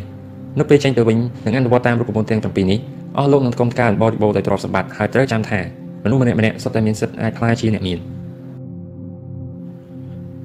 [0.58, 1.16] នៅពេលចេញទៅវិញ
[1.46, 2.78] នឹងអនុវត្តតាមរូបមន្តទាំង7នេះ
[3.18, 5.60] អស់លោកនឹងកុំកើនបរិបូរដោយទ្រព្យសម្បត្តិហើយត្រូវចាំថា
[6.04, 7.98] មនុស្សម្នាក់ម្នាក់សុទ្ធតែមានសិទ្ធិអាចក្លាយជាអ្នកមាន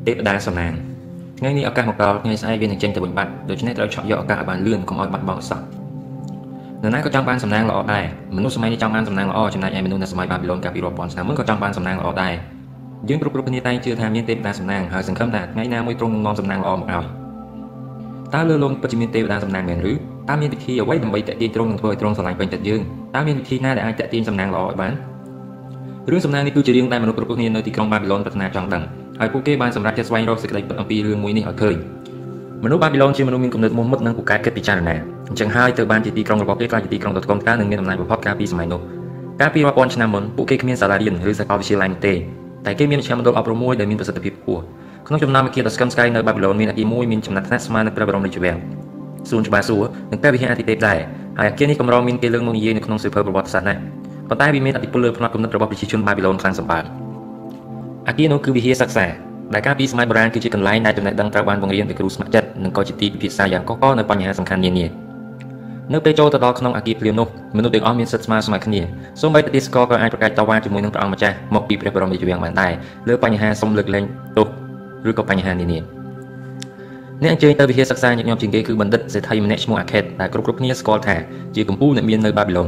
[0.06, 0.74] ទេវតាសំណាង
[1.40, 5.60] ថ្ងៃនេះឱកាសមកដល់ថ្ងៃស្អែកវានឹងចេញទៅវិញបាត់ដូច្នេះត្រូវឆក់យកឱកាសឲ្យបានលឿនកុំឲ្យបាត់បង់សោះ
[6.82, 8.04] នរណាក៏ចង់បានសំណាងល្អដែរ
[8.38, 12.34] មនុស្សសម័យនេះចង់បានសំណាងល្អចំណែកឯមនុស្សនៅសម័យបាប៊ីឡូនកាលពីរាប់ពាន់ឆ្នាំមុនក៏ចង់បានសំណាងល្អដែរ
[13.10, 17.06] យើងគ្រប់គ្រប់គ្នាតែងជឿថាមានទេវតាសំណាងហើយសង្ឃឹមថាថ្ងៃណាមួយទ្រង់នឹងនាំសំណាងល្អមកឲ្យ
[18.34, 19.94] តើលើលោកពិតជាមានទេវតាសំណាងមែនឬ
[20.30, 22.82] តើមានវិធីអ្វីដើម្បីតេទៀងទ្រង់នឹងធ្វើឲ្យទ្រង់ស្រឡាញ់ពេញចិត្តយើង
[23.16, 24.94] តើមានវិធីណាដែលអាចតេទៀងសំណាងល្អឲ្យបាន
[26.10, 28.84] រឿងសំណាងនេះគឺជារឿងដែលមនុស្សគ្រប់គ្នានៅទីក្រុងបាប៊ីឡូនប្រាថ្នាចង់ដឹង
[29.20, 31.76] ហើយពួកគេបានសម្រេចចិត្តស្វែងរកសេចក្តីពិតអំពីរឿងមួយនេះឲ្យឃើញ
[32.64, 34.96] មនុស្សបាប៊ីឡូនជាមនុស្សមានគំនិតមុះមុតនិងពូកែគិតពិចារណា
[35.30, 38.82] អញ្ចឹងហើយទើបបានជាទីក្រុងរបស់គេក្លាយជាទីក្រុងដ៏ថ្កុំថ្កើងនិងមានអំណាចបំផុតកាលពីសម័យនោះ
[39.42, 42.14] កាលពីរាប់ពាន់ឆ្នាំមុនពួកគេគ្មានសាលារៀនឬសាកលវិទ្យាល័យនោះទេ
[42.66, 44.62] តែគេមានមជ្ឈមណ្ឌលអប់រំមួយដែលមានប្រសិទ្ធភាពខ្ពស់
[45.08, 48.58] ក្នុងចំណោមអគារដ៏ស្កឹមស្កៃនៅបាប៊ីឡូនមានអគារមួយមានចំណាត់ថ្នាក់ស្មើនឹងព្រះបរមរាជវាំង
[49.30, 51.00] សួនច្បារសួរនិងព្រះវិហារអាទិទេពដែរ
[51.38, 53.80] ហើយអគារនេះកម្រមានគេលើកមកនិយាយនៅក្នុងសៀវភៅប្រវត្តិសាស្ត្រណាស់
[54.30, 57.09] ប៉ុន្តែវាមានអតិពលលើផ្នត់គំនិតរបស់ប្រជាជនបាប៊ីឡូនខ្លាំងសម្បើម
[58.10, 59.06] អគារនោះគឺវិហារសិក្សា
[59.54, 64.86] ដែលកាលពីសម័យបុរាណគឺជាកន្លែងដែលចំណេះដឹងត្រូវបានបង្រៀនពីគ្រូស្ម័គ្រចិត្តនិងក៏ជាទីពិភាក្សាយ៉ាងកកកនៅបញ្ហាសំខាន់នានា
[65.94, 68.82] នៅពេលចូលទៅដល់ក្នុងអគារភ្លាមនោះមនុស្សទាំងអស់មានសិទ្ធិស្មើស្មើគ្នា
[69.22, 72.74] សូម្បីតែទីស្ករក៏អាចប្រកែកតវ៉ាជាមួយនឹងព្រះអង្គម្ចាស់មកពីព្រះបរមរាជវាំងបានដែរ
[73.10, 74.06] លើបញ្ហាសុំលើកលែង
[74.38, 74.48] ទោស
[75.10, 75.80] ឬក៏បញ្ហានានា
[77.24, 81.16] អ្នកអញ្ជើញទៅវិហារសិក្សាញឹកញាប់ជាងគេគឺបណ្ឌិតសេដ្ឋីម្នាក់ឈ្មោះអាខេតដែលគ្រប់គ្រប់គ្នាស្គាល់ថា
[81.56, 82.68] ជាកម្ពុជាអ្នកមាននៅបាប៊ីឡូន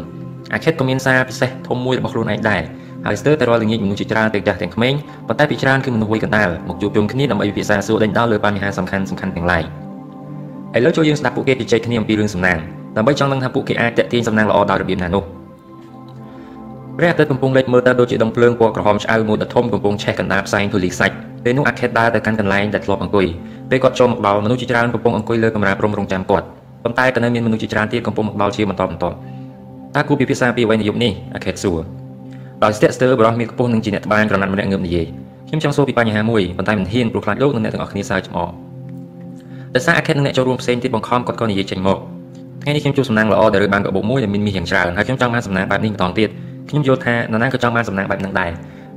[0.53, 2.61] អាខេតក៏មានសារពិសេសធំមួយរបស់ខ្លួនឯងដែរ
[3.05, 4.93] ហើយស្ទើរតែរាល់ល្ងាចមនុស្សជាច្រើនទាំងចាស់ទាំងក្មេង
[5.27, 9.63] ប៉ុន្តែពីច្រើនគឺមនុស្សវ័យកណ្ដាលមកជួបជុំគ្នាដើម្បីពិភាក្សាសួរដេញដោលលើបញ្ហាសំខាន់សំខាន់ទាំងឡាយ
[10.75, 12.57] ឥឡូវចូលយើងស្ដាប់ពួកគេជជែកគ្នាអំពីរឿងសំណាង
[12.97, 15.23] ដើម្បីចង់ដឹងថាពួកគេអាចតាក់ទាញសំណាងល្អដោយរបៀបណានោះ
[16.97, 23.25] ព្រះអាទិត្យកំពុងលេចមើលទៅដូចជាដុំភ្លើងពណ៌ក្រហមឆ្អៅមួយដ៏ធំកំពុងឆេះកណ្ដាលផ្សែងធូលីខ្សាច់ពេលនោះអាខេតដើរទៅកាន់កន្លែងដែលធ្លាប់អង្គុយ
[23.69, 26.45] ពេលគាត់ចូលមកដល់មនុស្សជាច្រើនកំពុងអង្គុយលើកម្រាលព្រំរងចាំគាត់
[26.83, 29.15] ប៉ុន្តែក៏នៅមានមនុស្សជាច្រើនទៀតកំពុងមកដល់ជាបន្តបន្ទាប់
[29.95, 32.00] តើគូពិភាក្សាពីអ្វីនៅយប់នេះអាខេតសួរ
[32.63, 35.05] ដោយស្ទាក់ស្ទើរបរិះមានខ្ពស់នឹងជាអ្នកត្បាញក្រណាត់ម្នាក់ងើបនិយាយ
[35.47, 38.51] ខ្ញុំចង់សួរពីបញ្ហាមួយប៉ុន្តែមិនហ៊ានព្រោះខ្លាចលោកនិងអ្នកទាំងអស់គ្នាសើចឆ្អក
[39.75, 41.97] ដោយសារអាខេតនិងអ្នកចូលរួមផ្សេងទៀតបង្ខំគាត់ក៏និយាយចេញមក
[42.61, 46.29] ថ្ងៃនេះខ្ញុំជួបសំណាងល្អដែលរើបានកាបូបមួយដែលមានមាសយ៉ាងច្រើនហើយខ្ញុំចង់បានសំណាងបែបនេះបន្តទៀត
[46.69, 48.51] ខ្ញុំយល់ថានរណាក៏ចង់បានសំណាងបែបហ្នឹងដែរ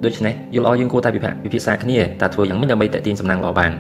[0.05, 1.21] ដូច្នេះយល់អយើងគួរតែពិ
[1.53, 3.73] ភាក្សាគ្នាតើធ្វើយ៉ាងម៉េចដើម្បីតេទៀងសំណាងល្អបាន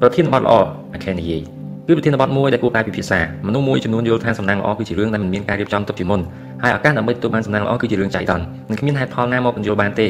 [0.00, 0.52] ប្រធានបទល្អ
[0.94, 1.42] អាខេនិយាយ
[1.86, 6.20] គឺប្រធានបទមួយដែលគួរតែពិភាក្សាមនុស្សមួយចំនួនយល់ថាសំណាងល្អគឺជារឿងដែលមិនមានការរៀបចំទុកជាមុន
[6.62, 10.08] ហើយឱកាសដើម្បីទទួលបានសំណាងល្អគឺជារឿងចៃដន្យនិងគ្មានហេតុផលណាមកបញ្យល់បានទេ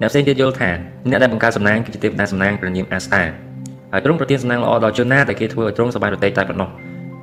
[0.00, 0.70] អ្នកផ្សេងទៀតយល់ថា
[1.10, 3.22] អ្នកដែលបង្កើតសំណាងគឺជាទេវតាសំណាងព្រះនាមអាស្តា
[3.92, 6.68] ហើយទ្រង់ប្រទានសំណាងល្អដល់ជនណាដែលគេធ្វើឲ្យទ្រង់សប្បាយរទេតែប៉ុណ្ណោះ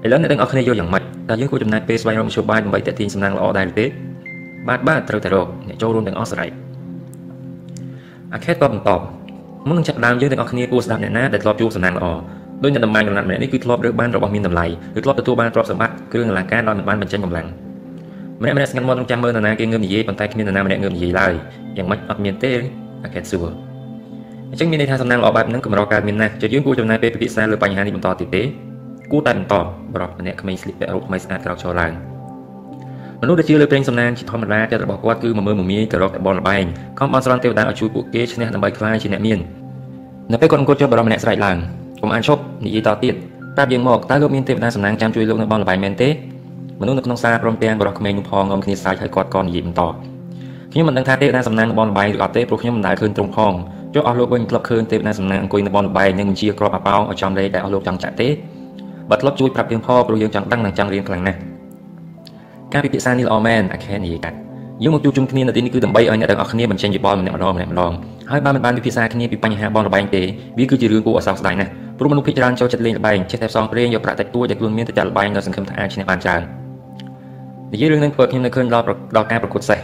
[0.06, 3.86] ឥឡូវអ្នកទាំងអស់គ្នាយល់យ៉ាងម៉េចតើយើងគួរចំណាយពេលស្វែងរកមធ្យោបាយដើម្បីទាក់ទាញសំណាងល្អដែរឬទេ
[4.68, 6.52] បាទបាទត្រូវតែរកអ្នកចូលរួមទាំងអស់ស្រេច
[8.34, 8.90] អាខេតក៏បន្ត
[9.68, 12.06] មុននឹងចាប់ដើមយើងទាំងអស់គ្នាគួរស្ដាប់អ្នកណាដែលធ្លាប់ជួបសំណាងល្អ
[12.64, 14.66] ដោយអ្នកតម្លៃកំណាត់ម្នាក់នេះគឺធ្លាប់រើសបានរបស់មានតម្លៃ
[14.98, 17.48] ឬធ្លាប់ទទួលបានទ្រព្យសម្បត្តិគ្រឿងអលង្ការដោយមិនបានបញ្ចេញកម្លាំង
[18.42, 21.34] ម្នាក់ម្នាក់ស្ងាត់មាត់នឹងចាំមើលនរណាគេងើបនិយាយប៉ុន្តែគ្មាននរណាម្នាក់ងើបនិយាយឡើយ
[21.78, 22.52] យ៉ាងម៉េចអត់មានទេ
[23.04, 23.50] អាខេតសួរ
[24.52, 28.44] អញ្ចឹងមានន័យថាសំណាងល្អបែបហ្នឹងកម្រកើតមានណាស់ជាយើងគួរចំណាយពេលពិភាក្សាលើបញ្ហានេះបន្តទៀតទេ
[29.12, 29.56] គួរតែបន្ត
[29.94, 31.92] បរិបម្នាក់ក្មេងស្លៀកពាក់រូបថ្មីស្អាតក្រោកឈរឡើង
[33.22, 36.66] មនុស្សដែលជឿលើព្រេងសំណាងជាធម្មតាចិត្តរបស់គាត់គឺមកមើលមមាយទៅរកតែបនលបែង
[37.00, 39.40] ខំបន់ស្រន់ទេវតាឲ្យជួយពួកគេឈ្នះដើម្បីក្លាយជាអ្នកមាន
[40.32, 41.58] នៅពេលគាត់អង្គុយចុះបរិបម្នាក់ស្រែកឡើង
[42.02, 43.16] កុំអានឈប់និយាយតទៀត
[43.56, 46.10] ប្រាប់យើងមកតើលោកមានទេវតាសំណាងចាំជួយលោកនៅបនលបែងមែនទេ
[46.82, 49.82] មនុស្សនៅក្នុងសាលព្រមទាំងបរិបក្មេងនោះផងងំគ្នាសាច់ឲ្យគាត់ក៏និយាយបន្ត
[50.72, 53.54] ខ្ញុំមិនដឹងថាទេវតាសំណាងនៅបនលបែងឬអត់ទេព្រោះខ្ញុំមិនដែលឃើញទ្រង់ផង
[53.94, 58.28] ចុះអស់លោកវិញធ្លាប់ឃើញទេវតាសំណាងអង្គុយនៅបនលបែងនិងបញ្ជាក្របអាប៉ោងឲ្យចំលេខដែលអស់លោកចង់ចាក់ទេ
[59.10, 61.38] បើធ្លាប់ជួយប្រាប់យើងផងព្រោះយើងចង់ដឹងនិងចង់រៀនខ្លាំងណាស់
[62.74, 64.38] ការពិភាក្សានេះល្អមែនអាខេនិយាយកាត់
[64.84, 67.94] យើងមកជួបជុំគ្នានៅទីនេះគឺដើម្បីឲ្យអ្នកទាំងអស់គ្នាបញ្ចេញយោបល់ម្នាក់ម្ដងម្នាក់ម្ដង
[68.32, 70.22] ហើយបើមិនបានពិភាក្សាគ្នាពីបញ្ហាបនលបែងទេ
[70.58, 76.42] វាគឺជារឿងគួរឲ្យសោកស្ដាយណាស់ព្រោះមនុស្សភាគច្រើនចូលចិត្តលេងល្បែងចេះតែផ្សងព្រេងយកប្រាក់តិចតួចដែលខ្លួនមានទៅចាត់ល្បែងដល់សង្ឃឹមថាអាចឈ្នះបានច្រើន
[77.72, 79.80] និយាយរឿងនឹងធ្វើខ្ញុំនៅឃើញដល់ដល់ការប្រកួតសេះ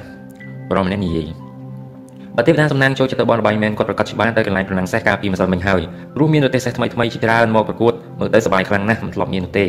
[0.70, 1.28] បរមម្នាក់និយាយ
[2.36, 5.82] បើទេវតាសំណាងចូលចិត្តទៅបនលបែងមែនគាត់ប្រកាសច្បាស់ទៅកន្លែងប្រណាំងសេះកាលពីម្សិលមិញហើយ
[6.16, 9.66] ព្រោះមានរទេះសេះថ្មីថ្មីជាច្រើនមកប្រកួតមើលទៅសប្បាយខ្លាំងណាស់មិនធ្លាប់មាននោះទេ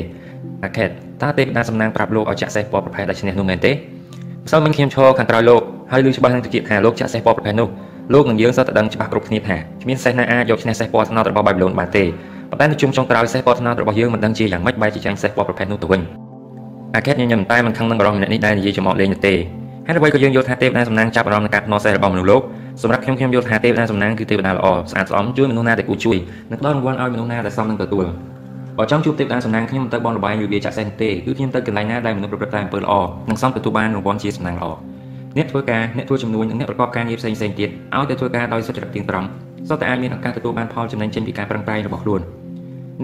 [0.64, 0.88] អាខេត
[1.22, 5.62] តើទេវតាសំណាងប្រាប់លោកឲ្យចាក់សេះពណ៌ប្រផេះដែលឈ្នះនោះមែនទេម្សិលមិញខ្ញុំឈរខាងក្រោយលោក
[5.92, 7.68] ហើយឮច្បាស់នឹងទៅជាតិថាលោកចាក់សេះពណ៌ប្រផេះនោះ
[8.14, 12.04] លោកនឹងយើងសតតែដឹងច្បាស់គ្រប់គ្នាថាគ្មានសេះណាអាចយកឈ្នះសេះពណ៌ថ្នោតរបស់បាប៊ីឡូនបានទេ
[12.50, 16.25] ប៉ុន្តែនៅជុំចុងក្រោយសេះពណ៌ថ្នោតរបស់យើងមិនដឹងជាយ៉ាងម៉េចបែរជាចាញ់សេះពណ៌ប្រភេទនោះទៅវិញ
[16.96, 19.34] អាកេតញញឹមតែមិនខឹងនឹងបរិសម្នាក់នេះដែលនិយាយចំអកលេងទេ
[19.86, 22.42] ហើយអ្វីក៏យើងយល់ថាទេវតាសំណាងចាប់អារម្មណ៍នឹងការភ្នាល់សេះរបស់មនុស្សលោក
[22.82, 26.18] សម្រាប់ខ្ញុំខ្ញុំយល់ថាទេវតាសំណាងគឺទេវតាល្អស្អាតស្អំជួយមនុស្សណាដែលគួរជួយ
[26.50, 28.06] និងផ្ដល់រង្វាន់ឲ្យមនុស្សណាដែលសមនឹងទទួល
[28.78, 32.92] បើចង់ជួបទេវតាសំណាងខ្ញុំមិនទៅបនលបាយឬវាចាក់សេះទេគឺខ្ញុំទៅកន្លែងណាដែលមនុស្សប្រព្រឹត្តតែអំពើល្អ
[33.30, 34.68] និងសមទទួលបានរង្វាន់ជាសំណាងល្អ
[35.36, 39.28] អ្នកធ្វើការអ្នកធ្វើចំនួននិងអ្នកប្រកបការងារផ្សេងៗទៀតឲ្យតែធ្វើការដោយសុចរិតទៀងត្រង់
[39.68, 42.20] សុទ្ធតែអាចមានឱកាសទទួលបានផលចំណេញចេញពីការប្រឹងប្រែងរបស់ខ្លួន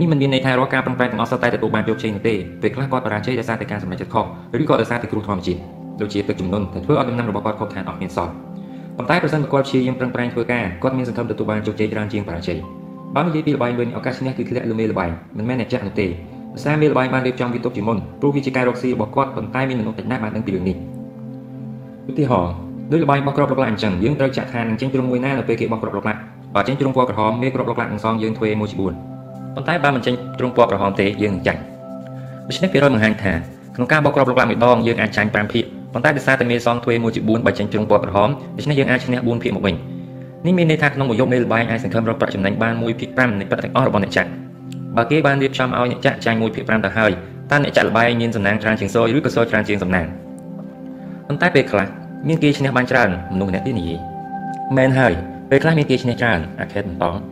[0.01, 4.24] នេះមិនមានន័យថារាល់ការប្រឹងប្រែងទាំងអស់សុទ្ធតែទទួលបានជោគជ័យនោះទេពេលខ្លះគាត់បរាជ័យដោយសារតែការសម្រេចចិត្តខុស
[4.61, 5.61] ឬក៏ដោយសារតែគ្រោះធម្មជាតិ
[6.01, 8.32] ដូចជាទឹកជំនន់ដែលធ្វើឲ្យដំណាំរបស់គាត់ខុសខានអស់មានសល់
[8.97, 12.59] ប៉ុន្តែប្រសិនបើគាត់ព្យាយាមប្រឹងប្រែងធ្វើការគាត់មានសង្ឃឹមទទួលបានជោគជ័យច្រើនជាងបរាជ័យ
[13.16, 16.07] បើនិយាយពីល្បែងវិញឱកាសឈ្នះគឺធ្លាក់លើមេល្បែងមិនមែនអ្នកចាក់នោះទេ
[16.55, 20.76] ភាសាមេលបាយបានរៀបចំវាទុកជាមុនព្រោះវាជាការរកស៊ីរបស់គាត់ប៉ុន្តែមានមនុស្សតិចណាស់បានដឹងពីរឿងនេះ
[22.11, 22.53] ឧទាហរណ៍
[22.93, 26.20] ដោយលបាយរបស់ក្របលុកឡាក់អញ្ចឹងយើងត្រូវចាក់ថានឹងចេញជ្រុងមួយណានៅពេលគេបោះក្របលុកឡាក់
[26.55, 29.11] បើចេញជ្រុងពណ៌ក្រហមមេក្របលុកឡាក់នឹងសងយើងទ្វេ1ជា4
[29.55, 31.61] ប៉ុន្តែបើមិនចេញជ្រុងពណ៌ក្រហមទេយើងនឹងចាញ់
[32.48, 33.32] ដូច្នេះវារយបង្ហាញថា
[33.76, 39.74] ក្នុងការបោកក្របលុកឡាក់មួយដងយើងអាចចាញ់5ភាគប៉ុន្តែដោយសារតែមេសងទ្វេ1ជា4បើចេញជ្រុងពណ៌ក្រហមដូច្នេះយើងអាចឈ្នះ4ភាគមកវិញ
[40.46, 44.28] នេះមានន័យថាក្នុងមួយយប់មេលបាយអាចសង្ឃឹមរកប្រាក់ចំណេញបាន1ភាគ5នៃប្រាក់ទាំងអស់របស់អ្នកចាក់
[44.96, 47.12] បើគេបានរៀបចំឲ្យអ្នកចាក់ចាញ់1ភាគ5ទៅហើយ
[47.50, 50.07] តើអ្នកចាក់លបាយមានសំណាងច្រើនជាងសយឬក៏សយច្រើនជាងសំណាង
[51.28, 51.88] ប៉ុន្តែពេលខ្លះ
[52.28, 53.98] មានគេឈ្នះបានច្រើនមនុស្សម្នាក់ទៀតនិយាយ
[54.76, 55.12] មែនហើយ
[55.50, 57.31] ពេលខ្លះមានគេឈ្នះច្រើនអាខេតបន្ត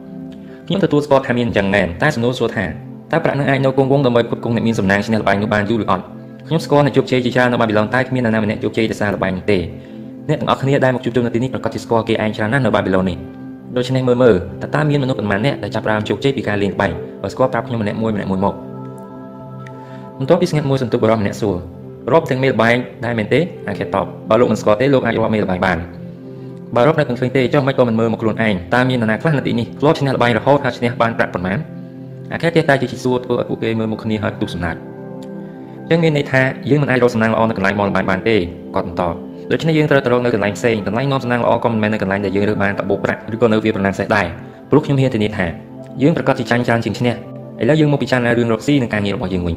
[0.70, 2.64] ខ្ញុំទទួលស្គាល់ថាមានអញ្ចឹងមែនតែសំណួរសួរថា
[3.12, 6.04] តើប្រាក់នឹងអាចនៅគង់វង្សដើម្បីផ្គត់ផ្គង់អ្នកមានសំណាងឈ្នះលបាយនោះបានយូរឬអត់
[6.46, 9.58] ខ្ញុំស្គាល់អ្នកជោគជ័យជាច្រើននៅបាប៊ីឡុងតែគ្មាននរណាម្នាក់ជោគជ័យដោយសារលបាយនោះទេ
[10.28, 13.16] អ្នកទាំងអស់គ្នាដែលមកជួបជុំនៅទីនេះប្រកាសជាស្គាល់គេឯងច្រើនណាស់នៅបាប៊ីឡុងនេះ
[13.76, 18.54] ដូច្នេះមើលមើលតើតើមានមនុស្សប៉ុន្មានអ្នកដែលចាប់ផ្ដើមជោគជ័យពីការលេងក្បាញ់បើស្គាល់ប្រាប់ខ្ញុំម្នាក់មួយម្នាក់មួយមក
[20.18, 21.56] បន្ទាប់ពីស្ងាត់មួយសន្ទុះបរិមម្នាក់សួរ
[22.12, 25.78] រាប់ទាំងមេលបាយដែរមែនទេអាខេតតបបើលោកមិនស្គាល់ទេលោកអាចរាប់មេលបាយបាន
[26.76, 31.58] បើរាប់នៅមិនឃើញទេចុះមិនក៏មិនមើលមកខ្លួនឯងតើមាននរណាខ្លះនៅទីនេះធ្លាប់ឈ្នះលបាយរហូតហើយឈ្នះបានប្រាក់ប៉ុន្មាន
[32.32, 34.78] អាខេតទេតែជាសួរធ្វើឲ្យពួកគេមើលមុខគ្នាហើយទុកសំណាក់
[35.90, 38.36] ចឹងមានន័យថាយើងមិនអាចរកសំណាងល្អនៅកន្លែងបនលបាយបានទេ
[38.74, 39.02] គាត់បន្ត
[39.52, 44.26] ដូច្នេះយើងត្រូវទៅរកនៅកន្លែងផ្សេងកន្លែងនាំសំណាងល្អក៏មិនមែននៅកន្លែងដែលយើងរើសបានតបោប្រាក់ឬក៏នៅវាប្រណាំងសេះដែរ
[44.70, 45.46] ព្រោះខ្ញុំហ៊ានធានាថា
[46.02, 49.56] យើងប្រកាសជាចាញ់ច្រើនជាងឈ្នះឥឡូវយើងមកពិចារណារឿងរកស៊ីនិងការងាររបស់យើងវិញ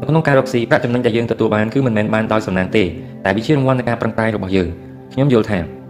[0.00, 2.82] នៅក្នុងការរកស៊ីប្រាក់ចំណេញដែលយើងទទួលបានគឺមិនមែនបានដោយសំណាងទេ
[3.24, 4.68] តែវាជារង្វាន់នៃការប្រឹងប្រែងរបស់យើង
[5.12, 5.81] ខ្ញុំយល់ថា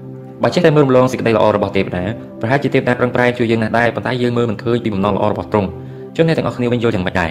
[0.42, 2.04] បើចេះតែមើលរំលងសេចក្តីល្អរបស់ទេវតា
[2.40, 5.68] ប្រហែលជាទេវតាប្រឹងប្រែងជួយយើងណាស់ដែរប៉ុន្តែយើងមើលមិនឃើញពីបំណងល្អរបស់ទ្រង់
[6.16, 7.30] ជន់អ្នកទាំងអស់គ្នាវិញយល់យ៉ាងម៉េចដែរ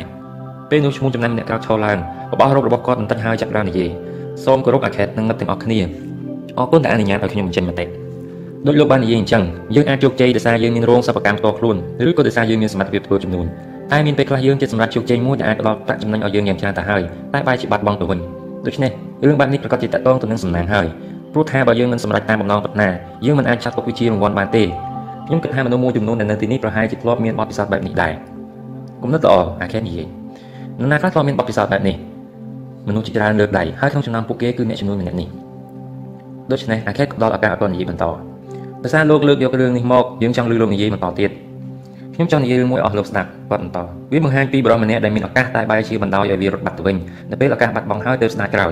[0.69, 1.97] ពេលនោះឈ្មោះចំណាំអ្នកក្រោកឈរឡើង
[2.33, 3.89] របស់រករបស់គាត់បន្តិចហើយចាប់ដើមនិយាយ
[4.45, 5.79] សូមគោរពអាខេតនិងមិត្តទាំងអស់គ្នា
[6.57, 7.85] អរគុណដែលអនុញ្ញាតឲ្យខ្ញុំបញ្ចេញមតិ
[8.67, 9.43] ដោយលោកបាននិយាយអញ្ចឹង
[9.75, 11.75] យើងអាចជោគជ័យដោយសារយើងមានរោងសិប្បកម្មផ្ទាល់ខ្លួន
[12.07, 13.45] ឬក៏ដោយសារយើងមានសមត្ថភាពធ្វើចំនួន
[13.91, 17.01] តែមានពេលខ្លះយើងចិត្តសម្រាប់ជោគជ័យមួយដែលអាចផ្ដល់ប្រាក់ចំណេញឲ្យយើងយ៉ាងច្រើនទៅហើយ
[17.33, 18.19] តែបែរជាបាត់បង់ទៅវិញ
[18.65, 18.91] ដូច្នេះ
[19.27, 20.87] រឿងបែបនេះប្រកាសជាតកតងទៅនឹងសំណាងហើយ
[21.33, 22.89] ព្រោះថាបើយើងមិនសម្រេចតាមបំណងប្រាថ្នា
[23.25, 24.63] យើងមិនអាចចាត់ទុកវាជារង្វាន់បានទេ
[25.27, 28.13] ខ្ញុំគិតថាមនុស្សមួយចំនួនដែលនៅទីនេះប្រហែលជាធ្លាប់មានបទពិសោធន៍បែបនេះដែរ
[29.01, 30.07] គំនិតល្អអាខេននិយាយ
[30.79, 31.95] នរណាខ្លះធ្លាប់មានបទពិសោធន៍បែបនេះ
[32.87, 35.27] មនុស្សជាច្រើនលើកដៃហើយក្នុងចំណោមពួកគេគឺអ្នកចំនួនម្នាក់នេះ
[36.51, 38.05] ដូច្នេះអាខេតផ្ដល់ឱកាសឲ្យគាត់និយាយបន្ត
[38.83, 41.31] ដោយសារលោកលើកយករឿងនេះមកយើងចង់លើលោកនិយាយបន្តទៀត
[42.15, 43.77] ខ្ញុំចង់និយាយរឿងមួយអស់លោកស្ដាប់គាត់បន្ត
[44.13, 46.95] វាបង្ហាញពីបរិសម្នាក់ដែលមានឱកាសតែបែរជាបណ្ដោយឲ្យវារត់បាត់ទៅវិញ
[47.31, 48.71] នៅពេលឱកាសបាត់បង់ហើយទៅស្ដាយក្រោយ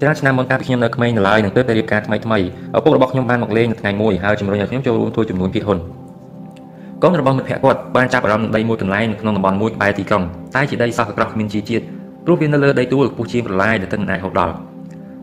[0.00, 2.38] ច្រើនឆ្នាំមុនកាលពីខ្ញុំនៅក្មេងនៅឡើយនឹងទើបតែរៀបការថ្មីថ្មី
[2.76, 5.78] ឪពុករបស់ខ្ញុំបានមកលេងនៅថ្ងៃមួយហើយជំរុញឲ្យខ្ញុំចូលរួមធ្វើចំនួនភាគហ៊ុន
[7.02, 10.22] កូនរបស់មិត្តភក្តិគាត់បានចាប់អារម្មណ៍នឹងដីមួយកន្លែងនៅក្នុងតំបន់មួយក្បែរទីក្រុង
[10.54, 11.84] តែជាដីសោះកក្រោះគ្មានជីជាតិ
[12.24, 14.52] ព្រោះវានៅលើដីទួលខ្ពស់ជាងប្រឡាយដែលទឹកមិនអាចហូបដល់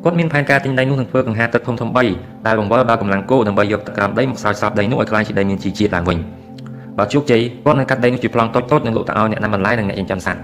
[0.04, 6.18] គាត់មានផែនការទិញដីនោះនឹងធ្វើកង្ហារទឹកធំធំ3ដែលបង្វិលដល់កម្លាំងគោដើម្បីយកទឹកក្រោមដីមកស្រោចស្រពដីនោះឲ្យក្លាយជាដីមានជីជាតិឡើងវិញ
[6.98, 10.42] បើជោគជ័យគាត់នឹងកាត់ដីនោះជាប្លង់តូចៗនិងលក់ទៅឲ្យអ្នកណាំបន្លែនិងអ្នកចិញ្ចឹមសត្វ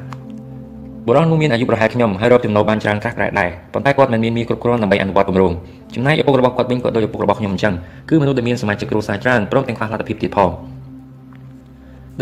[1.07, 5.51] បុរសនោះមានអាយុប្រហែលខ្ញុំហើយរកចំណូលបានច្រើនក្រាស់ក្រែដែរប៉ុន្តែគាត់មិនមានមានគ្រប់គ្រាន់ដើម្បីអនុវត្តគម្រោង
[5.95, 7.73] ចំណែកឪពុករបស់គាត់វិញក៏ដូចឪពុករបស់ខ្ញុំអញ្ចឹង
[8.09, 10.49] គឺមនុស្សដែលមានសមាជិកគ្រួសារច្រើនព្រមទាំងខ្លះលទ្ធភាពទៀតផង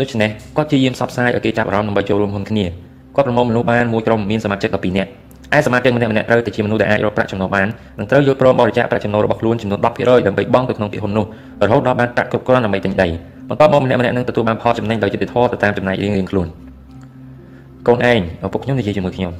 [0.00, 2.64] ដូច្នេះគាត់ជាយាមសັບផ្សាយឲ្យគេចាប់អារម្មណ៍ដើម្បីចូលរួមហ៊ុនគ្នា
[3.16, 5.10] គាត់ប្រមូលមនុស្សបានមួយក្រុមមានសមាជិក12នាក់
[5.56, 7.66] ឯសមាជិកម្នាក់ម្នាក់ត្រូវតែជាមនុស្សដែលអាចរកប្រាក់ចំណូលបាន
[7.98, 9.84] និងត្រូវយល់ព្រមបរិច្ចាគប្រាក់ចំណូលរបស់ខ្លួនចំនួន10%
[10.26, 11.26] ដើម្បីបង់ទៅក្នុងពីហ៊ុននោះ
[11.66, 13.08] រហូតដល់បានប្រាក់គ្រប់គ្រាន់ដើម្បីទិញដី
[13.48, 16.48] បន្ទាប់មកម្នាក់ម្នាក់នឹងទទួលបានផលចំណេញដោយយុត្តិធម៌ទៅតាមចំណែករៀងៗខ្លួន
[17.88, 19.32] កូនឯងឪពុកខ្ញុំនិយាយជាមួយខ្ញុំ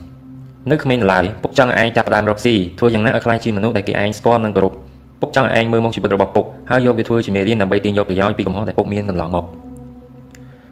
[0.71, 4.73] នៅក្មេងឡើយពុកចង់ឲ្យឯងចាប់ផ្ដើមរកស៊ីធ្វើយ៉ាងណាឲ្យខ្លាចជាមនុស្សដែលគេឯងស្គាល់និងគោរព
[5.21, 9.45] ពុកចង់ឲ្យឯងមើលមកជីវិតរបស់ពុកហើយយកវាធ្វើជាមេរៀនដើម្បីទាញយកប្រយោជន៍ពីកំហុសដែលពុកមានកន្លងមក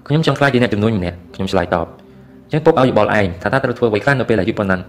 [0.06, 1.86] ខ្ញុំចង់ខ្លាចជាអ្នកចំនួនម្នាក់ខ្ញុំឆ្លើយតប
[2.52, 4.80] ចឹងពុកឲ្យយោបល់ឯងថាតើត្រូវធ្វើអ្វីខ្លះនៅពេលអាយុប៉ុណ្ណឹង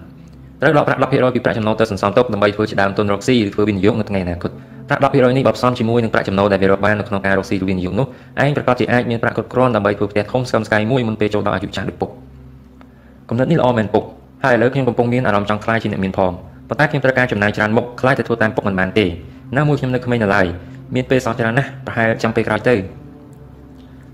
[0.61, 4.51] ត្រូវដកប្រាក់10%ពីប្រាក់ចំណូលទៅសន្សំទុកដើម្បីធ្វើជាដើមទុនរកស៊ីឬធ្វើវិនិយោគនៅថ្ងៃអនាគត
[4.89, 8.07] ប្រាក់10%នេះបើផ្សំជាមួយនឹងប្រាក់ចំណូលដែលវារកបាននៅក្នុងការរកស៊ីឬវិនិយោគនោះ
[8.43, 12.09] ឯងប្រកាសជាអាចមានប្រាក់គ្រប់គ្រាន់ដើម្បីធ្វើផ្ទះធំស្កឹមស្កៃមួយមុនពេលចូលដល់អាយុចាស់ដូចពុក
[13.31, 14.03] គំនិតនេះល្អមែនពុក
[14.43, 16.31] ហើយឥឡូវខ្ញុំកំពុងមានអារម្មណ៍ចង់ខ្លាយជាអ្នកមានផង
[16.67, 19.05] ប៉ុន្តែខ្ញុំត្រូវការចំណាយច្រើនមុខខ្លាចទៅធ្វើតាមពុកមិនបានទេ
[19.57, 20.45] ណាមួយខ្ញុំនៅក្មេងនៅឡើយ
[20.95, 22.75] មានពេលសោះច្រើនណាស់ប្រហែលចាំពេលក្រោយទៅ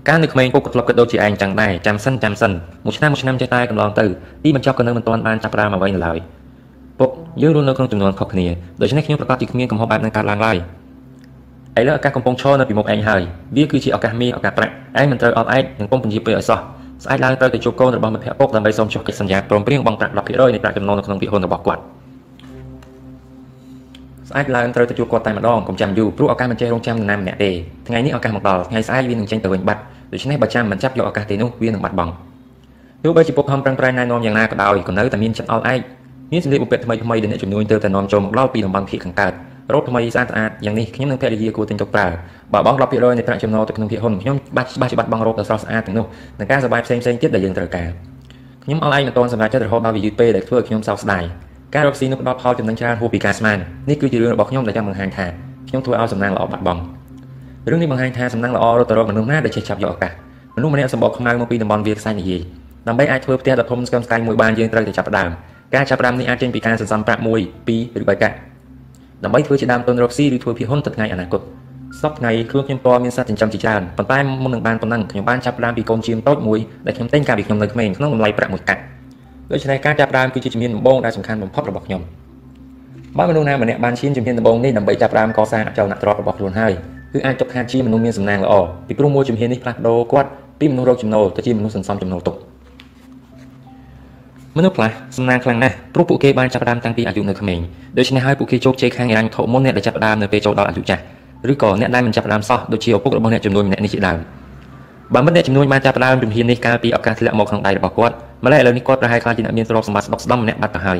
[0.08, 2.52] កាលនៅក្មេងពុកក៏ធ្លាប់គិតដូចជាឯងចឹងដែរចាំសិនចាំសិន
[2.84, 4.04] មួយឆ្នាំមួយឆ្នាំចេះតែកន្លងទៅ
[4.44, 6.18] ទីបញ្ចប់ក៏នៅមិនទាន់បានចាប់ផ្ដើមអ្វីនៅឡើយ
[7.00, 7.10] ពុក
[7.42, 8.46] យើងរស់នៅក្នុងចំនួនខុសគ្នា
[8.80, 10.56] ដូច្នេះខ្ញុំប្រកាសជាគ្មានកំហុសបែបនឹងកើតឡើងឡើយ
[11.78, 13.22] ឥឡូវឱកាសកំពុងឈរនៅពីមុខឯងហើយ
[13.56, 16.60] វាគឺជាឱកាសមាសឱកាសប្រាក់ឯងមិនត្រូវអត់ឯងនឹងពុំពន្យាពេលឲ្យសោះ
[17.04, 20.18] ស្អែកឡើងត្រូវទៅជួបកូនរបស់មិត្តភក្តិពុកដើម្បីសូមចុះកិច្ចសន្យាព្រមព្រៀងបង់ប្រាក់10%
[20.54, 21.82] នៃប្រាក់ចំណូលនៅក្នុងវិហ៊ុនរបស់គាត់
[24.28, 27.50] ស្អែកឡើងត្រូវទៅជួបគាត់តែម្ដងកុំចាំយូរព្រោះឱកាសមិនចេះរងចាំនរណាម្នាក់ទេ
[27.88, 29.80] ថ្ងៃនេះឱកាសមកដល់ថ្ងៃស្អែកវានឹងចេញទៅវិញបាត់
[30.12, 32.12] ដូច្នេះបើចាំមិនចាប់យកឱកាសទេនោះវានឹងបាត់បង់
[33.04, 35.80] ទោះបីជាពុកខំប្រឹងប្រែងណែនាំយ៉ាងណាក៏ដោយក៏នៅតែមានចិត្តអល់ឯង
[36.32, 39.32] មានសម្លៀកបំពាក់ថ្មីថ្មីដែលអ្នកជំនួញទៅតែនាំចូលមកដល់ពីតំបន់ភៀកខាងកើត
[39.72, 42.06] រ៉ូបថ្មីស្អាតស្អាតយ៉ាងនេះខ្ញុំនិងភរិយាគួរទិញទុកប្រើ
[42.54, 42.80] បើបង10%
[43.18, 46.06] នៃប្រាក់ចំណូលទៅក្នុងភាគហ៊ុនខ្ញុំបាច់ច្បាស់ច្បាស់បងរ៉ូបដ៏ស្រស់ស្អាតទាំងនោះ
[46.38, 47.88] និងការសប្បាយផ្សេងផ្សេងទៀតដែលយើងត្រូវការ
[48.64, 51.24] ខ្ញុំអត់ឯងមិនទាន់សម្រេចចិត្តរហូតដល់វាយឺតពេកដែលធ្វើឲ្យខ្ញុំសោកស្ដាយ
[51.74, 53.58] ការរកស៊ីនោះផ្ដល់ផលចំណេញច្រើនហួសពីការស្មាន
[53.88, 55.26] នេះគឺជារឿងរបស់ខ្ញុំដែលចង់បង្ហាញថា
[55.68, 56.82] ខ្ញុំធ្វើឲ្យសំណាងល្អបាត់បង់
[57.70, 60.12] រឿងនេះបង្ហាញថាសំណាងល្អរត់ទៅរកមនុស្សណាដែលចេះចាប់យកឱកាស
[60.56, 62.42] មនុស្សម្នាក់សម្បកខ្មៅមកពីតំបន់វាលខ្សាច់និយាយ
[62.88, 65.30] ដើម្បីអាចធ្វើផ្ទះដ៏ធំស្កឹមស្កៃមួយបានយើងត្រូវតែចាប់ផ្ដើម
[65.74, 67.28] ការចាប់ផ្ដើមនេះអាចចេញពីការសន្សំប្រាក់1 2
[68.00, 68.36] ឬ3កាក់
[69.24, 71.40] ដើម្បីធ្វើជាដើមទុនរកស៊ីឬធ្វើភាគហ៊ុនទៅថ្ងៃអនាគត
[72.02, 78.80] សប្តាហ៍ថ្ងៃខ្លួនខ្ញុំតមានសត្វចិញ្ចឹមជាច្រើនប៉ុន្តែមុននឹងបានប៉ុណ្ណឹងខ្ញុំបានចាប់ផ្ដើមពីកូនជៀមតូចមួយដែលខ្ញុំទិញកាលពីខ្ញុំនៅក្មេងក្នុងតម្លៃប្រាក់មួយកាក់
[79.52, 82.00] ដូច្នេះការចាប់ផ្ដើមគឺជាជំហានដំបូងដែលសំខាន់បំផុតរបស់ខ្ញុំ
[83.18, 86.72] បើមនុស្សណាម្នាក់បានឈានជំហានដំបូងនេះដើម្បីចាប់ផ្ដើមកសាងអចលនទ្រព្យរបស់ខ្លួនហើយ
[87.12, 88.54] គឺអាចទុកថាជាមនុស្សមានសំណាងល្អ
[88.86, 90.28] ពីព្រោះមួយជំហាននេះផ្លាស់ប្ដូរគាត់
[90.60, 92.34] ពីមនុស្សរកចំណូលទៅជាមនុស្សសន្សំចំណូលទុក
[94.58, 97.60] មនុស្សខ្លះសំណាងខ្លាំងណាស់ព្រោះពួកគេបានចាប់ផ្ដើមតាំងពីអាយុនៅក្មេង
[97.98, 101.02] ដូច្នេះហើយពួកគេជោគជ័យខាងហិរញ្ញវត្ថុមុនអ្នកដែលចាប់ផ្ដើមនៅពេលចូលដល់អាយុចាស់
[101.52, 104.18] ឬក៏អ្នកដែលមិនចាប់ផ្ដើមសោះដូចជាឪពុករបស់អ្នកចំនួនម្នាក់នេះជាដើម
[105.14, 108.14] បើមិនអ្នកចំនួនបានចាប់ផ្ដើមជំហាននេះកាលពីឱកាសធ្លាក់មកក្នុងដៃរបស់គាត់
[108.44, 110.98] ម្ល៉េះឥឡូវនេះគាត់ប្រហែលខ្លាចជាអ្នកមានទ្រព្យសម្បត្តិស្ដុកស្ដំម្នាក់បាត់ទៅហើយ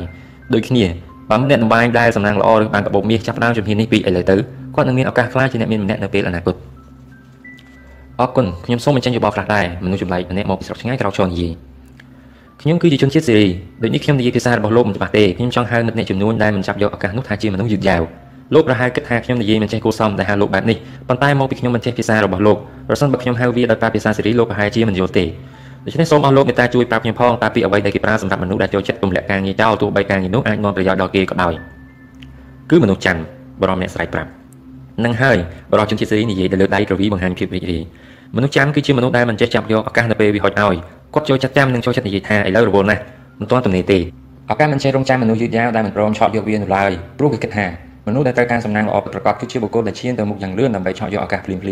[0.53, 0.85] ដូចគ្នា
[1.29, 4.35] បើមិនអ្នកតម្បាញដែលសំណាងល្អឬបានកាបូបមាសចាប់ផ្ដើមជំហាននេះពីឥឡូវទៅ
[4.75, 6.55] គាត់នឹងមានឱកាសខ្លាចជាអ្នកមានម្នាក់នៅពេលអនាគត
[8.19, 11.51] អរគុណខ្ញុំសូមបញ្ចេញយោបល់ខ្លះដែរមនុស្សចម្លែកម្នាក់មកពីស្រុកឆ្ងាយក្រោកឈរនិយាយ
[12.61, 13.47] ខ្ញុំគឺជាជនជាតិសេរី
[13.81, 18.01] ដូចនេះខ្ញុំនិយាយភាសារបស់លោកមិនច្បាស់ទេខ្ញុំចង់ហៅមិត្តអ្នកចំនួនដែលមិនចាប់យកឱកាសនោះថាជាមនុស្សយឺតយ៉ាវ
[18.53, 20.77] លោកប្រហែលគិតថាខ្ញុំនិយាយមិនចេះគួរសមដែលហៅលោកបែបនេះ
[21.07, 22.57] ប៉ុន្តែមកពីខ្ញុំមិនចេះភាសារបស់លោក
[22.87, 25.25] ប្រសិនបើខ្ញុំហៅវាដោយប្រើភាសាសេរីលោកប្រហែលជាមិនយល់ទេ
[25.85, 31.53] ដូច្នេះសូមអស់លោកមេត្តាជួយប្រាប់ខ្ញុំផងតើពីអ្វីដែលគេប្រើសម្រាប់មនុស្សដែលចូលចិត្តទម្លាក់ការងារចោលទោះបីការងារនោះអាចនាំប្រយោជន៍ដល់គេក៏ដោយ
[32.69, 33.21] គឺមនុស្សច័ន្ទ
[33.61, 34.29] បរមអ្នកស្រ័យប្រាប់
[35.05, 35.37] នឹងហើយ
[35.71, 37.83] បរិជនជាតិសេរីនិយាយទៅលើដៃក្រវីបង្ហាញភាពរីករាយ
[38.35, 40.77] មនុស្សច័ន្ទគឺជាមនុស្សដែលមិនចេះចាប់យកឱកាសនៅពេលវាហុចឲ្យ
[41.13, 43.01] គាត់ចូលចិត្តចាំនិងចូលចិត្តនិយាយថាឥឡូវរវល់ណាស់
[43.39, 43.99] មិនទាន់ទំនេរទេ
[44.51, 47.65] ឱកាសមិនចេះរងចាំមនុស្សយឺតយ៉ាវដែលមិនព្រមឆក់យកវានៅឡើយព្រោះគេគិតថា
[48.07, 51.63] មនុស្សដែលត្រូវការសំណាងល្អប្រកបគឺជាបុគ្គលដែលឈានទៅមុខយ៉ាងលឿនដើម្បីឆក់យកឱកាសភ្លាមៗ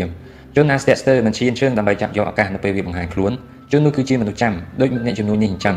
[0.56, 3.32] ជនណាស្ទាក់ស្ទើរមិនឈានជើងដើម្បីចាប់យកឱកាសនៅពេលវាបង្ហាញខ្លួន
[3.72, 5.76] ជននោះគឺជាមនុស្សចាំដូចអ្នកចំនួននេះអញ្ចឹង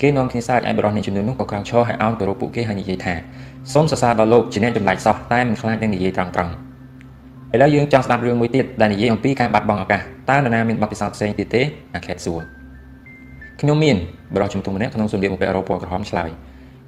[0.00, 3.14] គេនាំគ្នាសើចឲ្យបរិះអ្នកចំនួននោះក៏ក្រោកឈរហើយអោនទៅរកពួកគេហើយនិយាយថា
[3.72, 6.52] សូមសរសើរដល់លោកជាអ្នកចម្លែកសោះតែមិនខ្លាចនឹងនិយាយត្រង់ត្រង់
[7.54, 10.00] ឥឡូវយើងចង់ស្ដាប់រឿងមួយទៀតដែលនិយាយអំពីការបាត់បង់ឱកាស
[10.30, 11.62] តើនរណាមានបទពិសោធន៍ផ្សេងទៀតទេ
[11.94, 12.55] អាខេតសួរ
[13.61, 13.95] ខ្ញុំមាន
[14.35, 16.29] បរិះជំទង់ម្នាក់ក្នុងសម្លៀកបំពាក់រ៉ូពណ៌ក្រហមឆ្លើយ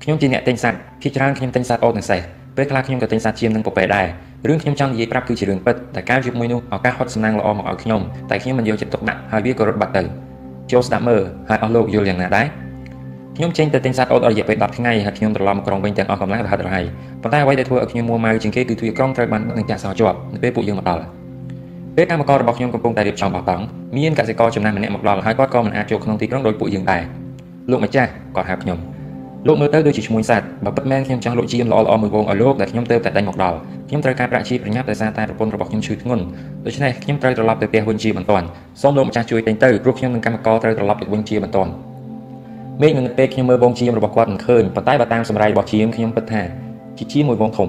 [0.04, 2.22] ខ្ញុំជាអ្នកទិញសัตว์ភាគច្រើនខ្ញុំទិញសัตว์អូតនិងសេះ
[2.58, 4.08] ពេលខ្លះខ្ញុំក៏ទិញសัตว์ជៀមនិងពពែដែរ
[4.48, 10.04] រឿងខ្ញុំចង់និយាយប្រាប់គឺជារឿងពិតតែការជួបមួយនោះឱកាសហត់សំណាងល្អមកឲ្យខ្ញុំតែខ្ញុំមិនយកចិត្តទុកដាក់ហើយវាក៏រត់បាត់ទៅ
[10.72, 12.48] ចូលស្ដាប់មើលហើយអស់លោកយល់យ៉ាងណាដែរ
[13.38, 16.86] ខ្ញុំចេញទៅទិញសัตว์អូតអស់រយៈពេល10ថ្ងៃហើយខ្ញុំត្រឡប់មកក្រុងវិញទាំងអស់កម្លាំងរហ័សរហ័យ
[17.22, 21.02] ប៉ុន្តែអ្វីដែលធ្វើឲ្យខ្ញុំមួម៉ៅជាងគេគឺទ្វារក្រុងត្រូវបាននឹងចាក់សោជាប់នៅពេលពួកយើងមកដល់
[22.01, 23.65] ពេលកម្មកររបស់ខ្ញុំកំពុងតែរៀបចំបោះតង់
[23.97, 27.03] មានកសិករចំណាស់ម្នាក់មកដល់ហើយគាត់ក៏មិនអាចចូលក្នុងទីក្រុងដោយពួកយើងដែរ
[27.71, 28.79] លោកម្ចាស់គាត់ហៅខ្ញុំ
[29.47, 33.57] លោកមើលទៅដូចជាឈ្មោះសัตว์បើពិតមែនខ្ញុំចង់លក់ជាមល្អល្អមួយវងឲ្យលោកដែលខ្ញុំទៅតែដេញមកដល់
[33.89, 36.25] ខ្ញុំត្រូវការប្រាក់ជាប្រញាប់ដោយសារតែប្រពន្ធរបស់ខ្ញុំឈឺធ្ងន់
[36.67, 38.47] ដូច្នេះខ្ញុំត្រូវត្រឡប់ទៅផ្ទះវិញជាបន្ទាន់
[38.83, 41.71] សូមលោកម្ចាស់ជួយទិញទៅព្រោះខ្ញុំនិងកម្មករត្រូវត្រឡប់ទៅវិញជាបន្ទាន់
[42.83, 46.43] មេឃនៅពេលខ្ញុំមើលវងជាមរបស់គាត់មិនឃើញប៉ុន្តែបើតាមសម្រាយរបស់ជាមខ្ញុំគិតថា
[46.99, 47.69] ជាជាមួយវងធំ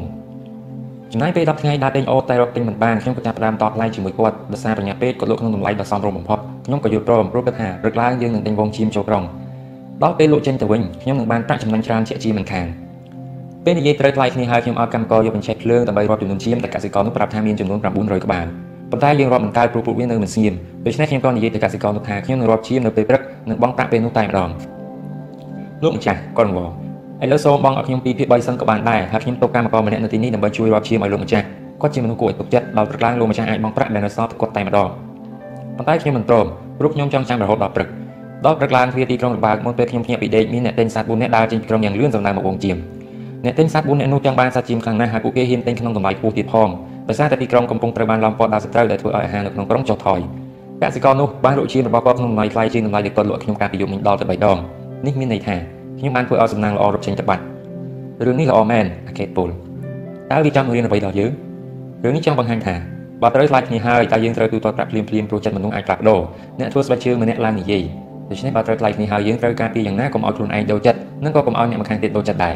[1.13, 9.23] ចំណាយពេល10ថ្ងៃដើរទិញអូតែរកទិញមិនបានខ្ញុំក៏ចាប់ផ្ដើមតបថ្លៃជាមួយគាត់ដោយសារបញ្ញាពេទ្យគាត់លក់ក្នុងតម្លៃដ៏សមរម្យបំផុតខ្ញុំក៏យល់ព្រមព្រោះគិតថារឹកឡើងយើងនឹងទិញវងជាមចូលក្រុង
[10.03, 12.67] ដល់ពេលលក់ចេញទៅវិញខ្ញុំនឹងបានប្រាក់ចំណេញច្រើនជាក់ជាមិនខាន
[13.65, 18.45] ពេលនិយាយត្រូវថ្លៃគ្នាហើយខ្ញុំឲ្យកម្មករយកបញ្ឆេះភ្លើងដើម្បីរាប់ចំនួនជាមតែកសិករនោះប្រាប់ថាមានចំនួន900ក្បាល
[18.91, 20.53] ប៉ុន្តែយើងរាប់មិនកើតព្រោះពួកវានៅមិនស្ងៀម
[20.85, 24.49] ដូច្នេះខ្ញុំក៏និយាយទៅកសិករនោះថាខ្ញុំនឹងរាប់ជាមនៅពេលព្រឹកនិងបង់ប្រាក់ពេលនោះតែម្ដង
[25.83, 26.88] លោកម្ចាស់គាត់ង
[27.23, 31.45] ឥឡូវសូមបងឲ្យខ្ញុំពីភាគ3សិនក៏បានដែរហើយខ្ញុំទុកកម្មករម្នាក់នៅទីនេះដើម្បីជួយរាប់ជាមឲ្យលោកម្ចាស់
[31.81, 34.87] គាត់ជាមនុស្សគួរឲ្យទុកចិត្តដល់ព្រឹកឡើងលោកម្ចាស់អាចបង់ប្រាក់ដែលនៅសល់គាត់តែម្ដង
[35.77, 36.45] ប៉ុន្តែខ្ញុំមិនព្រម
[36.79, 37.89] ព្រោះខ្ញុំចង់ចាំរហូតដល់ព្រឹក
[38.45, 42.77] ដល់ព្រឹកឡើងទ្វារទីក្រុងរបើកមុនពេលខ្ញុំភ្ញាក់ពីដេកមានអ្នកទិញសត្វ4នាក់ដើរចេញពីក្រុងយ៉ាងលឿនសំដៅមកវងជាម
[43.45, 46.69] អ្នកទិញសត្វ4នាក់នោះចង់បានសត្វជាមខ្លាំងណាស់ហើយពួកគេហ៊ានទិញក្នុងតម្លៃខ្ពស់ទៀតផង
[47.09, 50.19] ដោយសារតែទីក្រុងកំពុងត្រូវបានឡោមព័ទ្ធដោយសត្រូវដែលធ្វើឲ្យអាហារនៅក្នុងក្រុងចុះថយ
[50.81, 54.57] កសិករនោះបានលក់ជាមរបស់គាត់ក្នុងតម្លៃថ្លៃជាងតម្លៃដែលគាត់លក់ខ្ញុំកាលពីយប់មិញដល់ទៅ3ដង
[55.05, 57.43] នេះមានន័យថា ខ្ញុំបានធ្វើឲ្យសំណាងល្អរត់ចេញទៅបាត់
[58.25, 59.49] រឿងនេះល្អមែនអាកេតពល
[60.31, 61.31] តើវាចង់រៀនអ្វីដល់យើង
[62.03, 62.75] រឿងនេះចង់បង្ហាញថា
[63.21, 66.19] បើត្រូវខ្លាចគ្នាហើយតើយើងត្រូវទូទាត់ប្រាក់ភ្លាមភ្លាមព្រោះចិត្តមនុស្សអាចផ្លាស់ប្ដូរ
[66.59, 67.83] អ្នកធ្វើស្បែកជើងម្នាក់ឡើងនិយាយ
[68.29, 72.55] ដូច្នេះបើត្រូវថ្លៃគ្នាហើយយើងត្រូវការពីយ៉ាងណាកុំឲ្យខ្លួនឯងដូរចិត្តនិងក៏កុំឲ្យអ្នកម្ខាងទៀតដូរចិត្តដែរ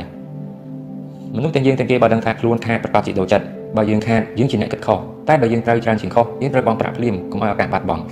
[1.35, 3.45] មនុស្សទាំងយើងទាំងគេបើដឹងថាខ្លួនខាតប្រកាសជាដូរចិត្ត
[3.77, 4.99] បើយើងខាតយើងជាអ្នកគិតខុស
[5.29, 8.03] តែបើយើងត្រូវច្រើនជាងខុសយើងត្រូវបង់ប្រាក់ភ្លាមកុំឲ្យឱកាសបាត់បង់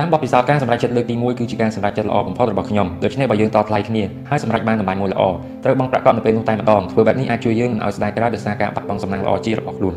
[0.00, 5.22] តាមបទពិសោធន៍ការសម្រេចចិត្តលើកទី1គឺជាការសម្រេចចិត្តល្អបំផុតរបស់ខ្ញុំដូច្នេះបើយើងតថ្លៃគ្នាហើយសម្រេចបានតម្លៃមួយល្អ
[5.64, 9.94] ត្រូវបង់ប្រាក់កក់នៅពេលនោះតែម្ដងធ្វើបែបនេះអាចជួយយើងមិនឲ្យស្ដាយក្រោយដោយសារការបាត់បង់សំណាងល្អជារបស់ខ្លួន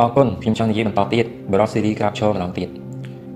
[0.00, 2.68] អរគុណខ្ញុំចង់និយាយបន្តទៀតបរិសុទ្ធសេរីក្រាបឈរម្ដងទៀត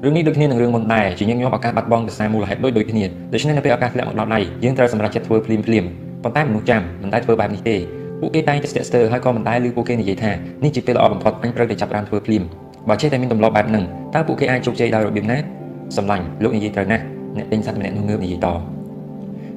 [0.05, 5.85] រឿងនេះដូចគ្នានឹងរឿងមុនដែរជាញឹកញាប់ឱកាសបាត់បង់ដោយសារមូលហេតុដូចដូចគ្នាដូច្នេះនៅពេលឱកាសធ្លាក់មកដល់ដៃយើងត្រូវសម្រេចចិត្តធ្វើភ្លាមភ្លាម
[6.23, 7.77] ប៉ុន្តែមនុស្សចាំមិនដែលធ្វើបែបនេះទេ
[8.21, 10.33] ពួកគេតែងតែស្ទាក់ស្ទើរហើយក៏មិនដែលឮពួកគេនិយាយថា
[10.65, 12.43] នេះជាពេលល្អបំផុតអញត្រូវតែចាប់ផ្ដើមធ្វើភ្លាម
[12.89, 13.85] បើចេះតែមានទម្លាប់បែបហ្នឹង
[14.15, 15.39] តើពួកគេអាចជោគជ័យដោយរបៀបណា
[15.97, 17.03] សម្លាញ់លោកនិយាយត្រូវណាស់
[17.37, 18.49] អ្នកទិញសត្វម្នាក់នោះងើបនិយាយត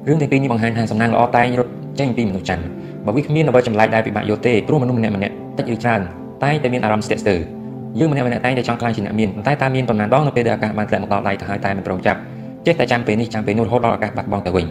[0.08, 1.70] រឿងទាំងពីរនេះបង្ហាញថាសំណាងល្អតែងរត់
[2.00, 2.64] ចេញពីមនុស្សច័ន្ទ
[3.06, 6.00] បើវាគ្មានអ្វីចម្លែកដែលពិបាកយល់ទេព្រោះមនុស្សម្នាក់ម្នាក់តិចឬច្រើន
[6.44, 7.40] តែតែមានអារម្មណ៍ស្ទាក់ស្ទើរ
[7.98, 12.18] យើងម្នាក់ម្នាក់តែតែចង់ខ្លាចជាអ្នកមានប៉ុន្តែតាមមានប៉ុន្មានដងនៅពេលដែលឱកាសបានធ្លាក់មកដល់ដៃទៅហើយតែមិនព្រមចាប់
[12.66, 14.66] ចេះតែចាំពេលនេះចាំពេលនោះរហូតដល់ឱកាសបាត់បង់ទៅវិញ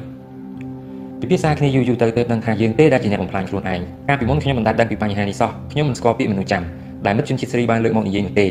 [1.22, 6.64] ពិភាក្សាគ្នាយូរយូរទៅទើបដឹងថាយើងទេដែលជាអ្នកបំផ្លាញខ្លួនឯងកាលពីមុនខ្ញុំមិនដាច់ដឹងពីបញ្ហានេះសោះខ្ញុំមិនស្គាល់ពាក្យមនុស្សចាំ
[7.06, 8.48] ដែលមិត្តជនជាតិស្រីបានលើកមកនិយាយនោះទេ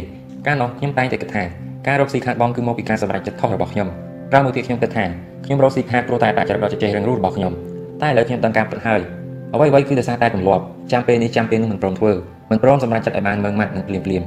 [0.46, 1.44] កាលនោះខ្ញុំតែងតែគិតថា
[1.86, 3.88] ការរកស៊ីខាតបងគឺមកពីការសម្រេចចិត្តខុសរបស់ខ្ញុំ
[4.30, 5.04] ក្រោយមកទៀតខ្ញុំគិតថា
[5.44, 7.52] ខ្ញុំរកស៊ីខាតព្រោះតែតែចរិតដ៏ចេះរឹងរូសរបស់ខ្ញុំ
[8.02, 9.00] តែឥឡូវខ្ញុំដឹងការពិតហើយ
[9.54, 10.62] អ្វីៗគឺដោយសារតែទម្លាប់
[10.92, 12.12] ចាំពេលនេះចាំពេលនោះមិនព្រមធ្វើ
[12.50, 14.22] មិនព្រមសម្រេចចិត្តឲ្យបានមើងម៉ាត់និងភ្លាមភ្លាម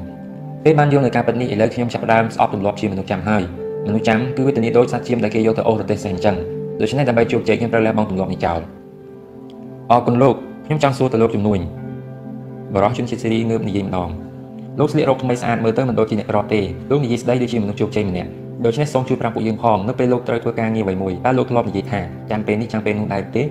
[0.64, 3.44] ពេលបានយល់នៅការពិតនេះឥឡូវខ្ញុំចាប់ផ្ដើមស្អប់ទម្លាប់ជាមនុស្សចាំហើយ
[3.86, 6.36] មនុស្សចាំគឺវេទនាដូចសត្វជៀមដែលគេយកទៅអូសរទេសសេះអញ្ចឹង
[6.82, 8.60] ដូច្នេះដើម្បីជោគជ័យខ្ញុំត្រូវលះបង់ទម្លាប់នេះចោល
[9.92, 10.36] អរគុណលោក
[10.66, 11.60] ខ្ញុំចង់សួរទៅលោកជំនួយ
[12.76, 14.10] បរិសុទ្ធជនជាតិសេរីងើបនិយាយម្ដង
[14.80, 16.62] លោកស្លៀករ៉ូបថ្មីស្អាតមើលទៅមិនដូចជាអ្នកក្រទេ
[16.92, 18.30] លោកនិយាយស្ដីដូចជាមនុស្សជោគជ័យម្នាក់
[18.66, 22.00] ដូច្នេះសូមជួយប្រាប់ពួកយើងផងនៅពេលលោកត្រូវធ្វើការងារអ្វីមួយតើលោកធ្លាប់និយាយថា
[22.30, 23.44] ចាំពេលនេះចាំពេលនោះដែរទេ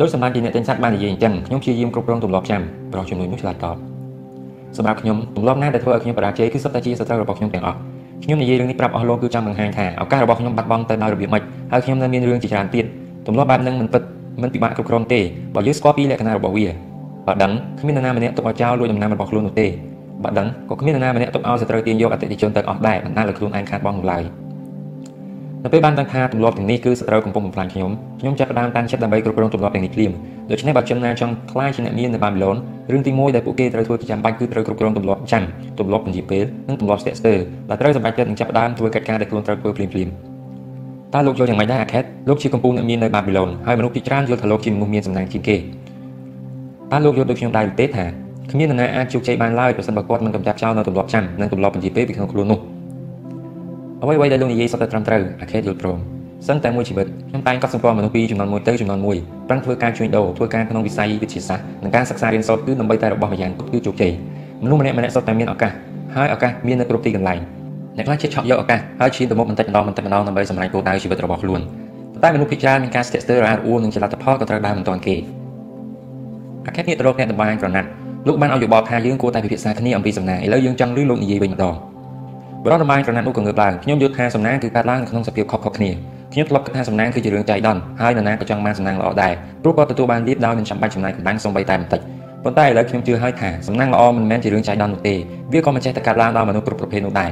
[0.00, 3.76] ដោយសម្រាប់ជាអ្នកទិញសត្វបាននិយាយអញ្ចឹងខ្ញុំព្យាយាមគ្រប់គ្រងទម្លាប់ចាំប្រុសជំនួយនោះឆ្លើយតប
[4.76, 7.78] សម្រាប់ខ្ញុំទម្លាប់ណាដែលធ្វើឲ្យខ្ញុំបរាជ័យគឺសុទ្ធតែជាសត្រូវរបស់ខ្ញុំទាំងអស់
[8.24, 11.42] ខ្ញុំនិយាយរឿងនេះប្រាប់អស់លោកគឺចង់បង្ហាញថាឱកាសរបស់ខ្ញុំបាត់បង់ទៅដោយរបៀបម៉េច
[11.72, 12.84] ហើយខ្ញុំនៅមានរឿងជាច្រើនទៀត
[13.26, 14.02] ទម្លាប់បែបហ្នឹងមិនពិត
[14.42, 15.20] មិនពិបាកគ្រប់គ្រងទេ
[15.54, 16.66] បើយើងស្គាល់ពីលក្ខណៈរបស់វា
[17.26, 19.66] បើដឹងគ្មាននរណាម្នាក់ទុកឲ្យចោលលួចដំណាំរបស់ខ្លួននោះទេ
[20.24, 24.24] បើដឹងក៏គ្មាននរណាម្នាក់ទុកឲ្យសត្រូវទាញយកអតិថិជនទៅអស់ដែរបណ្ដាលឲ្យខ្លួនឯងខាតបង់នោះឡើយ
[25.64, 27.90] នៅពេលបានដឹងថាទម្លាប់ទាំងនេះគឺសត្រូវកំពុងបំផ្លាញខ្ញុំ
[28.20, 30.12] ខ្ញុំចាប់ផ្ដើមតាំងចិត្តដើម្បីគ្រប់គ្រងទម្លាប់ទាំងនេះភ្លាម
[30.50, 32.56] ដូច្នេះបើចំណាចង់ខ្លាយជាអ្នកមាននៅបាប៊ីឡូន
[32.92, 35.42] រឿងទី1ដែលពួកគេត្រូវធ្វើជាចាំបាច់គឺត្រូវគ្រប់គ្រងទម្លាប់ចាំ
[35.78, 37.38] ទម្លាប់ពន្យាពេលនិងទម្លាប់ស្ទាក់ស្ទើរ
[37.68, 40.08] ដែលត្រូវសម្រេចចិត្តនឹងចាប់ផ្ដើមធ្វើកិច្ចការដែលខ្លួនត្រូវធ្វើភ្លាមភ្លាម
[41.14, 45.56] តើលោកយល់យ៉ាងម៉េចដែរអាខេតលោកជាកំពូលអ្នកមាននៅបាប៊ីឡូនហើយមនុស្សភាគច្រើនយល់ថាលោកជាមនុស្សមានសំណាងជាងគេ
[46.92, 48.04] តើលោកយល់ដូចខ្ញុំដែរទេថា
[48.50, 52.60] គ្មាននរណាអាចជោគជ័យបានឡើយប្រសិនបើគាត់មិនកម្ចាត់ចោលនៅទម្លាប់ចាំនិងទម្លាប់ពន្យាពេលពីក្នុងខ្លួននោះ
[54.02, 55.98] អ្វីៗដែលលោកនិយាយសុទ្ធតែត្រឹមត្រូវអាខេតយល់ព្រម
[56.48, 59.16] សិនតែមួយជីវិតខ្ញុំតែងកត់សម្គាល់មនុស្សពីចំនួនមួយទៅចំនួនមួយ
[59.48, 64.12] ប្រឹងធ្វើការជួញដូរធ្វើការក្នុងវិស័យវិទ្យាសាស្ត្រនិងការសិក្សារៀនសូត្រគឺដើម្បីតែរបស់ម្យ៉ាងគឺជោគជ័យ
[64.64, 65.72] មនុស្សម្នាក់ម្នាក់សុទ្ធតែមានឱកាស
[66.16, 67.38] ហើយឱកាសមាននៅគ្រប់ទីកន្លែង
[67.96, 71.60] អ្នកខ្លះចិត្តឆក់យកឱកាសហើយឈានទៅមុខបន្តិចម្ដងបន្តិចម្ដងដើម្បីសម្រេចគោលដៅជីវិតរបស់ខ្លួន
[72.12, 75.16] ប៉ុន្តែមនុស្សភាគច្រើនមានការស្ទាក់ស្ទើររអាក់រអួលនិងចលនាផលក៏ត្រូវបានមិនទាន់គេ
[76.66, 77.88] អាខេតងាកទៅរកអ្នកតម្បាញក្រណាត់
[78.28, 81.74] លោកបានឲ្យយោបល់ថាយើងគួរតែពិភាក្សាគ្នាអំពីសំណាងឥឡូវយើងចង់ឮលោកនិយាយវិញម្ដង
[82.64, 85.90] បរិបទតម្បាញក្រណាត់នោះក៏ងើបឡើងខ្ញុំយល់ថាសំណាងគឺកើតឡើងនៅក្នុងសភាពខុសៗគ្នា
[86.32, 89.32] ខ្ញុំធ្លាប់គិតថាសំណាងគឺជារឿងចៃដន្យហើយនរណាក៏ចង់បានសំណាងល្អដែរ
[89.62, 92.00] ព្រោះគាត់ទទួលបានលៀបដោយមិនចាំបាច់ចំណាយកម្លាំងសូម្បីតែបន្តិច
[92.44, 95.14] ប៉ុន្តែឥឡូវខ្ញុំជឿហើយថាសំណាងល្អមិនមែនជារឿងចៃដន្យនោះទេ
[95.52, 97.30] វាក៏មិនចេះតែកើតឡើងដល់មនុស្សគ្រប់ប្រភេទនោះដែរ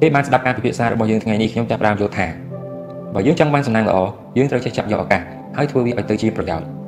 [0.00, 2.26] ពេលបានស្ដាប់ការពិភាក្សារបស់យើងថ្ងៃនេះខ្ញុំចាប់ផ្ដើមយល់ថា
[3.14, 3.98] បើយើងចង់បានសំណាងល្អ
[4.36, 5.22] យើងត្រូវចេះចាប់យកឱកាស
[5.56, 6.81] ហើយធ្វើវាឲ្យទៅជាប្រយោជន៍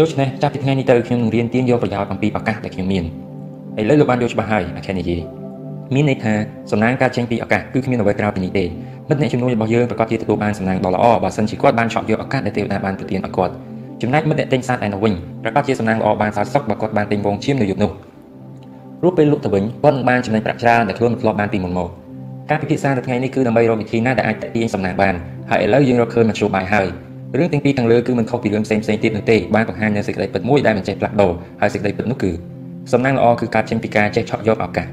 [0.00, 3.04] ដូច្នេះចាប់ពីថ្ងៃនេះទៅខ្ញុំនឹងរៀនទាញយកប្រយោជន៍អំពីឱកាសដែលខ្ញុំមាន
[3.80, 5.20] ឥឡូវលោកបានយល់ច្បាស់ហើយអាខេនិយាយ
[5.94, 6.34] មានន័យថា
[6.70, 8.64] សំណាងកើតចេញពីឱកាសគឺគ្មានអ្វីក្រៅពីនេះទេ
[9.08, 13.52] មិត្តអ្នកជំនួយរបស់យើងប្រកាសជាទទួលបានសំណាងដ៏ល្អបើសិនជាគាត់បានឆក់យកឱកាសដែលទេវតាបានប្រទានឲ្យគាត់
[14.02, 17.90] ចំណែកមិត្តអ្នកទិញសាតឯនោះវិញប្រកាសជាសំណាងល្អបានសោតសុខបើគាត់បានទិញវងឈាមនៅយប់នោះ
[19.00, 21.88] ព្រោះពេលលក់ទៅវិញគាត់នឹងបានចំណេញប្រាក់ច្រើនដែលខ្លួនមិនធ្លាប់បានពីមុនមក
[22.50, 25.14] ការពិភាក្សានៅថ្ងៃនេះគឺដើម្បីរកវិធីណាដែលអាចទាញសំណាងបាន
[25.50, 26.86] ហើយឥឡូវយើងរកឃើញមធ្យោបាយហើយ
[27.38, 32.30] រឿងទាំងពីរខាងលើគឺមិនខុសពីរឿងផ្សេងផ្សេងទៀតនោះទេបានបង្ហាញនូវសេចក្តីពិតមួយដែលមិនចេះផ្លាស់ប្ដូរហើយសេចក្តីពិតនោះគឺ
[32.92, 34.86] សំណាងល្អគឺការចេញពីការចេះឆក់យកឱកាស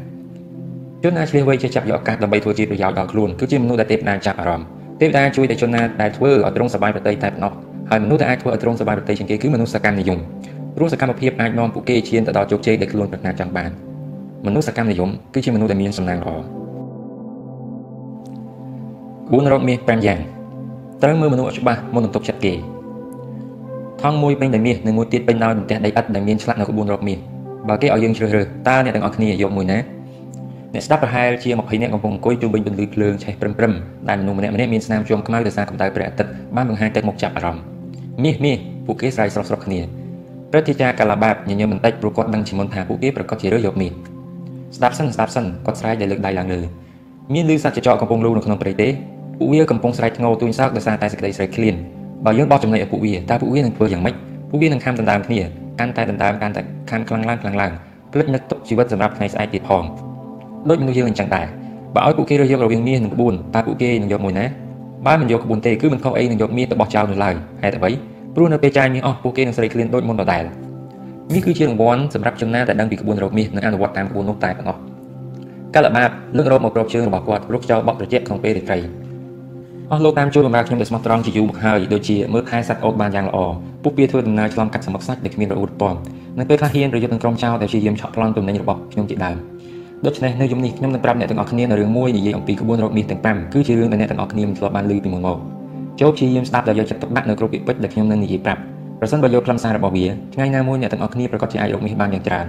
[1.04, 4.68] ជនណាឆ្លៀសវៃចេះចាប់យកឱកាសដើម្បីធ្វើជាប្រយោជន៍ដល់ខ្លួនគឺជាមនុស្សដែលទេពតាចាប់អារម្មណ៍
[5.02, 7.52] ទេវតាជួយតែជនណាដែលធ្វើឲ្យទ្រង់សប្បាយប្រតិតែប៉ុណ្ណោះ
[7.90, 10.20] ហើយមនុស្សដែលអាចធ្វើឲ្យទ្រង់សប្បាយប្រតិជាងគេគឺមនុស្សសកម្មនិយម
[10.76, 13.72] ព្រោះសកម្មភាពអាចនាំពួកគេឈានទៅដល់ជោគជ័យដែលខ្លួនប្រាថ្នាចង់បាន
[14.46, 16.30] មនុស្សសកម្មនិយមគឺជាមនុស្សដែលមានសំណាងល្អ
[19.30, 20.20] គួររកមាស5យ៉ាង
[21.04, 22.54] ត្រូវមើលមនុស្សឲ្យច្បាស់មុននឹងទុកចិត្តគេ
[24.02, 27.18] ថងមួយពេញដោយមាសនិងមួយទៀតពេញដោយបន្ទះដីឥដ្ឋដែលមានឆ្លាក់នៅក្បួនរកមាស
[27.68, 29.80] បើគេឲ្យយើងជ្រើសរើសតើអ្នកទាំងអស់គ្នាយកមួយណា
[30.74, 33.74] អ្នកស្ដាប់ប្រហែលជា20នាក់កំពុងអង្គុយជុំវិញពន្លឺភ្លើងឆេះព្រឹមព្រឹម
[34.10, 37.64] ដែលមនុស្សម្នាក់ម្នាក់មានស្នាមជួមខ្មៅដោយសារកម្ដៅព្រះអាទិត្យបានបង្ហាញទឹកមុខចាប់អារម្មណ៍
[38.24, 39.80] មាសមាសពួកគេស្រ័យស្រស់ស្រស់គ្នា
[40.52, 43.92] ព្រឹទ្ធាចារ្យកាឡាបាបញញឹមបន្តិចព្រោះគាត់ដឹងជាមុនថាពួកគេប្រកាសជារើសយកមាស
[44.76, 46.62] ស្ដាប់សិនស្ដាប់សិនគាត់ស្រែកដោយលើកដៃឡើងលើ
[47.34, 48.88] មានលឺសត្វចចកកំពុងលូនៅក្នុងព្រៃទេ
[49.38, 51.76] ពួកវាកំពុងស្រែកធ្ងោទូញសោកដោយសារតែសេចក្តីស្រែកឃ្លាន
[52.26, 54.16] បើយើងបោះចំណុចឲ្យពួកវាតើពួកវានឹងធ្វើយ៉ាងម៉េច
[54.50, 55.40] ពួកវានឹងខំដណ្ដើមគ្នា
[55.80, 57.72] កាន់តែដណ្ដើមកាន់តែខំខ្លាំងឡើងខ្លាំងឡើង
[58.12, 59.84] ភ្លេចនឹកទុកជីវិតសម្រាប់ថ្ងៃស្អែកទៀតផង
[60.70, 61.46] ដូចមនុស្សយើងអញ្ចឹងដែរ
[61.96, 64.46] បើឲ្យពួកគេរើសយករវាងមាសនិងក្បួនតើពួកគេនឹងយកមួយណា
[65.08, 67.92] បើមិនយកក្បួនទេគឺមិនខុសអីនឹងយកមាសទៅបោះចោលនោះឡើយហេតុអ្វី
[68.36, 70.44] ព្រោះនៅពេលចាយមាសអស់ពួកគេនឹងស្រែកឃ្លានដូចមុនដដែល
[71.34, 74.78] មាសគឺជារង្វាន់សម្រាប់ចំណាដែលដឹងពីក្បួនរកមាសនិងអនុវត្តតាមក្បួននោះតែប៉ុណ្ណោះ
[75.76, 78.78] កាលបាបលើករោបមកប្រកជើងរបស់គាត់រុកចោលបក់ត្រជាក់ក្នុងពេលរាត្រី
[79.92, 83.38] អស់លោកតាមជួយបម្រើខ្ញុំដោយស្មោះត្រង់ជាយូរមកហើយដូចជាមើលថែសត្វអូតបានយ៉ាងល្អ
[83.84, 85.96] ពួកវាធ្វើដំណើរឆ្លងកាត់សមុទ្រសាច់ដែលគ្មានរអ៊ូតពំ
[86.40, 89.38] នៅពេលខ្លះហ៊ានប្រយុទ្ធនឹងក្រុមចៅដែលជាយាមឆក់ប្លន់ទំនិញរបស់ខ្ញុំជាដើម
[90.06, 95.38] ដូច្នេះនៅយប់នេះខ្ញុំនឹងប្រាប់អ្នកទាំងអស់គ្នានៅរឿងមួយនិយាយអំពីក្បួនរកមាសទាំង5គឺជារឿងដែលអ្នកទាំងអស់គ្នាមិនធ្លាប់បានឮពីមុនមក
[96.00, 98.62] ចូលព្យាយាមស្ដាប់ដោយយកចិត្តទុកដាក់នៅគ្រប់ពាក្យពេចន៍ដែលខ្ញុំនឹងនិយាយប្រាប់
[99.00, 102.46] ប្រសិនបើយកខ្លឹមសាររបស់វាថ្ងៃណាមួយអ្នកទាំងអស់គ្នាប្រកាសជាអាចរកមាសបានយ៉ាងច្រើន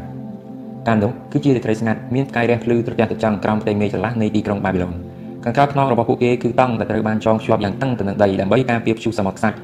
[0.87, 4.93] តាមនោះគឺជារាត្រីស្ងាត់មានផ្កាយរះភ្លឺត្រជាក់ត្រចាំក្រោមផ្ទៃមេឃចន្លះនៃទីក្រុងបាប៊ីឡុន
[5.45, 9.57] ខាងក្រៅខ្នងរបស់ពួកគេគឺតង់ដែលត្រូវបានចងភ្ជាប់យ៉ាងតឹងទៅនឹងដីដើម្បីការពារព្យុះសមុទ្រខ្សាច់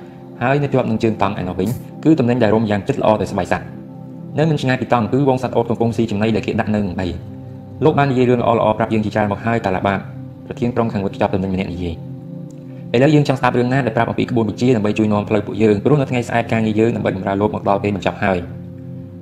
[0.42, 1.68] ហើយនៅជាប់នឹងជើងតង់ឯណោះវិញ
[2.04, 3.66] គឺតំណែងដែលរុំយ៉ាងជិតល្អទៅស្បែកសត្វ
[4.38, 7.08] នៅមិនឆ្ងាយពីតង់គឺវងសត្វអូតកំពុងស៊ីចំណីដែលគេដាក់នៅនឹងដី
[7.84, 9.98] លោកបាននិយាយរឿងល្អៗប្រាប់យើងជាច្រើនមកហើយតាឡាបាប
[10.46, 11.94] ប្រធានក្រុមខាងវិទ្យាតំណែងម្នាក់និយាយ
[12.94, 18.38] ឥឡូវយើងចង់ស្ដាប់រឿងណាដែលប្រាប់អំពីក្បួនវិជាដើម្បីជួយនាំផ្លូវពួកយើងព្រោះនៅថ្ងៃស្អែកការងារយើងដើម្បីបម្រើលោកមកដល់ពេលបញ្ចប់ហើយ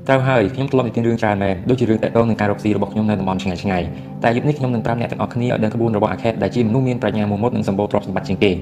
[0.09, 3.83] ត្រូវហើយខ្ញុំធ្លាប់និទានរឿងច្រើនមែនដូចជារឿងតកតងនឹងការរកស៊ីរបស់ខ្ញុំនៅតំបន់ឆ្ងាយឆ្ងាយ
[4.23, 8.53] តែយប់នេះខ្ញុំនឹងប្រាប់អ្នកទាំងអស់គ្នាឲ្យដឹងក្បួនរបស់អាខេតដែលជាមនុស្សមានប្រាជ្ញាមុមុតនិងសម្បូរទ្រព្យសម្បត្តិជាងគេ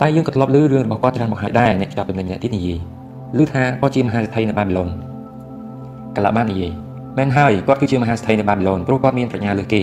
[0.00, 2.78] តែយើងក៏ធ្លាប់ឮរឿងរបស់គាត់ច្រើនមកហើយដែរអ្នកចាប់ពីម្នាក់ទៀតនិយាយ
[3.38, 4.88] ឮថាគាត់ជាមហាសេដ្ឋីនៅបាប៊ីឡុន
[6.16, 6.70] កលាបាននិយាយ
[7.18, 9.82] មែនហើយគាត់គឺជាមហាសេដ្ឋីនៅបាប៊ីឡុនព្រោះគាត់មានប្រាជ្ញាលើសគេ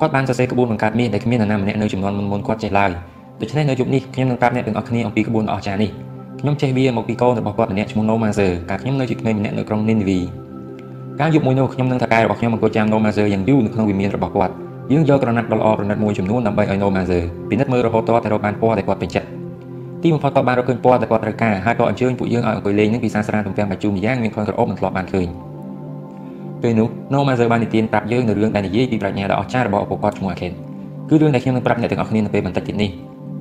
[0.00, 2.90] គាត់បានសរសេរក្បួនបង្កើតមាសដែលគ្មាននរណាម្នាក់នៅចំនួនមុនមុនគាត់ចេះឡើយ
[3.40, 5.90] ដូច្នេះនៅយប់នេះខ្ញុំនឹងប្រាប់អ្នកទាំងអស់គ្នាអំពីក្បួនអស្ចារ្យនេះ
[6.42, 10.24] ខ្ញុំចេះវាមកពីកូនរបស់គាត់ម្នាក់ឈ្មោះ Nomazer កាលខ្ញុំនៅជាក្មេងម្នាក់នៅក្រុង Nineveh
[11.20, 14.52] កាលយប់មួយនោះខ្ញុំនឹងថកែរបស់ខ្ញុំអង្គុយចាំ Nomazer យ៉ាងយូរនៅក្នុងវិមានរបស់គាត់
[14.92, 19.28] យើងយកក្រណាត់ដ៏ល្អប្រណិតមួយចំនួនដើម្បីឲ្យ Nomazer ពិនិត្យមើលរហូតទាល់តែរកបានពណ៌ដែលគាត់ពេញចិត្ត
[20.02, 25.28] ទីបំផុតគាត់បានរកឃើញពណ៌ដែលគាត់ត្រូវការហើយក៏អញ្ជើញពួកយើងឲ្យអង្គុយលេងនឹងពិសាស្រាទំពាំងបាជូម្យ៉ាងមានក្លិនក្រអូបមិនធ្លាប់បានឃើញ
[26.62, 30.52] ពេលនោះ Nomazer បាននិទានប្រាប់យើងនៅរឿងដែលនិយាយពីប្រាជ្ញាដ៏អស្ចារ្យរបស់ឪពុកគាត់ឈ្មោះ Aken
[31.08, 32.90] គឺរឿងដែលខ្ញុំនឹងប្រាប់អ្នកទាំងអស់គ្នានៅពេលបន្តិចទៀតនេះ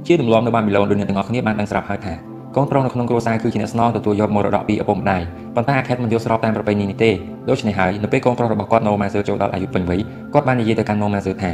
[0.08, 5.22] ជាទម្លាប់នៅបាប៊ីឡូនដូចអ្នកទាំងអស់គ្នាបានដឹងស្រាប់ហើយថា កូនប្រុសនៅក្នុងគ្រួសារគឺជាអ្នកស្នងទទួលយកមរតកពីឪពុកម្ដាយ
[5.56, 7.12] ប៉ុន្តែអាខេតមិនយល់ស្របតាមប្រពៃណីនេះទេ
[7.50, 10.02] ដូច្នេះហើយនៅពេលកូនប្រុសរបស់គាត់ណូម៉ាសឺចូលដល់អាយុពេញវ័យ
[10.34, 11.52] គាត់បាននិយាយទៅកាន់ណូម៉ាសឺថា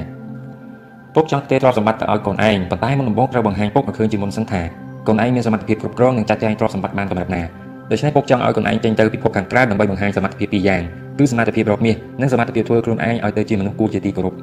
[1.16, 4.62] ពុកចង់ផ្ទេរទ្រព្យសម្បត្តិទៅឲ្យកូនឯងប៉ុន្តែមុនដំបូងត្រូវបង្ហាញពុកឲ្យឃើញជាមុនសិនថា
[5.08, 7.42] កូនឯងមានសមត្ថភាពគ្រប់គ្រងនិងចាត់ចែងទ្រព្យសម្បត្តិបានកម្រិតណា
[7.92, 10.82] ដូច្នេះពុកចង់ឲ្យកូនឯងចេញទៅពិភពខាងក្រៅដើម្បីបង្ហាញសមត្ថភាពពីរយ៉ាង
[11.20, 14.34] គឺសមត្ថភាពរកមាសនិងសមត្ថភាពធ្វើខ្លួនឯងឲ្យទៅជាមនុស្សគួរជាទីគោរព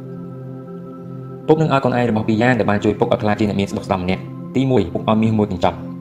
[1.48, 4.22] ពុកនឹងឲ្យកូនឯងរបស់ពីរយ៉ាងដែលបានជួយពុកឲ្យក្លាយជាអ្នកមានស្ដុកស្ដំម្នាក់
[4.54, 5.91] ទី1ពុកឲ្យមាសមួយកញ្ចប់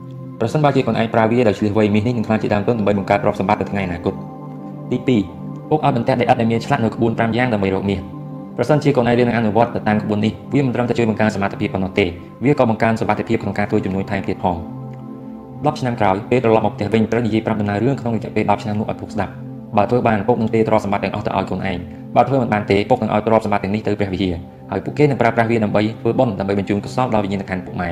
[0.42, 4.14] ប្រសិនបើជាខ្លួនឯងប្រើវាដោយឆ្លៀសវៃមាសនេះនឹងក្លាយជាដើមទុនដើម្បីបង្កើតទ្រព្យសម្បត្តិទៅថ្ងៃអនាគត
[4.90, 4.98] ទី
[5.36, 8.00] 2ពុកឲ្យបន្ទះដីឥដ្ឋដែលមានឆ្លាក់នៅក្បួន5យ៉ាងដើម្បីរកមាស
[8.56, 12.06] ប្រសិនជាកូនឯងរៀនអនុវត្តទៅតាមក្បួននេះវាមិនត្រឹមតែជួយបង្កើនសមត្ថភាពប៉ុណ្ណោះទេ
[12.44, 14.56] វាក៏បង្កើនសមត្ថភាពក្នុងការធ្វើជំនួយថែមទៀតផង
[15.12, 19.32] 10ឆ្នាំក្រោយពេលត្រឡប់មកផ្ទះវិញត្រូវនិយាយប្រាប់ដំណើររឿងក្នុងរយៈពេល10ឆ្នាំនោះឲ្យពុកស្ដាប់
[19.76, 21.78] បើធ្វើបានពុកនឹងទេទ្រព្យសម្បត្តិទាំងអស់ទៅឲ្យកូនឯង
[22.16, 24.34] បើធ្វើមិនបានទេពុកនឹងឲ្យទ្រព្យសម្បត្តិទាំងនេះទៅព្រះវិហារ
[24.70, 27.90] ហើយពួកគេនឹងប្រើប្រាស់វាដើម្បីធ្វើបុណ្យដើម្បីបញ្ជូនកុសលដល់វិញ្ញាណក្ខន្ធពុកម៉ែ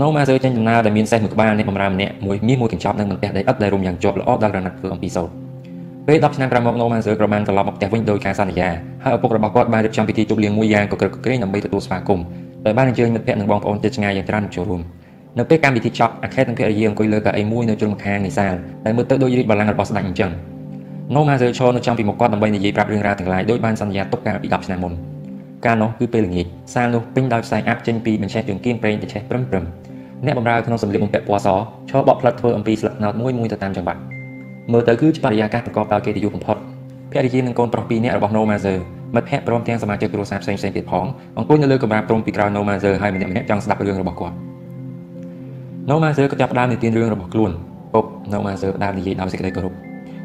[0.00, 5.32] នៅម៉ាសឺចេញដំណើរដែលមានសេះមួយក្បាលអ្នកបម្រើម្នាក់មួយមាសមួយកញ្ចប់និងបន្ទះដីឥដ្ឋដែលរុំយ៉ាងជាប់ល្អដល់ក្រណាត់ធ្វើអំពីសូត្រ
[6.06, 8.68] ពេល10ឆ្នាំក្រោយមកនៅម៉ាសឺក៏បានត្រឡប់មកផ្ទះវិញដោយការសន្យា
[9.04, 12.24] ហើយឪពុករបស់គាត់បានរៀបចំពិធីជប់លៀងមួយយ៉ាងកក្រឹកកក្រែងដើម្បីទទួលស្វាគមន៍
[12.66, 14.80] ដោយបានអញ្ជើញមិត្តភ័ក្តិនិងបងប្អូនជិតឆ្ងាយយ៉ាងច្រើនមកចូលរួម
[15.38, 18.54] នៅពេលកម្មវិធីចប់អាខេតនិងភរិយាអង្គុយលើកៅអីមួយនៅជ្រុងម្ខាងនៃសាល
[18.84, 20.30] ដែលមើលទៅដូចរាជបល្ល័ង្ករបស់ស្ដេចអញ្ចឹង
[21.14, 24.92] នៅម៉ាសឺឈរនៅចំពីមុខគាត់ដើម្បីនិយាយប្រាប់រឿងរ៉ាវទាំងឡាយដោយបានសន្យាទុកកាលពី10ឆ្នាំមុន
[25.64, 29.64] កាលនោះគឺពេលល្ងាចសាលនោះពេញដោយផ្សែងអាប់ចេញពីបញ្ឆេះជើងគៀងប្រេងទៅឆេះព្រឹមព្រឹម
[30.26, 31.48] អ្នកបម្រើក្នុងសម្លៀកបំពាក់ពណ៌ស
[31.90, 34.00] ឈរបក់ផ្លិតធ្វើអំពីស្លឹកត្នោតមួយមួយទៅតាមចង្វាក់
[34.72, 36.56] មើលទៅគឺជាបរិយាកាសប្រកបដោយកិត្តិយសបំផុត
[37.12, 38.78] ភរិយានិងកូនប្រុសពីរនាក់របស់ No Mazer
[39.14, 41.06] មិត្តភ័ក្តិព្រមទាំងសមាជិកគ្រួសារផ្សេងៗទៀតផង
[41.38, 44.36] អង្គុយនៅលើកម្រាលព្រំពីក្រោយ No Mazer ហើយម្នាក់ម្នាក់ចង់ស្ដាប់រឿងរបស់គាត់
[45.90, 47.50] No Mazer ក៏ចាប់ផ្ដើមនិទានរឿងរបស់ខ្លួន
[47.94, 49.72] ពុក No Mazer ផ្ដើមនិយាយដោយសេចក្តីគោរព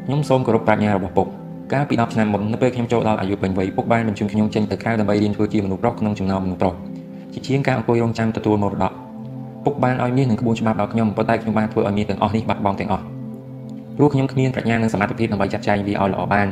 [0.06, 1.26] ខ្ញុំសូមគោរពប្រាជ្ញារបស់ពុក
[1.72, 6.74] កាលពី10ឆ្នាំមុននៅពេលខ្ញុំចូលដល់អាយុពេញវ័យពុកបានបញ្ជូនខ្ញុំចេញទៅក្រៅដើម្បីរៀនធ្វើជាមនុស្សប្រុសក្នុងចំណោមមនុស្សប្រុស
[7.32, 8.92] ជាជាងការអង្គុយរងចាំទទួលមរតក
[9.64, 13.04] ពុកបានឲ្យមាសនឹងក្បួនច្បាប់ដល់ខ្ញុំប៉ុន្តែខ្ញុំបានធ្វើឲ្យមាសទាំងអស់នេះបាត់បង់ទាំងអស់
[13.96, 16.48] ព្រោះខ្ញុំគ្មានប្រាជ្ញានិងសមត្ថភាពដើម្បីចាត់ចែងវាឲ្យល្អបាន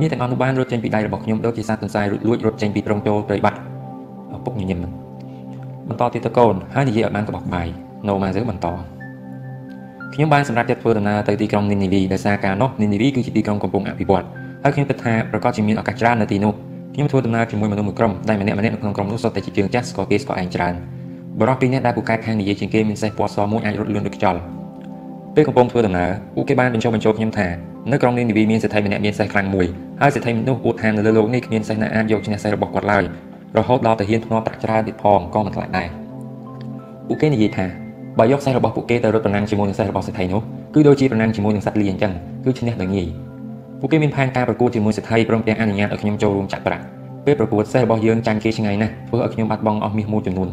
[0.00, 3.58] មាសទាំងអស់នោះបានរត់ចេញពីដៃរបស់ខ្ញុំដូចជាសត្វទន្សាយរួចលួចរត់ចេញពីទ្រង់ចូលព្រៃបាត់
[4.34, 4.78] ឪពុកញញឹម
[5.88, 7.66] បន្តទៀតទៅកូនហើយនិយាយឲ្យបានក្បោះក្បាយ
[8.08, 8.66] ណូម៉ាសឺបន្ត
[10.14, 14.24] ខ្ញុំបានសម្រេចចិត្តធ្វើដំណើរទៅទីក្រុងនីនីវីដោយសារការនោះនីនីវីគឺជាទីក្រុងកំពុងអភិវឌ្ឍ
[14.64, 16.52] ហើយខ្ញុំគិតថាប្រកាសជាមានឱកាសច្រើននៅទីនោះ
[16.94, 20.74] ខ្ញុំធ្វើដំណើរជាមួយមនុស្សមួយក្រុមដែលម្នាក់ម្នាក់នៅក្នុងក្រុមនោះសុទ្ធតែជាជើងចាស់ស្គាល់គេស្គាល់ឯងច្រើន
[21.40, 24.40] បរិះពីរនាក់ដែលពូកែខាងនិយាយជាងគេមានសេះពណ៌សមួយអាចរត់លឿនដូចខ្យល់
[25.34, 27.48] ពេលកំពុងធ្វើដំណើរពួកគេបានបញ្ចុះបញ្ចូលខ្ញុំថា
[27.90, 29.66] នៅក្រុងនេះនិវីមានសេដ្ឋីម្នាក់មានសេះខ្លាំងមួយ
[30.00, 33.04] ហើយសេដ្ឋីនោះអួតហាមនៅលើលោកនេះគ្មានសេះណាអាចយកឈ្នះសេះរបស់គាត់ឡើយ
[33.58, 35.88] រហូតដល់ទៅហ៊ានធ្នាប់ប្រាក់ច្រើនទៀតផងក៏មិនខ្លាចដែរ
[37.08, 37.66] ពួកគេនិយាយថា
[38.18, 40.42] បើយកសេះរបស់ពួកគេទៅរត់ប្រណាំងជាមួយនឹងសេះរបស់សេដ្ឋីនោះ
[40.74, 42.12] គឺដូចជាប្រណាំងជាមួយនឹងសត្វលីអញ្ចឹង
[42.44, 43.08] គឺឈ្នះដល់ងាយ
[43.80, 46.84] ពួកគេមានផែនការប្រកួតជាមួយសេដ្ឋីព្រមទាំងអនុញ្ញាតឲ្យខ្ញុំចូលរួមចាក់ប្រាក់
[47.26, 50.48] ពេលប្រកួតសេះរបស់យើងចាញ់គេឆ្ងាយណាស់ធ្វើឲ្យខ្ញុំបាត់បង់អស់មាសមួយចំនួន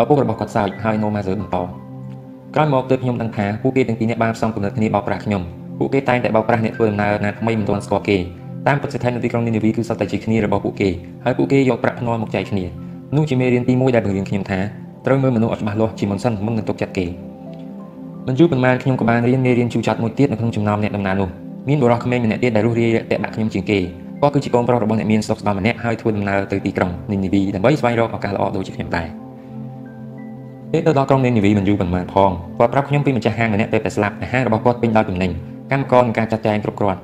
[0.00, 1.56] ឪពុករបស់គាត់សើចហើយណូម៉ាសឺបន្ត
[2.54, 5.42] ក្រោយមកទើបខ្ញុំដឹងថាពួកគេទាំងពីរនាក់បានផ្សំគំនិតគ្នាបោកប្រាស់ខ្ញុំ
[5.78, 8.18] ពួកគេតែងតែបោកប្រាស់អ្នកធ្វើដំណើរណាថ្មីមិនទាន់ស្គាល់គេ
[8.66, 10.88] តាមពិតស្ថិតនៅទីក្រុងនីនីវីគឺសុទ្ធតែជាគ្នារបស់ពួកគេ
[11.24, 12.64] ហើយពួកគេយកប្រាក់ភ្នាល់មកចែកគ្នា
[13.16, 14.58] នោះជាមេរៀនទី1ដែលបង្រៀនខ្ញុំថា
[15.06, 17.06] ត្រូវមើលមនុស្សឲ្យច្បាស់លាស់ជាមុនសិនមុននឹងទុកចិត្តគេ
[18.26, 21.28] មិនយូរប៉ុន្មានខ្ញុំក៏បានរៀនមេរៀនជូរចត់មួយទៀតនៅក្នុងចំណោមអ្នកដំណើរនោះ
[21.68, 23.78] មានបុរសក្មេងម្នាក់ទៀតដែលរស់រាយរាក់ទាក់ដាក់ខ្ញុំជាងគេ
[24.20, 29.23] គាត់គឺជាកូនប្រុសរបស់អ្នកមានស្រុកស្ដំម្នាក់ហើយធ្វើដំណើរទៅទីក្រុងនីនីវីដើម្បីស្វែងរកឱកាសល្អដូចជាខ្ញុំដែរ
[30.76, 35.30] ពេលទៅដល់ក្រុងនីនីវីមិនយូរប៉ុន្មានផងគាត់ប្រាប់ខ្ញុំពីម្ចាស់ហាងម្នាក់ពេលតែស្លាប់អាហាររបស់គាត់ពេញដោយទំនិញ
[35.72, 37.00] កម្មករនិងការចាត់ចែងគ្រប់គ្រាន់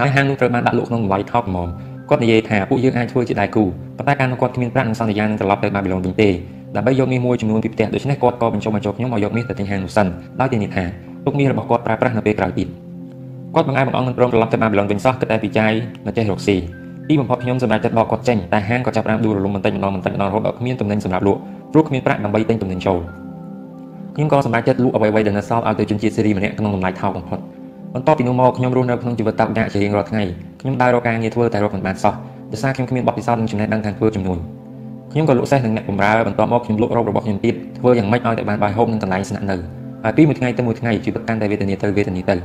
[0.00, 1.68] ហើយហាងនោះត្រូវបានដាក់លក់ក្នុងតម្លៃថោកល្មម
[2.08, 3.64] គាត់និយាយថាពួកយើងអាចធ្វើជាដៃគូ
[3.96, 6.28] ប៉ុន្តែកាលនោះគាត់គ្មានប្រាក់និងសន្យានឹងត្រឡប់ទៅបាប៊ីឡូនវិញទេ
[6.76, 10.06] ដើម្បីយកមាសមួយចំនួនពីផ្ទះដូច្នេះគាត់ក៏បញ្ចុះបញ្ចុះខ្ញុំឲ្យយកមាសទៅទិញហាងនោះសិន
[10.40, 10.84] ដោយធានាថា
[11.26, 12.68] ទុកមាសរបស់គាត់ប្រើប្រាស់នៅពេលក្រោយទៀត
[13.54, 15.72] គាត់បង្អែបង្អង់មិនព្រមត្រឡប់ទៅបាប៊ីឡូនវិញសោះគិតតែពីចាយ
[16.06, 16.56] នៅចេះរកស៊ី
[17.08, 21.40] ទីបំផុតខ្ញុំសម្រេចចិត្តបកគាត់ចេញតែហាងក៏ចាប់ផ្ដើមដួលរលំបន្តិចម្ដងបន្តិចម្ដងរហូតដល់គ្មានទំនិញសម្រាប់លក់
[21.72, 22.98] ព្រោះគ្មានប្រាក់ដើម្បីទិញទំនិញចូល
[24.14, 27.38] ខ្ញុំក៏សម្រេចចិត្តលក់អ្វីៗដែលនៅសល់ឲ្យទៅជនជាតិសេរីម្នាក់ក្នុងតម្លៃថោកបំផុត
[27.94, 30.22] បន្ទាប់ពីនោះមកខ្ញុំរស់នៅក្នុងជីវិតតោកយ៉ាក់ជារៀងរាល់ថ្ងៃ
[30.60, 32.14] ខ្ញុំដើររកការងារធ្វើតែរកមិនបានសោះ
[32.52, 34.38] ដោយសារខ្ញុំគ្មានបទពិសោធន៍និងចំណេះដឹងខាងធ្វើជំនួញ
[35.12, 39.56] ខ្ញុំក៏លក់សេះនឹងអ្នកបម្រើបន្ទាប់មកខ្ញុំលក់រោគរបស់ខ្ញុំទៀតធ្វើយ៉ាងម៉េចឲ្យតែបានបាយហូបនិងកន្លែងស្នាក់នៅ
[40.04, 42.36] ហើយពីមួយថ្ងៃទៅមួយថ្ងៃជីវិតកាន់តែវេទនាទៅវេទនាទៅ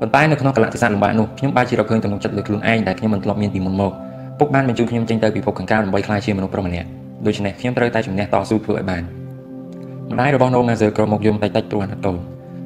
[0.00, 3.92] ប៉ុន្តែនៅក្នុងកលៈទេសៈលំបាកនោះខ្ញុំបែរជារកឃើញទំនុកចិត្តលើខ្លួនឯងដែលខ្ញុំមិនធ្លាប់មានពីមុនមក
[4.38, 6.88] ពុកបានបញ្ជូនខ្ញុំចេញទៅពិភពខាងក្រៅដើម្បីក្លាយជាមនុស្សប្រុសម្នាក់
[7.26, 9.02] ដូច្នេះខ្ញុំត្រូវតែជំនះតស៊ូធ្វើឲ្យបាន
[10.10, 12.16] ម្ដាយរបស់ No Mazer ក៏មកយំតិចតិចព្រោះអាណិតតូន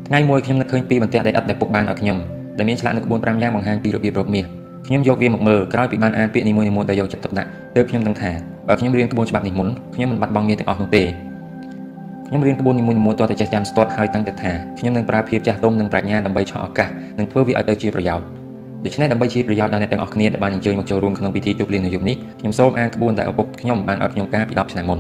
[0.09, 2.19] ថ្ងៃមួយខ្ញុំនឹកឃើញពីបន្ទះដីឥដ្ឋដែលពុកបានឲ្យខ្ញុំ
[2.59, 4.45] ដែលមានឆ្លាក់នៅក្បួន5យ៉ាងបង្ហាញពីរបៀបរកមាស
[4.87, 8.31] ខ្ញុំយកវាមកមើលក្រោយពីបានអានពាក្យនីមួយៗដែលយកចិត្តទុកដាក់ទើបខ្ញុំដឹងថា
[8.69, 11.05] បើខ្ញុំរៀនក្បួនច្បាប់នេះមុនខ្ញុំមិនបាត់បង់មាសទាំងអស់នោះទេ
[12.27, 16.89] ខ្ញុំរៀនក្បួននីមួយៗទាល់តែចេះចាំស្ទាត់ហើយតាំងចិត្តថាខ្ញុំនឹងប្រើភាពចាស់ទុំនិងប្រាជ្ញាដើម្បីឆក់ឱកាស
[17.19, 18.41] និងធ្វើវាឲ្យទៅជាប្រយោជន៍
[18.84, 24.98] ដូច្នេះដើម្បីជាប្រយោជន៍ដល់អ្នកទាំងអស់គ្នាដែលបានអញ្ជើញមកចូលរួមក្នុងពិធីជប់លៀងនៅយប់នេះខ្ញុំសូមអានក្បួនដែលឪពុកខ្ញុំបានឲ្យខ្ញុំការពី10ឆ្នាំមុន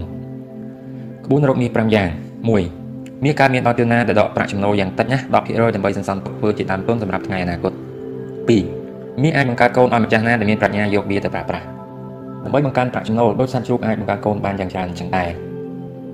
[1.24, 2.08] ក្បួនរកមាស5យ៉ាង
[2.46, 7.72] 1មាសកើតមានដល់ទឿនណាដែលដកប្រាក់ចំណូលយ៉ាងតិចណា10%ដើម្បីសន្សំទុកធ្វើជាដើមទុនសម្រាប់ថ្ងៃអនាគត
[8.46, 11.66] 2មាសអាចបង្កើតកូនឲ្យម្ចាស់ណាដែលមានប្រាជ្ញាយកវាទៅប្រើប្រាស់
[12.44, 15.28] ដើម្បីបង្កើនប្រាក់ចំណូលដោយសត្វជ្រូកអាចបង្កើតកូនបានយ៉ាងច្រើនចឹងដែរ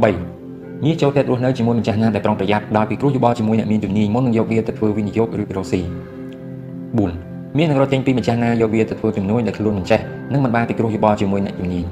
[0.02, 10.00] 3មាសចូលចិត្តរស់នៅជាមួយម្ចាស់ណាដែលប្រុងប្រយ័ត្នដោយពិគ្រោះយោបល់ជាមួយអ្នកមានជំនាញមុននឹងយកវាទៅធ្វើវិនិយោគឬរកស៊ី4 មាននឹងរត់ចេញពីម្ចាស់ណាយកវាទៅធ្វើជំនួយដែលខ្លួនមិនចេះ
[10.32, 11.84] និងមិនបានពិគ្រោះយោបល់ជាមួយអ្នកជំនាញ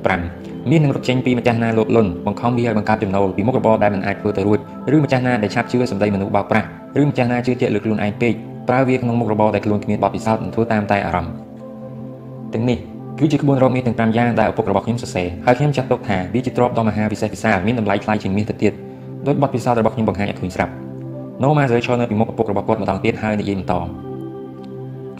[0.00, 4.58] 5មាននឹងរត់ចេញពីម្ចាស់ណាលោភលន់បង្ខំវាឲ្យបង្កើតចំណូលពីមុខរបរដែលមិនអាចធ្វើទៅរួច
[4.94, 6.66] ឬម្ចាស់ណាដែលឆាប់ជឿសម្ដីមនុស្សបោកប្រាស់
[7.00, 8.32] ឬម្ចាស់ណាជឿជាក់លើខ្លួនឯងពេក
[8.68, 11.34] ប្រើវាក្នុងមុខរបរដែលខ្លួនគ្មានបទពិសោធន៍និងធ្វើតាមតែអារម្មណ៍
[12.54, 12.78] ទាំងនេះ
[13.18, 18.72] គឺជាក្បួនរកមាសទាំង5យ៉ាងដែលឪពុករបស់ខ្ញុំសរសេរហើយខ្ញុំចាត់ទុកថាវាជាទ្រព្យដ៏មហាវិសេសវិសាលមានតម្លៃថ្លៃជាងមាសទៅទៀត
[19.26, 20.72] ដោយបទពិសោធន៍របស់ខ្ញុំបង្ហាញឲ្យឃើញស្រាប់
[21.42, 23.74] No Master ឈរនៅពីមុខឪពុករបស់គាត់ម្ដងទៀតហើយនិយាយបន្ត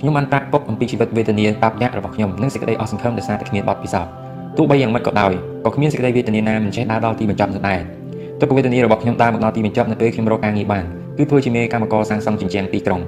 [0.04, 4.10] ខ្ញុំបានប្រាប់ពុកអំពីជីវិតវេទនាតាប់យ៉ាក់របស់ខ្ញុំនិងសេចក្តីអស់សង្ឃឹមដោយសារតែគ្មានបទពិសោធន៍
[4.56, 5.32] ទោះបីយ៉ាងម៉េចក៏ដោយ
[5.64, 7.80] ក៏គ្មានសេចក្តីវេទនាណាមិនចេះដើរដល់ទីបញ្ចប់នោះដែរ
[8.40, 10.84] ទុក្ខវេទនារបស់ខ្ញុំដើរមកដល់ទីបញ្ចប់នៅពេលខ្ញុំរកការងារបាន
[11.16, 13.00] គឺធ្វើជាមេកម្មករសាងសង់ជញ្ជាំងទីក្រុង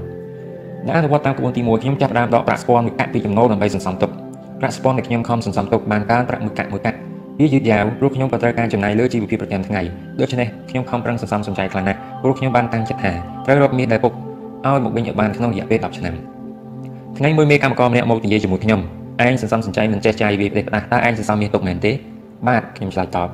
[0.86, 4.10] នៅអនុវត្តតាមក្បួនទី1ខ្ញុំចាប់ផ្ដើមដកប្រាក់ស្ពាន់មួយកាក់ពីចំណូលដើម្បីសន្សំទុក
[4.60, 6.98] ប្រាក់ស្ពាន់ដែលខ្ញុំខំសន្សំទុកបានកើនប្រាក់មួយកាក់មួយកាក់
[7.40, 9.82] វាយឺតយ៉ាវព្រោះខ្ញុំក៏ត្រូវការចំណាយលើជីវភាពប្រចាំថ្ងៃ
[10.20, 13.12] ដូច្នេះខ្ញុំខំប្រឹងសន្សំសំចៃខ្លាំងណាស់ព្រោះខ្ញុំបានតាំងចិត្តថា
[13.46, 14.12] ត្រូវរកមាសដែលពុក
[14.64, 16.35] ឲ្យមកវិញឲ្យបានក្នុងរយៈពេល10ឆ្នាំ
[17.18, 18.80] ថ្ងៃមួយមេកម្មករម្នាក់មកនិយាយជាមួយខ្ញុំ
[19.26, 21.92] ឯងសន្សំសំចៃមិនចេះចាយវាផ្ដេសផ្ដាស់តើឯងសន្សំមាសទុកមែនទេ
[22.48, 23.28] បាទខ្ញុំឆ្លើយតប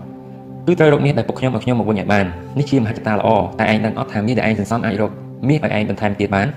[0.66, 2.26] គឺត្រូវរកមាសដែលពុកខ្ញុំឲ្យខ្ញុំមកវិញឲ្យបាន
[2.58, 3.28] នេះជាមហិច្ឆតាល្អ
[3.58, 5.10] តែឯងដឹងអត់ថាមាសដែលឯងសន្សំអាចរក
[5.48, 6.48] មាសឲ្យឯងបន្ថែមទៀតបាន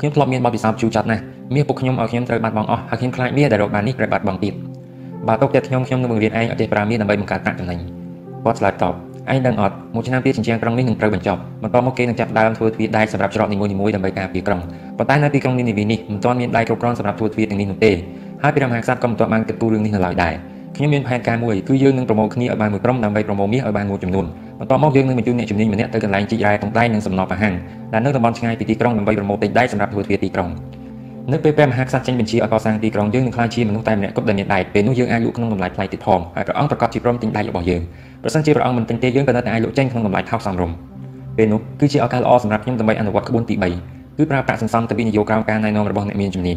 [0.00, 1.22] ខ្ញុំធ្លាប់មានបទពិសោធន៍ជូរចត់ណាស់
[1.54, 4.54] មាសពុកខ្ញុំឲ្យខ្ញុំត្រូវបាត់បង់អស់ហើយខ្ញុំខ្លាចមាសដែលរកបាននេះត្រូវបាត់បង់ទៀត
[5.28, 7.78] បើទុកតែខ្ញុំខ្ញុំនឹងបង្រៀនឯងឲ្យចេះប្រើមាសដើម្បីបង្កើតប្រាក់ចំណេញ
[8.44, 8.94] គាត់ឆ្លើយតប
[9.32, 14.60] ឯងដឹងអត់មួយឆ្នាំទៀតជញ្ជាំងក្រុងនេះនឹងត្រូវបញ្ចប់បន្តមកគេនឹងចាប់ដើមធ្វើទ្វារដែកសម្រាប់ច្រកនីមួយៗដើម្បីការពារក្រុង
[14.98, 17.92] ប៉ុន្តែនៅទីក្រុងនីនីវីនេះមិនទាន់មានដែកគ្រប់គ្រាន់សម្រាប់ធ្វើទ្វារទាំងនេះនោះទេ
[18.42, 20.34] ហើយព្រះមហាក្សត្រក៏មិនទាន់បានគិតគូររឿងនេះនៅឡើយដែរ
[20.76, 24.26] ខ្ញុំមានផែនការមួយគឺយើងនឹងប្រមូលគ្នាឲ្យបានមួយក្រុមដើម្បីប្រមូលមាសឲ្យបានមួយចំនួន
[24.60, 27.54] បន្ទាប់មកយើងនឹងបញ្ជូនអ្នកជំនាញម្នាក់ទៅកន្លែងជីករ៉ែតុងដែងនិងសំណល់ប្រហាំង
[27.92, 30.48] ដែលនៅតំបន់ឆ្ងាយពីទីក្រុងដើម្បីប្រមូលទិញដែកសម្រាប់ធ្វើទ្វារទីក្រុង
[31.32, 37.82] នៅពេលព្រះមហាក្សត្រចេញបញ្ជាឲ្យកសាងទីក្រុងយើងនឹងក្លាយជាមនុស្សតែម្នាក់គប់ដែលមានដែកពេលនោះយើងអាចលក់ក្នុងតម្លៃថ្លៃទៀតផងហើយព្រះអង្គប្រកាសជាព្រមទិញដែករបស់យើង
[38.24, 40.76] ប្រសិនជាព្រះអង្គមិនទិញទេយើងក៏នៅតែអាចលក់ចេញក្នុងតម្លៃថោកសមរម្យ
[41.36, 46.56] ពេលនោះគឺជាឱកាសល្អសម្រាប់ខ្ញុំដើម្បីអនុវត្តក្បួនទី3គឺប្រើប្រាក់សន្សំទៅវិនិយោគក្រោមការណែនាំរបស់អ្នកមានជំនាញ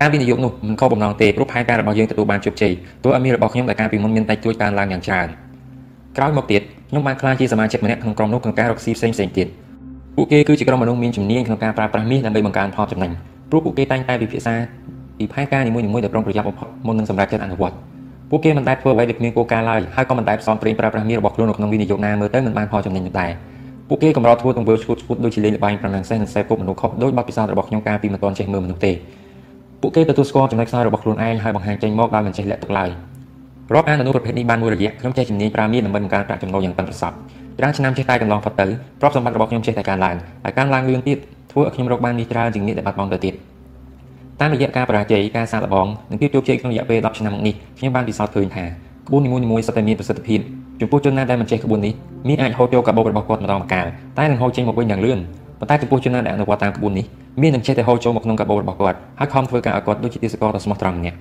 [0.00, 2.72] ការវិនិយោគនោះមិនខុសបំណងទេព្រោះផែនការរបស់យើងទទួលបានជោគជ័យ
[3.04, 5.28] ទោះឲ្យមានរបស់ខ្ញុំដែលការពីមុនមានតែជួយកើនឡើងយ៉ាងច្រើន
[6.16, 9.46] ក្រោយមកទៀតខ្ញុំបានក្លាយជាសមាជិកម្នាក់ក្នុងក្រុមនោះក្នុងការរកស៊ីផ្សេងផ្សេងទៀត
[10.16, 13.10] ពួកគេគឺជាក្រុមមនុស្សមានជំនាញក្នុងការប្រើប្រាស់មាសដើម្បីបង្កើនផលចំណេញ
[13.50, 14.54] ព្រោះពួកគេតែងតែពិភាក្សា
[15.18, 17.76] ពីផែនការនីមួយៗដែលប្រុងប្រយ័ត្នបំផុតមុននឹងសម្រេចចិត្តអនុវត្ត
[18.30, 23.30] ពួកគេមិនដែលធ្វើអ្វីដែលគ្មានគោលការណ៍ឡើយហើយក៏មិនដែលផ្សំប្រេងប្រើប្រាស់មាសរបស់ខ្លួននៅក្នុងវិនិយោគណាមើលទៅមិនបានផលចំណេញនោះដែរ
[23.88, 28.92] ពួកគេកម្រធ្វើទង្វើឈួតឈួតដូចជាលេងល្បែងប្រណាំងសេះនិងសេះគប់មនុស្សខុសដោយបទពិសោធន៍របស់ខ្ញុំកាលពីមិនទាន់ចេះមើលមនុស្សទេ
[29.80, 32.90] ពួកគេទទួលស្គាល់ចំណុចខ្សោយរបស់ខ្លួនឯងហើយបង្ហាញចេញមកដោយមិនចេះលាក់ទុកឡើយ
[33.74, 37.14] រាប់អានអនុប្រភេទនេះបានមួយរយៈខ្ញុំចេះជំនាញប្រើមាសដើម្បីបង្កើនប្រាក់ចំណូលយ៉ាងប៉ិនប្រសប់
[37.58, 38.66] ច្រើនឆ្នាំចេះតែកន្លងផុតទៅ
[39.00, 41.18] ទ្រព្យសម្បត្តិរបស់ខ្ញុំចេះតែកើនឡើងហើយកើនឡើងលឿនទៀត
[41.52, 43.34] ធ្វើឲ្យខ្ញុំរកបានមាសច្រើនជាងមាសដែលបាត់បង់ទៅទៀត
[44.40, 48.64] តាមរយៈការបរាជ័យការសាកល្បងនិងភាពជោគជ័យក្នុងរយៈពេល10ឆ្នាំមកនេះខ្ញុំបានពិសោធន៍ឃើញថា
[49.06, 50.40] ក្បួននីមួយៗសុទ្ធតែមានប្រសិទ្ធភាព
[50.80, 51.94] ចំពោះជនណាដែលមិនចេះក្បួននេះ
[52.28, 53.86] មានអាចហូតយកកាបូបរបស់គាត់ម្ដងម្កាល
[54.18, 55.18] តែនឹងហូតចេញមកវិញយ៉ាងលឿន
[55.58, 57.06] ប៉ុន្តែចំពោះជនណាដែលអនុវត្តតាមក្បួននេះ
[57.42, 61.16] មាននឹងចេះតែហូរចូលមកក្នុងកាបូបរបស់គាត់ហើយខំធ្វើការឲ្យគាត់ដូចជាទេសកលដ៏ស្មោះត្រង់ម្នាក់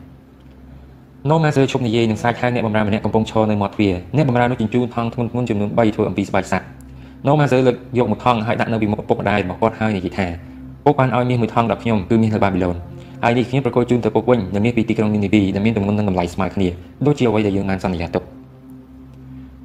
[1.29, 6.65] នោម៉ាសឺឈប់និយាយនឹងសាច់ហៅអ្នកបម្រើម្នាក់កំពុងឈរនៅមាត់ទ្វារអ្នកបម្រើនោះជញ្ជូនថង់ធ្ងន់ធ្ងរចំនួន3ធ្វើអំពីស្បែកសត្វ
[7.27, 10.27] នោម៉ាសឺលើកយកមួយថង់ហើយដាក់នៅពីមុខឪពុកម្ដាយរបស់គាត់ហើយនិយាយថា
[10.85, 12.75] ពុកបានឲ្យមាសមួយថង់ដល់ខ្ញុំគឺមាសនៅបាប៊ីឡូន
[13.23, 16.67] ហើយនេះខ្ញុំប្រកល់ជូនទៅពុកវិញនៅមាសពីទីក្រុងនីនីវីដែលមានទម្ងន់និងតម្លៃស្មើគ្នា
[17.05, 18.23] ដូចជាអ្វីដែលយើងបានសន្យាទុក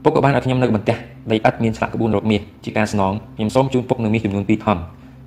[0.05, 0.97] ពុកក៏បានឲ្យខ្ញុំនៅបន្ទះ
[1.31, 4.81] ដីឥដ្ឋមានឆ្លាក់ក្បួនរកមាសជាការស្នងខ្ញុំសូមជូនពុកនៅមាសចំនួន2ថង់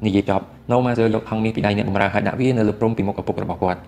[0.06, 3.80] និយាយចប់ណូម៉ាសឺយកថង់មាសពីដៃអ្នកបម្រើហើយដាក់វានៅលើព្រំពីមុខឪពុករបស់គាត់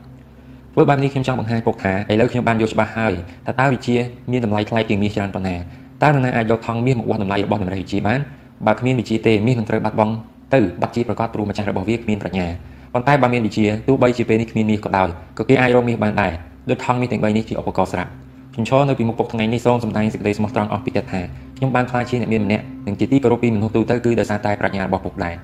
[0.74, 3.14] ធ្វើបែបនេះខ្ញុំចង់បង្ហាញពុកថាឥឡូវខ្ញុំបានយល់ច្បាស់ហើយ
[3.46, 3.96] ថាតើវិជា
[4.32, 5.56] មានតម្លៃថ្លៃជាងមាសច្រើនប៉ុណ្ណា
[6.04, 8.20] តើនរណាអាចយកថង់មាសមកវាស់តម្លៃរបស់តម្រេះវិជាបាន
[8.68, 10.14] បើគ្មានវិជាទេមាសនឹងត្រូវបាត់បង់
[10.54, 12.48] ទៅបាត់ជាប្រកាសព្រោះម្ចាស់របស់វាគ្មានប្រាជ្ញា
[12.96, 16.32] ប៉ុន្តែបើមានវិជាទោះបីជាពេលនេះគ្មានមាសក៏ដោយក៏គេអាចរកមាសបានដែរ
[16.70, 18.10] ដូចថង់មាសទាំង3នេះជាឧបករណ៍ស្រាប់
[18.54, 21.22] ខ្ញុំឈរនៅពីមុខពុកថ្ងៃនេះសូមសម្ដែងសេចក្តីស្មោះត្រង់អស់ពីចិត្តថា
[21.58, 25.36] ខ្ញុំបានខ្លាចជាអ្នកមានម្នាក់និងជាទីគោរពពីមនុស្សទូទៅគឺដោយសារតែប្រាជ្ញារបស់ពុកដែរ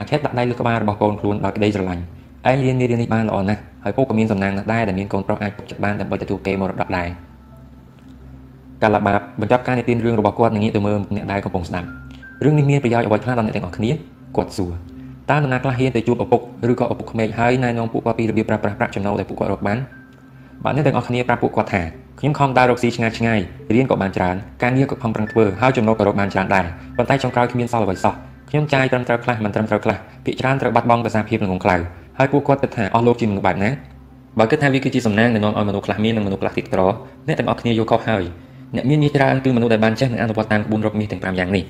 [0.00, 2.02] អាខិតដាក់ដៃលើក្បាលរបស់កូនខ្លួនដោយក្តីស្រឡាញ់
[2.50, 7.08] ឯងរៀនមេរៀននេះបានល្អណាស់ហើយពុកក៏មានសំណាងណាស់ដែរដែលមានកូនប្រុសអាចពុកចិត្តបានដើម្បីទទួលគេមរតកដែរ
[8.82, 11.88] កាលបាបបញ្ចប់ការនិទានរឿងរបស់គាត់នឹងងាកទៅមើលអ្នកដែលកំពុងស្ដាប់
[12.44, 13.90] រឿងនេះមានប្រយោជន៍អ្វីខ្លះដល់អ្នកទាំងអស់គ្នា
[14.36, 14.72] គាត់សួរ
[15.30, 16.40] តើនរណាខ្លះហ៊ានទៅជួបឪពុក
[16.70, 19.78] ឬក៏ឪពុកក្មេកហើយណែនាំពួកគាត់ពីរបៀបប្រើប្រាស់ប្រាក់ចំណូលដែលពួកគាត់រកបាន
[20.64, 21.82] បាទអ្នកទាំងអស់គ្នាប្រាប់ពួកគាត់ថា
[22.20, 23.40] ខ្ញុំខំដើររកស៊ីឆ្ងាយឆ្ងាយ
[23.74, 26.64] រៀនក៏បានច្រើនការងារក៏ខំប្រឹងធ្វើហើយចំណូលក៏រកបានច្រើនដែរ
[26.96, 28.14] ប៉ុន្តែចុងក្រោយគ្មានសល់អ្វីសោះ
[28.50, 31.76] ខ្ញុំចាយត្រឹមត្រូវខ្លះមិនត្រឹមត្រូវខ្លះភាគច្រើនត្រូវបាត់បង់ដោយសារភាពងងខ្លៅ
[32.18, 33.70] ហើយពួកគាត់គិតថាអស់លោកជាមនុស្សបែបណា
[34.38, 36.80] បើគិតថាវាគឺជាសំណាងដែលនាំឲ្យមនុស្សខ្លះមាននិងមនុស្សខ្លះទីក្រ
[37.26, 38.24] អ្នកទាំងអស់គ្នាយល់ខុសហើយ
[38.76, 41.64] អ្នកមានមាសច្រើនគឺមនុស្សដែលបានចេះនិងអនុវត្តតាមក្បួនរកមាសទាំង5យ៉ាងនេះ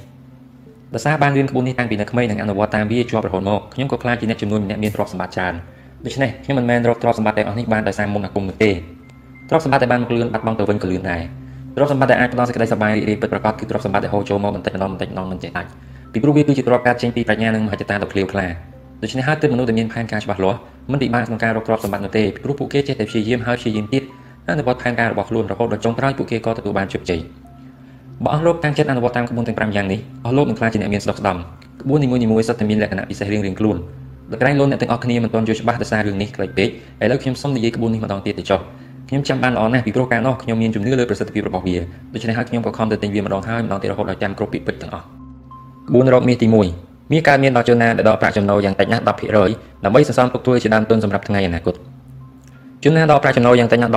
[0.94, 5.54] ដោយសារបានរៀនក្បួននេះតាំងពីនៅក្មេងនិងអនុវត្តតាមវាជាប់រហូតមកខ្ញុំក៏ខ្លាចជាអ្នកជំនួញអ្នកមានទ្រព្យសម្បត្តិច្រើន
[6.04, 8.70] ដូច្នេះខ្ញុំមិនមែនរកទ្រព្យសម្បត្តិទាំងអស់នេះបានដោយសារមុនអាគមនោះទេ
[9.48, 11.22] ទ្រព្យសម្បត្តិដែលបានមកលឿនបាត់បង់ទៅវិញក៏លឿនដែរ
[11.74, 15.68] ទ្រព្យសម្បត្តិដែលអាចផ្ដល់សេចក្តីសប្បាយរីករាយពិតប្រាកដគឺទ្រព្យសម្បត្តិដែលហូរចូលមកបន្តិចម្ដងបន្តិចម្ដងមិនចេះដាច់
[16.12, 18.46] ពីព្រោះវាគឺជាទ្រព្យកើតចេញពីប្រាជ្ញានិងមហិច្ឆតាដ៏ឃ្លាវខ្លា
[19.02, 20.58] ដូច្នេះហើយទើបមនុស្សដែលមានផែនការច្បាស់លាស់
[20.90, 24.02] មិនពិបាកក្នុងការរកទ្រព្យសម្បត្តិនោះទេពីព្រោះពួកគេចេះតែព្យាយាមហើយព្យាយាមទៀត
[24.50, 27.20] អនុវត្តផែនការរបស់ខ្លួនរហូតដល់ចុងក្រោយពួកគេក៏ទទួលបានជោគជ័យ
[28.22, 31.36] បើអស់លោកតាំងចិត្តអនុវត្តតាមក្បួនទាំង5យ៉ាងនេះអស់លោកនឹងក្លាយជាអ្នកមានស្ដុកស្ដំ
[31.82, 33.76] ក្បួននីមួយៗសុទ្ធតែមានលក្ខណៈពិសេសរៀងៗខ្លួន
[34.30, 36.68] ដល់ក្រែងលោកអ្នកទាំងអស់គ្នាមិនទាន់យល់ច្បាស់ដោយសាររឿងនេះខ្លីពេក
[37.02, 38.60] ឥឡូវខ្ញុំសូមនិយាយក្បួននេះម្ដងទៀតទៅចុះ
[39.08, 41.76] ខ្ញុំចាំបានល្អណាស់ពីព្រោះកាលនោះខ្ញុំមានជំនឿលើប្រសិទ្ធភាពរបស់វា
[42.14, 45.04] ដូច្នេះហើយខ្ញុំក៏ខំទៅទិញវាម្ដងហើយម្ដងទៀតរហូតដល់ចាំគ្រប់ពាក្យពេចន៍ទាំងអស់
[45.88, 51.74] ក្បួនរកមាសទី1មាសកើតមានដល់ជនណាដែលដកប្រាក់ចំណូលយ៉ាងតិចណាស់10%ដើម្បីសន្សំទុកធ្វើជាដើមទុនសម្រាប់ថ្ងៃអនាគត
[52.84, 53.96] ជនណាដកប្រាក់ចំណូលយ៉ាងតិចណាស់10%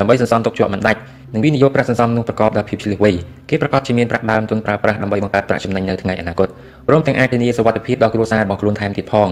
[0.00, 1.00] ដើម្បីសន្សំទុកជាប់មិនដាច់
[1.32, 3.10] និងវិនិយោគប្រាក់សន្សំនោះប្រកបដោយភាពឆ្លៀសវៃ
[3.48, 6.48] គេប្រកាសជាមានប្រាក់ដើមទុនប្រើប្រាស់ដើម្បីបង្កើតប្រាក់ចំណេញនៅថ្ងៃអនាគត
[6.88, 9.28] ព្រមទាំងអាចធានាសុវត្ថិភាពដល់គ្រួសាររបស់ខ្លួនថែមទៀតផង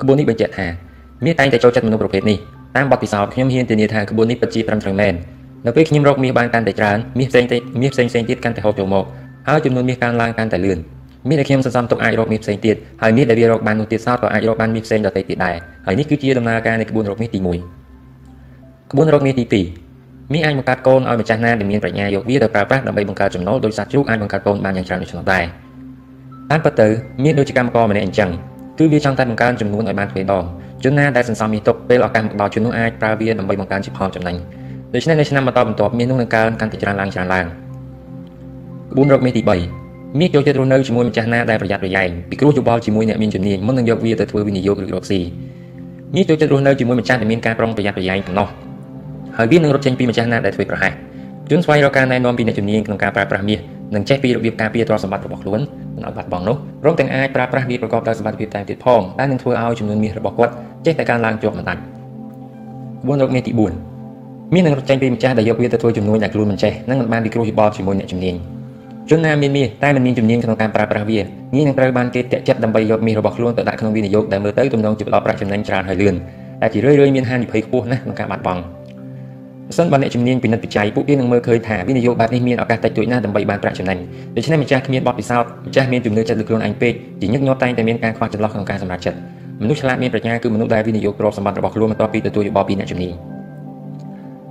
[0.00, 0.66] ក្បួននេះបញ្ជាក់ថា
[1.24, 2.38] មានតែងតែចូលចិត្តមនុស្សប្រភេទនេះ
[2.76, 5.14] តាមបទពិសោធន៍ខ្ញុំហ៊ានធានាថាក្បួននេះពិតជាត្រឹមត្រូវមែន
[5.66, 9.04] នៅពេលខ្ញុំរកមាសបានកាន់តែច្រើនមាសផ្សេងទៀតមាសផ្សេងផ្សេងទៀតកាន់តែហូរចូលមក
[9.48, 10.78] ហើយចំនួនមាសកើនឡើងកាន់តែលឿន
[11.28, 15.56] មាសដែលខ្ញុំសន្សំទុកអាចរកមាសផ្សេងទៀតហើយមាសដែលវារកបាននោះទៀតសោតក៏អាចរកបានមាសផ្សេងដទៃទៀតដែរ
[15.86, 19.83] ហើយនេះគឺជាដំណើរការនៃក្បួនរកមាសទី1ក្បួនរកមាសទី2
[20.32, 25.44] មាសអាចបង្កើតកូនឲ្យម្ចាស់ណាដែលមានប្រាជ្ញាយកវាទៅប្រើប្រាស់ដើម្បីបង្កើតចំណូលដោយសត្វជ្រូកអាចបង្កើតកូនបានយ៉ាងច្រើនដូចនោះដែរ
[26.50, 26.88] តាមពិតទៅ
[27.22, 28.30] មាសដូចជាកម្មករម្នាក់អញ្ចឹង
[28.78, 30.44] គឺវាចង់តែបង្កើនចំនួនឲ្យបានទ្វេដង
[30.84, 34.36] ជនណាដែលសន្សំមាសទុកពេលឱកាសមកដល់ជននោះអាចប្រើវាដើម្បីបង្កើនជាផលចំណេញ
[34.94, 37.46] ដូច្នេះនៅឆ្នាំបន្តបន្ទាប់មាសនោះនឹងកើនកាន់តែច្រើនឡើងច្រើនឡើង
[38.90, 39.42] ក្បួនរកមាសទី
[39.80, 45.20] 3មាសចូលចិត្តរស់នៅជាមួយម្ចាស់ណាដែលប្រយ័ត្នប្រយែងពីគ្រោះយោបល់ជាមួយអ្នកមានជំនាញមុននឹងយកវាទៅធ្វើវិនិយោគឬរកស៊ី
[46.14, 48.48] មាសចូលចិត្តរស់នៅជាមួយម្ចាស់ដែលមានការប្រុងប្រយ័ត្នប្រយែងប៉ុណ្ណោះ
[49.38, 50.92] ហើយវានឹងរត់ចេញពីម្ចាស់ណាដែលធ្វើប្រហែស
[51.50, 53.58] ជនស្វែងរកការណែនាំពីអ្នកជំនាញក្នុងការប្រើប្រាស់មាស
[53.94, 55.60] និងចេះពីរបៀបការពារទ្រព្យសម្បត្តិរបស់ខ្លួន
[55.96, 60.52] មិនឲ្យបាត់បង់នោះព្រមទាំងអាចប្រើប្រាស់វាប្រកបដោយសមត្ថភាពតែទៀតផងដែលនឹងធ្វើឲ្យចំនួនមាសរបស់គាត់
[60.86, 61.80] ចេះតែកើនឡើងជាប់មិនដាច់
[63.02, 68.34] ក្បួនរកមាសទី4មាននឹងរត់ចេញពីម្ចាស់ដែលយកវាទៅធ្វើចំនួនដែលខ្លួនមិនចេះនិងមិនបានពិគ្រោះយោបល់ជាមួយអ្នកជំនាញ
[69.10, 71.20] ជនណាមានមាសតែមិនមានជំនាញក្នុងការប្រើប្រាស់វា
[71.54, 76.14] ងាយនឹងត្រូវបានគេតាក់ចិត្តដើម្បីយកមាសរបស់ខ្លួនទៅដាក់ក្នុងវិនិយោគដែលមើលទៅទំនងជាផ្ដល់ប្រាក់ចំណេញច្រើនហើយលឿន
[76.60, 78.60] តែជារឿយៗមានហានិភ័យខ្ពស់ណាស់ក្នុងការបាត់បង់
[79.68, 83.98] បើសិនបើអ្នកជំនាញពិនិត្យបច្ច័យពួកគេនឹងមើលឃើញថាវិនិយោគបែបនេះមានឱកាសតិចតួចណាស់ដើម្បីបានប្រាក់ចំណេញ
[84.36, 89.18] ដូច្នេះម្ចាស់គ្មានបទពិសោធន៍ម្ចាស់មានជំនឿចិត្តលើខ្លួនឯងពេកជាញឹកញាប់តែងតែមានការខ្វះចន្លោះក្នុងការសម្រេចចិត្ត
[89.62, 93.12] មនុស្សឆ្លាតមានប្រាជ្ញាគឺមនុស្សដែលវិនិយោគទ្រព្យសម្បត្តិរបស់ខ្លួនបន្ទាប់ពីទទួលយោបល់ពីអ្នកជំនាញ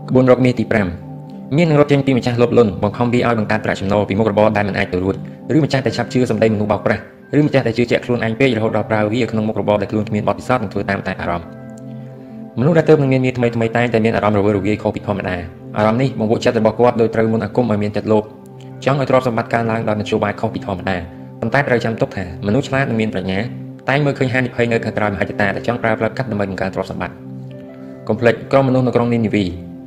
[0.09, 5.15] ក្បួនរកមាសទី5មាននឹងរត់ចេញពីម្ចាស់លបលុនបង្ខំវាឲ្យបង្កើតប្រាក់ចំណូលពីមុខរបរដែលមិនអាចទៅរួច
[5.55, 7.01] ឬម្ចាស់តែឆាប់ជឿសម្ដីមនុស្សបោកប្រាស់
[7.37, 11.62] ឬម្ចាស់តែជឿជាក់ខ្លួនឯងពេករហូតដល់ប្រើវាក្នុងមុខរបរដែលខ្លួនគ្មានបទពិសោធន៍និងធ្វើតាមតែអារម្មណ៍
[12.59, 15.35] មនុស្សដែលទើបនឹងមានមាសថ្មីថ្មីតែងតែមានអារម្មណ៍រវើរវាយខុសពីធម្មតា
[15.77, 18.23] អារម្មណ៍នេះបង្វក់ចិត្តរបស់គាត់ដោយត្រូវមុនអាគមឲ្យមានចិត្តលោភ
[18.85, 20.97] ចង់ឲ្យទ្រព្យសម្បត្តិកើនឡើងដោយនយោបាយខុសពីធម្មតា
[21.39, 23.39] ប៉ុន្តែត្រូវចាំទុកថាមនុស្សឆ្លាតនិងមានប្រាជ្ញា
[23.89, 27.15] តែងមើលឃើញហានិភ័យនៅខាងក្រោយមហិច្ឆតាដែលចង់ប្រើផ្លូវកាត់ដើម្បីបង្កើនទ្រព្យសម្បត្តិ
[28.07, 29.45] កុំភ្លេចក្រុមមនុស្សនៅក្រុងនីនីវី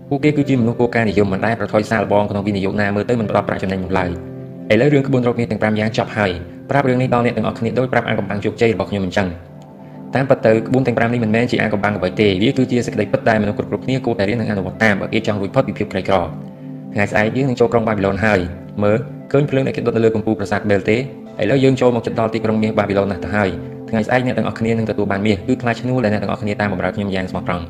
[0.09, 4.11] ពួកគេគឺជាមនុស្សគោលការណ៍និយមមិនដែលប្រថុយសាកល្បងក្នុងវិនិយោគណាមើលទៅមិនផ្ដល់ប្រាក់ចំណេញនោះឡើយ
[4.73, 6.31] ឥឡូវរឿងក្បួនរកមាសទាំង5យ៉ាងចប់ហើយ
[6.71, 9.27] ប្រាប់រឿងនេះដល់អ្នកទាំងអស់គ្នាដោយប្រាប់អាកំបាំងជោគជ័យរបស់ខ្ញុំអញ្ចឹង
[10.15, 16.17] តាមពិតទៅក្បួនទាំង5នេះមិនមែនជាអាកំបាំងអ្វីទេវាគឺជាសេចក្តីពិតដែលមនុស្សគ្រប់ៗគ្នាគួរតែរៀននិងអនុវត្តតាមបើគេចង់រួចផុតពីភាពក្រីក្រ
[16.93, 18.41] ថ្ងៃស្អែកយើងនឹងចូលក្រុងបាប៊ីឡូនហើយ
[18.83, 18.99] មើល
[19.33, 21.01] ឃើញភ្លើងដែលគេដុតនៅលើកំពូលប្រាសាទបេលទេឥ
[21.51, 23.49] ឡូវយើងចូលមកជិតដល់ទីក្រុងមាសបាប៊ីឡូនណាស់ទៅហើយ
[23.89, 27.65] ថ្ងៃស្អែកអ្នកទាំងអស់គ្នានឹងទទួលបានមាសគឺខ្លាចឈ្នួលដែលអ្នកទាំងអស់គ្នាតាមបម្រើខ្ញុំយ៉ាងស្មោះត្រង់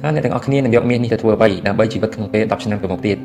[0.00, 3.16] ថាអ្នកទាំងអស់គ្នានឹងយកមាសនេះទៅធ្វើអ្វីដើម្បីជីវិតក្នុងពេល10ឆ្នាំទៅមុខទៀត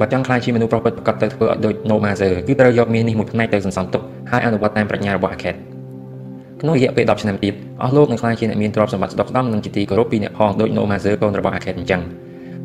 [0.00, 5.71] បើចង់ខ្លាចជាមនុស្សប្រព្រឹត្តប្រកបទៅធ្វើឲ្យដូច No Mazer គឺត្រូវយកមាសនេះមួយផ្នែកទៅសន្សំទុកហើយអនុវត្តតាមប្រាជ្ញារបស់ Aket
[6.62, 12.00] ក្នុងរយៈពេល10ឆ្នាំទៀតអស់លោកនឹងក្លាយជាអ្នកមានទ្រព្យសម្បត្តិស្ដុកស្ដម្ភនិងជាទីគោរពពីអ្នកផងដោយ No Mazer កូនរបស់ Aket អញ្ចឹង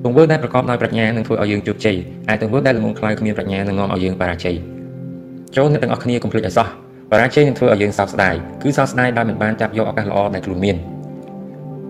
[0.03, 1.97] ទង្វើដែលប្រកបដោយប្រាជ្ញានឹងធ្វើឲ្យយើងជោគជ័យ
[2.27, 4.55] ហើយទង្វើដែលល្ងងខ្លៅគ្មានប្រាជ្ញានឹងនាំឲ្យយើងបរាជ័យ
[5.55, 6.67] ចូលអ្នកទាំងអស់គ្នាកុំភ្លេចឲ្យសោះ
[7.11, 10.77] បរាជ័យនឹងធ្វើឲ្យយើងសោកស្ដាយគឺសោកស្ដាយដែលមិនបានចាប់យកឱកាសល្អដែលខ្លួនមាន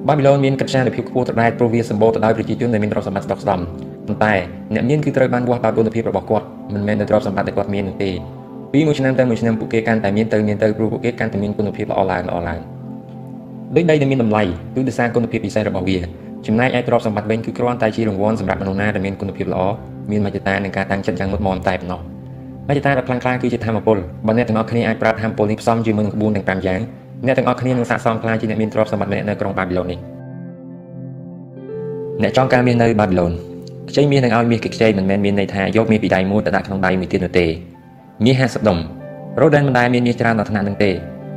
[0.08, 3.66] បាប៊ីឡូនមានកិត្យានុភាពខ្ពស់ទៅដែរព្រោះវាសម្បូរទៅដោយប្រជាជនដែលមានទ្រព្យសម្បត្តិស្ដុកស្ដម្ភ
[4.08, 4.34] ប៉ុន្តែ
[4.74, 8.12] អ្នកមានគឺត្រូវបានវាស់ដោយគុណភាពរបស់គាត់មិនមែនដោយទ្រព្យសម្បត្តិដែលគាត់មាននោះទេ
[8.74, 12.60] ពីមួយឆ្នាំទៅមួយឆ្នាំពួកគេកាន់តែមានទៅមានទៅព្រោះពួកគេកាន់តែមានគុណភាពល្អឡើងល្អឡើង
[13.76, 14.44] ដូចដីដែលមានតម្លៃ
[14.76, 15.98] គឺដោយសារគុណភាពពិសេសរបស់វា
[16.48, 19.64] ចំណែកឯទ្រព្យសម្បត្តិវិញគឺគ្រាន់តែជារង្វាន់សម្រាប់មនុស្សណាដែលមានគុណភាពល្អ
[20.12, 22.02] មានមជ្ឈតានិងការតាំងចិត្តយ៉ាងមុតមមតែប៉ុណ្ណោះ
[22.68, 26.82] មជ្ឈតាដ៏ខ្លាំងក្លាគឺជាធម៌ពលបើអ្នកទាំងអស់គ្នាអាចប្រើធម៌ពលនេះផ្សំជាមួយនឹងក្បួនទាំង5យ៉ាង
[27.26, 30.00] អ្នកទាំងអស់គ្នានឹងស័ក្តិសមខ្លាចជាអ្នកមានទ្រព្យសម្បត្តិម្នាក់នៅក្រុងបាប៊ីឡូននេះ
[32.22, 33.32] អ្នកចង់ការមាននៅបាប៊ីឡូន
[33.90, 37.48] ខ្ចីមាសនឹងឲ្យមាសគេខ្ចីមិនមែនមានន័យថាយកមាសពីដៃមួយទៅដាក់ក្នុងដៃមួយទៀតនោះទេ
[38.26, 38.78] មាស50ដុំ
[39.40, 40.92] រ៉ូដែនមិនដែលមានមាសច្រើនដល់ថ្នាក់នឹងទេ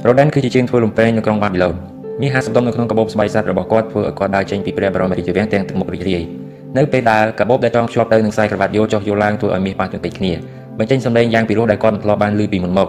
[0.06, 1.74] រ៉ូដែនគឺជាជាងធ្វើលំពេងនៅក្រុងបាប៊ីឡូន
[2.20, 6.22] មាស50ដុំនៅក្នុងកាបូបស្បែកសត្វរបស់គាត់ធ្វើឲ្យគាត់ដើរចេញពីព្រះបរមរាជវាំងទាំងទឹកមុខរីករាយ
[6.76, 10.32] នៅពេលដើរកាបូបដែលចងភ្ជាប់ទៅនឹងខ្សែក្រវ៉ាត់យោចុះយោឡើងធ្វើឲ្យមាសប៉ះទង្គិចគ្នា
[10.78, 12.88] បញ្ចេញសម្លេងយ៉ាងពីរោះដែលគាត់មិនធ្លាប់បានឮពីមុនមក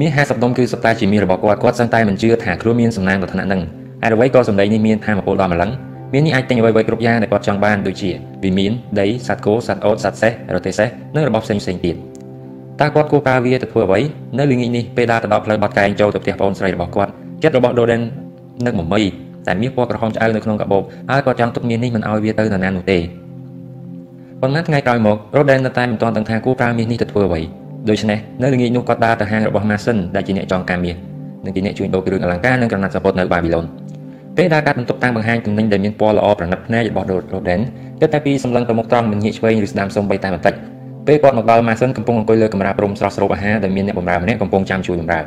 [0.00, 3.62] មាស50ដុំគឺសត្វតែជាមាសរបស់គាត់គាត់សឹងតែមិនជឿថាខ្លួនមានសំណាងដល់ថ្នាក់ហ្នឹង
[4.02, 5.70] ហើយអ្វីក៏សម្លេងនេះមានថាមពលដល់ម្លឹង
[6.12, 8.10] មាននេះអាចទិញអ្វីៗគ្រប់យ៉ាងដែលគាត់ចង់បានដូចជា
[8.44, 12.09] វិមានដីសត្វគោសត្វអូតសត្វសេះរទេះសេះនិងរបស់ផ្សេងផ្សេងទៀត
[12.80, 14.00] តើគាត់គួរប្រើវាទៅធ្វើអ្វី
[14.38, 17.10] នៅល្ងាចនេះពេលដើរទៅដល់ផ្លូវបាត់កែងចូលទៅផ្ទះបងស្រីរបស់គាត់
[17.42, 18.02] ចិត្តរបស់ Doden
[18.66, 19.02] នឹកមមី
[19.46, 22.98] តែមាសពណ៌ក្រហមឆ្អៅនៅក្នុងកាបូបហើយគាត់ចង់ទុកមាសនេះមិនឲ្យវាទៅនរណានោះទេ
[24.40, 27.40] ប៉ុន្មានថ្ងៃក្រោយមក Roden នៅតែមិនទាន់ដឹងថាគួរប្រើមាសនេះទៅធ្វើអ្វី
[27.88, 30.96] ដូច្នេះនៅល្ងាចនោះគាត់ដើរទៅហាងរបស់ Mason ដែលជាអ្នកចងការមាស
[31.44, 33.64] និងជាអ្នកជួញដូរគ្រឿងអលង្ការនិងក្រណាត់សពតនៅបាប៊ីឡូន
[34.36, 37.60] ពេលដើរកាត់បន្ទប់តាំងបង្ហាញទំនិញដែលមានពណ៌ល្អប្រណិតភ្នែករបស់ Roden
[38.00, 40.54] គិតតែពីសម្លឹងទៅមុខត្រង់មិនងាកឆ្វេងឬស្ដាំសូម្បីតែបន្តិច
[41.06, 45.20] ពេលគាត់មកដល់ Mason កំពុងអង្គុយលើកម្រាលព្រំស្រស់ស្រូបអាហារដែលមានអ្នកបម្រើម្នាក់កំពុងចាំជួយបម្រើ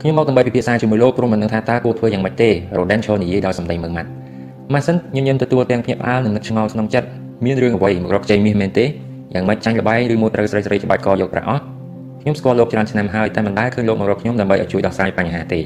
[0.00, 4.10] ខ្ញុំមកដើម្បីពិភាក្សាជាមួយលោកព្រោះមិនដឹងថាតើគួរធ្វើយ៉ាងម៉េចទេ Roden ឈរនិយាយដោយសម្ដីមើងម៉ាត់
[4.72, 7.08] Mason ញញឹមទទួលទាំងភ្ញាក់ផ្អើលនិងនឹកឆ្ងល់ក្នុងចិត្ត
[7.44, 8.84] មានរឿងអ្វីមករកជ័យមាសមែនទេ
[9.34, 11.62] យ៉ាងម៉េចចាញ់លបាយឬមួយត្រូវស្រីស្រីច្បាច់កយកប្រាក់អស់
[12.22, 15.60] ខ្ញុំស្គាល់លោកច្រើនឆ្នាំហើយតែមិនដែលឃើញលោកម្រកខ្ញុំដើម្បីឲ្យជួយដោះស្រាយបញ្ហាទេ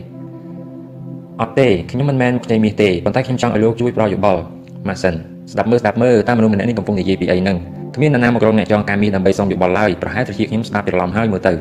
[1.40, 4.42] អត់ទេខ្ញុំមិនមែនខ្ចីមាសទេប៉ុន្តែខ្ញុំចង់ឲ្យលោកជួយប្រយោបល់
[4.88, 7.56] ម៉ាសិន ស្ដាប់មើលស្ដាប់មើលតើមនុស្សម្នាក់នេះកំពុងនិយាយពីអីហ្នឹង
[7.94, 11.52] គ្មាននរណាមករកអ្នកចងការមាសដើម្បីសុំយោបល់ឡើយប្រហែលត្រជាខ្ញុំស្ដាប់ច្រឡំហើយមើលទៅ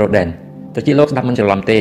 [0.00, 0.28] រ៉ូដែន
[0.74, 1.78] ត្រជាលោកស្ដាប់មិនច្រឡំទេ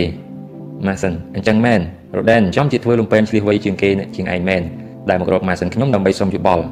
[0.88, 1.80] ម៉ាសិនអញ្ចឹងមែន
[2.16, 4.62] រ៉ូដែនចំជាធ្វើលំពេនឆ្លៀសវៃជាងគេជាងឯងមែន
[5.10, 6.64] ដែលមករកម៉ាសិនខ្ញុំដើម្បីសុំយោបល់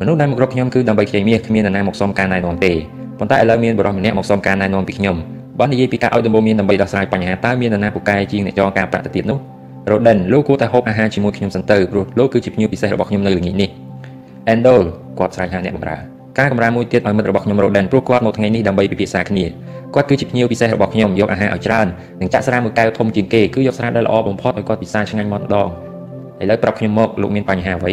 [0.00, 2.72] មនុស្សដែលមករកខ្ញុំគឺដើម្បីខ្ចីមាសគ្មាននរណាមកសុំការណែនាំទេ
[3.18, 5.16] ប៉ុន្តែឥឡូវមានបរិសម្នាក់មកសុំការណែនាំពីខ្ញុំ
[5.60, 9.38] បើនិយាយពីការឲ្យដំបូន្មានដើម្បីដោះស្រាយបញ្ហាតើមាននរណាពូកែជាងអ្នកចងការប្រាក់ទៅទៀតនោះ
[9.90, 13.70] រ៉ូដិនលោកគួរតែហូបអាហារជាមួយខ្ញុំសិនទៅព្រោះលោកគឺជាភ្ញៀវពិសេសរបស់ខ្ញុំនៅល្ងាចនេះ
[14.52, 14.82] Endol
[15.18, 15.96] គាត់ស្រែកហៅអ្នកបម្រើ
[16.38, 19.44] ការកម្រាមួយទៀតឲ្យមិត្តរបស់ខ្ញុំរ៉ូដិនព្រោះគាត់មកថ្ងៃនេះដើម្បីពិភាក្សាគ្នា
[19.94, 21.86] គាត់គឺជាភ្ញៀវពិសេសរបស់ខ្ញុំយកអាហារឲ្យច្រើន
[22.20, 25.68] និងចាក់ស្រាមួយកែវធំជាងគេគឺយកស្រាដែលល្អបំផុតឲ្យគាត់ពិសាឆ្ងាញ់មកម្ដង
[26.42, 27.92] ឥឡូវប្រាប់ខ្ញុំមកលោកមានបញ្ហាអ្វី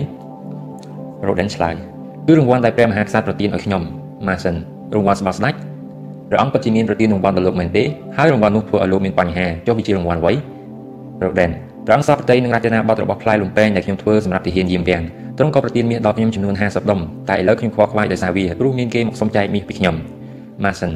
[1.25, 1.75] រ៉ូដិនឆ្លើយ
[2.27, 3.81] គឺរង្វាន់ដែលព្រះមហាក្សត្រប្រទានឲ្យខ្ញុំ
[4.27, 4.55] Mason
[4.95, 5.53] រង្វាន់ស្បាស្ដេច
[6.29, 7.83] ព្រះអង្គពិតជាមានប្រទានរង្វាន់ដល់លោកមែនទេ
[8.17, 10.33] ហើយរង្វាន់នោះធ្វើឲ្យលោកមានបញ្ហាចុះវាជារង្វាន់អ្វី
[11.23, 15.03] រ៉ូដែន ព្រះអង្គសពប្រតិនឹងរចនាប័ទ្មរបស់ផ្លែលំពេងដែលខ្ញុំធ្វើសម្រាប់ទាហានយាមវាំង
[15.37, 16.99] ទ្រង់ក៏ប្រទានមាសដល់ខ្ញុំចំនួន50ដុំ
[17.29, 19.95] តែឥឡូវខ្ញុំខ្វល់ខ្វាយដោយសារវាព្រោះមានគេមកសុំចែកមាសពីខ្ញុំ
[20.63, 20.91] Mason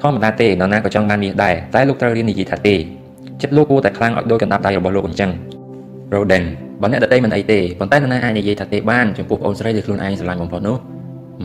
[0.00, 2.74] ធម្មតាទេនរណាក៏ចង់បានមាសដែរតែលោកត្រូវរៀននិយាយថាទេ
[3.42, 5.30] ចិត្តលោកគួរតែខ្លាំងឲ្យដូចកណ្ដាប់ដៃរបស់លោកអញ្ចឹង
[6.14, 6.44] Roden
[6.80, 10.76] បើអ្នកដតីមិនអីទេប៉ុន្តែនរណាអាចនិយាយថាទេបានចំពោះប្អូនស្រីដែលខ្លួនឯងស្រឡាញ់បំផុតនោះ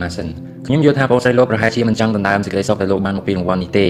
[0.00, 0.28] Mason
[0.66, 3.86] ខ្ញុំយល់ថាបងស្រីលោកប្រហែលជាមិនចង់ដណ្ដើមសេចក្តីសុខដែលលោកបានមកពីរង្វាន់នេះទេ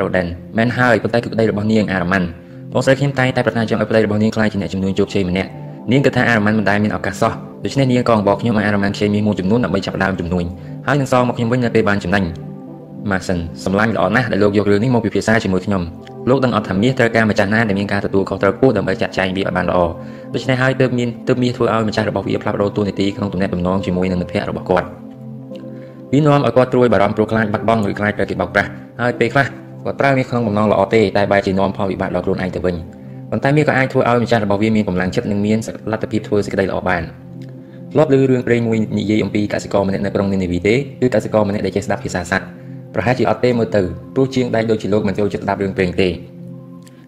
[0.00, 0.26] Roden
[0.58, 2.28] មែនហើយប៉ុន្តែគឺក្តីរបស់នាងអារ៉ាម៉ាន់
[2.74, 5.48] បងស្រីខ្ញុំតែងតែប្រាថ្នាចង់ឲ្យប្តីរបស់នាងក្លាយជាអ្នកជំនួញជោគជ័យម្នាក់
[5.92, 7.32] នាងគិតថាអារម៉ាន់មិនដែលមានឱកាសសោះ
[7.64, 10.44] ដូច្នេះនាងក៏អង្វរខ្ញុំឲ្យអារម៉ាន់ខ្ចីមាសមួយចំនួនដើម្បីចាប់ដើមជំនួញ
[10.86, 12.24] ហើយនឹងសងមកខ្ញុំវិញនៅពេលបានចំណេញ
[13.10, 15.82] ម៉ាសិនសម្លាញ់ល្អណាស់ដែលលោកយករឿងនេះមកពិភាក្សាជាមួយខ្ញុំ
[16.28, 19.78] លោកដឹងអត់ថាមាសត្រូវការម្ចាស់ណាដែលមានការទទួលខុសត្រូវខ្ពស់ដើម្បីចាត់ចែងវាឲ្យបានល្អ
[20.34, 24.86] ដូច្នេះហើយទើបមានទើបមាសធ្វើឲ្យម្ចាស់របស់វាផ្លាស់ប្ដូរតួនាទីក្នុងទំនាក់ទំនងជាមួយនឹងមិត្តភ័ក្តិរបស់គាត់
[26.12, 28.68] វានាំឲ្យគាត់ត្រួយបារម្ភព្រោះខ្លាចបាត់បង់ឬខ្លាចត្រូវគេបោកប្រាស់
[29.00, 29.46] ហើយពេលខ្លះ
[29.84, 32.76] គាត់ប្រើមាសក្នុងបំណងល្អទេតែបែរជានាំផលវិបាកដល់ខ្លួនឯងទៅវិញ
[33.30, 35.58] ប៉ុន្តែមាសក៏អាចធ្វើឲ្យម្ចាស់របស់វាមានកម្លាំងចិត្តនិងមាន
[35.92, 37.02] លទ្ធភាពធ្វើសេចក្តីល្អបាន
[37.92, 42.46] ធ្លាប់ឮរឿងព្រេងមួយនិយាយអំពីកសិករម្នាក់នៅក្រុងនីនេវីទេគឺកសិករម្នាក់ដែលចេះស្ដាប់ភាសាសត្វ
[42.94, 43.82] ប្រហែលជាអត់ទេមើលទៅ
[44.14, 46.10] ព្រោះជាងដែកដូចជាលោកមិនចូលចិត្តស្ដាប់រឿងព្រេងទេឥ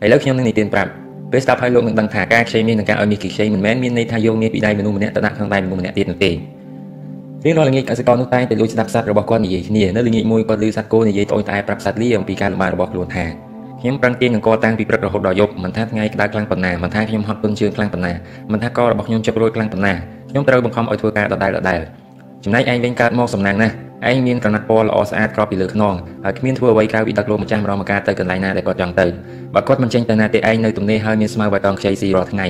[0.04, 0.90] ឥឡូវខ្ញុំនឹងនិទានប្រាប់
[1.32, 6.30] ពេលស្ដាប់ហើយលោកនឹងដឹងថាការខ្ចីមាសនិងការឲ្យមាសគេខ្ចីមិនមែនមានន័យថាយកមាសពីដៃមនុស្សម្នាក់ទៅដាក់ក្នុងដៃមនុស្សម្នាក់ទៀតនោះទេ
[7.46, 13.24] រៀងរាល់ល្ងាចកសិករនោះតែងតែលួចស្ដាប់សត្វរបស់គាត់និយាយគ្នានៅល្ងាចមួយគាត់ឮសត្វគោនិយាយត្អូញត្អែប្រាប់សត្វលាអំពីការលំបាករបស់ខ្លួនថា
[13.80, 18.12] ខ្ញុំប្រឹងទាញនឹងកតាំងពីព្រឹករហូតដល់យប់មិនថាថ្ងៃក្តៅខ្លាំងប៉ុណ្ណាមិនថាខ្ញុំហត់ពឹងជើងខ្លាំងប៉ុណ្ណា
[18.52, 19.92] មិនថាករបស់ខ្ញុំជិបរួយខ្លាំងប៉ុណ្ណា
[20.30, 21.80] ខ្ញុំត្រូវបង្ខំឲ្យធ្វើការដដែលដដែល
[22.44, 23.74] ចំណែកឯងវិញកើតមកសំណាងណាស់
[24.10, 25.94] ឯងមានក្រណាត់ពណ៌ល្អស្អាតក្របពីលើខ្នង
[26.24, 29.06] ហើយគ្មានធ្វើអ្វីក្រៅពីដឹកលោកម្ចាស់ម្ដងម្កាលទៅកន្លែងណាដែលគាត់ចង់ទៅ
[29.54, 32.46] បើគាត់មិនចេញទៅណាទេឯងនៅទំនេរហើយមានស្មៅបៃតងខ្ចីស៊ីរាល់ថ្ងៃ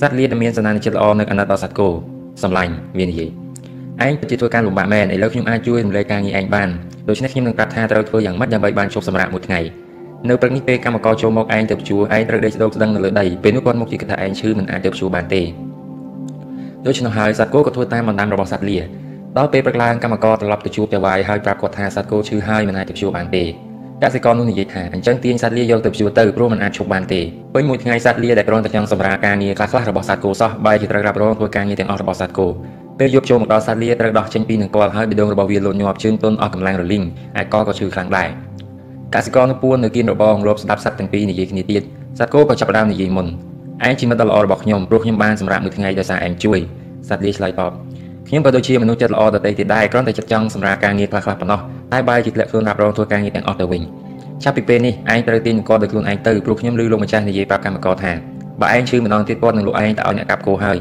[0.00, 1.88] សត្វលាតមានសន្តានចិត្តល្អនៅអាណត្តិដល់សត្វគោ
[2.42, 3.47] សម្លាញ់វានិយាយ
[4.06, 6.68] ឯងពិតជាធ្វើការលំបាកមែនឥឡូវខ្ញុំអាចជួយរំលែកការងារឯងបាន
[7.08, 9.60] ដូច្នេះខ្ញុំនឹងប្រាប់ថាត្រូវធ្វើយ៉ាងម៉េចដើម្បីបានជប់សម្រាប់មួយថ្ងៃ
[10.28, 15.42] នៅព្រឹកនេះពេលកម្មករចូលមកឯងទៅជួឯងត្រូវដេកស្ដោកស្ដឹងនៅលើដីពេលនោះគាត់មកជាគិតថាឯងឈឺមិនអាចទៅជួបានទេ
[16.86, 18.78] ដូច្នោះហើយសត្វគោក៏ធ្វើតាមបណ្ដាំរបស់សត្វលា
[19.38, 23.44] ដល់ពេលព្រឹកឡើងកម្មករត្រឡប់ទៅជួបចៅវាយហើយប្រាប់គាត់ថាសត្វគោឈឺហើយមិនអាចទៅជួបានទេ
[24.02, 27.20] កសិករនោះនិយាយថាអញ្ចឹងទាញសត្វលាយកទៅជួទៅព្រោះមិនអាចឈប់បានទេ
[27.54, 32.48] ពេញមួយថ្ងៃសត្វលាដែលគ្រាន់តែចង់សម្រាលការងារខ្លះៗរបស់សត្វគោសោះបែរជាត្រូវរ៉ាប់រងធ្វើការងារទាំងអស់របស់សត្វគោ
[32.98, 37.02] ពេលយប់ចូលមកដល់សត្វលាត្រូវដោះចេញពីនឹងគាត់ហើយបេះដូងរបស់វាលោតញាប់ជើងទន់អស់កម្លាំងរលីង
[37.40, 38.28] ឯកក៏ឈឺខ្លាំងដែរ
[39.14, 41.82] កសិករនៅពួននៅគៀនរបងលបស្ដាប់សត្វទាំងពីរនិយាយគ្នាទៀត
[42.18, 43.26] សត្វគោក៏ចាប់ផ្ដើមនិយាយមុន
[43.86, 46.58] ឯងជាមិត្តដ៏ល្អរបស់ខ្ញុំព្រោះខ្ញុំបានសម្រាប់មួយថ្ងៃដោយសារឯងជួយ
[47.08, 47.72] សត្វលាឆ្លើយតប
[48.28, 51.60] ខ្ញុំក៏ដូចជាមនុស្សចិត្តល្អដទៃទៀតដែរគ្រាន់តែចិត្តចង់សម្រាប់ការងារខ្លះៗប៉ុណ្ណោះ
[51.92, 53.82] តែបែរជាធ្លាក់ខ្លួនរ៉ាប់រងធ្វើការងារទាំងអស់ទៅវិញ
[54.44, 58.12] ចាប់ពីពេលនេះឯងត្រូវទាញអង្គដោយខ្លួនឯងទៅព្រោះខ្ញុំឮលោកម្ចាស់និយាយប្រាប់កម្មករថា
[58.60, 60.78] បើឯងឈឺម្ដងទៀតគាត់នឹងលក់ឯងទៅឲ្យអ្នកកាប់គោហើយ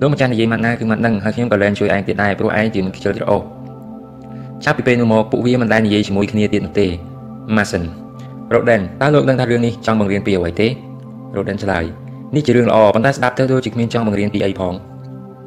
[0.00, 3.42] លោកម្ចាស់និយាយម៉ាត់ណាគឺម៉ាត់នឹងហើយខ្ញុំក៏លែងជួយឯងទៀតដែរព្រោះឯងជាមនុស្សខ្ជិលច្រអូស
[4.64, 6.86] ចាប់ពីពេលនោះមកពួកវាមិនដែលនិយាយជាមួយគ្នាទៀតនោះទេ
[7.56, 7.84] Mason
[8.54, 10.66] Roden តើលោកដឹងថារឿងនេះចង់បង្រៀនពីអ្វីទេ
[11.36, 11.84] Roden ឆ្លើយ
[12.34, 14.74] នេះជារឿងល្អប៉ុន្តែស្ដាប់ទៅដូចជាគ្មានចង់បង្រៀនពីអីផង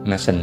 [0.09, 0.37] Mason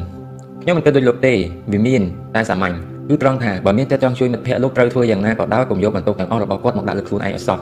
[0.62, 1.34] ខ្ញុំមិនគិតដូចលោកទេ
[1.72, 2.02] វាមាន
[2.34, 2.74] តែសាមញ្ញ
[3.08, 7.58] គឺត្រង់ថាបើមានតែចង់ជួយមិត្តភ័ក្តិលោកត្រូវធ្វើយ៉ាងណាក៏ដោយកុំយកបន្ទុកទាំងអស់របស់គាត់មកដាក់លើខ្លួនឯងឲ្យសោះ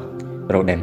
[0.54, 0.80] Roden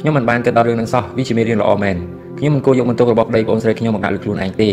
[0.00, 1.96] ខ្ញុំមិនបានគិតដល់រឿងនឹងសោះវាជាមេរៀនល្អមែន
[2.38, 4.68] ខ្ញុំមិនគួរយកបន្ទុករបស់ប្តីប្អូនស្រីខ្ញុំមកដាក់លើខ្លួនឯងទេ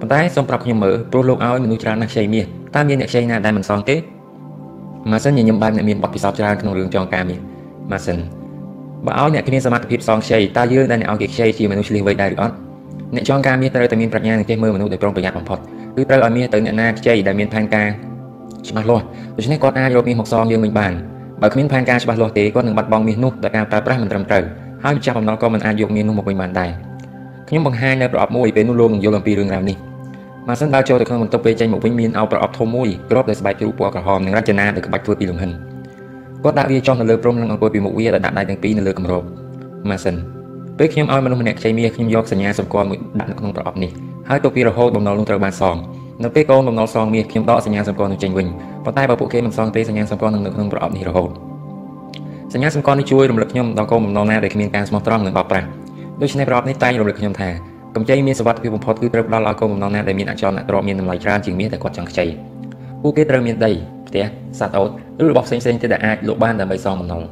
[0.00, 2.44] ប៉ុន្តែសូមប្រាប់ខ្ញុំមើលព្រោះលោកឲ្យមនុស្សច្រើនណាស់ខ្ចីមាស
[2.74, 3.96] តើមានអ្នកខ្ចីណាដែលមិនសងទេ
[5.10, 7.38] ម៉ាសិនញញឹមបែបអ្នកមានបទពិសោធន៍ច្រើនក្នុងរឿងចងការមាស
[7.90, 8.18] ម៉ាសិន
[9.06, 12.54] បើឲ្យអ្នកគ្មានសមត្ថភាពសងខ្ចីតើយើងដែលអ្នកឲ្យគេខ្ចីជាមនុស្សឆ្លៀសវៃដែរឬអត់
[13.14, 15.58] អ្នកចងការមាសត្រូវតែមានប្រាជ្ញានិងចេះមើលមនុស្សដោយប្រុងប្រយ័ត្នបំផុត
[15.96, 17.88] គឺត្រូវឲ្យមាសទៅអ្នកណាខ្ចីដែលមានផែនការ
[18.68, 19.04] ច្បាស់លាស់
[19.36, 20.92] ដូច្នេះគាត់អាចយកមាសមកសងយើងវិញបាន
[21.42, 24.44] បើគ្មានផែនការច្បាស់លាស់ទេគាត់នឹងបាត់បង់មាសនោះដោយការប្រើប្រាស់មិនត្រឹមត្រូវ
[24.84, 26.70] ហើយម្ចាស់បំណុលក៏មិនអាចយកមាសនោះមកវិញបានដែរ
[27.48, 29.76] ខ្ញុំបង្ហាញនៅប្រអប់មួយពេលនោះលោកនឹងយល់អំពីរឿងរ៉ាវនេះ
[30.48, 35.50] ម៉ាសិនដើរចូលទៅក្នុងបន្ទប់ពេលចេញមកវិញមានអោបប្រអប់ធំមួយគ្របដោយស្បែកជ្រូកពណ៌ក្រហមនិងរចនាដោយក្បាច់ធ្វើពីលំហិន
[36.42, 39.22] គាត់ដាក់វាចុះនៅលើព្រំនិងអង្គុយពីមុខវាដោយដាក់ដៃទាំងពីរនៅលើគម្រប
[39.90, 40.14] ម៉ាសិន
[40.78, 43.90] ពេលខ្ញុំឲ្យមនុស្សម្នាក់ខ្ចីមាសខ្ញុំយកសញ្ញាសម្គាល់មួយដាក់នៅក្នុងប្រអប់នេះ
[44.28, 45.76] ហើយទុកវារហូតបំណុលនោះត្រូវបានសង
[46.24, 48.46] នៅពេលកូនបំណុលសងមាសខ្ញុំដកសញ្ញាសម្គាល់នោះចេញវិញ
[48.84, 51.30] ប៉ុន្តែបើពួកគេមិនសងទេសញ្ញាសម្គាល់នឹងនៅក្នុងប្រអប់នេះរហូត
[52.52, 55.66] សញ្ញាសម្គាល់នេះជួយរំលឹកខ្ញុំដល់កូនបំណុលណាដែលគ្មានការស្មោះត្រង់និងបោកប្រាស់
[56.22, 57.48] ដូច្នេះប្រអប់នេះតែងរំលឹកខ្ញុំថា
[57.96, 62.26] កម្ចីមានសវត្ថិភាពបំផុតគឺត្រូវផ្ដល់ឲ្យកូនបំណងណាដែលមានអចលនទ្រព្យមានតម្លៃច្រើនជាងមាសដែលគាត់ចង់ខ្ចី
[63.02, 63.72] ពួកគេត្រូវមានដី
[64.08, 64.24] ផ្ទះ
[64.58, 64.90] សត្វអូត
[65.22, 67.22] ឬរបស់ផ្សេងៗទៀតដែលអាចលក់បានដើម្បីសងបំណុល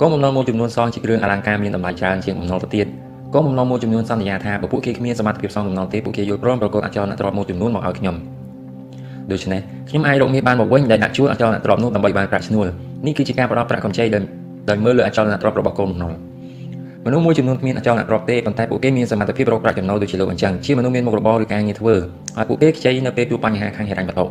[0.00, 2.86] កូនបំណុលមួយចំនួនសងជាគ្រឿងអលង្ការមានតម្លៃច្រើនជាងបំណុលទៅទៀត
[3.34, 8.16] កូនបំណុលមួយចំនួនសន្យាថាបើពួកគេគ្មានសមត្ថភាពសងបំណុលទេពួកគេយល់ព្រមប្រកួតអចលនទ្រព្យមួយចំនួនមកឲ្យខ្ញុំ
[9.30, 12.66] ដូច្នេះខ្ញុំអាចរកមាសបានមកវិញដែលដាក់ជួលអចលនទ្រព្យនោះដើម្បីបានប្រាក់ឈ្នួល
[13.06, 14.22] នេះគឺជាការផ្ដល់ប្រាក់កម្ចីដោយ
[14.70, 16.12] ដោយមើលលើអចលនទ្រព្យរបស់កូនបំណុល
[17.06, 21.94] មនុស្សមួយចំនួនគ្មានអចលនទ្រព្យទេប៉ុន្តែពួកគេមានសមត្ថភាពរកប្រាក់ចំណូលដូចជាលោកអញ្ចឹងជាមនុស្សមានមុខរបរឬការងារធ្វើ
[22.36, 24.24] ហើយពួកគេខ្ចីនៅពេលជួបបញ្ហាខាងហិរញ្ញវត្ថុ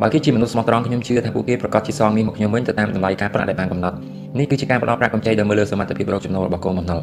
[0.00, 3.96] បើគេជាមនុស្សស្មោះត្រង់ខ្ញុំជឿថាពួកគេប្រកាសជាសងមាសមកខ្ញុំវិញទៅតាមតម្លៃការប្រាក់ដែលបានកំណត់
[4.38, 7.02] នេះគឺជាការផ្ដល់ប្រាក់កម្ចីដែលមើលលើសមត្ថភាពរកចំណូលរបស់កូនបំណុល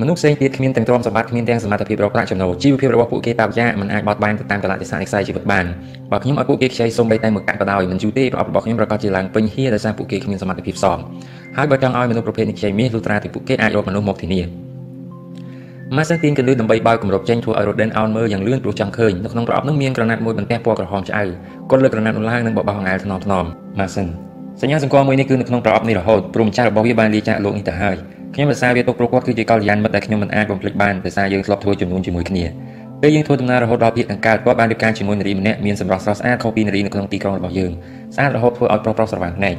[0.00, 5.64] មនុស្សផ្សេងទៀតគ្មានទាំងទ្រព្យសម្បត្តិគ្មានទាំងសមត្ថភាពរកប្រាក់ចំណូលជីវភាពរបស់ពួកគេតើយ៉ាមិនអាចបត់បែនទៅតាមកលៈទេសៈនៃខ្សែជីវិតបាន
[6.12, 10.98] បើខ្ញុំឲ្យពួកគេខ្ចីសុំបីតែមួយកាក់ក៏ដោយមិនយូរទេប្រអប់របស់ខ្ញុំប្រកាសជាឡើងពេញហៀដោយសារពួកគេគ្មានសមត្ថភាពសង
[11.56, 14.40] ហើយបើចង់ឲ្យមនុស្សប្រភេទនេះខ្ចីមាសលុះត្រាតែពួកគេអាចរកមនុស្សមកធានា
[15.96, 21.24] ម៉ាសិនទីនកន្លឺដើម្បីបើកគម្របចេញធ្វើឲ្យរ៉ូដិនអោនមើលយ៉ាងលឿនព្រោះចង់ឃើញនៅក្នុងប្រអប់នោះមានក្រណាត់មួយបន្ទះពណ៌ក្រហមឆ្អៅ
[21.70, 23.44] គាត់លើកក្រណាត់នោះឡើងនិងបបោះអង្អែលថ្នមថ្នម
[23.78, 24.06] ម៉ាសិន
[24.60, 27.96] សញ្ញាសម្គាល់មួយនេះគឺនៅក្នុងប្រអប់នេះរហូតព្រោះម្ចាស់របស់វាបានលាចាកលោកនេះទៅហើយ
[28.34, 32.44] ខ្ញុំរសារវាទុកព្រោះគាត់គឺជាកល្យានមិត្តដែលខ្ញុំមិនអាចបំភ្លេចបានដោយសារយើងធ្លាប់ធ្វើចំនួនជាមួយគ្នា
[33.02, 37.72] ពេលយើងធ្វើដំណើររហូតដល់ភៀកខាងកើតគាត់បានរៀបការជាមួយនារីម្នាក់មានសម្រស់ស្រស់ស្អាតខុសពីនារីនៅក្នុងទីក្រុងរបស់យើង
[38.14, 39.54] ស្អាតរហូតធ្វើឲ្យប្រុសប្រុសស្រវាងភ្នែក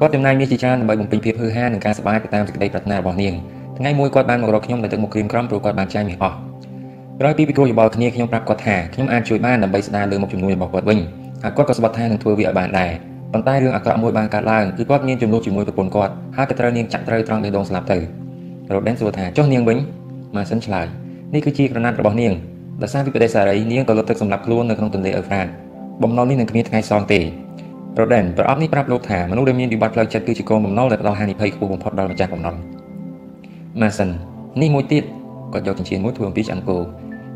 [0.00, 3.34] គាត់ចំណាយមាសជាច្រើនដើម្បីបំពេញភាពហឺហានិងការសប្បាយទៅតាមសេចក្តីប្រាថ្នារបស់នាង
[3.78, 6.36] ថ្ងៃមួយគាត់បានមករកខ្ញុំដោយទឹកមុខក្រៀមក្រំព្រោះគាត់បានចាយមាសអស់
[7.20, 10.98] ក្រោយពីពិគ្រោះយោបល់គ្នាខ្ញុំប្រាប់គាត់ថាខ្ញុំអាចជួយបានដើម្បីស្ដារលើមុខជំនួយរបស់គាត់វិញ
[11.42, 12.90] ហើយគាត់ក៏ស្បត់ថានឹងធ្វើវាឲ្យបានដែរ
[13.34, 17.98] ប៉ុន្តែរឿងអាក្រក់មួយបានកើតឡើងគឺគាត់មានចំនួនជាមួយប្រពន្ធគាត់ហើយក៏ត្រូវនាងចាក់ត្រូវត្រង់បេះដូងស្លាប់ទៅ
[18.72, 19.78] រ៉ូដេនសួរថាចុះនាងវិញ
[20.36, 20.86] ម៉ាសិនឆ្លើយ
[21.34, 22.32] នេះគឺជាក្រណាត់របស់នាង
[22.82, 25.46] ដោយសារវិបត្តិសារីនាងក៏លុបទឹកសម្រាប់ខ្លួននៅក្នុងទន្លេអ៊ឺហ្វ្រាត
[26.02, 27.20] បំណុលនេះនឹងគ្មានថ្ងៃសងទេ
[27.98, 32.54] រ៉ូដេនប្រអប់នេះប្រាប់លោកថាមនុស្សដែលមានវិបត្តិផ្លូវចិត្តគឺជាកូនបំណុលដែលផ្ដល់ហានិភ័យខ្ពស់បំផុតដល់ម្ចាស់បំណុល
[33.80, 34.08] ម៉ាសិន
[34.60, 35.04] នេះមួយទៀត
[35.52, 36.78] គាត់យកចិញ្ចៀនមួយធ្វើអំពីឆ្អឹងគោ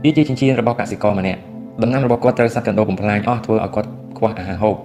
[0.04, 1.40] វាជាចិញ្ចៀនរបស់កសិករម្នាក់
[1.82, 3.88] ដំណាំរបស់គាត់ត្រូវសត្វកណ្ដូបបំផ្លាញអស់ធ្វើឲ្យគាត់
[4.18, 4.76] ខ្វះអាហារហូប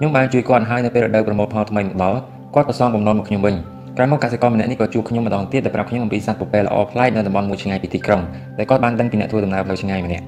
[0.00, 2.18] ខ្ញុំបានជួយគាត់ហើយនៅពេលរដូវប្រមូលផលថ្មីមកដល់
[2.54, 3.54] គាត់ក៏សងបំណុលមកខ្ញុំវិញ
[3.96, 8.20] ក្រោយមកកសិករម្នាក់នេះក៏ជួបខ្ញុំម្ដងទៀតដែលប្រាប់ខ្ញុំអំពីសត្វពពែល្អប្លែកនៅតំបន់មួយឆ្ងាយពីទីក្រុង
[8.58, 10.24] ដែលគាត់បានដឹងពីអ្នកធ្វើដំណើរផ្លូវឆ្ងាយម្នាក់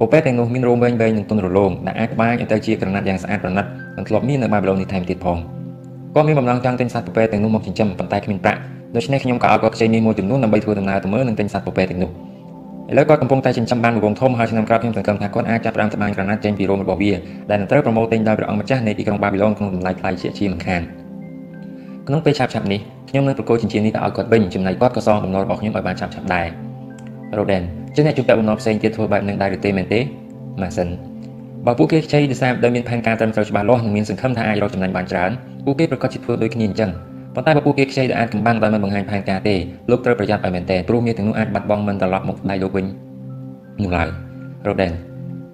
[0.00, 3.64] ពពែទាំងនោះមានរោមវែងៗនិងទន់រលោងដែលអាចក្បាញទៅជាក្រណាត់យ៉ាងស្អាតប្រណិត
[3.96, 5.38] និងធ្លាប់មាននៅបាប៊ីឡូននេះថែមទៀតផង
[6.14, 8.60] គាត់មានបំណងចង់ទិញសត្វពពែទាំងនោះមកចិញ្ចឹមប៉ុន្តែគ្មានប្រាក់
[8.96, 12.10] ដូច្នេះខ្ញុំក៏ឲ្យគាត់ខ្ចីមាសមួយចំនួនដើម្បីធ្វើដំណើរទៅមើលនិងទិញសត្វពពែទាំងនោះ
[12.90, 17.12] ឥឡូវគាត់កំពុងតែចិញ្ចឹមបានមួយវងធំហើយឆ្នាំក្រោយខ្ញុំសង្ឃឹមថាគាត់អាចចាប់ផ្ដើមត្បាញក្រណាត់ចេញពីរោមរបស់វា
[17.50, 20.82] ដែលនឹងត្រូវប្រមូលទិញដោយព្រះអង្គម្ចាស់នៃទីក្រុងបាប៊ីឡូនក្នុងតម្លៃថ្លៃជាជាមិនខាន
[22.06, 22.80] ក្នុងពេលឆាប់ឆាប់នេះ
[23.10, 26.46] ខ្ញុំនឹងប្រកួតចិញ្ចៀននេះទៅឲ្យគាត់វិញចំណែកគាត់ក៏សងបំណុលរបស់ខ្ញុំឲ្យបានឆាប់ឆាប់ដែរ
[27.36, 27.62] រ៉ូដេន
[27.94, 30.00] ជាអ្នកជួបតែបំណុលផ្សេងទៀតធ្វើបែបនឹងដែរឬទេមែនទេ
[30.60, 30.88] ម៉ាសិន
[31.66, 35.30] បើពួកគេខ្ចីដោយសារដែលមានផែនការត្រឹមត្រូវច្បាស់លាស់និងមានសង្ឃឹមថាអាចរកចំណេញបានច្រើន
[35.64, 36.90] ពួកគេប្រកាសជាធ្វើដូចគ្នាអញ្ចឹង
[37.36, 39.54] ប៉ុន្តែបើពួកគេខ្ចីដែលអាចកំបាំងដោយមិនបង្ហាញផែនការទេ
[39.90, 42.86] លោកត្រូវប្រយ័ត្នឲ្យមែនទែនព្រោះមាសទាំងនោះអាចបាត់បង់មិនត្រឡប់មកដៃលោកវិញ
[43.82, 44.08] នោះឡើយ
[44.66, 44.92] រ៉ូដេន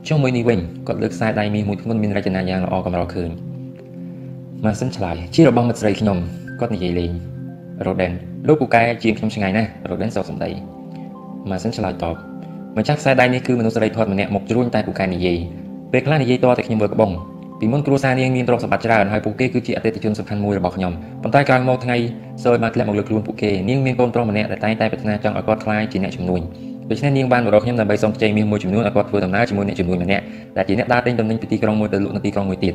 [0.08, 3.30] ចុះមួយនេះវិញគាត់លើកខ្សែដៃមាសមួយធ្ងន់មានរចនាយ៉ាងល្អកម្រឃើញ
[4.64, 6.18] ម៉ាសិនឆ្លើយជារបស់មិត្តស្រីខ្ញុំ
[6.60, 7.10] គាត់និយាយលេង
[7.86, 8.12] រ៉ូដេន
[8.48, 10.50] លោកពូកែជាងខ្ញុំឆ្ងាយណាស់រ៉ូដេនសោកសម្ដី
[11.50, 12.04] ម៉ាសិនឆ្លើយត
[12.76, 15.38] បម្ចាស់ខ្សែដៃនេះគឺមនុស្សស្រីធាត់ម្នាក់មកជ្រួញតែពូកែនិយាយ
[15.92, 17.10] ពេលខ្លះនិយាយតតែខ្ញុំមើលក្បង
[17.64, 21.96] ពីមុនគ្រួសារនាងមានទ្រព្យសម្បត្តិច្រើនហើយពួកគេគឺជាអតិថិជនសំខាន់មួយរបស់ខ្ញុំប៉ុន្តែក្រោយមកថ្ងៃ
[22.44, 26.40] សើចបានធ្លាក់មកលើខ្លួនពួកគេនាងមានកូនប្រុសម្នាក់ដែលតែងតែប្រាថ្នាចង់ឲ្យគាត់ក្លាយជាអ្នកជំនួយ
[26.90, 30.22] ដូច្នេះនាងបានមករកខ្ញុំដើម្បីសុំខ្ចីមាសមួយចំនួនឲ្យគាត់ធ្វើដំណើរជាមួយអ្នកជំនួយម្នាក់
[30.56, 32.74] ដែលជាអ្នកដើរទិញទំនិញពីទីក្រុងមួយទៅលក់នៅទីក្រុងមួយទៀត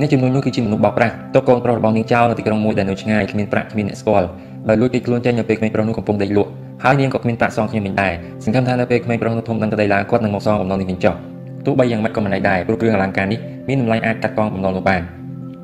[0.00, 4.26] អ្នកជំនួយនោះគឺជាមនុស្សបោកប្រាស់ទុកកូនប្រុសរបស់នាងចោលនៅទីក្រុងមួយដែលនៅឆ្ងាយគ្មានប្រាក់គ្មានអ្នកស្គាល់
[4.68, 6.50] ដោយលួចគេខ្លួនចេញនៅពេលក្មេងប្រុសនោះកំពុងដេកលក់
[6.84, 8.12] ហើយនាងក៏គ្មានប្រាក់សងខ្ញុំវិញដែរ
[8.44, 11.31] សង្ឃឹមថានៅពេលក្មេងប្រុសនោះធំដឹងក្តីឡើងគាត់នឹងមកសងបំណុលនេះវិញចុះ
[11.66, 15.02] ទោះបីយ៉ាងម៉េចក៏មិនដែរព្រោះគ្រឿងអលង្ការនេះមានតម្លៃអាចកាត់កងបំណុលនោះបាន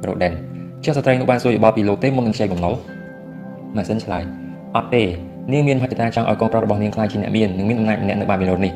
[0.06, 0.32] រ៉ូដេន
[0.84, 2.74] ជាស្ត្រីនោះបានសួរយោបល់ពីលោកទេមុននឹងខ្ចីបំណុល
[3.76, 4.22] ម៉ាសិនឆ្លើយ
[4.76, 5.02] អត់ទេ
[5.52, 8.72] នាងមានមហិច្ឆតាចង់ឲ្យកូនប្រុសរបស់នាងខ្លាចជាអ្នកមាននិងមានអំណាចម្នាក់នៅបាប៊ីឡូននេះ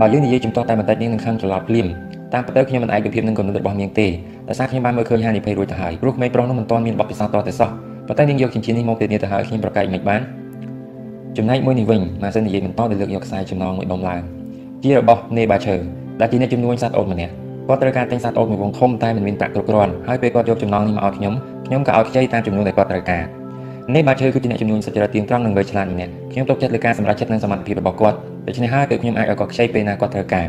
[0.00, 1.86] បើយើងនិយាយជំទាស់តែបន្តិចនាងនឹងខឹងច្រឡប់ភ្លាម
[2.32, 4.06] តាមពិតទៅខ្ញុំមិនឯកភាពនឹងកូនរបស់នាងទេ
[4.48, 7.70] ដោយសារខ្ញុំបានមើលឃើញហានិភ័យរួចទៅហើយព្រោះក្មេងប្រុសនោះមិនទាន់មានបទពិសោធន៍តតែសោះ
[8.06, 10.20] ប៉ុន្តែនាងយកចិញ្ចៀននេះមកទៀតនេះទៅហើយខ្ញុំប្រកែកមិនបាន
[11.36, 14.20] ចំណែកមួយនេះវិញម៉ាសិននិយាយបន្តដោយលើកយកខ្សែចំណងមួយដុំឡើង
[14.82, 15.76] ជារបស់នេបាឈើ
[16.20, 17.32] ដែលជាអ្នកជំនួយសត្វអូនម្នាក់
[17.68, 21.34] គាត់ត្រូវការទិញសត្វអូនមួយវងធំតែមិនមានប្រាក់គ្រប់គ្រាន់ហើយពេលគាត់យកចំណងនេះមកឲ្យខ្ញុំ
[21.66, 23.22] ខ្ញុំក៏ឲ្យខ្ចីតាមចំនួនដែលគាត់ត្រូវការ
[23.94, 28.16] នេះបាឈើគឺជាអ្នកជំនួយសុចរិតទៀងត្រង់និងវៃឆ្លាតម្នាក់ខ្ញុំទុកចិត្តលើការសម្រេចចិត្តនិងសមត្ថភាពរបស់គាត់
[28.46, 30.46] ដូច្នេះហើយពេលខ្ញុំអាចឲ្យគាត់ខ្ចីពេលណាគាត់ត្រូវការ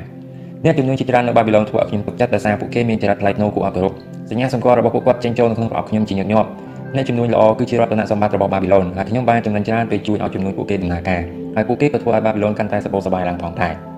[0.65, 3.93] អ្នកជំនួយជាច្រើននៅបាប៊ីឡូនធ្វើឲ្យខ្ញុំទុកចិត្តដោយសារពួកគេមានចរិតថ្លៃថ្នូរគួរឲ្យគោរព
[4.29, 6.49] សញ្ញាសម្គាល់របស់ពួកគាត់ចេញចូលនៅក្នុងប្រអប់ខ្ញុំជាញឹកញាប់
[6.95, 11.21] អ្នកជំនួយល្អគឺជារតនសម្បត្តិរបស់បាប៊ីឡូនហើយខ្ញុំបានចំណេញច្រើនពេលជួយឲ្យជំនួយពួកគេដំណើរការ
[11.55, 13.96] ហើយពួកគេក៏ធ្វើឲ្យបាប៊ីឡូនកាន់តែសប្បុរសប្បាយឡើងផងដែរ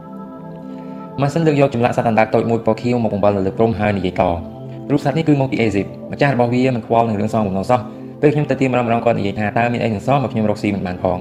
[1.21, 4.23] ម៉ាស៊ីនលើកយកចម្លាក់សត្វអណ្ដើកតូចមួយពណ៌ខៀវមកបង្វិលនៅលើព្រំហើយនិយាយត
[4.91, 7.79] រូបសត្វនេះគឺមកពីអេស៊ីបម្ចាស់របស់វាមិនខ្វល់នឹងរឿងសងបំណុលសោះ
[8.21, 11.17] ពេលខ្ញុំទៅទីម្ដងម្ដងគាត់និយាយថាតើមានអីនឹងសងមកខ្ញុំរកស៊ីមិនបានផង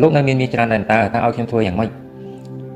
[0.00, 1.90] លោកនៅមានមាសច្រើនដែរតើតើឲ្យខ្ញុំធ្វើយ៉ាងម៉េច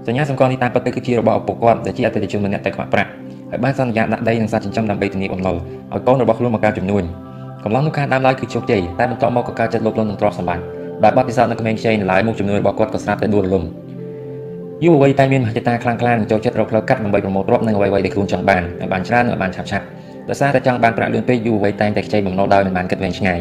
[0.06, 3.10] សញ្ញាសម្គាល់នេះតាមពិតទៅគឺជារបស់ឪពុកគាត់ដែលជាអតិថិជនម្នាក់តែខ្វះប្រាក់
[3.50, 7.04] ហើយបានសន្យាដាក់ដីនឹងសត្វចិញ្ចឹមដើម្បីធានាបំណុលឲ្យកូនរបស់ខ្លួនមកការជំនួញ
[7.64, 10.64] កំឡុងនោះការដើមឡើយគឺជោគជ័យតែបន្ទាប់មកក៏កើតចិត្តលោភលន់នឹងទ្រព្យសម្បត្តិ
[11.04, 13.64] ដែលបាត់ពិសោធន៍នៅក្មេងខ្ចីនៅឡើយមុខជំនួយរបស់គាត់ក៏ស្រាប់តែដួលរលំ
[14.84, 19.84] យុវវ័យតែមានមហិច្ឆតាខ្លាំងក្លានិងចូលចិត្តរកផ្លូវកាត់ដើម្បីប្រមូលទ្រព្យនិងអ្វីៗដែលខ្លួនចង់បានឲ្យបានច្រើននិងឲ្យបានឆាប់ឆាប់
[20.28, 23.40] ដោយសារតែចង់បានប្រាក់លឿនពេកយុវវ័យតែងតែខ្ចីបំណុលដោយមិនបានគិតវែងឆ្ងាយ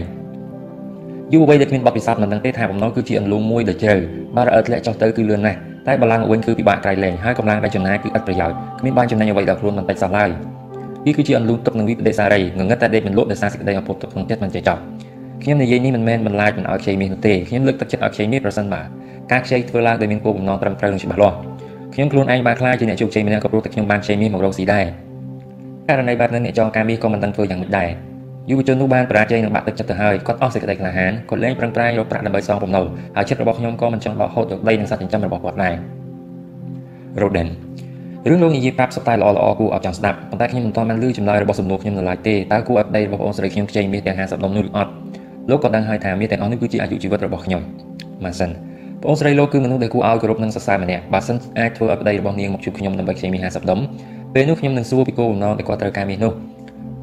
[1.33, 3.95] យុវវ័យដែលគ្មានបទពិសោធន៍មិនដឹងទេថាបំណុលគឺជាអន្លូងមួយដ៏ជ្រៅ
[4.37, 5.57] បើរអិលធ្លាក់ចុះទៅគឺលឿនណាស់
[5.87, 10.29] តែបើឡើងវិញគឺពិបាកក្រៃលែងហើយកម្លាំងដែលចំណាយគឺឥតប្រយោជន៍គ្មានបានចំណេញអ្វីដល់ខ្លួនបន្តិចសោះឡើយ
[11.05, 14.81] វាគឺជាអន្លូងទុកនឹងវិបដិសារីងងឹតតែដេកមិនលក់ដោយសារសេចក្តីអពុតទុកក្នុងចិត្តមិនចេះចប់
[15.43, 18.81] ខ្ញុំនិយាយនេះមិនមែនបន្លាចមិនឲ្យខ្ចីមាសនោះទេខ្ញុំលើកទឹកចិត្តឲ្យខ្ចីមាសប្រសិនបើ
[19.31, 21.35] ការខ្ចីធ្វើឡើងដោយមានគោលបំណងត្រឹមត្រូវនិងច្បាស់លាស់
[21.93, 24.85] ខ្ញុំខ្លួនឯងបានខ្លាចជាអ្នកជោគជ័យម្នាក់ក៏ព្រោះតែខ្ញុំបានខ្ចីមាសមករកស៊ីដែរ
[25.87, 27.89] ករណីបែបនេះអ្នកចងការមាសក៏មិនដឹងធ្វើយ៉ាងម៉េចដែរ
[28.49, 32.85] យុវជននោះបានបរាជ័យនឹងបាក់ទឹកចិត្តទៅហើយគាត់អស់សេចក្តីក្លាហានគាត់លែងប្រឹងប្រែងរកប្រាក់ដើម្បីសងបំណុល
[33.15, 35.73] ហើយចិត្តរបស់ខ្ញុំក៏មិនចង់បោកហូតយកដីនិងសត្វចិញ្ចឹមរបស់គាត់ដែរ
[37.21, 37.49] Roden
[38.29, 44.91] រឿងលោកនិយាយប្រាប់សតែល្អល្អគួរឲ្យចង់ស្ដាប់ប៉ុន្តែខ្ញុំមិនទាន់បានឮចម្លើយរបស់សំណួរខ្ញុំនៅឡើយទេតើគួរឲ្យប្តីរបស់បងស្រីខ្ញុំខ្ចីមាសទាំង50ដុំនោះឬអត់
[45.49, 47.61] លោកក៏ដឹងហើយថាមាសទាំងអស់នេះគឺជាអាយុជីវិតរបស់ខ្ញុំ
[48.23, 48.49] ម៉ាសិន
[49.03, 53.79] បងស្រីលោកគឺមនុស្សដែលគួរឲ្យគោរពនិងសរសើរម្នាក់បើសិនអាចធ្វើឲ្យប្តីរបស់នាងមកជួបខ្ញុំដើម្បីខ្ចីមាស50ដុំ
[54.33, 56.33] ពេលនោះខ្ញុំនឹងសួរពីគោលបំណងដែលគាត់ត្រូវការមាសនោះ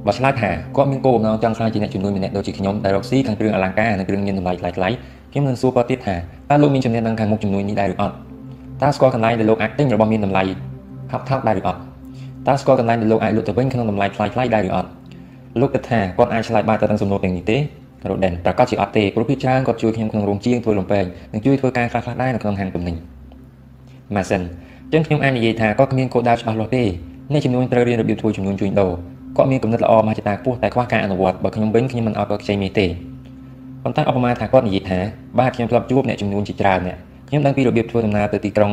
[0.07, 4.75] បើឆ្លើយថាគាត់មានគោលបំណងចង់ខ្លាចជាអ្នកជំនួយម្នាក់ដូចជាខ្ញុំដែលរកស៊ីខាងគ្រឿងអលង្ការនិងគ្រឿងញៀនតម្លៃថ្លៃៗ
[5.33, 6.15] ខ្ញុំនឹងសួរគាត់ទៀតថា
[6.51, 8.15] តើលោកមានចំណេះដឹងខាងមុខជំនួយនេះដែរឬអត់
[8.83, 10.43] តើស្គាល់កន្លែងដែលលោកអាចទិញរបស់មានតម្លៃ
[11.13, 11.79] ហប់ថោកដែរឬអត់
[12.49, 14.89] តើស្គាល់កន្លែងដែលលោកអាចលក់ទៅវិញក្នុងតម្លៃថ្លៃថ្លៃដែរឬអត់
[15.61, 17.57] លោកគិតថាគាត់អាចឆ្លើយបានទៅនឹងសំណួរទាំងនេះទេ
[18.09, 22.97] រ៉ូដេនប្រកាសជាអត់ទេព្រោះពីច្រើនគាត់ជួយខ្ញុំក្នុងរោងជាងធ្វើលំពេងនិងជួយធ្វើការខ្លះៗដែរនៅក្នុងហាងទំនិញ
[24.15, 24.43] ម៉ាសិន
[24.93, 26.85] ចឹងខ្ញុំអាចនិយាយថាគាត់គ្មានគោលដៅច្បាស់លាស់ទេ
[27.33, 28.93] អ្នកជំនួញត្រូវរៀនរបៀបធ្វើជំនួញជួញដូរ
[29.37, 32.87] គាត់មានគំនិតល្អមហិច្ឆតាខ្ពស់តែខ្វះការអនុវត្តបើខ្ញុំវិញខ្ញុំមិនអត់គាត់ខ្ចីមាសទេ
[33.83, 34.99] ប៉ុន្តែឧបមាថាគាត់និយាយថា
[35.39, 36.97] បាទខ្ញុំធ្លាប់ជួបអ្នកចំនួនជាច្រើនអ្នក
[37.29, 38.73] ខ្ញុំដឹងពីរបៀបធ្វើដំណើរទៅទីក្រុង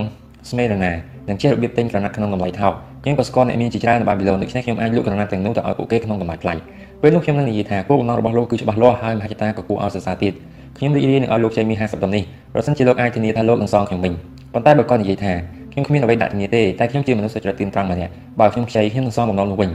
[0.50, 0.92] ស្មេរណា
[1.30, 6.54] និងជារបៀបទិញក្រណាត់ក្នុងតម្លៃថោកខ្ញុំក៏ស្គាល់អ្នកមានជាច្រើននៅបាប៊ីឡូនដូច្នេះខ្ញុំអាចលក់ក្រណាត់ទាំងនោះទៅឲ្យពួកគេក្នុងតម្លៃថ្លៃ
[7.02, 10.34] ពេលនោះខ្ញុំនឹងនិយាយថាគោលបំណងរបស់លោកគឺច្បាស់លាស់ហើយមហិច្ឆតាក៏គួរឲ្យសរសើរទៀត
[10.78, 12.24] ខ្ញុំរីករាយនឹងឲ្យលោកជ័យមាន50ដុល្លារនេះ
[12.54, 14.14] ប្រសិនជាលោកអាចធានាថាលោកនឹងសងខ្ញុំវិញ
[14.54, 15.34] ប៉ុន្តែបើគាត់និយាយថា
[15.72, 19.72] ខ្ញុំគ្មានអ្វីដាក់ធានាទេតែខ្ញុំជាមនុស្សសុចរិតទៀងត្រង់ម្នាក់បើខ្ញុំខ្ចីខ្ញុំនឹងសងបំណុលនោះវិញ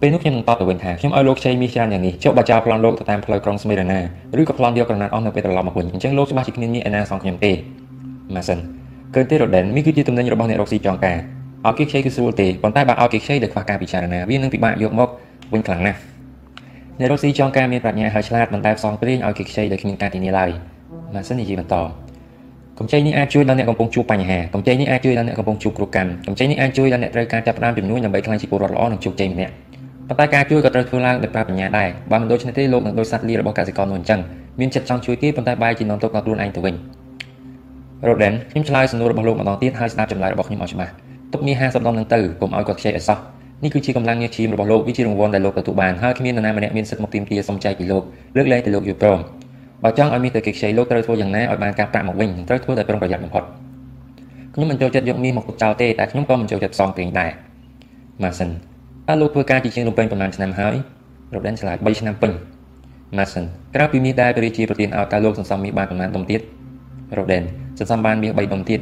[0.00, 4.00] ពេលនោះខ្ញុំនឹងតបទៅវិញថាខ្ញុំឲ្យលោកខ្ចីមាសច្រើនយ៉ាងនេះចុះបើចោលប្លន់លោកទៅតាមផ្លូវក្រុងស្មេរណា
[4.40, 7.52] ឬក៏ប្លន់យកក្រណាត់អស់នៅពេលត្រឡប់មកវិញអញ្ចឹងលោកច្បាស់ជាគ្មានមាសឯណាសងខ្ញុំទេ
[8.34, 8.58] ម៉ាសិន
[9.14, 11.16] កើទេរ៉ូដេនមាសគឺជាទំនិញរបស់អ្នករកស៊ីចងការ
[11.66, 15.08] ឲ្យគេខ្ចីគឺស្រួលទេប៉ុន្តែបើឲ្យគេខ្ចីដោយខ្វះការពិចារណាវានឹងពិបាកយកមក
[15.52, 15.98] វិញខ្លាំងណាស់
[17.00, 20.50] អ្នករកស៊ីចងការមានប្រាជ្ញាហើយឆ្លាតមិនដែលផ្សងព្រេងឲ្យគេខ្ចីដោយគ្មានការធានាឡើយ
[21.14, 21.76] ម៉ាសិននិយាយបន្ត
[22.78, 29.52] កម្ចីនេះអាចជួយដល់អ្នកកំពុងជួបបញ្ហាកម្ចីនេះអាចជួយដល់អ្នកកំពុងជួបគ្រោះកម្មកម្ចីនេះអាចជួយដល់អ្នកត្រូវការចាប់ផ្ដើមជំនួយដើម្បីក្លាយជាពលរដ្ឋល្អនិងជោគជ័យម្នាក់
[30.08, 34.20] ប៉ុន្តែការជួយក៏ត្រូវធ្វើឡើងដោយប្រើបញ្ញាដែរបើមិនដូច្នេះទេលោកនឹងដូចសត្វលារបស់កសិករនោះអញ្ចឹង
[34.60, 36.74] មានចិត្តចង់ជួយគេប៉ុន្តែបែរជានាំទុកដល់ខ្លួនឯងទៅវិញ
[38.06, 40.92] រ៉ូដេនខ្ញុំឆ្លើយសំណួររបស់លោកម្ដងទៀតហើយស្ដាប់ចម្លើយរបស់ខ្ញុំឲ្យច្បាស់
[41.32, 43.18] ទុកមាស50ដុល្លារនឹងទៅកុំឲ្យគាត់ខ្ចីឲ្យសោះ
[43.62, 48.02] នេះគឺជាកម្លាំងញើសឈាមរបស់លោកវាជារង្វាន់ដែលលោកទទួលបានហើយគ្មាននរណាម្នាក់មានសិទ្ធិមកទាមទារសុំចែកពីលោក
[48.36, 49.18] លើកលែងតែលោកយល់ព្រម
[49.84, 53.44] បើចង់ឲ្យមាសទៅគេខ្ចីលោកត្រូវធ្វើយ៉ាងណាឲ្យបានការប្រាក់មកវិញត្រូវធ្វើដោយប្រុងប្រយ័ត្នបំផុត
[54.54, 57.30] ខ្ញុំមិនចូលចិត្តយកមាសមកទុកចោលទេតែខ្ញុំក៏មិនចូលចិត្តផ្សងព្រេងដែរ
[58.22, 58.48] ម៉ាសិន
[59.08, 60.74] តើលោកធ្វើការជាជាងលំពេញប្រហែលឆ្នាំហើយ
[61.32, 62.32] រ៉ូដេនឆ្លើយ3ឆ្នាំពេញ
[63.16, 63.44] ម៉ាសិន
[63.74, 66.40] ក្រៅពីមាសដែលព្រះរាជាប្រទានឲ្យតើលោកសន្សំមាសបានប្រហែលដុំទៀត
[67.16, 67.42] រ៉ូដេន
[67.78, 68.80] សន្សំបានមាស3ដុំទៀត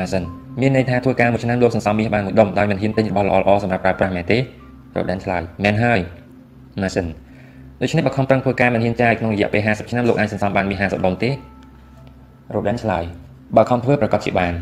[0.00, 0.22] ម៉ាសិន
[0.60, 6.00] មានន័យថាធ្វើការមួយឆ្នាំលោកសន្សំមាសបានមួយដុំដោយមិនហ៊ានទិញរបស់ល្អៗសម្រាប់ប្រើប្រាស់មែនទេរ៉ូដេនឆ្លើយមែនហើយ
[6.82, 7.06] ម៉ាសិន
[7.80, 11.30] ដូច្នេះបើខំប្រឹងធ្វើការមិនហ៊ានចាយក្នុងរយៈពេល50ឆ្នាំលោកអាចសន្សំបានមាស50ដុំទេ
[12.54, 13.04] រ៉ូដេនឆ្លើយ
[13.56, 14.54] បើខំធ្វើប្រកាសជាបាន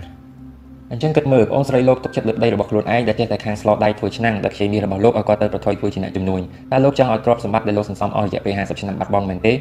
[0.92, 6.40] អញ្ចឹងគិតមើលបងស្រីលោកទុកចិត្តលើដីរបស់ខ្លួនឯងដែលចេះតែខាងស្លោដៃធ្វើឆ្នាំងដែលខ្ចីមាសរបស់លោកឲ្យគាត់ទៅប្រថុយធ្វើជាអ្នកជំនួយ
[6.72, 9.52] តើលោកចង់ឲ្យទ្រព្យសម្បត្តិដែលលោកសន្សំអស់រយៈពេល50ឆ្នាំបាត់បង់មែនទេ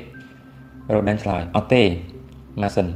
[0.94, 1.84] រ៉ូដេនឆ្លើយអត់ទេ
[2.62, 2.88] ម៉ាសិន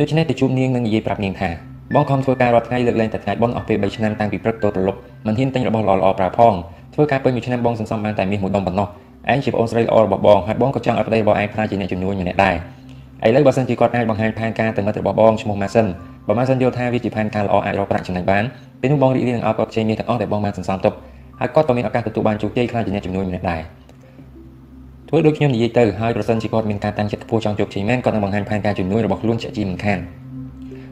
[0.00, 1.50] ដូច្នេះទៅជួបនាងនឹងនិយាយប្រាប់នាងថា
[1.94, 6.54] បងខំធ្វើការរាល់ថ្ងៃលើកលែងតែថ្ងៃបុណ្យអស់ពេល3ឆ្នាំតាំងពីព្រឹកទៅត្រឡប់មិនហ៊ានទិញរបស់ល្អៗប្រើផង
[6.94, 8.88] ធ្វើការពេញមួយឆ្នាំបងសន្សំបានតែមាសមួយដុំប៉ុណ្ណោះ
[9.32, 12.54] ឯងជាប្អូនស្រីល្អរបស់បងហើយបងក៏ចង់ឲ្យប្តីរបស់ឯងខ្លាចជាអ្នកជំនួយម្នាក់ដែរ
[13.26, 15.86] ឥឡូវបើសិនជាគាត់អាចបង្ហាញផែនការទៅមិត្តរបស់បងឈ្មោះម៉ាសិន
[16.26, 18.44] បើម៉ាសិនយល់ថាវាជាផែនការល្អអាចរកប្រាក់ចំណេញបាន
[18.80, 20.94] ពេលនោះបងរីករាយនឹងឲ្យគាត់ចេញមាសទាំងអស់ដែលបងបានសន្សំទុក
[21.40, 23.60] ហើយគាត់ក៏មានឱកាសទទួលបានជោគជ័យខ្លាចជាអ្នកជំនួយម្នាក់ដែរ
[25.08, 29.98] ធ្វើដូចខ្ញុំនិយាយទៅហើយប្រសិនជាគាត់មានការតាំងចិត្តខ្ពស់ចង់ជោគជ័យមែនគាត់នឹងបង្ហាញផែនការជំនួយរបស់ខ្លួនជាក់ជាមិនខាន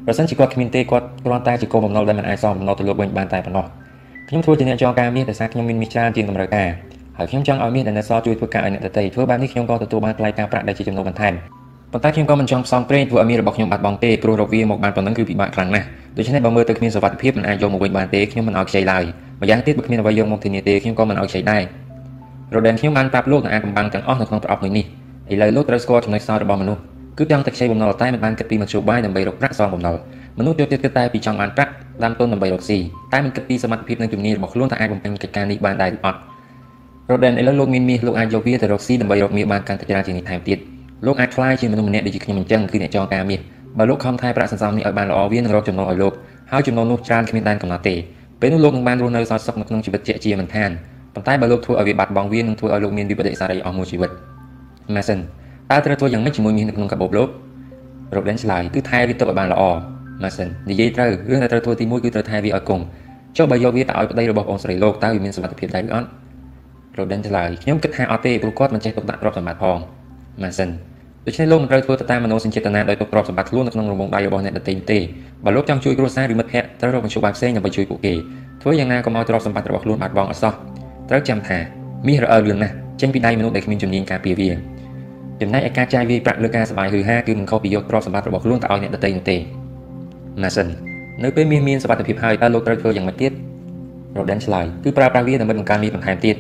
[0.07, 3.67] ប្រសិនជាគាត់គ្មានទេគាត់គ្រាន់តែជាកូនបំណុលដែលមិនអាចសងបំណុលទៅលោកវិញបានតែប៉ុណ្ណោះ
[4.29, 6.69] ខ្ញុំធ្វើជាអ្នកចងការមាសដោយសារខ្ញុំមានមាសច្រើនជាងតម្រូវការ
[7.19, 11.35] ហើយខ្ញុំចង់ឲ្យមាសដែលនៅសល់ជួយធ្វើការឲ្យអ្នកដទៃធ្វើបែបនេះខ្ញុំក៏ទទួលបានថ្លៃការប្រាក់ដែលជាចំណូលបន្ថែម
[11.93, 15.87] ប៉ុន្តែខ្ញុំក៏មិនចង់ផ្សងព្រេងធ្វើឲ្យមាសរបស់ខ្ញុំបាត់បង់ទេព្រោះរកវាមកបានប៉ុណ្ណឹងគឺពិបាកខ្លាំងណាស់
[16.17, 19.05] ដូច្នេះបើមើលទៅគ្មានសុវត្ថិភាពមិនអាចយកមកវិញបានទេខ្ញុំមិនឲ្យខ្ចីឡើយ
[19.41, 21.63] ម្យ៉ាងទៀតបើគ្មានអ្វីយកមកធានាទេខ្ញុំក៏មិនឲ្យខ្ចីដែរ
[22.55, 24.85] រ៉ូដេនខ្ញុំបានប្រាប់លោកនឹងអាចកំបាំងទាំងអស់នៅក្នុងប្រអប់មួយនេះ
[25.33, 26.83] ឥឡូវលោកត្រូវស្គាល់ចំណុចខ្សោយរបស់មនុស្ស
[27.19, 29.97] គឺចង់តែខ្ចីបំណុលតែមិនបានគិតពីមធ្យោបាយដើម្បីរកប្រាក់សងបំណុល
[30.39, 31.73] មនុស្សចូលចិត្តគិតតែពីចង់បានប្រាក់
[32.05, 32.79] ដាំទុនដើម្បីរកស៊ី
[33.13, 36.19] តែមិនគិតពីសមត្ថភាពនិងជំនាញរបស់ខ្លួនថាអាចបំពេញកិច្ចការនេះបានដែរឬអត់
[37.11, 40.59] រ៉ូដេនឥឡូវលោកមានមាសលោកអាចយកវាទៅរកស៊ីដើម្បីរកមាសបានកាន់តែច្រើនជាងនេះថែមទៀត
[41.07, 43.41] លោកអាចខ្លាយជាមនុស្សម្នាក់ដូចជាខ្ញុំអញ្ចឹងគឺអ្នកចងការមាស
[43.79, 46.13] បើលោកខំថែប្រាក់សន្សំនេះឲ្យបានល្អវានឹងរកចំណូលឲ្យលោក
[46.53, 47.95] ហើយចំណូលនោះច្រើនគ្មានដែនកំណត់ទេ
[48.41, 50.71] ពេលនោះលោកនឹងបានរស់នៅសោកសុខនៅក្នុងជីវិតជាជាមិនខាន
[51.15, 54.11] ប៉ុន្តែបើលោកធ្វើឲ្យវាបាត់បង់វានឹងធ្វើឲ្យលោកមានវិបត្តិសារីអស់មួយជីវិត
[54.95, 55.21] Mason
[55.75, 57.29] តើត្រូវធ្វើយ៉ាងម៉េចជាមួយមាសនៅក្នុងកាបូបលោក
[58.17, 59.63] Robin ឆ្លើយគឺថែវាទុកឲ្យបានល្អ
[60.23, 62.83] Mason និយាយត្រូវរឿងដែលត្រូវធ្វើទី1គឺត្រូវថែវាឲ្យគង់
[63.37, 66.09] ចុះបើយកវាទៅឲ្យប្តីរបស់បងស្រីលោកតើវាមានសុវត្ថិភាពដែរឬអត់
[66.99, 69.79] Robin ឆ្លើយខ្ញុំគិតថាអត់ទេព្រោះគាត់មិនចេះទុកដាក់ទ្រព្យសម្បត្តិផង
[70.43, 70.71] Mason
[71.27, 74.99] ដូច្នេះលោកមិនត្រូវធ្វើទៅតាមមនោសញ្ចេតនាដោយទុកទ្រព្យសម្បត្តិខ្លួននៅក្នុងរង្វង់ដៃរបស់អ្នកដទៃទេ
[75.45, 78.15] បើលោកចង់ជួយគ្រួសារឬមិត្តភ័ក្តិត្រូវរកមធ្យោបាយផ្សេងដើម្បីជួយពួកគេ
[78.63, 80.53] ធ្វើយ៉ាងណាកុំឲ្យទ្រព្យសម្បត្តិរបស់ខ្លួនបាត់បង់អសោះ
[81.11, 81.59] ត្រូវចាំថា
[82.07, 84.51] មាសរអើលឿនណាស់ចេញពីដៃមនុស្សដែលគ្មានជំនាញការពារវា
[85.41, 89.37] ចំណែកឯការចាយវាយប្រាក់លើការសបាយហឺហាគឺមិនខុសពីយកទ្រព្យសម្បត្តិរបស់ខ្លួនទៅឲ្យអ្នកដទៃនោះទេ
[90.43, 90.69] Mason
[91.25, 93.33] នៅពេលមាសមានសុវត្ថិភាពហើយតើលោកត្រូវធ្វើយ៉ាងម៉េចទៀត
[94.17, 96.37] Roden ឆ្លើយគឺប្រើប្រាស់វាដើម្បីបង្កើនមាសបន្ថែមទៀត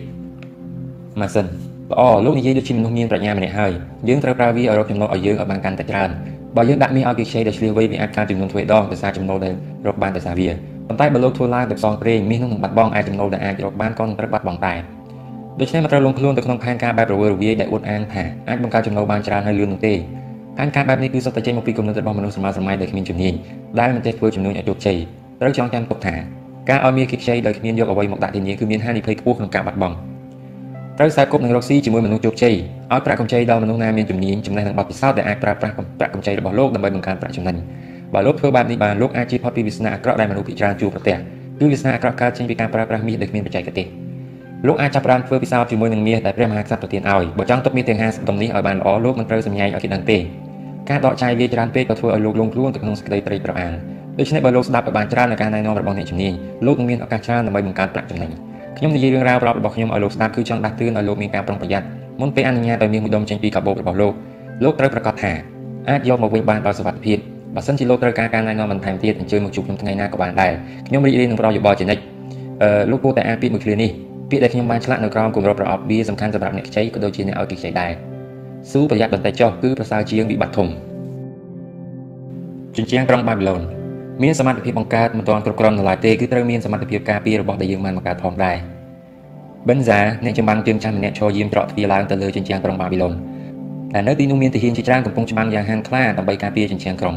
[1.21, 1.47] Mason
[1.93, 3.73] ល្អលោកនិយាយដូចជាមនុស្សមានប្រាជ្ញាម្នាក់ហើយ
[4.09, 6.11] យើងត្រូវប្រើវាឲ្យរកចំណូលឲ្យយើងឲ្យបានកាន់តែច្រើន
[6.57, 9.55] បើយើងដាក់មាសឲ្យគេខ្ចីដោយឆ្លៀសវៃវាអាចកើនចំនួនទ្វេដងដោយសារចំណូលដែល
[9.87, 10.49] រកបានដោយសារវា
[10.89, 14.79] ប៉ុន្តែបើលោកធ្វើឡើងដោយផ្សងព្រេងមាសនោះនឹងបាត់បង់អាចចំណូលដែលអាចរកបានក៏នឹងត្រូវបាត់បង់ដែរ
[15.61, 19.95] ដូច្នេះមិនត្រូវលងខ្លួនទៅក្នុងផែនការបែបរវើរវាយដែលអួតអាងថាអាចបង្កើតចំណូលបានច្រើនហើយលឿននោះទេ
[20.57, 23.35] ផែនការបែបនេះគឺសុទ្ធតែចេញមកពីគំនិតរបស់មនុស្សសម័យសម័យដែលគ្មានជំនាញ
[23.81, 24.99] ដែលមិនចេះធ្វើជំនួយឲ្យជោគជ័យ
[25.41, 26.15] ត្រូវចងចាំទុកថា
[26.71, 29.97] ការឲ្យមាសគេខ្ចីដោយគ្មានយកអ្វីមកដាក់ធានាគឺមានហានិភ័យខ្ពស់ក្នុងការបាត់បង់
[30.99, 32.55] ត្រូវខ្សែគប់នឹងរកស៊ីជាមួយមនុស្សជោគជ័យ
[32.93, 37.57] ឲ្យប្រាក់កម្ចីដល់មនុស្សណាមានជំនាញចំណេះនិងបទពិសោធន៍ដែលអាចប្រើប្រាស់ប្រាក់កម្ចីរបស់លោកដើម្បីបង្កើនប្រាក់ចំណេញ
[38.15, 41.17] បើលោកធ្វើបែបនេះបានលោកអាចជៀសផុតពីវាសនាអាក្រក់ដែលមនុស្សភាគច្រើនជួបប្រទះ
[41.59, 44.04] គឺវាសនាអាក្រក់កើតចេញពីការប្រើប្រាស់មាសដោយគ្មានបច្ចេកទេស
[44.67, 50.19] លោកអាចចាប់ផ្ដើមធ្វើពិសោធន៍ជាមួយនឹងមាសដែលព្រះមហាក្សត្រប្រទានឲ្យបើចង់ទុកមាសទាំង50តំនេះឲ្យបានល្អលោកមិនត្រូវសម្ញែងឲ្យគេដឹងទេ
[50.91, 53.73] ការដកចាយវាច្រើនពេកក៏ធ្វើឲ្យលោកលងខ្លួនទៅក្នុងសេចក្តីត្រេកប្រអាល
[54.19, 56.33] ដូច្នេះបើលោកស្ដាប់ឲ្យបានច្រើននៅការណែនាំរបស់អ្នកជំនាញ
[56.67, 58.31] លោកនឹងមានឱកាសច្រើនដើម្បីបង្កើតប្រាក់ចំណេញ
[58.79, 61.87] ខ្ញុំនិយាយរឿងរ៉ាវប្រាប់របស់ខ្ញុំឲ្យលោកស្ដាប់គឺចង់ដាស់តឿនឲ្យលោកមានការប្រុងប្រយ័ត្ន
[62.21, 64.13] មុនពេលអនុញ្ញាតឲ្យមាសមួយដុំចេញពីកាបូបរបស់លោក
[64.65, 65.33] លោកត្រូវប្រកាសថា
[65.89, 67.19] អាចយកមកវិញបានដោយសុវត្ថិភាព
[67.55, 70.53] បើសិនជាលោកត្រូវការការណែនាំបន្ថែមទៀតអញ្ជើញមកជួបខ្ញុំថ្ងៃណាក៏បានដែរ
[70.87, 72.03] ខ្ញុំរីករាយនឹងផ្ដល់យោបល់ជានិច្ច
[72.63, 73.91] អឺលោកគួរតែអានពាក្យមួយឃ្លានេះ
[74.31, 77.93] ពាក្យដែលខ្ញុំបានឆ្លាក់នៅក្រោមគម្របប្រអប់វាសំខាន់សម្រាប់អ្នកខ្ចីក៏ដូចជាអ្នកឲ្យគេខ្ចីដែរ
[78.73, 80.69] ស៊ូប្រយ័ត្នបន្តិចចុះគឺប្រសើរជាងវិបត្តិធំ
[82.77, 83.63] ជញ្ជាំងក្រុងបាប៊ីឡូន
[84.23, 88.57] មានសមត្ថភាពបង្កើតមិនទាន់គ្រប់គ្រាន់នៅឡើយទេគឺត្រូវមានសមត្ថភាពការពាររបស់ដែលយើងបានបង្កើតផងដែរ
[89.69, 93.15] បិនហ្សាអ្នកចម្បាំងជើងចាស់ម្នាក់ឈរយាមច្រកទ្វារឡើងទៅលើជញ្ជាំងក្រុងបាប៊ីឡូន
[93.93, 97.17] តែនៅទីនោះមានទាហានជាច្រើនកំពុងច្បាំងយ៉ាងហានខ្លាដើម្បីការពារជញ្ជាំងក្រុង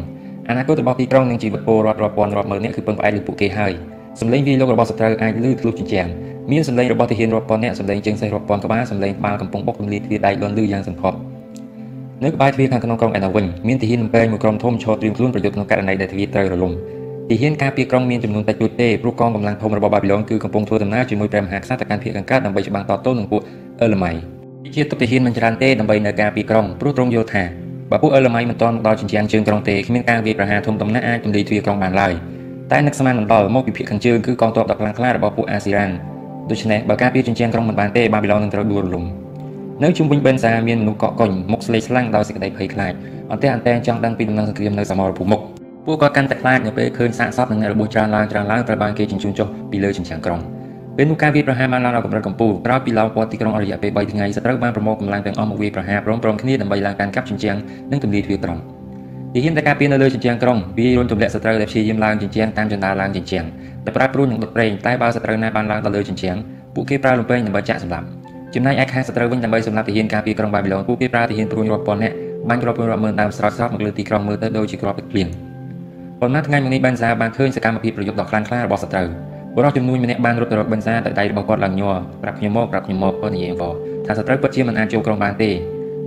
[0.49, 3.73] អនាគតរបស់ទីក្រុងនិងជីវិតពលរដ្ឋរាប់ពាន់រាប់ម៉ឺននាក់គឺពឹងផ្អែកលើពួកគេហើយ
[4.21, 6.07] សម្លេងវាយលុករបស់សត្រូវអាចលឺធ្លុះជញ្ជាំង
[6.51, 11.17] មានសម្លេងរបស់ទាហានរាប់ពាន់នាក់សម្លេងជើងសេះរាប់ពាន់ក្បាលសម្លេងក្បាលកំពុងបុករំលាយទ្វារដែកលន់លឺយ៉ាងសន្ធប់
[12.23, 16.73] នៅក្បែរទ្វារខាងក្នុងក្រុងឯណោះវិញមានទាហានបំពេញមួយក្រុមធំឈរត្រៀមខ្លួនប្រយុទ្ធក្នុងករណីដែលទ្វារត្រូវរលំ
[17.29, 23.41] ទាហានការពារក្រុងមានចំនួនតិចតួចទេព្រោះកងកម្លាំងធំរបស់បាប៊ីឡូនគឺកំពុងធ្វើដំណើរជាមួយព្រះមហាក្សត្រទៅកាន់ភាគខាងកើតដើម្បីច្បាំងតទល់នឹងពួក
[23.81, 24.11] អឺឡម៉ៃ
[24.75, 27.43] ជាទុកទាហានមិនច្រើនទេដើម្បីនៅការពារក្រុងព្រោះទ្រង់យល់ថា
[27.91, 32.13] បើពួកអឺឡម៉ៃមិនទាន់មកដល់ជញ្ជាំងជើងក្រុងទេគ្មានការវាយប្រហារធំដំណាក់អាចទម្លាយទ្វារក្រុងបានឡើយ
[32.71, 35.91] តែនឹកស្មានមិនដល់មកពីភាគខាងជើងគឺកងទ័ពដ៏ខ្លាំងក្លារបស់ពួកអាស៊ីរ៉ាន
[36.51, 39.03] ដូច្នេះបើការពារជញ្ជាំងក្រុងមិនបានទេបាប៊ីឡូននឹងត្រូវដួលរលំ
[39.83, 42.93] នៅជុំវិញបេនសាមានមនុស្សកកកុញមុខស្លេកស្លាំងដោយសេចក្តីភ័យខ្លាច
[43.31, 45.41] អន្តេអន្តែងចង់ដឹងពីដំណឹងសង្គ្រាមនៅសមរភូមិមុខ
[45.85, 50.39] ពួកគាត់កាន់តែខ្លាចនៅពេលឃើញសាកសពនិងអ្នករបួសច្រើនឡើងច្រើនឡើងត្រូវបានគេជញ្ជូនចុះពីលើជញ្ជាំងក្រុង
[50.97, 57.57] ពេលនោះការវាយប្រហារបានឡើងដល់កម្រិតកំពូលក្រោយពីឡោមព័ទ្ធទីក្រុងអស់រយៈពេល3ថ្ងៃសត្រូវបានប្រមូលកម្លាំងទាំងអស់មកវាយប្រហារព្រមព្រំគ្នាដើម្បីឡើងកាន់កាប់ជញ្ជាំង
[57.91, 58.57] និងទម្លាយទ្វារក្រុង
[59.33, 63.45] ទាហានតែការពារនៅលើជញ្ជាំងក្រុងវាយរុនទម្លាក់សត្រូវដែលព្យាយាមឡើងជញ្ជាំងតាមចន្ទាឡើងជញ្ជាំង
[63.85, 66.37] តែប្រើព្រួញនឹងដុតប្រេងតែបើសត្រូវណាបានឡើងទៅលើជញ្ជាំង
[66.75, 68.05] ពួកគេប្រើលំពេងដើម្បីចាក់សម្លាប់
[68.55, 72.15] ចំណែកឯខាងសត្រូវវិញដើម្បីសម្លាប់ទាហានការពារក្រុងបាប៊ីឡូនពួកគេប្រើទាហានព្រួញរាប់ពាន់នាក់
[72.49, 75.27] បាញ់គ្រាប់ព្រួញរាប់ម៉ឺនដើមស្រោចស្រពមកលើទីក្រុងមើលទៅដូចជាគ្រាប់ទឹកភ្លៀង
[76.21, 79.07] ប៉ុន្មានថ្ងៃមកនេះបានសាបានឃើញសកម្មភាពប្រយុទ្ធដ៏ខ្លាំងក្លារបស់សត្រូវ
[79.55, 83.63] បុរសចំនួនម្នាក់បានរត់ទៅរកបិនសាតែដៃរបស់គាត់ឡើងញ័រប្រាប់ខ្ញុំមកប្រាប់ខ្ញុំមកគាត់និយាយវ
[84.05, 85.49] ថាសត្រូវពិតជាមិនអាចចូលក្រុងបានទេ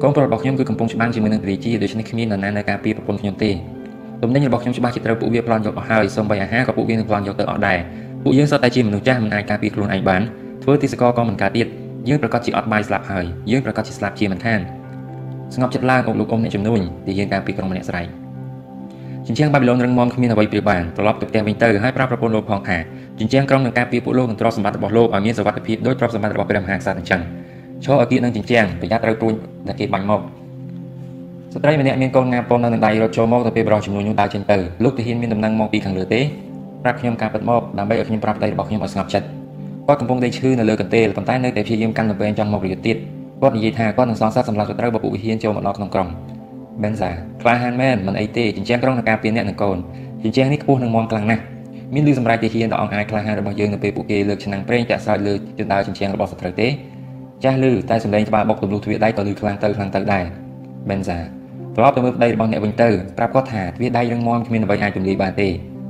[0.02, 3.50] កូនប្រុសរបស់ខ្ញុំគឺកំពុងច្បាំងជាមួយនឹងព្រះជាដូច្នេះគ្មាននរណានៅការពារ ប្រពន្ធខ្ញុំទេ
[4.22, 7.78] ទំនិញរបស់ខ្ញុំច្បាស់ជាត្រូវពួកវាប្លន់យកអស់ហើយសូម្បីអាហារក៏ពួកវានឹងប្លន់យកទៅអស់ដែរ
[8.22, 10.22] ពួកយើងសុទ្ធតែជាមនុស្សចាស់មិនអាចការពារខ្លួនឯងបាន
[10.62, 11.66] ធ្វើទីសកលក៏មិនកើតទៀត
[12.08, 14.60] យើងប្រកាសជាអត់បាយស្លាប់ហើយយើងប្រកាសជាស្លាប់ជាមិនខាន
[15.54, 18.06] ស្ងប់ចិត្តឡើងអុកលោកអ៊ំអ្នកជំនួញទីយើងការពារក្រុងម្នាក់ស្រែក
[19.26, 22.78] ជញ្ជាំងបាប៊ីឡូនរឹងមាំគ្មានអ្វីព្រាបបានត្រឡប់ទៅផ្ទះវិញទៅហើយប្រាប់ប្រពន្ធលោកផងថា
[23.18, 27.20] ជញ្ជាំងក្រុងនឹងការពារពួកលោកនិងទ្រព្យសម្បត្តិរបស់លោកឲ្យមានសុវត្ថិភាពដោយទ្រព្យសម្បត្តិរបស់ព្រះមហាក្សត្រអញ្ចឹង
[27.84, 29.34] ឈរឲ្យគៀកនឹងជញ្ជាំងប្រយ័ត្នត្រូវព្រួញ
[29.66, 30.20] ដែលគេបាញ់មក
[31.54, 36.20] ស្ត្រីម្នាក់មានកូនងាប៉ុននៅនឹងដៃរត់ចូលមកទៅពេលបរិសុទ្ធចំនួននោះដើរចេញទៅលោកទាហានមានដំណឹងមកពីខាងលើទេ
[36.82, 39.26] ប្រាប់ខ្ញុំការពិតមកដើម្បីឲ្យខ្ញុំប្រាប់ប្តីរបស់ខ្ញុំឲ្យស្ងប់ចិត្ត
[39.86, 42.96] គាត់កំពុងដេកឈឺនៅលើកន្ទេលប៉ុន្តែនៅតែព្យាយាមកាន់លំពែងចង់មកប្រយុទ្ធទៀត
[43.40, 46.08] គាត់និយាយថាគាត់នឹងសងសឹកសម្រាប់សត្រូវរបស់ពួកវិហានចូលមកដល់ក្នុងក្រុង
[46.82, 47.10] បេនសា
[47.42, 49.76] ក្លាហានមែនមិនអីទេជញ្ជាំងក្រុងនឹងការពារអ្នកនិងកូន
[50.22, 51.42] ជញ្ជាំងនេះខ្ពស់នឹងមមខ្លាំងណាស់
[51.94, 56.68] មានលឺសម្រាប់ទាហានដ៏អង្អាចក្លាហានរបស់យើងនៅពេលពួកគេលើកឆ្នាំងប្រេងចាក់ស្រោចលើជណ្ដើរជញ្ជាំងរបស់សត្រូវទេ
[57.44, 60.24] ចាស់លឺតែសម្លេងក្បាលបុកទម្លុះទ្វារដៃក៏លឺខ្លាំងទៅខ្លាំងទៅដែរ
[60.90, 61.39] បេនសា
[61.76, 62.88] ត្រឡប់ទៅមើលប្តីរបស់អ្នកវិញទៅ
[63.18, 65.48] ប្រាប់គាត់ថាទ្វារដៃរឹងមាំគ្មានអ្វីអាចទម្លាយបានទេ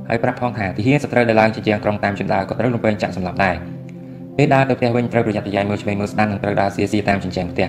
[0.09, 3.55] ហើយប្រាប់ផងថាទាហានសត្រូវដែលឡើងជាជាងក្រុងតាមជណ្ដើរក៏ត្រូវលំពេងចាក់សម្លាប់ដែរ
[4.37, 7.67] ពេលដើរទៅផ្ទះវិញត្រូវប្រយ័ត្នប្រយែងមើលឆ្វេងមើលស្ដាំនិងត្រូវដើរសៀសៀតាមជញ្ជាំងផ្ទះ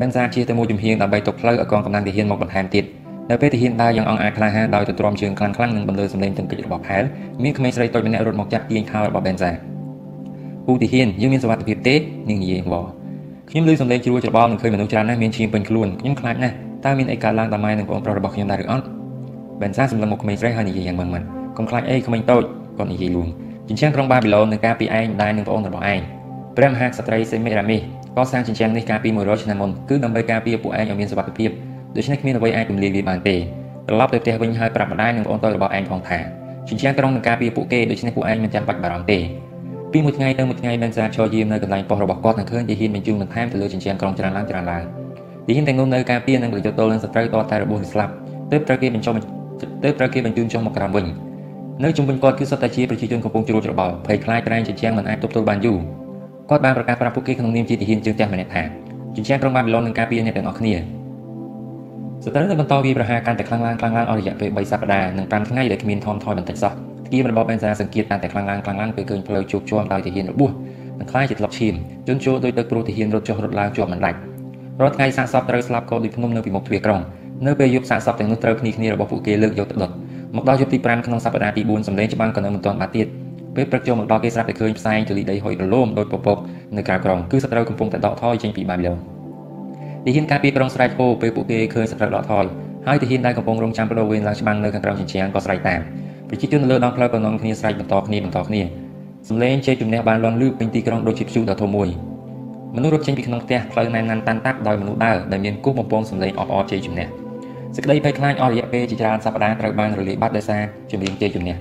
[0.00, 2.84] បេនសាជាទៅមួយជំហៀងដើម្បីទុកផ្លូវឲ្យកងកម្លាំងទាហានមកបន្ថែមទៀត
[3.30, 7.02] នៅពេលទាហានដើរយ៉ាងអង្អាចក្លាហានដោយទៅទ្រាំជើងខ្លាំងខ្លាំងនិងបន្លឺសម្លេងទង្គិចរបស់ផែល
[7.42, 9.50] មានក្មេងស្រីតូចម្នាក់រត់មកចាប់ទាញខោរបស់បេនសា
[10.66, 11.94] ពូទាហានយើងមានសុវត្ថិភាពទេ
[12.28, 12.88] នាងនិយាយវល់
[13.50, 18.86] ខ្ញុំឮសម្លេងជ្រួលច្របល់និងឃើញមនុស្សច្រើនណាស់មានឈាមពេញខ្លួនខ្ញុំខ្លាចណាស់ តើមានអីកើតឡើងតាមម៉ែនិងបងប្រុសរបស់ខ្ញុំដែរឬអត់
[19.60, 21.26] បេនសាសម្លឹងមកក្មេងស្រីហើយនិយាយយ៉ាងម៉ងម៉ាន់
[21.58, 22.42] កុំខ្លាចអីក្មេងតូច
[22.78, 23.28] គាត់និយាយលួង
[23.68, 26.00] ជញ្ជាំងក្រុងបាប៊ីឡូននឹងការពីឯងដែរនឹងបងរបស់ឯង
[26.56, 27.80] ព្រះមហាក្សត្រីសេមីរ៉ាមីស
[28.16, 31.50] កសាងជញ្ជាំងនេះកាលពី100ឆ្នាំមុនគឺដើម្បីការពារពួកឯងឲ្យមានសុវត្ថិភាព
[31.96, 36.18] ដូច្នេះគ្មានអ្វីអាចទម្លាយវាបានទេត្រឡប់ទៅផ្ទះវិញហើយប្រាប់ម្ដាយនិងបងប្អូនរបស់ឯងផងថា
[36.68, 39.18] ជញ្ជាំងក្រុងនឹងការពារពួកគេដូច្នេះពួកឯងមិនចាំបាច់បារម្ភទេ
[39.92, 44.82] ពីមួយថ្ងៃទៅមួយថ្ងៃបានសារឈរយាមនៅកន្លែងប៉ុស្តិ៍របស់គាត់និងឃើញទាហានបញ្ជូនបន្ថែមទៅលើជញ្ជាំងក្រុងច្រើនឡើងច្រើនឡើង
[45.48, 48.12] ទាហានទាំងនោះនៅការពារនិងប្រយុទ្ធទល់នឹងសត្រូវតតែរបួសស្លាប់
[48.50, 49.14] ទើបត្រូវគេបញ្ចុះ
[49.84, 51.06] ទើបត្រូវគេបញ្ជូនចុះមកក្រោមវិញ
[51.84, 55.78] នៅជុំវិញគាត់គឺសុទ្ធតែជាប្រជាជនកំពុងជ្រួលច្របល់ភ័យខ្លាចក្រែងជញ្ជាំងមិនអាចទប់ទល់បានយូរ
[56.50, 58.62] គាត់បានប្រកាសប្រាប់ពួកគេក្នុងនាមជាទាហានជើងផ្ទះម្នាក់ថា
[59.16, 60.74] ជញ្ជាំងក្រុងបាប៊ីឡូននឹងការពារអ្នកទាំងអស់គ្នា
[62.24, 66.72] សត្រូវតែបន្តវាប្រហារកាន់តែខ្លាំងឡើងខ្លាំងឡើងអស់រយៈពេល3សប្តាហ៍និង5ថ្ងៃដែលគ្មានថមថយបន្តិចសោះ
[67.12, 70.50] គៀមរបស់បេនសាសង្កេតកាន់តែខ្លាំងឡើងខ្លាំងឡើងពេលឃើញផ្លូវជោគជាំដោយទាហានរបួស
[70.98, 71.74] និងខ្លាយជាធ្លាប់ឈាម
[72.06, 74.18] ជន់ជោដោយទឹកព្រោះទាហានរត់ចុះរត់ឡើងជាប់មិនដាច់
[74.80, 77.00] រាល់ថ្ងៃសាកសពត្រូវស្លាប់ក៏ដូចភ្នំនៅពីមុខទ្វារក្រុង
[77.46, 79.90] នៅពេលយប់សាកសពទាំងនោះត្រូវគ្នាគ្នារបស់ពួកគេលើកយកទៅដុត
[80.36, 83.06] មកដល់យប់ទី5ក្នុងសប្តាហ៍ទី4សម្លេងច្បាំងក៏នៅមិនទាន់បាត់ទៀត
[83.56, 86.38] ពេលព្រឹកចូលមកដល់គេស្រាប់តែឃើញផ្សែងទលីដីហុយរលោមដោយពពក
[86.76, 88.98] នៅក្រៅក្រុងគឺសត្រូវកំពុងតែដកថយចេញពីបាប៊ីឡូន
[90.04, 92.44] ទីហ៊ានការពីក្រុងស្រែកហូពេលពួកគេឃើញសត្រូវដកថយ
[92.86, 95.80] ហើយទីហ៊ានដែលកំពុងរងចាំបដូរវេនឡើងច្បាំងនៅខាងក្រោមជញ្ជាំងក៏ស្រែកតាម
[96.28, 98.62] ប្រជាជននៅលើដងផ្លូវក៏នាំគ្នាស្រែកបន្តគ្នាបន្តគ្នា
[99.28, 101.88] សំឡេងជ័យជំនះបានលន់លឺពេញទីក្រុងដូចជាព្យុះដ៏ធំមួយ
[102.76, 107.06] មនុស្សរត់ចេញពីក្នុងផ្ទះផ្លូវណែនណាន់តាន់តាប់ដោយមនុស្សដើរដែលមានគូសបំពងសំឡេងអបអរជ័យជំនះ
[107.76, 111.56] សេចក្តីភ័យខ្លាចអស់រយៈពេលជាច្រើនសប្តាហ៍ត្រូវបានរលាយបាត់ដោយសារជំនាញជ័យជំនះ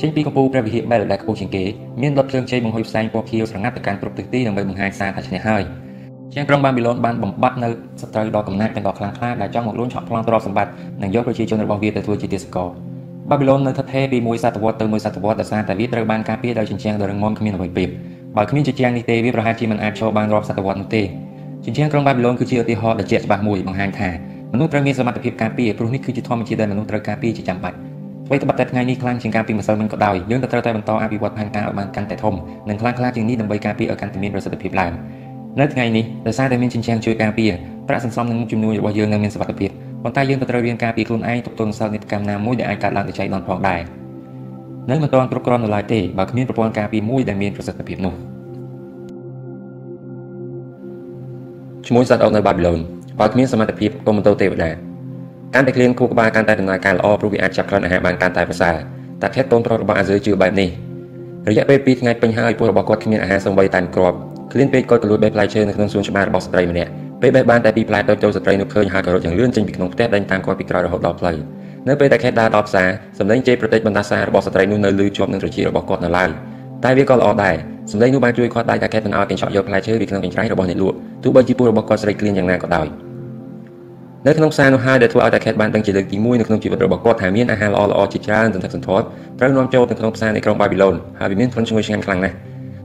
[0.00, 1.64] ចេញពីកំពូលព្រះវិហារបែលដែលខ្ពស់ជាងគេ
[2.02, 5.62] មានដុតភ្លើងជ័យបង្ហុយផ្សែងពណ៌ខៀវស្រងាត់ទៅកាន់គ្រប់ទិសទីដើម្បីបង្ហាញសារថាឈ្នះហើយ
[6.34, 7.68] ជាងក្រុងបាប៊ីឡូនបានបំបត្តិនៅ
[8.00, 10.72] សត្រូវដ៏កំណាច់និងដ៏ខ្លាំងក្លាដែលចង់មកលួចឆក់ប្លន់ទ្រព្យសម្បត្តិ
[11.02, 12.68] និងយកប្រជាជនរបស់វាទៅធ្វើជាទាសករ
[13.30, 17.90] បាប៊ីឡូននៅស្ថិតពីមួយសតវត្សទៅមួយសតវត្សដោយសារតែវាត្រូវបានការពារដោយជញ្ជាំងដ៏រឹងមាំគ្មានអ្វីប្រៀប
[18.36, 21.02] បើគ្មានជញ្ជាំងនេះទេវាប្រហែលជាមិនអាចឈរបានរាប់សតវត្សនោះទេ
[21.64, 24.10] ជញ្ជាំងក្រុងបាប៊ីឡូនគឺជាឧទាហរណ៍ដ៏ជាក់ច្បាស់មួយបង្ហាញថា
[24.52, 27.76] មនុស្សត្រូវមានសមត្ថភាពការពារព្រោះនេះគឺជាធម្មជាតិដែលមនុស្សត្រូវការពារជាចាំបាច់
[28.26, 32.34] អ្វីត្បិតតែថ្ងៃនេះខ្លាំងជាងការពីម្សិលមិញក៏ដោយយើងក៏ត្រូវតែបន្តអភិវឌ្ឍផែនការឲ្យបានកាន់តែធំ
[32.68, 34.92] និងខ្លាំងក្លាជាងនេះដើម្បីការពារឲ្យកាន់តែមានប្រសិទ្ធភាពឡើង
[35.60, 37.52] នៅថ្ងៃនេះដោយសារតែមានជញ្ជាំងជួយការពារ
[37.88, 39.70] ប្រាក់សន្សំនិងជំនួយរបស់យើងនៅមានសុវត្ថិភាព
[40.02, 43.80] ប៉ុន្តែយើងក៏ត្រូវរៀនការពារខ្លួនឯងទប់ទល់នឹងសិលនិតកម្មណាមួយដែលអាចកើតឡើងទៅចៃដន្យផងដែរ
[44.90, 48.14] នៅមិនទាន់គ្រប់គ្រាន់នៅឡើយទេបើគ្មានប្រព័ន្ធការពារមួយដែលមានប្រសិទ្ធភាពនោះ
[51.86, 52.80] ឈ្មោះសត្វអុកនៅបាប៊ីឡូន
[53.20, 54.70] បើគ្មានសមត្ថភាពកុំបន្ទោទេវតា
[55.54, 58.76] កាន់តែក្លៀនខួរក្បាលកាន់តែដំណើរការល្អព្រោះវាអាចចាប់ក្លិនអាហារបានកាន់តែប្រសើរ
[59.22, 60.68] តែខេតកូនប្រុសរបស់អាស៊ើជឿបែបនេះ
[61.48, 64.16] រយៈពេល2ថ្ងៃពេញហើយពួករបស់គាត់គ្មានអាហារសូម្បីតែគ្រាប់
[64.52, 66.90] ក្លៀនពេកគាត់ក៏លួចបេះផ្លែឈើនៅក្នុងសួនច្បាររបស់ស្ត្រីម្នាក់
[67.22, 71.36] ពេលបេះបានតែពីរផ្លែតូចៗស្ត្រីនោះឃើញហើយក៏រត់យ៉ាងលឿនចេញពីក្នុងផ្ទះដេញតាមគាត់ពីក្រោយរហូតដល់ផ្លូវ
[71.88, 72.88] នៅពេលតែខេតដើរដល់ផ្សារ
[73.18, 76.30] សម្លេងជេរប្រតិចបណ្ដាសារបស់ស្ត្រីនោះនៅលឺជាប់នឹងត្រចៀករបស់គាត់នៅឡើយ
[76.84, 77.54] តែវាក៏ល្អដែរ
[77.90, 82.86] សម្លេងនោះបានជួយគាត់ដៃតាខេតមិនឲ្យកញ្ចក់យកផ្លែឈើពីក្នុងកញ្ច្រែងរបស់អ្នកលក់ទោះបីជាពូរបស់គាត់ស្រីក្លៀនយ៉ាងណាក៏ដោយ
[84.26, 89.04] នៅក្នុងផ្សារនោះហើយដែលធ្វើឲ្យតាខេតបានដឹងជាលើកទី1នៅក្នុងជីវិតរបស់គាត់ថាមានអាហារល្អល្អជាច្រើនសន្ធឹកសន្ធាប់
[89.38, 92.34] ត្រូវនាំចូលទៅក្នុងផ្សារនៃក្រុងបាប៊ីឡូនហើយវាមានក្លិនឈ្ងុយឆ្ងាញ់ខ្លាំងណាស់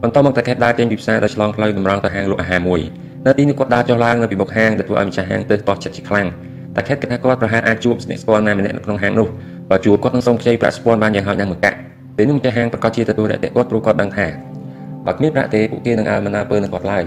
[0.03, 2.81] បន្តមកតាខេតដើរចេញពីផ្សារដោយឆ្លងផ្លូវតម្រង់ទៅហាងលក់អាហារមួយ
[3.25, 6.27] នៅទីនេះគាត់ដើរចុះឡើងនៅពីមុខហាងដែលធ្វើឲ្យម្ចាស់ហាងទើសតោះចិត្តជាខ្លាំង
[6.77, 9.27] តាខេតគិតថាគាត់ប្រហែលអាចជួបស្នាក់ស្គាល់ណាម្នាក់នៅក្នុងហាងនោះ
[9.69, 11.77] បើជួបគាត់នឹងសូមខ្ចីប្រាក់ស្ពាន់បានយ៉ាងហោចណាស់មួយកាក់
[12.15, 14.27] ពេលនោះម្ចាស់ហាងប្រកាសជាទទួលរយៈគាត់ព្រោះគាត់ដឹងថា
[15.05, 17.03] បើគ្មានប្រាក់ទេពួកគេនឹងអើមិនអើពើនឹងគាត់ឡើយ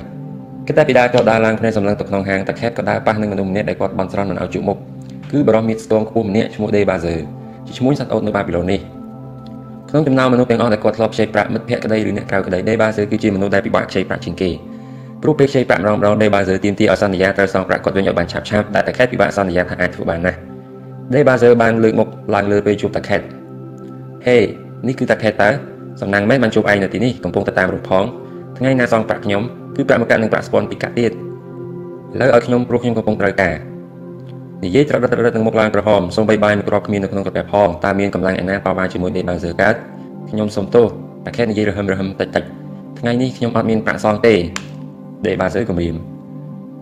[0.67, 4.79] គិតតែពីដើរចុះដើរឡើងភ្នែកសម្លឹងទៅក្នុងហាងតាខេតក៏ដើរប៉ះនឹងមនុស្សម្នាក់ដែលគាត់បន់ស្រន់មិនឲ្យជួបមុខ
[5.33, 7.15] គឺបរិមាស្ទងខ្ពស់ម្នាក់ឈ្មោះដេបាហ្សឺ
[7.67, 8.81] ជាឈ្មោះសត្វអូតនៅបាប៊ីឡូននេះ
[9.91, 14.51] ក្នុងចំណោមមនុស្សទាំងអស់ដែលគាត់ធ្លាប់ខ្ចីប្រាក់មិត្តភក្តិក្តីឬអ្នកក្រៅក្តីដេបាហ្សឺគឺជាមនុស្សដែលពិបាកខ្ចីប្រាក់ជាងគេ
[15.23, 20.39] ព្រោះពេលខ្ចីប្រាក់ម្ដងម្ដងដេបាហ្សឺទាមទារឲ្យសន្យាត្រូវសងប្រាក់គាត់វិញឲ្យបានឆាប់ឆាប់តែតាខេតពិបាកសន្យាថាអាចធ្វើបានណាស់
[21.15, 23.21] ដេបាហ្សឺបានលើកមុខឡើងលើពេលជួបតាខេត
[24.27, 24.39] ហេ
[24.87, 25.51] នេះគឺតាខេតតើ
[26.01, 28.05] សំណាងមែនបានជួបឯងនៅទីនេះកំពុងទៅតាមរូបផង
[28.59, 29.43] ថ្ងៃណាសងប្រាក់ខ្ញុំ
[29.77, 31.15] គឺប្រាក់មកកាក់នឹងប្រាក់ស្ពនពីកាក់ទៀតឥ
[32.21, 33.55] ឡូវឲ្យខ្ញុំព្រោះខ្ញុំកំពុងត្រូវការ
[34.65, 39.75] និយាយត្រដិតត្រដិតនឹងមុខឡើងក្រហមសូមបីបាយមួយគ្រាប់គ្មាននៅក្នុងកាពះផងតើមានកម្លាំងឯណាប៉ាវ៉ាជាមួយដេបាហ្សឺកើត
[40.31, 40.87] ខ្ញុំសុំទោស
[41.25, 42.45] តែខេតនិយាយរហឹមរហឹមតិចតិច
[42.99, 44.35] ថ្ងៃនេះខ្ញុំអត់មានប្រាក់សងទេ
[45.27, 45.97] ដេបាហ្សឺគំរាម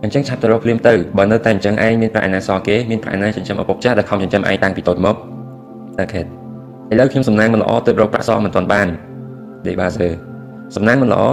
[0.03, 5.15] អញ្ចឹងឆាប់ទៅរកភ្លាមទៅបើនៅតែអញ្ចឹងឯងមានប្រាក់ឯណាសងគេមានប្រាក់ឯណាចិញ្ចឹមឪពុកចាស់ដែលខំចិញ្ចឹមឯងតាំងពីតូចមក
[5.97, 6.25] តែខេត
[6.91, 8.87] ឥឡូវខ្ញុំសំណាងមិនល្អទើបរកប្រាក់សងមិនទាន់បាន
[9.67, 10.07] ដេបាហ្សឺ
[10.75, 11.23] សំណាងមិនល្អ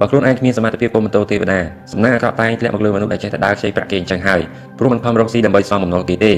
[0.00, 1.60] បើខ្លួនឯងគ្មានសមត្ថភាពពុំបន្តទេវតា
[1.92, 4.40] សំណាងអាក្រក់តែងធ្លាក់មកលើមនុស្សដែលចេះតែដើរខ្ចីប្រាក់គេអញ្ចឹងហើយ
[4.78, 6.36] ព្រោះមិនខំរកស៊ីដើម្បីសងបំណុលគេទេឥ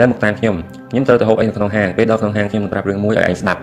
[0.00, 0.54] ឡូវមកតាមខ្ញុំ
[0.90, 3.60] ខ្ញុំត្រូវទៅហូបអីនៅក្នុងហាងពេលដល់ក្នុងហាងខ្ញុំនឹងប្រាប់រឿងមួយឲ្យឯងស្ដាប់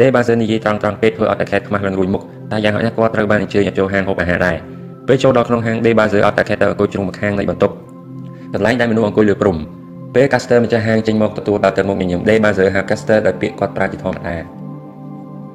[0.00, 2.22] ដេបាសឺនិយាយត្រង់ត្រង់ពេកធ្វើឲ្យតែខេតខ្មាស់លឿនរួយមុខ
[2.52, 4.56] តែយ៉ាងហោចណាស់គាត់ត្រូវបានអញ្ជើញឲ្យចូលហាងហូបអាហារដែរ
[5.08, 7.74] ពេលចូលដល់ក្នុងហាងដេបាសឺឲ្យតែខេតទៅអង្គុយជ្រុងម្ខាងនៃបន្ទប់
[8.54, 9.56] កន្លែងដែលមនុស្សអង្គុយលើព្រំ
[10.14, 14.36] ពេល Caster ម្ចាស់ហាងចេញមកទទួលដល់ទៅមុខញញឹមដេបាសឺហៅ Caster ដោយពាក្យគាត់ប្រើជាធម្មតា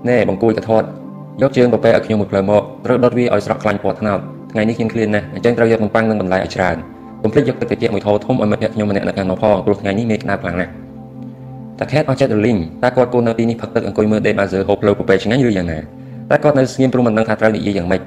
[0.10, 0.88] ណែបង្គួយកធាត់
[1.41, 4.19] យកជើងប្រពែឲ្យខ្ញុំមួយផ្លូវមកត្រូវដុតវាឲ្យស្រក់ខ្លាញ់ពណ៌ត្នោត
[4.52, 6.78] ថ្ងៃនេះខ្ញុំឃ្លានណាស់អញ្ចឹងត្រូវយកនំប៉័ងនិងបន្លែឲ្យច្រើន
[7.23, 10.72] កុំភ្លេចយកទឹកត្រជាក់មួយថោធំឲ្យមិត្តភក្តិខ្ញុំម្នាក់នៅខាងនោះផងព្រោះថ្ងៃនេះមេក្តៅខ្លាំងណាស់
[11.80, 15.80] តាខេតអស់ចិត្តរលីងតើគាត់គូនៅទីនេះផឹកទឹកអង្គុយមើលដេបាហ្សឺហូបផ្លូវប្រពែឆ្ងាញ់ឬយ៉ាងណា
[16.30, 18.02] តែគាត់នៅស្ងៀមព្រោះមិនដឹងថាត្រូវនិយាយយ៉ាងម៉េច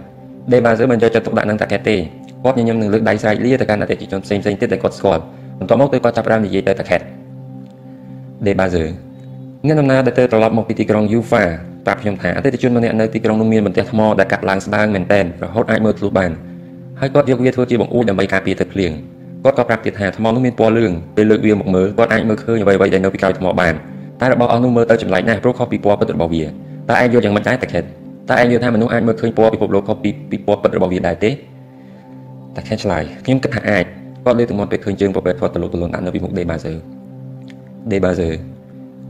[0.52, 1.96] ដេបាហ្សឺមិនយកចិត្តទុកដាក់នឹងតាខេតទេ
[2.44, 5.22] គាត់ញញឹមនឹងលើកដៃស្រែកលាទៅកាន់អតិថិជនផ្សេងផ្សេងទៀតដែលគាត់ស្គាល់
[5.58, 7.00] បន្ទាប់មកទៅគាត់ចាប់ផ្ដើមនិយាយទៅតាខេត
[8.46, 8.84] ដេបាហ្សឺ
[9.66, 11.44] អ្នកដំណើរដែលទៅត្រឡប់មកពីទីក្រុងយូហ្វា
[11.86, 16.30] ប្រាប់ខ្ញុំថាអតិថិជនម្នាក់នៅទីក្រុងនោះមានបន្ទះថ្មដែលកាត់ឡើងស្ដើងមែនទែនរហូតអាចមើលធ្លុះបាន
[17.00, 18.92] ហើយគាត់យកវាធ្វើជាបង្អួចដើម្បីការពារទឹកភ្លៀង
[19.44, 23.74] គាត់ក៏ប្រាប់ទៀតថាថ្មនោះមានពណ៌លឿងពេលលើកវាមកមើលគាត់អាចមើលឃើញអ្វីៗដែលនៅពីក្រោយថ្មបាន
[24.20, 27.84] តែរបស់អស់នោះមើលទៅចម្លែកណាស់ព្រោះខុសពីពណ៌ពិតរបស់វាតើឯងយល់យ៉ាងម៉េចដែរតាខេត
[28.30, 33.84] តើឯងយល់ថាមនុស្សអាចមើលឃើញពណ៌ពិភពលោកខុសពីពីពណ៌ពិតរបស់វាដែរទេតាខេតឆ្លើយខ្ញុំគិតថាអាច
[34.24, 36.72] គាត់លើកទៅមកពេលឃើញជើងប្រពែធាត់ទៅលោកទៅលូនដាក់នៅពីមុខដេបាហ្សឺ
[37.92, 38.28] ដេបាហ្សឺ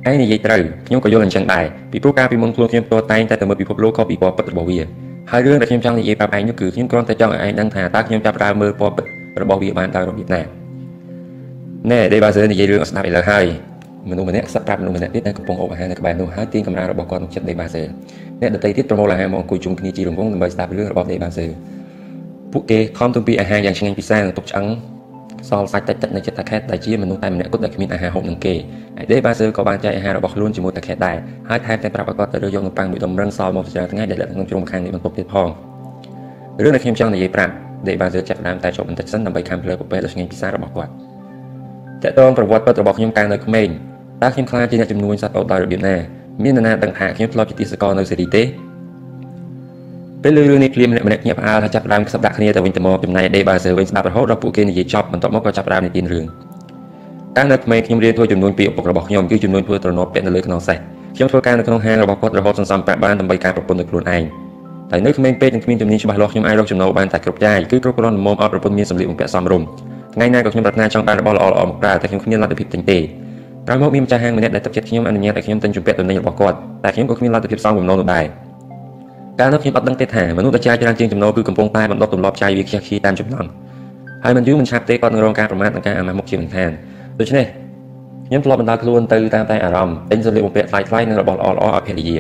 [0.09, 4.79] ឯងនិយាយត្រូវខ្ញុំក៏យល់អញ្ចឹងដែរពីព្រោះការពីមុនខ្លួនខ្ញុំផ្ទាល់តែងតែទៅមើលពិភពលោកខុសពីពណ៌ពិតរបស់វា
[5.31, 9.05] ហើយរឿងដែលខ្ញុំចង់និយាយប្រាប់ឯងនោះគឺខ្ញុំគ្រាន់តែចង់ឲ្យឯងដឹងថាតើខ្ញុំចាប់ផ្ដើមមើលពណ៌ពិត
[9.43, 10.43] របស់វាបានដោយរបៀបណា
[11.91, 13.45] ណែដេបាសឺនិយាយរឿងស្ដាប់ឥឡូវហើយ
[14.11, 17.83] មនុស្សម្នាក់ខ្សឹបប្រាប់មនុស្សម្នាក់ទៀតដែលកំពុងអូបអាហារនៅក្បែរនោះហើយទាញកាមេរ៉ារបស់គាត់មកជិតដេបាសឺ
[18.45, 21.47] អ្នកដទៃទៀតប្រមូលអាហារមកអង្គុយជុំគ្នាជារង្វង់ដើម្បីស្ដាប់រឿងរបស់ដេបាសឺ
[22.53, 24.67] ពួកគេខំទំពីអាហារយ៉ាងឆ្ងាញ់ពិសានិងទុកឆ្អឹង
[25.49, 28.59] សល់សាច់តិចតិចនៅចិត្តតាខេតដែលជាមនុស្សតែម្នាក់គត់ដែលគ្មានអាហារហូបនឹងគេឯ
[29.13, 31.17] ដេបាសឺក៏បានចែកអាហាររបស់ខ្លួនជាមួយតាខេតដែរ
[31.49, 35.49] ហើយថែមទាំងប្រាប់ឲ្យគាត់ទៅរើសយកនំប៉័ងមួយដុំរឹងសល់មកច្រើនថ្ងៃដែលនៅក្នុងជ្រុងម្ខាងនេះបន្ទប់ទៀតផង
[36.63, 37.53] រឿងដែលខ្ញុំចង់និយាយប្រាប់
[37.89, 40.93] ដេបាសឺចាប់ដើមតែចុះបន្តិចសិនដើម្បីខាំភ្លើប្រពែដ៏ឆ្ងាញ់ពិសារបស់គាត់
[42.03, 43.69] តើតើប្រវត្តិពិតរបស់ខ្ញុំកាលនៅក្មេង
[44.23, 45.97] តើខ្ញុំខ្លាចជាអ្នកជំនួញសត្វអូតដោយរបៀបណា
[46.43, 48.43] មាននរណាដឹងថាខ្ញុំធ្លាប់ជាទាសករនៅសេរីទេ
[50.23, 56.25] ពេលលើរឿងនេះភ្លាមម្នាក់ម្នាក់ញាក់ផ្អើលហើយចាប់ផ្ដើមខ្សឹបដាក់គ្នាទៅវិញទៅមកចំណែកដេបាសឺវិញស្ដាប់រហូតដល់ពួកគេនិយាយចប់បន្ទាប់មកក៏ចាប់ផ្ដើមនិទានរឿង
[57.37, 60.79] កាលនៅក្មេងខ្ញុំរៀនធ្វើចំនួនពីឪពុករបស់ខ្ញុំគឺចំនួនធ្វើត្រណប់ពាក់នៅលើខ្នងសេះ
[61.17, 64.23] ខ្ញុំធ្វើការនៅក្នុងហាងរបស់គាត់រហូតសន្សំប្រាក់បានដើម្បីការប្រពន្ធដោយខ្លួនឯង
[64.91, 69.67] តែនៅក្មេងពេកនិងគ្មានជំនាញច្បាស់លាស់ខ្ញុំអាចរកចំណូលបានតែគ្រប់ចាយគឺគ្រប់គ្រាន់ល្មមអត់ប្រពន្ធមានសម្លៀកបំពាក់សមរម្យ
[70.15, 72.99] ថ្ងៃណាក៏ខ្ញុំប្រាថ្នាចង់បានរបស់ល្អៗមកប្រើតែខ្ញុំគ្មានលទ្ធភាពទិញទេ
[73.67, 78.25] ក្រោយមកមានម្ចាស់ហាងម្នាក់ដែលទឹកចិត្តខ្ញុំអនុញ្ញាតឲ្យខ្ញុំទិញជំពាក់ទំនិញរបស់គាត់តែខ្ញុំក៏គ្មានលទ្ធភាពសងបំណុលនោះដែរ
[79.41, 83.49] កាលនោះខ្ញុំអត់ដឹងទេថាមនុស្សដែលចាយច្រើនជាងចំណូលគឺកំពុងតែបណ្ដុះទម្លាប់ចាយវាខ្ជះខ្ជាយតាមចំណង់
[84.25, 86.71] ហើយមិនយូរមិនឆាប់ទេគាត់នឹងរងការប្រមាថនិងការអាម៉ាស់មុខជាមិនខាន
[87.21, 87.47] ដូច្នេះ
[88.29, 92.19] ខ្ញុំធ្លាប់បណ្ដាលខ្លួនទៅតាមតែអារម្មណ៍ទិញសម្លៀកបំពាក់ថ្លៃថ្លៃនិងរបស់ល្អល្អឲ្យភរិយា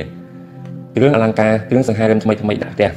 [0.96, 2.90] គ្រឿងអលង្ការគ្រឿងសង្ហារិមថ្មីថ្មីដាក់ផ្ទះ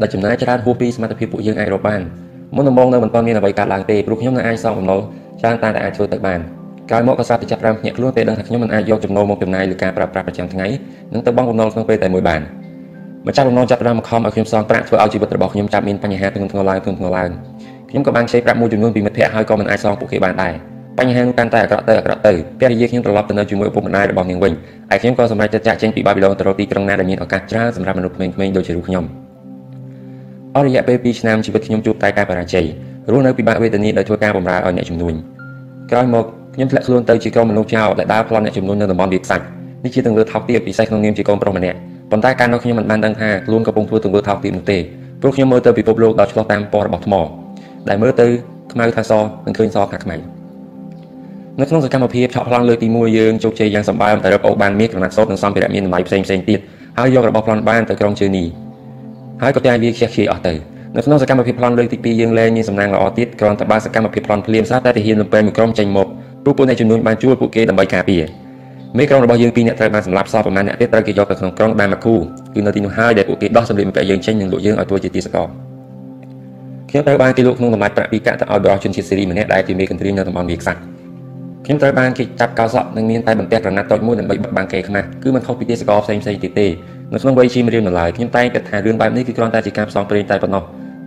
[0.00, 2.00] ដែលចំណាយច្រើនហួសពីសមត្ថភាពពួកយើងអាចរកបាន
[2.56, 5.00] មុនដំបូងនៅមិនទាន់មានអ្វីកើតឡើងទេព្រោះខ្ញុំនៅអាចសងបំណុល
[5.40, 6.40] ច្រើនតែតែអាចធ្វើទៅបាន
[6.90, 10.66] ក្រោយមកក៏សាប់ទៅចាប់ផ្ដើមភ្ញាក់ខ្លួនពេលដឹងថាខ្ញុំមិនអាចយកចំណូលមកចំណាយលើការប្រើប្រាស់ប្រចាំថ្ងៃ
[11.12, 12.40] និងទៅបង់បំណុលក្នុងពេលតែមួយបាន
[13.26, 17.30] ម្ចាស់បំណុលចាប់ផ្ដើមមកខំឲ្យខ្ញុំសងប្រាក់ធ្វើឲ្យជីវិតរបស់ខ្ញុំចាប់មានបញ្ហាធ្ងន់ធ្ងរឡើងធ្ងន់ធ្ងរឡើង
[17.90, 20.52] ខ្ញុំក៏បានខ្ចីប្រាក់មួយចំនួនពីមិត្តភ័ក្តិហើយក៏មិនអាចសងពួកគេបានដែរ
[20.98, 24.52] បញ្ហានោះកាន់តែអាក្រក់ទៅអាក្រក់ទៅភរិយាខ្ញុំត្រឡប់ទៅនៅជាមួយឪពុកម្ដាយរបស់នាងវិញ
[24.90, 29.04] ហើយខ្ញុំក៏សម្រេចចិត្តចាក់ចេញពីបាប៊ីឡូនទៅរកទីក្រុងណាដែលមានឱកាសច្រើនសម្រាប់មនុស្សក្មេងៗដូចជារូបខ្ញុំ
[30.54, 32.66] អស់រយៈពេល2ឆ្នាំជីវិតខ្ញុំជួបតែការបរាជ័យ
[33.10, 35.14] រស់នៅពិបាកវេទនាដោយធ្វើការបម្រើឲ្យអ្នកជំនួញ
[35.90, 36.24] ក្រោយមក
[36.54, 39.44] ខ្ញុំធ្លាក់ខ្លួនទៅជាក្រុមមនុស្សចោលដែលដើរប្លន់អ្នកជំនួញនៅតំបន់វាខ្សាច់
[39.84, 41.76] នេះជាទង្វើថោកទាបពិសេសក្នុងនាមជាកូនប្រុសម្នាក់
[42.10, 44.78] ប៉ុន្តែកាលនោះខ្ញុំមិនបានដឹងថាខ្លួនកំពុងធ្វើទង្វើថោកទាបនោះទេ
[45.20, 47.14] ព្រោះខ្ញុំមើលទៅពិភពលោកដល់ឆ្លោះតាមពណ៌របស់ថ្ម
[47.88, 48.26] ដែលមើលទៅ
[48.72, 49.12] ខ្មៅថាស
[49.46, 50.16] និងឃើញសថាខ្មៅ
[51.60, 56.58] នៅក្នុងសកម្មភាពឆក់ប្លន់លើកទី1យើងជោគជ័យយ៉ាងសម្បើមតែរកអូបានមាសក្រណាត់សូត្រនិងសម្ភារៈមានតម្លៃផ្សេងផ្សេងទៀត
[56.98, 58.44] ហើយយករបស់ប្លន់បានទៅក្រុងជើនី
[59.42, 60.54] ហើយក៏តែវាខ្ជះខ្ជាយអស់ទៅ
[60.96, 66.08] នៅក្នុងសកម្មភាពប្លន់លើកទី2យើងលែងមានសំណាងល្អទៀតគ្រាន់តែបានសកម្មភាពប្លន់ភ្លាមសារតែទាហានលំពេមួយក្រុមចេញមក
[66.44, 68.22] ព្រោះពួកអ្នកជំនួញបានជួលពួកគេដើម្បីការពារ
[68.98, 72.14] មេក្រុមរបស់យើងពីរអ្នកត្រូវបានសម្លាប់សល់ប្រមាណអ្នកទៀតត្រូវគេយកទៅក្នុងក្រុងដាម៉ាគូ
[72.54, 75.46] គឺនៅទីនោះហើយដែលពួកគេដោះសម្លៀកបំពាក់យើងចេញនិងលក់យើងឲ្យធ្វើជាទាសករ
[76.90, 80.80] ខ្ញុំត្រូវបានគេលក់ក្នុងតម្លៃប្រាក់ពីកាក់ទៅឲ្យបរិសុជនជាតិសេរីម្នាក់ដែលជាមេកន្ទ្រីនៅតំបន់វាខ្សាច់
[81.64, 86.66] ខ្ញុំត្រូវបានគេចាប់កោសក់និងមានតែបន្ទះក្រណាត់តូចមួយដើម្បីបិទបាំងគេខ្មាស់គឺមិនខុសពីទាសករផ្សេងផ្សេងទៀតទេ
[87.12, 90.62] នៅក្នុងវ័យឈាមរៀងនៅឡើយខ្ញុំតែងគិតថារឿងបែបនេះគឺគ្រាន់តែជាការផ្សងព្រេងតែប៉ុណ្ណោះ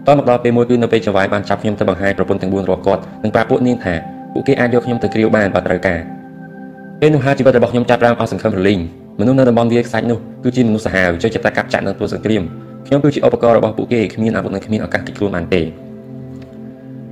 [0.07, 5.99] តមកដល់ពេលមួយគឺនៅពេលចង្វាយបានចាប់ខ្ញុំទៅបង្ហាញប្រពន្ធទាំង4របស់គាត់និងប្រាប់ពួកនាងថា ពួកគេអាចយកខ្ញុំទៅគ្រាវបានបើត្រូវការ
[7.01, 8.79] ពេលនោះហើយជីវិតរបស់ខ្ញុំចាប់ផ្ដើមអស់សង្ឃឹមរលីង
[9.19, 12.43] មនុស្សនៅតំបន់វាខ្សាច់នោះគឺជាមនុស្សសាហាវចូលចិត្តតែកាប់ចាក់នៅទួលសង្គ្រាម
[12.87, 15.61] ខ្ញុំគឺជាឧបករណ៍របស់ពួកគេគ្មានអាវុធនិងគ្មានឱកាសគេចខ្លួនបានទេ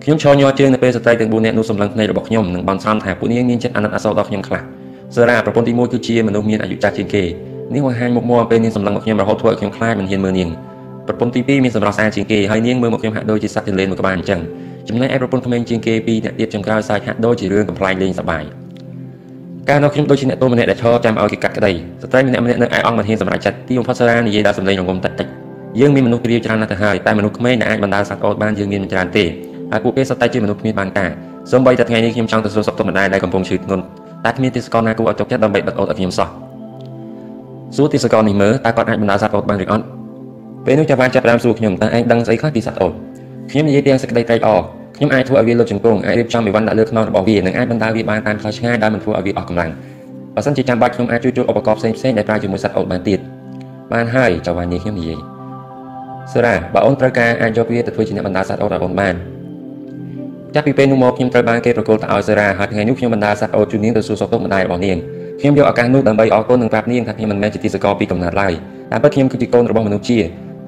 [0.04, 4.62] ខ្ញុំឈរញ័រជើងនៅពេលស្ត្រីទាំង4នាក់នោះសម្លឹងភ្នែករបស់ខ្ញុំនិងបានស្រន់ថាពួកនាងមានចិត្តអាណិតអាសូរដល់ខ្ញុំខ្លះ
[5.16, 7.24] សារ៉ាប្រពន្ធទី1គឺជាមនុស្សមានអាយុចាស់ជាងគេ
[7.74, 10.50] នាងបង្ហាញមុខមាត់ពេលនាងសម្លឹងមកខ្ញុំរហូតធ្វើឲ្យខ្ញុំខ្លាចមិនហ៊ានមើលនាង
[11.08, 14.40] ប្រពន្ធទី2មានសម្រស់ស្អាតជាងគេហើយនាងមើលមកខ្ញុំហាក់ដូចជាសត្វទន្លេមួយក្បាលអញ្ចឹង
[14.90, 18.44] ចំណែកឯប្រពន្ធក្មេងជាងគេពីរអ្នកទៀតចុងក្រោយសាច់ហាក់ដូចជារឿងកំ pl ែងលេងសប្បាយ
[19.70, 21.72] កាលនោះខ្ញុំដូចជាអ្នកទោសម្នាក់ដែលឈរចាំឲ្យគេកាត់ក្តី
[22.02, 25.28] ស្ត្រីម្នាក់ម្នាក់នៅឯអង្គមិនហ៊ានសម្រេចចិត្តទីបំផុតសារ៉ានិយាយដល់សម្លេងរងំតិចតិច
[25.80, 29.24] យើងមានមនុស្សគ្រាច្រើនណាស់ទៅហើយតែមនុស្សក្មេងដែលអាចបណ្ដាលសត្វអូតបានយើងមានមិនច្រើនទេ
[29.72, 31.10] ហើយពួកគេសុទ្ធតែជាមនុស្សគ្មានបានការ
[31.52, 33.84] សូម្បីតែថ្ងៃនេះខ្ញុំចង់ទៅសួរសុខទុក្ខម្ដាយដែលកំពុងឈឺធ្ងន់
[34.26, 36.30] តែគ្មានទេសកលណាគួរឲ្យទុកចិត្តដើម្បីដឹកអូតឲ្យខ្ញុំសោះ
[37.76, 39.84] សួរទេសកលនេះមើលតើគាត់អាចបណ្ដាលសត្វអូតបានឬអត់
[40.66, 42.94] ពេលនោះចាបានចាប់ផ្ដើមសួរខ្ញុំតើឯងដឹងស្អីខ្លះពីសត្វអូត
[43.52, 44.62] ខ្ញុំនិយាយទាំងសេចក្តីត្រេកអរ
[44.98, 49.72] ខ្ញុំអាចធ្វើឲ្យវាលុតជង្គង់អាចរៀបចំអីវ៉ាន់ដាក់លើខ្នងរបស់វានិងអាចបណ្ដាលវាបានតាមផ្លូវឆ្ងាយដោយមិនធ្វើឲ្យវាអស់កម្លាំង
[50.36, 53.20] បើសិនជាចាំបាច់ខ្ញុំអាចជួយជួលឧបករណ៍ផ្សេងផ្សេងដែលប្រើជាមួយសត្វអូតបានទៀត
[53.94, 55.20] បានហើយចៅវ៉ានីខ្ញុំនិយាយ
[56.32, 59.16] សូរ៉ាបើអូនត្រូវការអាចយកវាទៅធ្វើជាអ្នកបណ្ដាសត្វអូតឲ្យអូនបាន
[60.56, 64.98] ចាប់ពីពេលនោះមកខ្ញុំត្រូវបានគេប្រកល់ទៅឲ្យសូរ៉ាហើយថ្ងៃនេះខ្ញុំបណ្ដាសត្វអូតជូននាងទៅសួរសុខទុក្ខម្ដាយរបស់នាង
[65.40, 68.54] ខ្ញុំយកឱកាសនោះដើម្បីអរគុណនិងប្រាប់នាងថាខ្ញុំមិនមែនជាទីសកលពីកំណើតឡើយ
[68.92, 70.20] តែពិតខ្ញុំគឺជាកូនរបស់មនុស្សជា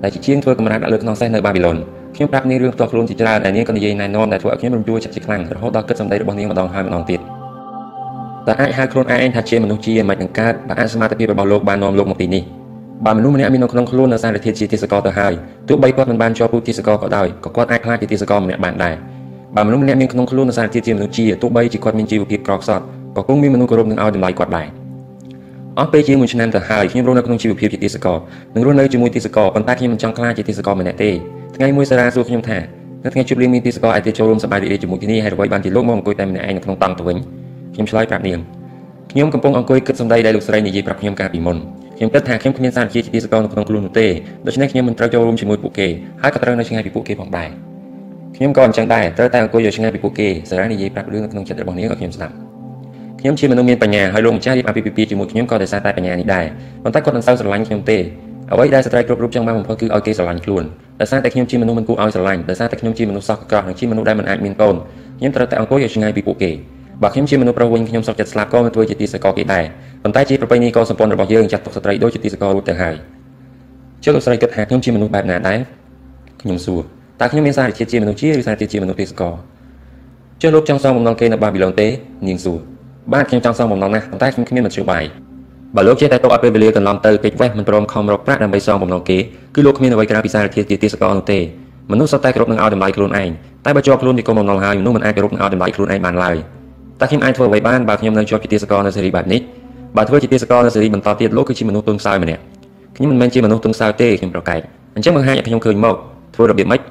[0.04, 1.78] ដែលជាជាងធ្វើកម្រាស់ដាក់លើខ្នងសេះនៅបាប៊ីឡុន
[2.18, 7.20] ខ្ញុំប្រាប់នាងរឿងផ្ទាល់ខ្លួនជាច្រើនដែលនាងក៏និយាយណែនាំដែលធ្វើឲ្យខ្ញុំរំជួលចិត្តជាខ្លាំងរហូតដល់គិតសម្ដីរបស់នាងម្ដងហើយម្ដងទៀត
[8.48, 12.44] តែអាចហៅខ្លួនឯងថាជាមនុស្សជាមិននឹងកើតបើអាចសមត្ថភាពរបស់លោកបាននាំលោកមកទីនេះ
[13.06, 15.34] បើមនុស្សម្នាក់មាននៅក្នុងខ្លួននៅសារធាតុជាទាសករទៅហើយ
[15.68, 18.96] ទោះបីគាត់មិនបានជាប់ពូទាសករក៏ដោយក៏គាត់អាចក្លាយជាទាសករម្នាក់បានដែរ
[19.56, 22.84] បើមនុស្សម្នាក់មានក្នុងខ្លួននៅសារធាតុជាមនុស្សជាទោះបីជាគាត់មានជីវភាពក្រខ្សត់
[23.18, 24.68] ក៏គង់មានមនុស្សគោរពនឹងឲ្យតម្លៃគាត់ដែរ
[25.80, 28.18] អស់ពេលជាមួយឆ្នាំទៅហើយខ្ញុំរស់នៅក្នុងជីវភាពជាទេសករ
[28.56, 31.12] និងរស់នៅជាមួយទេសករប៉ុន្តែខ្ញុំមិនចង់ខ្លាចជាទេសករម្នាក់ទេ
[31.58, 32.58] ថ្ងៃមួយសារ៉ាសួរខ្ញុំថា
[33.04, 37.18] នៅថ្ងៃជួបលៀងមានទេសករអាចទៅចូលរួមសប្បាយរីករាយជាមួយគ្នាហើយអ្វីបានជាលោកមកអង្គុយតែម្នាក់ឯងនៅក្នុងតង់ទៅវិញ
[37.74, 38.40] ខ្ញុំឆ្លើយប្រាប់នាង
[39.12, 41.58] ខ្ញុំកំពុងអង្គុយគិតសម្ដីដែលលោកស្រីនិយាយប្រាប់ខ្ញុំកាលពីមុន
[41.98, 44.08] ខ្ញុំគិតថាខ្ញុំគ្មានសារជាជាទីសកលនៅក្នុងខ្លួននោះទេ
[44.48, 45.88] ដូច្នេះខ្ញុំមិនត្រូវចូលរួមជាមួយពួកគេ
[46.22, 47.50] ហើយក៏ត្រូវនៅឆ្ងាយពីពួកគេផងដែរ
[48.36, 52.34] ខ្ញុំក៏អញ្ចឹងដែរត្រូវតែអង្គុយយកឆ្ងាយពីពួកគេសារ៉ានិយាយប្រាប់រឿងនៅក្នុងចិត្តរបស់នាងឲ្យខ្ញុំស្ដាប់
[53.22, 56.46] ខ្ញុំជាមនុស្សមានបញ្ញាហើយលោកម្ចាស់រៀបអាពាហ៍ពិពាហ៍ជាមួយខ្ញុំក៏ដោយសារតែបញ្ញានេះដែរ
[56.84, 57.98] ប៉ុន្តែគាត់មិនសូវស្រឡាញ់ខ្ញុំទេ
[58.52, 60.64] អ្វីដែលស្ត្រីគ្រប់រូបចង់បានបំផុតគឺឲ្យគេស្រឡាញ់ខ្លួន
[61.02, 64.76] ដោយសារតែខ្ញុំជាមនុស្សមិនគួរឲ្យស្រឡាញ់ដោយសារតែខ្ញុំជាមនុស្សសោះកក្រោះនិងជាមនុស្សដែលមិនអាចមានកូន
[65.20, 66.52] ខ្ញុំត្រូវតែអង្គុយឲ្យឆ្ងាយពីពួកគេ
[67.04, 69.64] បើខ្ញុំជាមនុស្សប្រុសវិញខ្ញុំសុខចិត្តស្លាប់ក៏មិនធ្វើជាទីសកលគេដែរ
[70.04, 72.96] ប៉ុន្តែជាប្រពៃណីកុលសម្ព័ន្ធរបស់យើងចាត់ទុកស្ត្រីដូចជាទីសកលរួចទៅហើយ
[74.04, 75.60] ជឿលោកស្រីគិតថាខ្ញុំជាមនុស្សបែបណាដែរ
[76.42, 76.82] ខ្ញុំសួរ
[77.20, 79.34] តើខ្ញុំមានសារជាតិជាមនុស្សជាឬសារជាតិជាមនុស្សទីសកល
[80.42, 81.88] ជឿលោកចង់សងបំណងគេនៅបាប៊ីឡុនទេ
[82.28, 82.58] នាងសួរ
[83.14, 85.04] បាទខ្ញុំចង់សងបំណងណាស់ប៉ុន្តែខ្ញុំគ្មានមធ្យោបាយ
[85.76, 89.18] បើលោកចេះតែទុកឲ្យពេលវេលាកន្លងទៅពេកវេះមិនព្រមខំរកប្រាក់ដើម្បីសងបំណងគេ
[89.56, 91.40] គឺលោកគ្មានអ្វីក្រៅពីសារធាតុជាទីសកលនោះទេ
[91.92, 93.30] មនុស្សសុទ្ធតែគោរពនឹងឲ្យតម្លៃខ្លួនឯង
[93.66, 96.36] តែបើជាប់ខ្លួនពីគុំបំណងហើយមនុស្សមិនអាចគោរពនឹងឲ្យតម្លៃខ្លួនឯងបានឡើយ
[97.02, 99.42] តើខ្ញុំអាចធ្វើអ្វីបានបើខ្ញុំនៅជាប់ជាទីសកលនៅសេរីបែបនេះ
[99.98, 102.42] បើធ្វើជាទីសកលនៅសេរីបន្តទៀតលោកគឺជាមនុស្សទុនខ្សោយម្នាក់
[102.96, 104.62] ខ្ញុំមិនមែនជាមនុស្សទុនខ្សោយទេខ្ញុំប្រកែក
[104.96, 105.96] អញ្ចឹងបង្ហាញឲ្យខ្ញុំឃើញមក
[106.36, 106.82] ធ្វើរបៀបម៉េច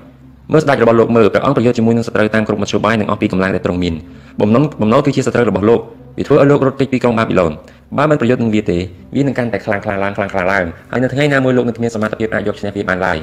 [0.53, 3.95] មើលស្ដេចរបស់លោកមើលព្រះអង្គប្រយុទ្ធជាមួយនឹងសត្រូវតាមគ្រប់មធ្យោបាយនិងអស់ពីកម្លាំងដែលទ្រង់មាន
[4.41, 5.81] បំណងបំណងគឺជាសត្រូវរបស់លោក
[6.19, 7.53] វាធ្វើឲ្យលោករត់គេចពីក្រុងបាប៊ីឡូន
[7.99, 8.79] បើមិនប្រយុទ្ធនឹងវាទេ
[9.17, 13.19] វានឹងកាន់តែខ្លាំងខ្លាំងឡើងខ្លាំងខ្លាំងឡើងហើយនៅថ្ងៃណាមួយលោកនឹងគ្មានសមត្ថភាពអាចយកឈ្នះវាបានឡើយ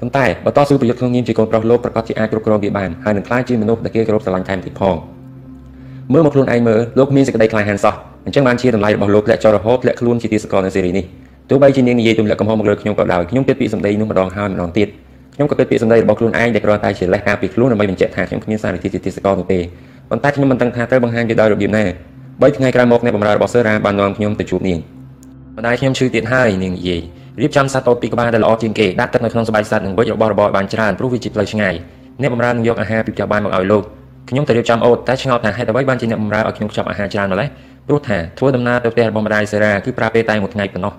[0.00, 4.96] ប៉ុន្តែបើតស៊ូប្រយុទ្ធក្នុងនាមជាកូនប្រុសលោកប្រកាសជាអាចគ្រប់គ្រងវាបានហើយនឹងក្លាយជាមនុស្សដែលគេគោរពស្រឡាញ់ថែមទៀតផង
[6.12, 7.94] មើលមកខ្លួនឯងមើលលោកមានសេចក្តីក្លាហានសោះ
[8.26, 11.04] អញ្ចឹងបានជាតម្លៃរបស់លោកធ្លាក់ចុះរហូតធ្លាក់ខ្លួនជាទីសកលនៅសេរីនេះ
[11.50, 14.88] ទោះបីជានាងនិយាយទម្លាក់កំហុសមកលើខ្ញុំក៏ដោយខ្ញុំគិតពីសម្ដីនោះម្ដងហើយម្ដងទៀត
[15.34, 19.60] ខ្ញុំក៏គិតពីសម្ដីរបស់ខ្លួនឯងដែលគ្រាន់តែជាលេសការពីខ្លួនដើម្បីបញ្ជាក់ថាខ្ញុំគ្មានសារវិទ្យាជាទីសកលនោះទេ
[20.10, 21.84] ប៉ុន្តែខ្ញុំមិនដឹងថាត្រូវបង្ហាញវាដោយរបៀបណា
[22.40, 24.78] 3ថ្ងៃក្រោយមកអ្នកបម្រើរបស់សឺរ៉ាបាននាំខ្ញុំទៅជួបនាង
[25.58, 27.00] ម្ដាយខ្ញុំឈឺទៀតហើយនាងនិយាយ
[27.40, 31.74] រៀបចំសត្វតូចពីក្បាលដែលល្អជាងគេដាក់ទឹកនៅក្នុងស្បែកសត្វនិងវិចរបស់របរបានច្រើនព្រោះវាជាផ្លូវឆ្ងាយ
[32.20, 33.82] អ្នកបម្រើនឹងយកអាហារពីផ្ទះបាយមកឲ្យលោក
[34.30, 37.48] ខ្ញុំទៅរៀបចំអូតតែឆ្ងល់ថាហេតុអ្វីបានជាអ្នកបម្រើឲ្យខ្ញុំខ្ចប់អាហារច្រើនម្ល៉េះ
[37.86, 40.94] ព្រោះថាធ្វើដំណើរទៅផ្ទះរបស់ម្ដាយសេរ៉ាគឺប្រើពេលតែមួយថ្ងៃប៉ុណ្ណោះ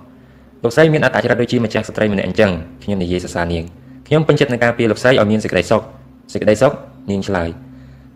[0.64, 2.52] លោកស្រីមានអត្តចរិតដូចជាម្ចាស់ស្ត្រីម្នាក់អញ្ចឹង
[2.84, 3.64] ខ្ញុំនិយាយសរសើរនាង
[4.08, 5.82] ខ្ញុំពេញចិត្តនឹងការពីលោកស្រីឲ្យមានសេចក្តីសុខ
[6.34, 6.72] សេចក្តីសុខ
[7.12, 7.50] នាងឆ្លើយ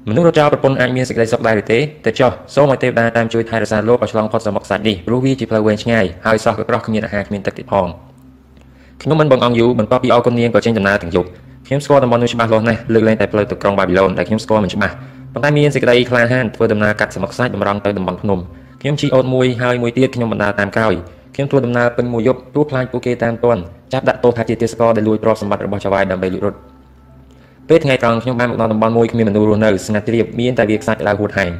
[0.10, 7.88] មនុស្សរត់ចោលប្រពន្ធអាចមានសេចក្តីសុខដែរឬទេតែចុះសូមឲ្យទេវតាតាមជួយថែរក្សាលោកឲ្យឆ្លងផុតសមុទ្រសាច់នេះព្រោះវាជាផ្លូវវែងឆ្ងាយហើយសោះក៏ក្រោះគ្មានអាហារគ្មានទឹកទៀតផង
[9.02, 11.27] ខ្ញុំមិនបងអង្គយូរបន្ទាប់ពីអរគុណនាងក៏ចេញដំណើរទាំងយប់
[11.68, 14.94] ខ្ញុំស្គាល់តំបន់នោះច្បាស់លាស់ណាស់លើកលែងតែផ្លូវទៅក្រុងបាប៊ីឡូនដែលខ្ញុំស្គាល់មិនច្បាស់
[15.34, 18.40] ប៉ុន្តែមានសេចក្តីក្លាហានធ្វើដំណើរកាត់សមុទ្រសាច់តម្រង់ទៅតំបន់ភ្នំ
[18.82, 20.94] ខ្ញុំជិះអូតមួយហើយមួយទៀតខ្ញុំបណ្ដាតាមក្រោយ
[21.36, 23.61] ខ្ញុំធ្វើដំណើរពេញមួយយប់ព្រោះខ្លាចពួកគេតាមទាន់
[23.94, 26.57] ចាប់ដាក់ទោសថាជាទេសកលដែលលួចទ្រព្យសម្បត្តិរបស់ចៅហ្វាយដើម្បីលួចរត់
[27.70, 31.52] ពេលថ្ងៃត្រង់ខ្ញុំបានមកដល់តំបន់មួយគ្មានមនុស្សរស់នៅស្ងាត់ជ្រាបមានតែវាខ្សាច់ក្តៅហួតហែង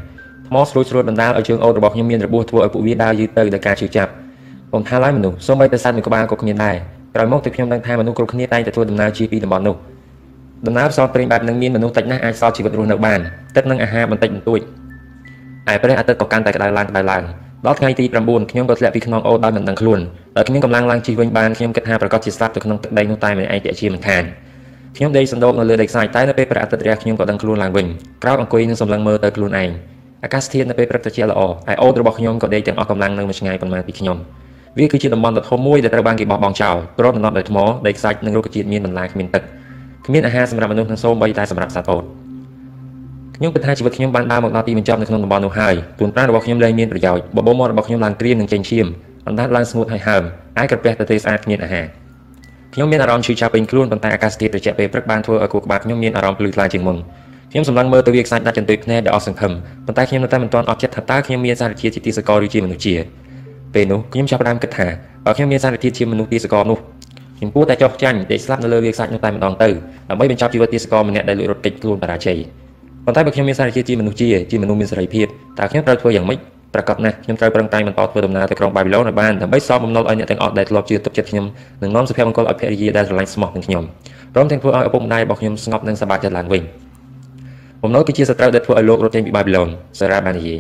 [0.48, 4.11] ថ្មស្រួចស្រួចបណ្ដាលឲ្យជើងអូតរបស់ខ្ញុំមានរបួសធ្វើឲ្យពួកវាដើរយឺតទៅដោយការឈឺចាប់
[4.69, 6.76] ខ្ញុំថាឡើយមនុស្សសូម្បីតែសត្វមួយក្បាលក៏គ្មានដែរ
[7.15, 9.76] ក្រោយមកទើបខ្ញុំដឹងថាមនុស្សគ្រប់គ្នាតែងតែធ្វើដំណើរជិះពីតំបន់នោះ
[10.68, 13.19] ដំណើរផ្សោតព្រេងបែបនឹងមានមនុស្សតិចណាស់អាចសល់ជីវិតរស់នៅបាន
[13.56, 14.60] ទឹកនិងអាហារបន្តិចបន្តួច
[15.72, 17.23] ឯព្រះអាទិត្យក៏កាន់តែក្តៅឡើងក្តៅឡើង
[17.65, 19.99] ដល់ថ្ងៃទី9ខ្ញុំក៏ធ្លាក់ពីខ្នងអូដោយមិនដឹងខ្លួន
[20.36, 24.23] ដល់ខ្ញុំកំឡុងឡើងជិះវិញបានខ្ញុំគិតថាប្រកាសជាស្លាប់ទៅក្នុងទឹកដីនោះតែម្នាក់ឯងជាមិនខាន
[24.97, 27.85] ខ្ញុំដេកសណ្ដោកនៅលើដីខ្សាច់តែនៅពេលព្រះអាទិត្យរះខ្ញុំក៏ដឹងខ្លួនឡើងវិញ
[28.23, 29.69] ក្រោកអង្គុយនឹងសម្លឹងមើលទៅខ្លួនឯង
[30.23, 34.17] អាកាសធាតុនៅពេលព្រឹកត្រជាក់ល្អហើយអូតរបស់ខ្ញុំក៏ដេកទាំងអស់កម្លាំងនៅមួយឆ្ងាយប៉ុន្មានពីខ្ញុំ
[34.77, 39.43] វាគឺជាតំបន់ដ៏ធំមួយដែលត្រូវបានគេបោះបង់ចោលគ្របដណ្ដប់ដោយថ្មដីខ្សាច់និងរុក្ខជាតិមានបន្លាគ្មានទឹក
[40.05, 42.03] គ្មានអាហារសម្រាប់មនុស្សនិងសូម្បីតែសម្រាប់សត្វអូត
[43.38, 48.88] ខ្ញុំគិតថាជីវិតខ្ញុំបានដើរមកដល់ទីបញ្ចប់នៅក្នុងតំបន់នោះហើយទួនប្រាណរបស់ខ្ញុំលែងមានប្រយោជន៍បបោមាត់របស់ខ្ញុំឡើងក្រៀមនិងចេញឈាម
[49.27, 50.23] អណ្ដាតឡើងស្ងួតហើយហើម
[50.57, 51.85] អាចក្រពះទៅទេស្អាតគ្មានអាហារ
[52.76, 56.97] ខ្ញុំមានអារម្មណ៍ឈឺចាប់ពេញខ្លួនប៉ុន្តែអាកាសធាតុត្រជាក់ពេលព្រឹកបានធ្វើឲ្យខួរក្បាលខ្ញុំមានអារម្មណ៍ភ្លឺថ្លាជាងមុន
[57.52, 59.52] ខ្ញុំសម្លឹងមើលទៅវាខ្សាច់ដាច់ចន្ទុយភ្នែកដែលអស់សង្ឃឹម
[59.85, 62.95] ប៉ុន្តែខ្ញុំនៅតែមិនទាន់អត់ចិត្តថាតើខ្ញុំមានសារជាតិជាទីសកលឬជាមនុស្សជា
[63.73, 64.88] ពេលនោះខ្ញុំចាប់ផ្ដើមគិតថា
[65.26, 66.80] បើខ្ញុំមានសារធាតុជាមនុស្សទីសកលនោះ
[67.38, 69.69] ខ្ញុំគួរតែចោះចាញ់ដេកស្លាប់នៅលើវាខ្សាច់នោះតែម្ដងទៅ
[70.10, 72.38] ដើម្បីបញ្ចប់ជីវិតទីសកលម្នាក់ដែលលួចរត់គេចខ្លួនបរាជ័យ
[73.06, 75.27] ប៉ុន្តែបើខ្ញុំមានសារជាតិជាមនុស្សជាជាមនុស្សមានសេរីភាព
[75.60, 76.39] តើខ្ញុំត្រូវធ្វើយ៉ាងម៉េច
[76.76, 81.45] ប្រកាសណាស់ខ្ញុំត្រូវប្រឹងប្រែងបន្តធ្វើដំណើរទៅក្រុងបាប៊ីឡូនឲ្យបានដើម្បីសងបំណុលឲ្យអ្នកទាំងអស់ដែលធ្លាប់ជឿទុកចិត្តខ្ញុំ
[81.84, 83.84] និងនាំសុភមង្គលឲ្យភរិយាដែលស្រឡាញ់ស្មោះនឹងខ្ញុំ
[84.34, 86.61] ព្រមទាំងធ្វើឲ្យឪពុកម្ដាយរបស់ខ្ញុំស្ងប់និងសប្បាយចិត្តឡើងវិញ
[87.84, 89.69] បំណុលគឺជាសត្រូវដែលធ្វើឲ្យលោករត់ចេញពីបាប៊ីឡូន
[89.99, 90.60] សារ៉ាបាននិយាយ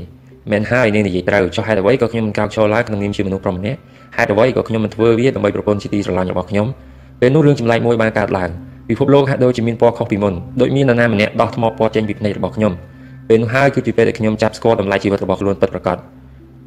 [0.51, 3.79] មែនហើយនាងនិយាយត្រូវចុះហេតុអ្វីក៏ខ្ញុំមិនក្រោកឈរឡើងក្នុងនាមជាមនុស្សប្រុសម្នាក់
[4.17, 6.67] ហេតុអ្វីក៏ខ្ញុំមិនធ្វើវាដើម្បីប្រពន្ធជាទីស្រឡាញ់របស់ខ្ញុំ
[7.21, 8.49] ពេលនោះរឿងចម្លែកមួយបានកើតឡើង
[8.89, 12.73] ពិភពលោកហាក់ដូចជាមានពណ៌ខុសពីមុនដូចមាននរណាម្នាក់ដោះថ្មពណ៌ចេញពីភ្នែករបស់ខ្ញុំ
[13.27, 15.97] ពេលនោះហើយគឺជាពេលដែលខ្ញុំចាប់ស្គាល់តម្លៃជីវិតរបស់ខ្លួនពិតប្រាកដ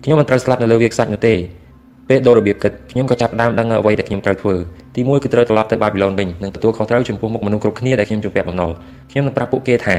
[0.05, 1.35] ខ្ញុំមិនត្រូវស្លាប់នៅលើវាខ្សាច់នោះទេ
[2.09, 4.55] ពេលដូររបៀបគិតខ្ញុំក៏ចាប់ផ្ដើមដឹងអ្វីដែលខ្ញុំត្រូវធ្វើ
[4.97, 8.71] ទីមួយគឺត្រូវត្រឡប់ទៅបាប៊ីឡូនវិញនិងទទួលខុសត្រូវចំពោះមុខមនុស្សគ្រប់គ្នាដែលខ្ញុំជួបពាក់បំណុល
[9.11, 9.97] ខ្ញុំនឹងប្រាប់ពួកគេថា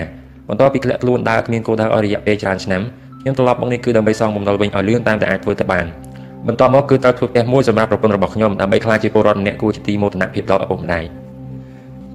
[0.50, 2.82] បន្ទាប់ពីធ្លាក់ខ្លួនដើរគ្មានគោលដៅអស់រយៈពេលច្រើនឆ្នាំ
[3.22, 5.86] ខ្ញុំត្រឡប់មកនេះគឺដើម្បីសងបំណុលវិញឲ្យលឿនតាមតែអាចធ្វើទៅបាន
[6.48, 11.04] បន្ទាប់មកគឺត្រូវធ្វើផ្ទះមួយសម្រាប់ប្រពន្ធរបស់ខ្ញុំដើម្បីក្លាយជាពលរដ្ឋម្នាក់គួរជាទីមោទនភាពដល់ឪពុកម្ដាយ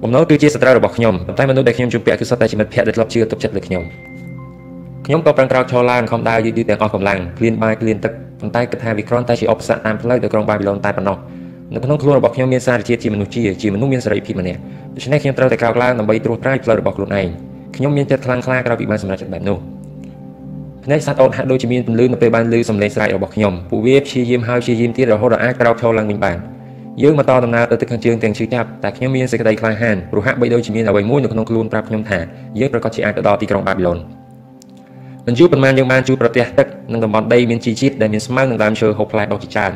[0.03, 3.83] បំណុលគឺជាសត្រូវរបស់ខ្ញុំប៉ុន្តែមនុស្សដែលខ្ញុំជួបពាក់គឺសុទ្ធតែជាមិត្តភក្តិដែលធ្លាប់ជឿទុកចិត្តលើខ្ញុំ
[5.07, 11.17] ខ្ញុំក៏ប្រឹងក្រោកឈរឡើងខំដើរយឺតៗទាំងអស់កម្លាំងគ្លៀនបាយគ្លៀនទឹកប៉ុន្តែគិតថាវាគ្រាន់តែជាឧបសគ្គតាមផ្លូវទៅក្រុងបាប៊ីឡូនតែប៉ុណ្ណោះ
[11.73, 14.59] នៅក្នុងខ្លួនរបស់ខ្ញុំមានសារជាតិជាមនុស្សជាជាមនុស្សមានសេរីភាពម្នាក់
[14.95, 17.27] ដូច្នេះខ្ញុំត្រូវតែក្រោកឡើងដើម្បីត្រួសត្រាយផ្លូវរបស់ខ្លួនឯង
[17.75, 19.57] ខ្ញុំមានចិត្តខ្លាំងក្លាក្រោយពីបានសម្រេចចិត្តបែបនោះ
[20.85, 26.37] ភ្នែកសត្វអូនហាក់ដូចជាមានពន្លឺនៅពេលបានឮសំឡេងស្រែករបស់ខ្ញុំពួកវាព្យាយាមហើយព្យាយាមទៀតរហូតដល់អាចក្រោកឈរឡើងវិញបាន
[27.03, 32.19] យើងបន្តដំណើរទៅទឹកខាងជើងទាំងឈឺចាប់តែខ្ញុំមានសេចក្តីក្លាហានព្រោះហាក់បីដូចជាមានអ្វីមួយនៅក្នុងខ្លួនប្រាប់ខ្ញុំថា
[32.59, 33.99] យើងប្រកាសជាអាចទៅដល់ទីក្រុងបាប៊ីឡូន
[35.27, 39.71] មិនយូរប៉ុន្មានយើងបានជួបប្រទះទឹកនិងតំបន់ដីមានជីជាតិដែលមានស្មៅនិងដើមឈើហូបផ្លែដុះជាច្រើន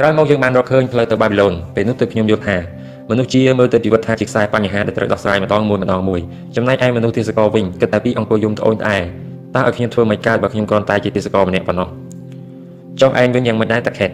[0.00, 2.56] ក្រោយមកយើងបានរកឃើញផ្លូវទៅបាប៊ីឡូនពេលនោះទើបខ្ញុំយល់ថា
[3.10, 6.20] មនុស្សជាមើលទៅជីវិតថាជាខ្សែបញ្ហាដែលត្រូវដោះស្រាយម្ដងមួយម្ដងមួយ
[6.56, 8.98] ចំណែកឯមនុស្សទេសកលវិញគិតតែពីអង្គុយយំត្អូញត្អែ
[9.54, 11.88] តើឲ្យខ្ញុំធ្វើមិនកើតបើខ្ញុំគ្រាន់តែជាទេសកលម្នាក់ប៉ុណ្ណោះ
[13.00, 14.10] ចុះឯងវិញយ៉ាងមិនដែរតាខេត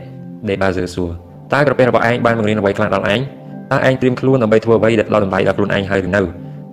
[0.49, 1.11] ដេបាស៊ឺសួរ
[1.53, 3.21] តើក្រពះរបស់ឯងបានបង្រៀនអ្វីខ្លះដល់ឯង
[3.73, 6.21] តើឯងត្រៀមខ្លួនដើម្បីធ្វើអ្វីដែលដល់តម្លៃដល់ខ្លួនឯងហើយឬនៅ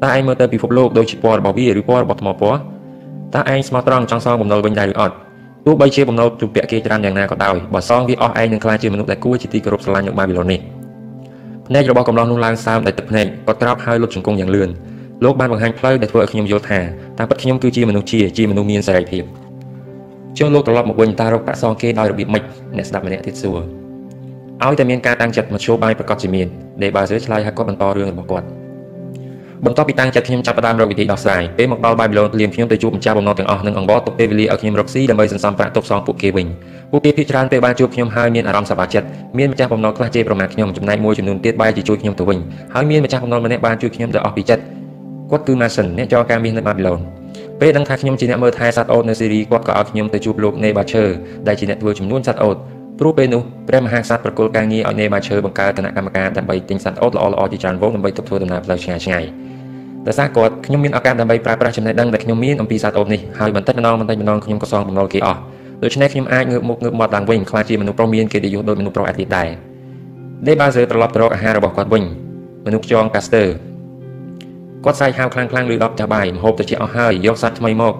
[0.03, 2.59] តើឯងមើលទៅពិភពលោកដូចជាពណ៌របស់វាឬពណ៌របស់ថ្មពណ៌
[3.35, 5.15] តើឯងស្មោះត្រង់ចង់សងបំណុលវិញដែរឬអត់
[5.65, 10.59] ទោះបីជាបំណុលជពាក់គេច្រើនយ៉ាងណាក៏ដោយបើសងវាអស់ឯងនឹងក្លាយជាមនុស្សដែលគួរជាទីគោរពស្រឡាញ់នៅបាប៊ីឡូននេះ
[11.67, 14.69] ភ្នែករបស់កំឡោះនោះឡើងសើមដោយទឹកភ្នែកគាត់ក្រោកហើយលុតជង្គង់យ៉ាងលឿន
[15.23, 16.79] លោកបានបង្ហាញផ្លូវដែលធ្វើឲ្យខ្ញុំយល់ថា
[17.17, 19.23] តើពិតខ្ញុំគឺជាមនុស្សជាជាមនុស្សមានសេរីភាព
[20.37, 22.43] ចុះលោកត្រឡប់មកវិញតើរកប្រាក់សងគេដោយរបៀបម៉េច
[22.77, 23.59] អ្នកស្ដាប់ម្នាក់ទៀតសួរ
[24.63, 26.47] ឲ្យតែមានការតាំងចិត្តមធ្យោបាយប្រកាសជាមាន
[26.83, 28.47] ដេបាស៊ឺឆ្លើយឲ្យគាត់បន្តរឿងរបស់គាត់
[29.65, 36.47] បន្ទាប់ពីតាំងចិត្តខ្ញុំចាប់ផ្ដើមរកវិធីដោះស្រាយពេលមកដល់បាយប៊ីឡូនលៀមខ្ញុំទៅជួបម្ចាស់បំណុលទាំងអស់និងអង្វរទុកពេលវេលាឲ្យខ្ញុំរកស៊ីដើម្បីសន្សំប្រាក់ទុកសងពួកគេវិញ
[36.91, 39.07] ពួកគេភាគច្រើនពេលបានជួបខ្ញុំហើយមានអារម្មណ៍សប្បាយចិត្ត
[39.37, 42.39] មានម្ចាស់បំណុលខ្លះជេរប្រមាថខ្ញុំចំណែកមួយចំនួនទៀតបែរជាជួយខ្ញុំទៅវិញ
[42.73, 44.63] ហើយមានម្ចាស់បំណុលម្នាក់បានជួយខ្ញុំទៅអស់ពីចិត្ត
[45.31, 46.99] គាត់គឺ Mason អ្នកចរការមាសនៅបាប៊ីឡូន
[47.61, 51.07] ពេលដឹងថាខ្ញុំជាអ្នកមើលថែសត្វអូតនៅសេរីគាត់ក៏ឲ្យខ្ញុំទៅជួបលោក Nebacher
[51.47, 52.57] ដែលជាអ្នកធ្វើចំនួនសត្វអូត
[52.99, 59.25] ព្រោះពេលនោះព្រះមហាក្សត្រប្រគល់ការងារឲ្យ Nebacher បង្កើតគណៈកម្មការដើម្បីទិញសត្វអូតល្អៗជាច្រើនវងដើម្បីទុកធ្វើដំណើរផ្លូវឆ្ងាយឆ្ងាយ
[60.07, 65.39] ដោយសារគាត់ខ្ញុំមានឱកាសដើម្បីប្រើប្រាស់ចំណេះដឹងដែលខ្ញុំមានអំពីសត្វអូតនេះហើយបន្តិចម្ដងបន្តិចម្ដងខ្ញុំក៏សងបំណុលគេអស់
[65.83, 69.49] ដូច្នេះខ្ញុំអាចងើបមុខងើបមាត់ឡើងវិញខ្លាចជាមនុស្សប្រុសមានកិត្តិយសដូចមនុស្សប្រុសឯទៀតដែរ
[70.47, 72.03] ដេបាសឺត្រឡប់ទៅរកអាហាររបស់គាត់វិញ
[72.65, 73.47] មនុស្សខ្យងកាស្ទ័រ
[74.85, 77.93] គាត់សាយហាវខ្លាំងខ្លាំងឬដប់ចាស់បាយម្ហូបទៅជាអស់ហើយយកសាច់ថ្មីមក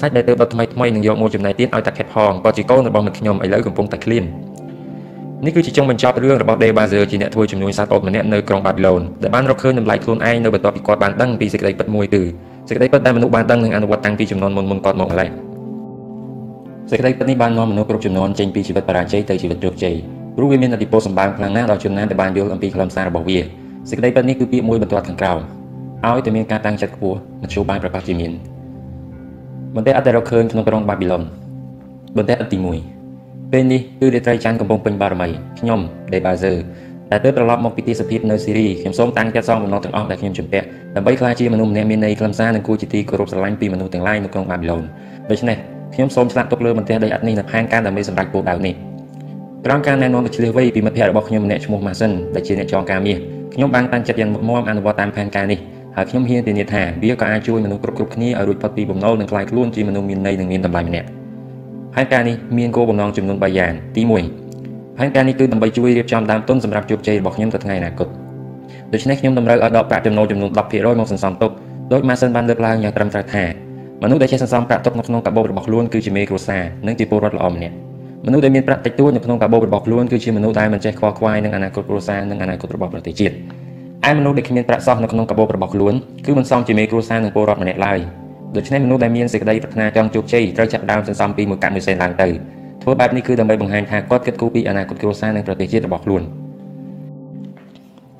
[0.00, 4.24] សាច់ដែលទើបដុតថ្មីថ្មីនឹងយកមកចំណែកទៀតឲ្យតាខេតផងគាត់ជាកូនរបស់មិត្តខ្ញុំឥឡូវកំពុងតែឃ្លាន
[5.44, 12.22] នេះគឺជាចុងបញ្ចប់រឿងរបស់ Debazer ជាអ្នកធ្វើជំនួយសត្វអូតម្នាក់នៅក្រុងបាប៊ីឡូនដែលបានរកឃើញតម្លៃខ្លួនឯងនៅបន្ទាប់ពីគាត់បានដឹងពីសេចក្តីពិតមួយគឺ
[12.68, 15.28] សេចក្តីពិតដែលមនុស្សបានដឹងនិងអនុវត្តតាំងពីចំនួនមុនមុនគាត់មកម្ល៉េះ
[16.90, 19.96] សេចក្តីពិតនេះបាននាំមនុស្សគ្រប់ចំនួនចេញពីជីវិតបរាជ័យទៅជីវិតជោគជ័យ
[20.36, 23.38] ព្រោះវាមានឥទ្ធិពលសម្បើមខ្លាំងណាស់ដល់ជនណាដែលបានយល់អំពីខ្លឹមសាររបស់វា
[23.90, 25.38] សេចក្តីពិតនេះគឺពាក្យមួយបន្ទាត់ខាងក្រោម
[26.06, 28.32] ឲ្យតែមានការតាំងចិត្តខ្ពស់មធ្យោបាយប្រកាសជាមាន
[29.76, 31.22] បន្តែអត់តែរកឃើញក្នុងក្រុងបាប៊ីឡុន
[32.16, 32.93] បន្តែអត់ទី1
[33.54, 35.28] ពេលនេះគឺរាត្រីច័ន្ទកំពុងពេញបារមី
[35.60, 35.80] ខ្ញុំ
[36.12, 36.56] Debazer
[37.10, 40.66] តែទើបត្រឡប់មកពីទីសភាពនៅស៊ីរីខ្ញុំសូមតាំងចិត្តសងបំណុលទាំងអស់ដែលខ្ញុំជំពាក់
[40.96, 44.80] ដើម្បីក្លាយជាមនុស្សម្នាក់មានន័យខ្លឹមសារនិងគួរជាទីគោរពស្រឡាញ់ពីមនុស្សទាំងឡាយនៅក្នុងបាប៊ីឡុន
[45.30, 45.56] ដូច្នេះ
[45.94, 48.74] ខ្ញុំសូមឆ្លាក់ទុកលើបន្ទះដីឥដ្ឋនេះនៅផែនការដើម្បីសម្រេចគោលដៅនេះ
[49.66, 53.16] ក្រោមការណែនាំឆ្លៀសវៃពីមិត្តភ័ក្តិរបស់ខ្ញុំម្នាក់ឈ្មោះម៉ាសិនដែលជាអ្នកចងការមាស
[53.54, 55.58] ខ្ញុំបានតាំងចិត្តយ៉ាងមុតមមអនុវត្តតាមផែនការនេះ
[55.96, 61.08] ហើយខ្ញុំហ៊ានធានាថាវាក៏អាចជួយមនុស្សគ្រប់គ្រប់គ្នាឲ្យរួចផុតពីបំណុលនិងក្លាយខ្លួនជាមនុស្សមានន័យនិងមានតម្លៃម្នាក់
[61.94, 64.02] ផែនការនេះមានគោលបំណងចំនួន3យ៉ាងទី
[64.50, 68.08] 1ផែនការនេះគឺដើម្បីជួយរៀបចំដើមទុនសម្រាប់ជោគជ័យរបស់ខ្ញុំទៅថ្ងៃអនាគត
[68.92, 71.50] ដូច្នេះខ្ញុំតម្រូវឲ្យដកប្រាក់ចំណូលចំនួន10%មកសន្សំទុក
[71.92, 73.44] ដោយម៉ាសិនបានលើកឡើងយ៉ាងត្រឹមត្រូវថា
[74.02, 77.74] មនុស្សដែលចេះសន្សំប្រាក់ទុកនៅក្នុងកាបូបរបស់ខ្លួនគឺជាមេគ្រួសារនិងជាពលរដ្ឋល្អម្នាក់
[78.26, 83.34] មនុស្សដែលមានប្រាក់តិចតួចនៅក្នុងកាបូបរបស់ខ្លួនគឺជាមនុស្សដែលមិនចេះខ្វល់ខ្វាយនឹងអនាគតគ្រួសារនិងអនាគតរបស់ប្រទេសជាតិ
[84.08, 85.94] ឯមនុស្សដែលគ្មានប្រាក់សោះនៅក្នុងកាបូបរបស់ខ្លួន
[86.26, 87.98] គឺមិនសមជាមេគ្រួសារនិងពលរដ្ឋម្នាក់ឡើយ
[88.56, 92.28] ដូច្នេះមនុស្សដែលមានសេចក្តីប្រាថ្នាចង់ជោគជ័យត្រូវចាប់ផ្ដើមសន្សំពីមួយកាក់មួយសេនឡើងទៅ
[92.82, 96.22] ធ្វើបែបនេះគឺដើម្បីបង្ហាញថាគាត់គិតគូរពីអនាគតគ្រួសារនិងប្រទេសជាតិរបស់ខ្លួន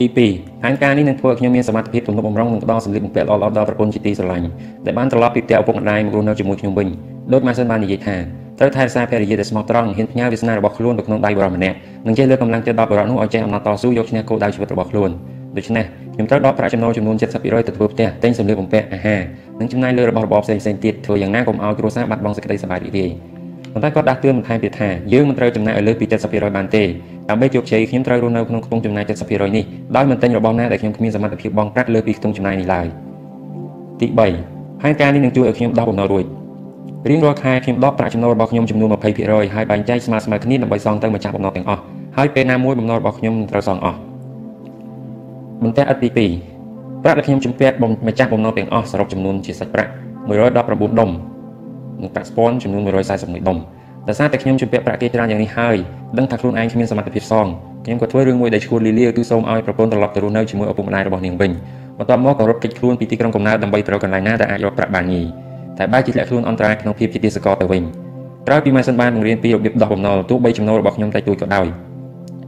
[0.01, 0.07] ទី
[0.37, 4.49] 2ផែនការនេះនឹងធ្វើឲ្យខ្ញុំមានសមត្ថភាពទំនុកបំរុងនិងផ្ដល់សម្លៀកបំពាក់ល្អៗដល់ប្រពន្ធជាទីស្រឡាញ់
[4.87, 6.89] ដែលបានត្រឡប់ពីផ្ទះឪពុកម្ដាយមករស់នៅជាមួយខ្ញុំវិញ
[7.33, 8.17] ដោយម៉ាសិនបាននិយាយថា
[8.59, 15.11] ត្រូវថែរក្សាភរិយាដែលស្មោះត្រង់ហ៊ានផ្ញើវាសនារបស់ខ្លួនទៅក្នុងដៃបរិមម្នាក់និងចេះលើកកម្លាំងចិត្តដល់បរិបទនោះឲ្យចេះអំណត់តស៊ូយកឈ្នះគោលដៅជីវិតរបស់ខ្លួន
[15.57, 15.84] ដូច្នេះ
[16.15, 17.23] ខ្ញុំត្រូវដកប្រាក់ចំណូលចំនួន70%
[17.66, 19.20] ទៅធ្វើផ្ទះទិញសម្លៀកបំពាក់អាហារ
[19.60, 23.10] និងចំណាយលើរបស់របរផ្សេងៗទៀតធ្វើយ៉ាងណាកុំឲ្យគ្រួសារបាត់បង់សេចក្តីសប្បាយរីករាយ
[23.73, 26.83] ប៉ុន្តែគាត់ដាស់តឿនបន្ថែមទៀតថាយើងមិនត្រូវចំណាយឲ្យលើសពី70%បានទេ
[27.28, 29.65] ដើម្បីជោគជ័យខ្ញុំត្រូវរស់នៅក្នុងខ្ទង់ចំណាយ70%នេះ
[29.97, 32.86] ដោយមិនទិញរបស់ណាដែលខ្ញុំគ្មានសមត្ថភាពបង់ប្រាក់លើសពីខ្ទង់ចំណាយនេះឡើយ
[34.00, 34.07] ទី
[34.44, 36.24] 3ផែនការនេះនឹងជួយឲ្យខ្ញុំដោះបំណុលរួច
[37.08, 41.83] រៀងរាល់ខែខ្ញុំដកប្រាក់ចំណូលរបស់ខ្ញុំចំនួន20%ហើយបែងចែកស្មើស្មើគ្នាដើម្បីសងទៅម្ចាស់បំណុលទាំងអស់
[42.16, 43.99] ហើយពេលណាមួយបំណុលរបស់ខ្ញុំនឹងត្រូវសងអស់
[45.65, 46.28] បន្ទះឥដ្ឋទី
[46.60, 47.75] 2ប្រាក់ដែលខ្ញុំជំពាក់
[48.07, 49.91] ម្ចាស់បំណុលទាំងអស់សរុបចំនួនជាសាច់ប្រាក់
[50.34, 51.10] 119ដុំ
[52.02, 53.59] និងប្រាក់ស្ពាន់ចំនួន141ដុំ
[54.09, 55.76] ដោយសារតែខ្ញុំជំពាក់ប្រាក់គេច្រើនយ៉ាងនេះហើយ
[56.18, 57.47] ដឹងថាខ្លួនឯងគ្មានសមត្ថភាពសង
[57.84, 61.51] ខ្ញុំក៏ធ្វើរឿងមួយដែលឈួតលីលាគឺសូមឲ្យប្រពន្ធត្រឡប់ទៅរស់នៅជាមួយឪពុកម្ដាយរបស់នាងវិញ
[61.99, 65.26] បន្ទាប់មកក៏រត់គេចខ្លួនពីទីក្រុងកំណើតដើម្បីទៅកន្លែងណាដែលអាចរកប្រាក់បានងាយ
[65.78, 67.83] តែបែរជាធ្លាក់ខ្លួនអន្តរាយក្នុងភាពជាទេសកលទៅវិញ
[68.47, 71.67] ក្រោយពីម៉ែសិនបានបង្រៀនពីរបៀបដោះបំណុលទោះបីចំណូលរបស់ខ្ញុំតែទួយក៏ដោយ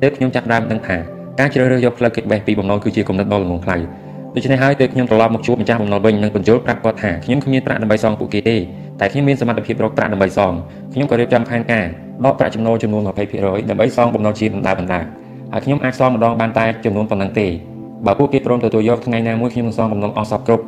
[0.03, 3.77] ទើបខ្ញុំចាប់ដើមដឹងថា ការជ្រើសរើសយកផ្លូវគេចបេះពីបំណុលគឺជាគំនិតដ៏ល្ងងខ្លៅ
[4.35, 8.57] ដូច្នេះហើយទើបខ្ញុំត្រឡប់មកជួបម្ចាស់បំណុលវិញនិងបញ្យល់ប្រាប់គាត់ថាខ្ញុំគ្មានប្រាក់ដើម្បីសងពួកគេទេ
[9.01, 10.53] តែខ្ញុំមានសមត្ថភាពរកប្រាក់ដើម្បីសង
[10.93, 11.85] ខ្ញុំក៏រៀបចំផែនការ
[12.25, 13.09] ដកប្រាក់ចំណូលចំនួន20%
[13.71, 15.01] ដើម្បីសងបំណុលជាបណ្ដាបណ្ដា
[15.53, 17.47] ហើយខ្ញុំអាចសងម្ដងបានតែចំនួនប៉ុណ្ណឹងទេ
[18.07, 20.65] បើពួកគេព្រមទទួលយកថ្ងៃណាមួយខ្ញុំនឹងសងបំណុលអស់សពគ្រប់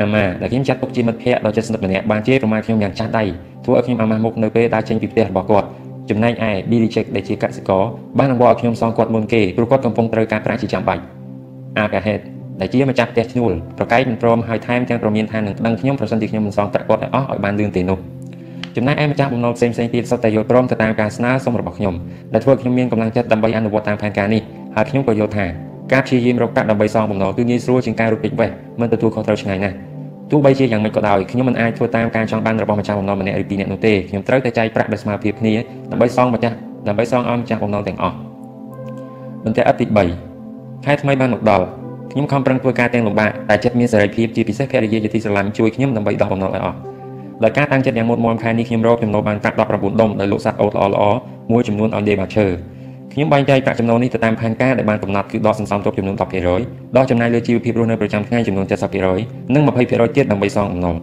[0.00, 3.24] អាម៉ាដែលខ្ញុំចាត់ទុកជាមិត្តភ័ក្តិដ៏ជិតស្និទ្ធម្នាក់បានជាប្រមាថខ្ញុំយ៉ាងចាស់ដៃ
[3.64, 5.66] ធ្វើឲ្យខ្ញុំអាម៉ាស់មុខនៅពេលដើរចេញពីផ្ទះរបស់គាត់
[6.10, 7.84] ចំណែកឯ Billy Check ដែលជាកសិករ
[8.18, 11.02] បានអង្វរឲ្យខ្ញុំសងគាត់មុនគេព្រោះគាត់កំពុងត្រូវការប្រាក់ជាចាំបាច់
[11.78, 12.18] អាកាហេត
[12.60, 17.98] ដែលជាម្ចាស់ផ្ទះឈ្នួលប្រកែកមិនព្រមហើយថែមទាំងប្រមានថានឹងប្តឹងខ្ញុំប្រសិនជាខ្ញុំមិនសងប្រាក់គាត់ឲ្យអស់ឲ្យបានលឿនទេនោះ
[18.76, 21.94] ចំណែកឯម្ចាស់បំណុលផ្សេងផ្សេងទៀតសុទ្ធតែយល់ព្រមទៅតាមការស្នើសុំរបស់ខ្ញុំ
[22.32, 24.42] ដែលធ្វើឲ្យខ្ញុំមានកម្លាំងចិត្តដើម្បីអនុវត្តតាមផែនការនេះ
[24.76, 25.46] ហើយខ្ញុំក៏យល់ថា
[25.92, 29.76] ការព្យាយាមរកប្រាក់ដើម្បីសងបំណុលគឺងាយស្រួលជាងការរត់គេចវេះមិនទទួលខុសត្រូវឆ្ងាយណាស់
[30.30, 35.52] ទោះបីជាយ៉ាងម៉េចក៏ដោយខ្ញុំមិនអាចធ្វើតាមការចង់បានរបស់ម្ចាស់បំណុលម្នាក់ឬពីរនាក់នោះទេខ្ញុំត្រូវតែចែកប្រាក់ដោយស្មើភាពគ្នា
[35.90, 36.54] ដើម្បីសងម្ចាស់
[36.88, 38.16] ដើម្បីសងឲ្យម្ចាស់បំណុលទាំងអស់
[39.44, 39.86] បន្ទាប់ទី
[40.36, 41.64] 3ខែថ្មីបានមកដល់
[42.12, 46.76] ខ្ញុំខំប្រឹងធ្វើការទាំងលំបាកតែចិត្តមានសេរីភាពជាពិសេសភរិយាជាទីស្រឡាញ់ជួយខ្ញុំដើម្បីដោះបំណុលឲ្យអស់
[47.42, 51.16] ដោយការតាំងចិត្តយ៉ាងមុតមមខែនេះខ្ញុំរកចំណូលបានប្រាក់19ដុំដោយលក់សត្វអូតល្អៗ
[51.52, 52.46] មួយចំនួនឲ្យដេបាឈើ
[53.16, 58.66] ខ្ញុំបែងចែកប្រាក់ចំណូលនេះទៅតាមផែនការដែលបានកំណត់គឺដកសន្សំទុកចំនួន10%ដកចំណាយលើជីវភាពរស់នៅប្រចាំថ្ងៃចំនួន
[59.10, 60.96] 70%និង20%ទៀតដើម្បីសងបំណុល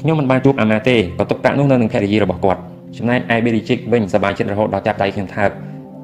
[0.00, 2.60] ខ្ញុំមិនបានជួបអាម៉ាទេក៏ទុកប្រាក់នោះនៅនឹងភរិយារបស់គាត់
[2.96, 5.50] ចំណែកឯ Billy Chick វិញសប្បាយចិត្តរហូតដល់ចាប់ដៃខ្ញុំថើប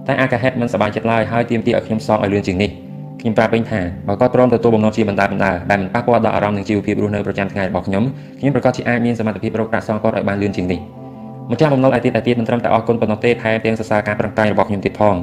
[0.07, 2.71] តែអាកាហេតមិនសប្បាយចិត្តឡើយហើយទាមទារឲ្យខ្ញុំសងឲ្យលឿនជាងនេះ
[3.21, 8.05] ខ្ញុំប្រាប់វិញថាបើគាត់ព្រមទទួលបំណុលជាបណ្ដាបណ្ដាដែលមិនប៉ះពាល់ដល់អារម្មណ៍និងជីវភាពរស់នៅប្រចាំថ្ងៃរបស់ខ្ញុំ
[8.41, 10.81] ខ្ញុំប្រកាសជាអាចមានសមត្ថភាពរកប្រាក់សងគាត់ឲ្យបានលឿនជាងនេះ
[11.53, 15.17] ម្ចាស់បំណុលឯទៀតឯទៀតមិនត្រឹមតែអរគុណប៉ុណ្ណោះទេថែមទាំងសរសើរការប្រឹងប្រែងរបស់ខ្ញុំទៀតផង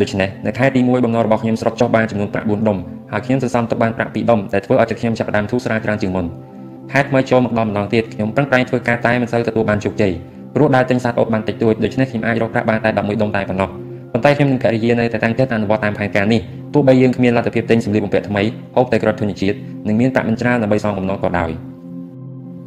[0.00, 2.78] ដូច្នេះនៅខែទី1បំណុលរបស់ខ្ញុំស្រុតចុះបានចំនួនប្រាក់4ដុំ
[3.12, 6.26] ហើយខ្ញុំសន្សំទុកបានប្រាក់2ដុំដែលធ្វើឲ្យចិត្តខ្ញុំចាប់ផ្ដើមធូរស្រាលច្រើនជាងមុន
[6.92, 10.12] ខែថ្មីចូលមកដល់ម្ដងទៀតខ្ញុំប្រឹងប្រែងធ្វើការតែមិនសូវទទួលបានជោគជ័យ
[10.54, 13.68] ព្រោះដើរទិញសត្វអូតបានតិចតួចដូច្នេះខ្ញុំអាចរកប្រាក់បានតែ11ដុំតែប៉ុណ្ណោះ
[14.12, 16.40] ប៉ុន្តែខ្ញុំនិងភរិយានៅតែតាំងចិត្តអនុវត្តតាមផែនការនេះ
[16.74, 18.42] ទោះបីយើងគ្មានលទ្ធភាពទិញសម្លៀកបំពាក់ថ្មី
[18.76, 19.56] ហូបតែក្រត់ធនជាតិ
[19.88, 21.50] និងមានប្រាក់មិនច្រើនដើម្បីសងបំណុលក៏ដោយ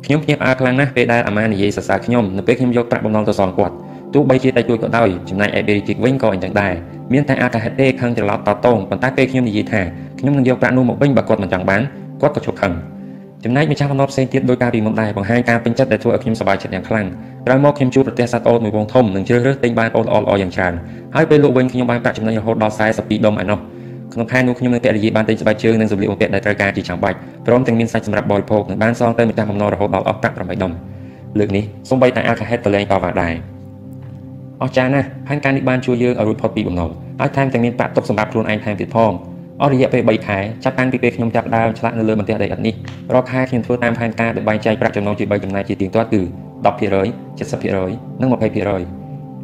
[0.05, 3.73] ខ្ញុំភ្ញាក់ផ្អើលខ្លាំងណាស់ពេលដែលអាម៉ានិយាយសរសើរខ្ញុំនៅពេលខ្ញុំយកប្រាក់បំណុលទៅសងគាត់
[4.13, 6.73] ទោះបីជាតែជួយក៏ដោយចំណែកឯបេរីជីកវិញក៏អញ្ចឹងដែរ
[7.13, 9.81] មានតែអាកាហេតុទេខឹងច្រឡោតតតងប៉ុន្តែពេលខ្ញុំនិយាយថា
[10.19, 11.81] ខ្ញុំនឹងយកប្រាក់នោះមកវិញបើគាត់មិនចង់បាន
[12.21, 12.73] គាត់ក៏ឈប់ខឹង
[13.43, 17.07] ចំណែកម្ចាស់បំណុលផ្សេងទៀតដោយការពីមុនដែរបង្ហាញការពេញចិត្តដែលធ្វើឲ្យខ្ញុំសប្បាយចិត្តយ៉ាងខ្លាំង
[17.45, 20.73] ក្រោយមកខ្ញុំជួបប្រទេសសត្វអូតមួយវងធំនិងជ្រើសរើសទិញបានអូតល្អៗយ៉ាងច្រើន
[21.15, 23.59] ហើយពេលលក់វិញខ្ញុំបានប្រាក់ចំណេញរហូតដល់42ដុំឯណោះ
[24.13, 30.71] ក្នុងខែនោះខ្ញុំនៅភរិយាបានទិញស្បែកជើងនិងសម្លៀកបំពាក់ដែលត្រូវការជាចាំបាច់ព្រមទាំងមានសាច់សម្រាប់បរិភោគនិងបានសងទៅម្ចាស់បំណុលរហូតដល់អស់ប្រាក់8ដុំ
[31.39, 33.33] លើកនេះសូម្បីតែអាកាហេតក៏លែងតវ៉ាដែរ
[34.61, 36.89] អស្ចារ្យណាស់ផែនការនេះបានជួយយើងឲ្យរួចផុតពីបំណុល
[37.19, 39.11] ហើយថែមទាំងមានប្រាក់ទុកសម្រាប់ខ្លួនឯងថែមទៀតផង
[39.61, 42.75] អស់រយៈពេល3ខែចាប់តាំងពីពេលខ្ញុំចាប់ដើមឆ្លាក់នៅលើបន្ទះដីឥដ្ឋនេះ
[43.13, 46.21] រាល់ខែខ្ញុំធ្វើតាមផែនការដែលបែងចែកប្រាក់ចំណូលជា3ចំណែកជាទៀងទាត់គឺ
[46.65, 48.98] 10% 70%និង20%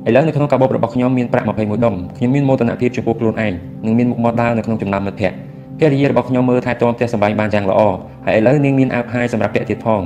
[0.08, 3.54] ឥឡូវនៅក្នុងកាបូបរបស់ខ្ញុំមានប្រាក់21ដុំខ្ញុំមានមោទនភាពចំពោះខ្លួនឯង
[3.86, 5.38] និងមានមុខមាត់ដើរនៅក្នុងចំណោមមិត្តភ័ក្តិ
[5.80, 7.80] ភរិយារបស់ខ្ញុំមើលថែទាំផ្ទះសម្បែងបានយ៉ាងល្អ
[8.26, 10.02] ហើយឥឡូវនាងមានអាវផាយសម្រាប់ពាក់ទៀតផង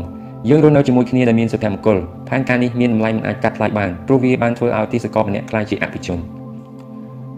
[0.49, 1.97] យើងរស់នៅជាមួយគ្នាដែលមានសុភមង្គល
[2.29, 6.19] ផែនការនេះមានតម្លៃមិនអាចកាត់ថ្លៃបានព្រោះវាបានធ្វើឲ្យទីសកលម្នាក់ក្លាយជាអភិជន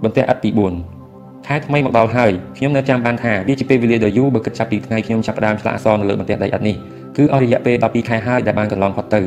[0.04, 0.50] បន្ទះអត្តទី
[1.00, 6.76] 4ខែថ្មីមកដល់ហើយខ្ញុំនៅចាំបានថាវាជាពេលវេលាដ៏យូរបើគិតចាប់ពីថ្ងៃខ្ញុំចាប់ផ្ដើមឆ្លាក់អក្សរនៅលើបន្ទះដីឥដ្ឋនេះ
[7.18, 9.22] គឺអស់រយៈពេល12ខែហើយដែលបានកន្លងផុតទៅ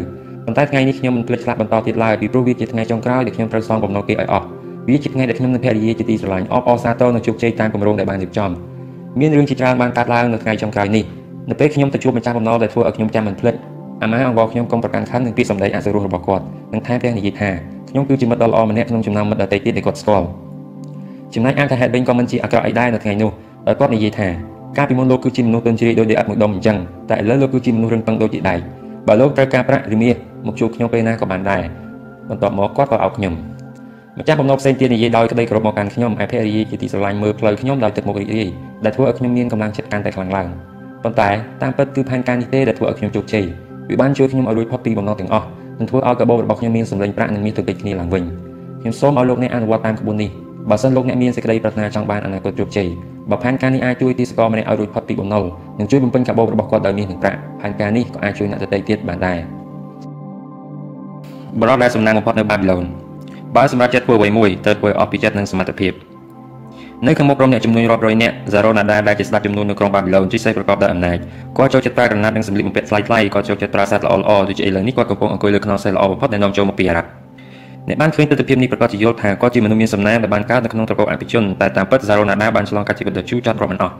[0.46, 4.46] ប៉ុន្តែថ្ងៃនេះខ្ញុំមិនភ្លេចឆ្លាក់បន្តទៀតឡើយពីព្រោះវាជាថ្ងៃចុងក្រោយដែលខ្ញុំត្រូវសងបំណុលគេឲ្យអស់
[4.88, 8.50] វាជាថ្ងៃដែលខ្ញុំនិងភរិយាជាទីស្រឡាញ់អបអរសាទរនឹងជោគជ័យតាមគម្រោងដែលបានរៀបចំ
[9.20, 11.04] មានរឿងជាច្រើនបានកើតឡើងនៅថ្ងៃចុងក្រោយនេះ
[11.50, 13.54] នៅពេលខ្ញុំទៅជួបម្ចាស់បំណុលដែលធ្វើឲ្យខ្ញុំចាំមិនភ្លេច
[14.02, 17.50] អាម៉ាអង្វរខ្ញុំកុំប្រកាន់ខណ្ឌនឹងពាក្យសម្ដីអសុរោះរបស់គាត់និងថែមទាំងនិយាយថា
[17.90, 20.26] ខ្ញុំគឺជាមិត្តដ៏ល្អម្នាក់ក្នុងចំណោមមិត្តដទៃទៀតដែលគាត់ស្គាល់
[21.34, 23.30] ចំណែកអង្គហេតុវិញក៏មិនជាអាក្រក់អីដែរនៅថ្ងៃនោះ
[23.66, 24.28] ដោយគាត់និយាយថា
[24.76, 26.76] កាលពីមុនលោកគឺជាមនុស្សទន់ជ្រាយដូចដីឥដ្ឋមួយដុំអញ្ចឹង
[27.10, 28.58] តែឥឡូវលោកគឺជាមនុស្សរឹងប៉ឹងដូចជាដែក
[29.06, 30.16] បើលោកត្រូវការប្រាក់ឬមាស
[30.46, 31.62] មកជួបខ្ញុំពេលណាក៏បានដែរ
[32.30, 33.34] បន្ទាប់មកគាត់ក៏អោបខ្ញុំ
[34.18, 38.48] ម្ចាស់បំណុលផ្សេងទៀតនិយាយដោយក្តីគោរពមកកាន់ខ្ញុំឯភរិយាជាទីស្រឡាញ់មើលផ្លូវខ្ញុំដោយទឹកមុខរីករាយ
[38.84, 40.48] ដែលធ្វើឲ្យខ្ញុំមានកម្លាំងចិត្តកាន់តែខ្លាំងឡើង
[41.04, 41.30] ប៉ុន្តែ
[41.62, 43.44] តាមពិតគឺផែនការនេះទេដែលធ្វើឲ្យខ្ញុំជោគជ័យ
[43.88, 45.46] វាបានជួយខ្ញុំឲ្យរួចផុតពីបំណុលទាំងអស់
[45.78, 48.24] និងធ្វើឲ្យកាបូបរបស់ខ្ញុំមានសម្លេងប្រាក់និងមានទឹកពេចគ្នាឡើងវិញ
[48.80, 50.30] ខ្ញុំសូមឲ្យលោកអ្នកអនុវត្តតាមក្បួននេះ
[50.70, 52.88] បើសិនលោកអ្នកមានសេចក្តីប្រាថ្នាចង់បានអនាគតជោគជ័យ
[53.30, 55.44] បើផែនការនេះអាចជួយទីសកលម្នាក់ឲ្យរួចផុតពីបំណុល
[55.78, 59.38] និងជួយបំពេញកាបូបរបស់គាត់ដោយមាសនិងប្រាក់ផែនការនេះក៏អាចជួយអ្នកដទៃទៀតបានដែរ
[61.60, 62.84] បរិបទដែលសំណាងបំផុតនៅបាប៊ីឡូន
[63.56, 65.92] បើសម្រាប់ចិត្តធ្វើអ្វីមួយត្រូវធ្វើអស់ពីចិត្តនិងសមត្ថភាព
[67.06, 71.18] នៅខាងមុខក្រុមអ្នកជំនួញរាប់រយនាក់ហ្សារ៉ូណាដាដែលជាស្ដេចជំនួញនៅក្រុងបាប៊ីឡូនជាសេះប្រកបដោយអំណាច
[71.56, 73.02] គាត់ចូលចិត្តប្រើក្រណាត់និងសម្លៀកបំពាក់ថ្លៃៗ
[73.34, 77.08] គាត់ចូលចិត្តប្រើសត្វល្អៗដូចជាឥឡូវនេះគាត់កំពុងអង្គុយលើខ្នងសេះល្អបំផុតដែលនាំចូលមកពីអារ៉ាប់
[77.88, 83.94] អ្នកបានឃើញទស្សនវិជ្ជានេះប្រកាសជាយល់ថាគាត់ជាមនុស្សមានសំណាងដែលបានកើតនៅក្នុងត្រកូលអភិជនតែតាមពិតហ្សារ៉ូណាដាបានឆ្លងកាត់ជីវិតដ៏ជូរចត់រាប់មិនអស់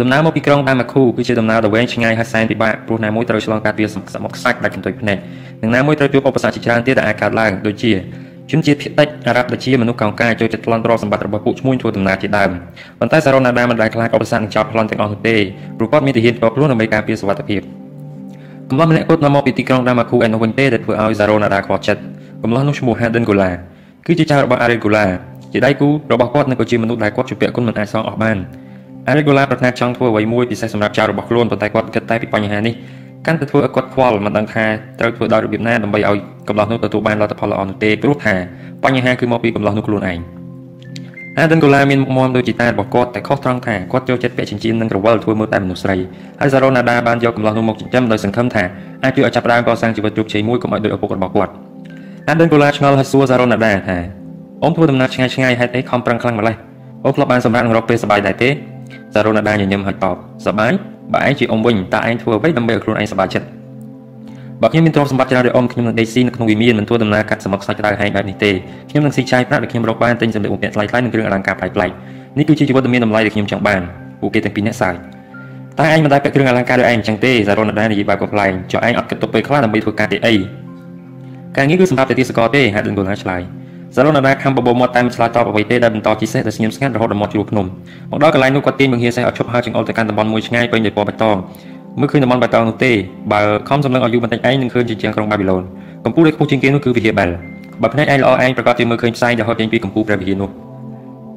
[0.00, 5.18] ដំណើរមកពីក្រុងដាម៉ាខូគឺជាដំណើរដ៏វែងឆ្ងាយហើយសែនពិបាកព្រោះណាមួយត្រូវឆ្លងកាត់វាសមុទ្រខ្សាច់ដាច់កន្ទុយភ្នែក
[5.62, 7.92] និងណាមួយត្រូវជួបឧបសគ្គជាច្រើនទៀតដែលអាចកើតឡើងដូចជា
[8.50, 12.50] ជនជាតិភាគតិចអារ៉ាប់ដែលជាមនុស្សកោងកាយចូលចិត្តប្លន់ទ្រព្យសម្បត្តិរបស់ពួកឈ្មួញធ្វើដំណើរជាដើម
[12.98, 15.36] ប៉ុន្តែសារ៉ូណាដាមិនដែលខ្លាចឧបសគ្គនឹងចោតប្លន់ទាំងអស់នោះទេ
[15.78, 17.60] ព្រោះគាត់មានទាហានផ្ទាល់ខ្លួនដើម្បីការពារសុវត្ថិភាព
[18.68, 22.02] កំឡោះម្នាក់គត់នាំមកពីទីក្រុងដាម៉ាខូឯនោះវិញទេដែលធ្វើឲ្យសារ៉ូណាដាខ្វល់ចិត្ត
[22.42, 23.50] កំឡោះនោះឈ្មោះ Hayden Gola
[24.06, 25.04] គឺជាចៅរបស់ Ariel Gola
[25.52, 28.36] ជាដៃគូរបស់គាត់និងក៏ជាមនុស្សដែលគាត់ជំពាក់គុណមិនអាចសងអស់បាន
[29.10, 32.74] Ariel Gola ប្រាថ្នាចង់ធ្វើអ្វីមួយពិសេសសម្រាប់ចៅរបស់ខ្លួនប៉ុន្តែគាត់គិតតែពីបញ្ហានេះ
[33.26, 34.64] កាន់តែធ្វើឲ្យគាត់ខ្វល់មិនដឹងថា
[35.00, 38.34] ត្រូវធ្វើដោយរបៀបណាដើម្បីឲ្យកំឡោះនោះទទួលបានលទ្ធផលល្អនោះទេព្រោះថា
[38.84, 40.18] បញ្ហាគឺមកពីកំឡោះនោះខ្លួនឯង
[41.38, 45.96] អាដិនកូឡាមានមុខមាំដូចជាតារបស់គាត់តែខុសត្រង់ថាគាត់ចូលចិត្តពាក់ចិញ្ចៀននិងក្រវិលធ្វើមើលតែមនុស្សស្រី
[46.40, 48.64] ហើយសារ៉ូណាដាបានយកកំឡោះនោះមកចិញ្ចឹមដោយសង្ឃឹមថា
[49.04, 51.52] អាចជួយឲ្យចាប់ផ្ដើមកសាងជីវិតជោគជ័យមួយកុំឲ្យដូចឪពុករបស់គាត់
[52.28, 53.98] អាដិនកូឡាឆ្ងល់ហើយសួរសារ៉ូណាដាថា
[54.62, 56.56] អូនធ្វើដំណើរឆ្ងាយឆ្ងាយហេតុអីខំប្រឹងខ្លាំងម្ល៉េះ
[57.04, 58.50] អូនធ្លាប់បានសម្រាប់នឹងរកពេលសប្បាយដែរទេ
[59.14, 60.72] សារ៉ូណាដាញញឹមហើយតបសប្បាយ
[61.14, 63.46] បើឯងជាអ៊ំវិញតើឯងធ្វើអ្វីដើម្បីឲ្យខ្លួនឯងសប្បាយចិត្ត
[64.62, 68.50] បើខ្ញុំមានទ្រព្យសម្បត្តិច្រើនដូចអ៊ំខ្ញុំនឹងដេកស៊ីនៅក្នុងវិមានមិនធ្វើដំណើរកាត់សមុទ្រខ្សាច់ក្តៅហែងបែបនេះទេ
[68.90, 71.78] ខ្ញុំនឹងស៊ីចាយប្រាក់ដែលខ្ញុំរកបានទិញសម្លៀកបំពាក់ថ្លៃៗនិងគ្រឿងអលង្ការប្លែកៗ
[72.38, 73.80] នេះគឺជាជីវិតដ៏មានតម្លៃដែលខ្ញុំចង់បាន
[74.20, 74.94] ពួកគេទាំងពីរអ្នកសើច
[75.78, 80.34] តែឯងមិនដែលពាក់គ្រឿងអលង្ការដូចឯងអញ្ចឹងទេសារ៉ុនដានិយាយបែបកំ pl ែងចុះឯងអត់គិតទុកពេលខ្លះដើម្បីធ្វើការទេអី
[81.56, 83.42] ការងារគឺសម្រាប់តែទីសកលទេហាក់ដឹងគល់ណាឆ្លើយ
[83.96, 87.66] សរុបនៅណាខំបបោមាត់តែមិនឆ្លើយតបអ្វីទេដែលបន្តជីសេះដែលស្ងៀមស្ងាត់រហូតដល់មាត់ជ្រួភ្នំ
[88.10, 91.36] មកដល់កន្លែងនោះគាត់ទាញបង្ហៀសេះឲ្យឈប់ហើរចង្អុលទៅកាន់តំបន់មួយឆ្ងាយពេញដោយពណ៌បៃតង
[92.00, 92.92] មើលឃើញតំបន់បៃតងនោះទេ
[93.32, 95.62] បើខំសម្លឹងឲ្យយូរបន្តិចឯងនឹងឃើញជាជាងក្រុងបាប៊ីឡូន
[96.04, 97.28] កំពូលដែលខ្ពស់ជាងគេនោះគឺវិហារបែល
[97.82, 100.50] បើផ្នែកឯងល្អឯងប្រកាសជាមើលឃើញផ្សែងដែលហត់ចេញពីកំពូលព្រះវិហារនោះ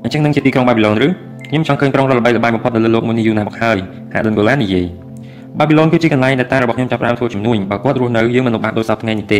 [0.03, 1.08] អញ្ចឹងនឹងជាទីក្រុងបាប៊ីឡូនឬ
[1.50, 3.77] ខ្ញុំចង់ឃើញក្រុងដ៏ល្បីល្បាញបំផុតនៅលើលោកមួយនេះយូរណាស់មកហើយ
[4.14, 4.85] ហាក់ដូចកូឡាននិយាយ
[5.59, 9.35] បាប៊ីឡូនគឺជាកន្លែងដែលតារបស់ខ្ញុំចាប់ផ្ដើមធ្វើជំនួញបើគាត់រស់នៅយើងមិនលំបាកដោយសារថ្ងៃនេះទ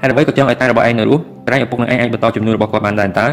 [0.00, 3.26] ហើយអ្វីក៏ចង់ឲ្យតារបស់ឯងនៅរស់ក្រែងឪពុកនឹងឯងអាចបន្តជំនួញរបស់គាត់បានដែរតើ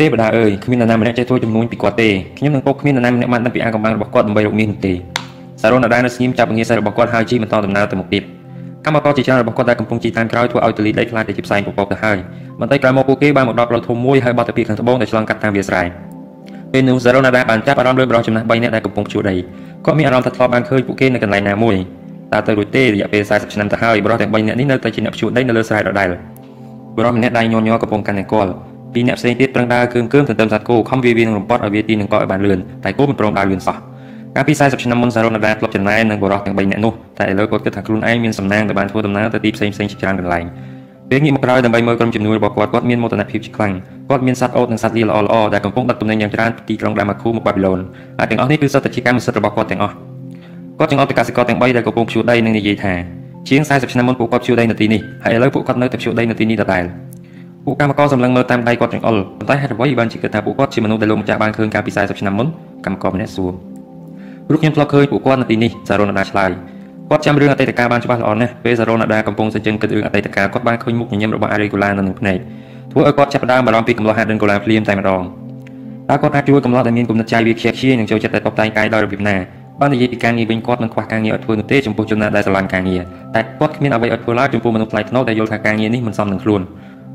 [0.00, 4.92] ទេបដាអើយគ្មាននរណាម្នាក់ចេះធ្វើជំនួញពីគាត់ទេខ្ញុំនឹងពុកគ្មាននរណាម្នាក់បានដឹងពីអាកំបាំងរបស់គាត់ដើម្បីរកមាសនោះទេ
[5.60, 8.22] សារ៉ូណាដានៅស្ងៀមចាប់ពងាសរបស់គាត់ហើយជិះបន្តដំណើរទៅមុខទៀត
[8.84, 12.18] កម្មករជាច្រើនរបស់គាត់ដែលកំពុងជិះតាមក្រោយធ្វើឲ្យទលីដីខ្លាចទៅជាផ្សែងពពកទៅហើយ
[12.60, 15.82] បន្តិចក្រោយមកពួកគេបានមកដល់ផ្លូវធំមួយហើយបត់ទៅពីខាងត្បូងដែលឆ្លងកាត់តាមវាលស្រែ
[16.72, 19.34] ពេលនោះសារ៉ូណាដាបានចាប់អារម្មណ៍លើបរិសុទ្ធចំណាស់3នាក់ដែលកំពុងជួដី
[19.84, 21.76] គាត់មានអារម្មណ៍ថាធ្លាប់បានឃើញពួកគេនៅកន្លែងណាមួយ
[22.32, 26.08] តើទៅរួចទេរយៈពេល40ឆ្នាំទៅហើយបរិសុទ្ធទាំង3នាក់នេះនៅតែជាអ្នកជួដីនៅលើស្រែដដែល
[26.96, 28.46] បរិសុទ្ធម្នាក់ដៃញញកំពុងកាន់តែកល
[28.94, 33.76] ពីអ្នកផ្សេងទៀតប្រឹងដើរគឿមគឿមទន្ទឹមសត្វគោខំវាវានឹងរំពាត់ឲ្យវាទីនឹងកកឲ្យបានលឿនតែគោមិនព្រមដើរលឿនសោះ
[34.36, 40.44] កាលពី40ឆ្នាំមុនសារ៉ូណាដាធ្លាប់ចំណាយនឹងបរិសុទ្ធទាំង3នាក់នោះតែឥឡូវគាត់គិតថាខ្លួនឯងមានសំណាងដែលបានធ្វើដំណើរទៅទីផ្សេងផ្សេងជាច្រើនកន្លែង
[41.10, 43.72] ពេលងាកមកក្រោយដើម្បីមើលក្រុមជំនួយរបស់គាត់គាត់មានមោទនភាពជាខ្លាំង
[44.08, 47.78] គាត់មានសត្វអូតនិងសត្វលាល្អល្អដែលកំពុងដឹកទំនិញយ៉ាងច្រើនពីទីក្រុងដាម៉ាខូមកបាប៊ីឡូន
[48.18, 49.94] ហើយទាំងអស់នេះគឺសុទ្ធតែជាកម្មសិទ្ធិរបស់គាត់ទាំងអស់
[50.82, 52.94] គាត់ចង់អត់ទៅកសិករទាំង3ដែលកំពុងភ្ជួរដីនិងនិយាយថា
[53.48, 56.84] ជាង40ឆ្នាំមុនពួកគាត់ភ្ជួរដីនៅទីនេះហើយឥឡូវពួកគាត់នៅតែភ្ជួរដីនៅទីនេះដដែល
[57.64, 62.46] ពួកកម្មករសម្លឹងមើលតាមដៃគាត់ចង្អុលប៉ុន្តែហេតុអ្វីបានជាគិតថាពួកគាត់ជាមនុស្សដែលលោកម្ចាស់បានឃើញកាលពី40ឆ្នាំមុន
[62.84, 63.52] កម្មករម្នាក់សួរ
[64.46, 66.50] ព្រោះខ្ញុំធ្លាប់ឃើញពួកគាត់នៅទីនេះសារ៉ូណាដាឆ្លើយ
[67.10, 72.38] គាត់ចាំរឿងអតីតកាលបានច្បាស់ល្អណាស់ពេលសារ៉ូណាដាកំពុងសញ្ជឹងគិតរឿងអតីតកាលគាត់បានឃើញមុខញញឹមរបស់អារីកូឡានៅនឹងភ្នែក
[72.90, 75.22] ធ្វើឲ្យគាត់ចាប់ផ្ដើមបារម្ភពីកំឡោះហាត់ដិនកូឡាភ្លាមតែម្ដង
[76.10, 79.36] តើគាត់អាចជួយកំឡោះដែលមានគុណិតចាយវាខ្ជិះខ្ជាយនិងចូលចិត្តតែតបតែងកាយដោយរបៀបណា
[79.82, 83.02] បាននិយាយពីការងារវិញគាត់មិនខ្វះការងារឲ្យធ្វើនោះទេចំពោះជនណាដែលស្រឡាញ់ការងារ
[83.34, 86.60] តែគាត់គ្មានអ្វីឲ្យធ្វើឡើយចំពោះមនុស្សថ្លៃថ្នូរដែលយល់ថាការងារនេះមិនសមនឹងខ្លួន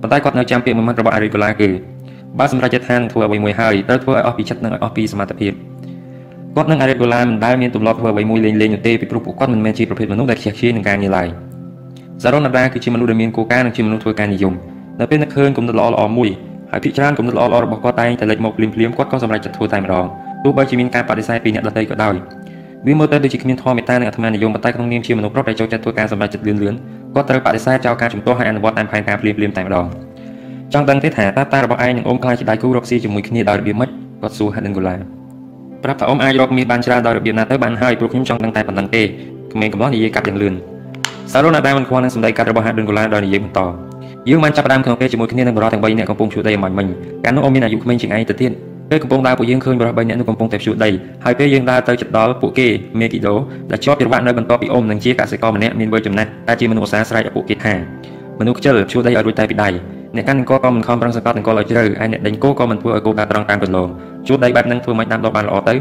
[0.01, 1.69] ប៉ុន្តែគាត់នៅចាំពាក្យមួយម៉ាត់របស់អារីកូឡាគឺ
[2.39, 5.51] បើសម្រាប់ចិត្តថានឹងធ្វើអ្វីមួយហើយត្រូវធ្វើឲ្យអស់ពីចិត្តនិងឲ្យអស់ពីសមត្ថភាព
[6.55, 11.27] គាត់និងអារិតដុល្លារមិនដែលមានទម្លាប់ធ្វើអ្វីមួយលេងលេងនោះទេពីព្រោះពួកគាត់មិនមែនជាប្រភេទមនុស្សដែលខ្ជិះខ្ជាយនឹងការងារឡើយ
[12.23, 14.53] សារ៉ុនណាដាគឺជាមនុស្សដែលមានគោលការណ៍និងជាមនុស្សធ្វើការនិយម
[14.99, 16.29] នៅពេលនឹកឃើញគំនិតល្អល្អមួយ
[16.71, 20.05] ហើយភាគច្រើនគំនិតល្អល្អរបស់គាត់តែងតែលេចមកភ្លាមភ្លាមគាត់ក៏សម្រេចចិត្តធ្វើតែម្ដង
[20.43, 22.15] ទោះបីជាមានការបដិសេធពីអ្នកដទៃក៏ដោយ
[22.85, 26.75] វាមើលទៅដូចជាគ្មានធម៌មេត្តានិងអាត្មានិយមប៉ុន្តែក្នុងនាមជាមនុស្សប្រុសដែលចូលចិត្តធ្វើការសម្រេចចិត្តលឿនលឿន
[27.13, 29.85] គាត់ត្រូវបដិសេធចោលការជំទាស់ហើយអនុវត្តតាមផែនការភ្លាមភ្លាមតែម្ដង
[30.73, 33.89] ចង់ដឹងទេថាតើតារបស់ឯងនិងអូនខ្លាចជាដៃគូរកស៊ីជាមួយគ្នាដោយរបៀបម៉េច
[34.21, 34.99] គាត់សួរ Helen Golan
[35.83, 39.03] ប្រាប់ថាអ៊ំអាចរកមាសបានច្រើនដោយរបៀបណាទៅបានហើយព្រោះខ្ញុំចង់ដឹងតែប៉ុណ្្នឹងទេ
[39.53, 40.53] ក្មេងកំឡោះនិយាយកាត់យ៉ាងលឿន
[41.31, 43.59] សារ៉ូណាដាមិនខ្វល់នឹងសម្ដីកាត់របស់ហាដុនកូឡាដោយនិយាយបន្ត
[44.29, 46.87] យើងបានចាប់ផ្ដើមក្នុងពេលជាមួយគ្នានឹងបរិបទទាំង3នាក់កំពុងជួដីអំបញ្ញមិញ
[47.23, 48.51] កាលនោះអ៊ំមានអាយុក្មេងជាងឯងទៅទៀត
[48.89, 50.89] ពេលកំពុងដើរពួកយើងឃើញបរិបទ3នាក់នោះកំពុងតែភ្ជួដី
[51.25, 52.67] ហើយពេលយើងដើរទៅជិតដល់ពួកគេ
[52.99, 53.33] មេគីដូ
[53.71, 57.73] ដែលជាប់ច្រវាក់នៅបន្ទាប់ពីអ៊ំនឹងជាកសិករម្នាក់មានវ័យចំណាស់តែជាមនុស្សឧស្សាហ៍ស្រែកឲ្យពួកគេថា
[58.39, 59.69] មនុស្សខ្ជិលភ្ជួដីឲ្យរួចតែពីដៃ
[60.15, 63.89] អ្នកកាន់អង្គក៏មិនខំប្រឹងសង្កត់អង្គឲ្យជ្រៅហើយអ្នកដេញគោក៏មិនធ្វើឲ្យគោដើរត្រង់តាមគន្លង
[64.27, 65.75] ជួដីបែបហ្នឹងធ្វើមិនដាំដុះបានល្អទៅ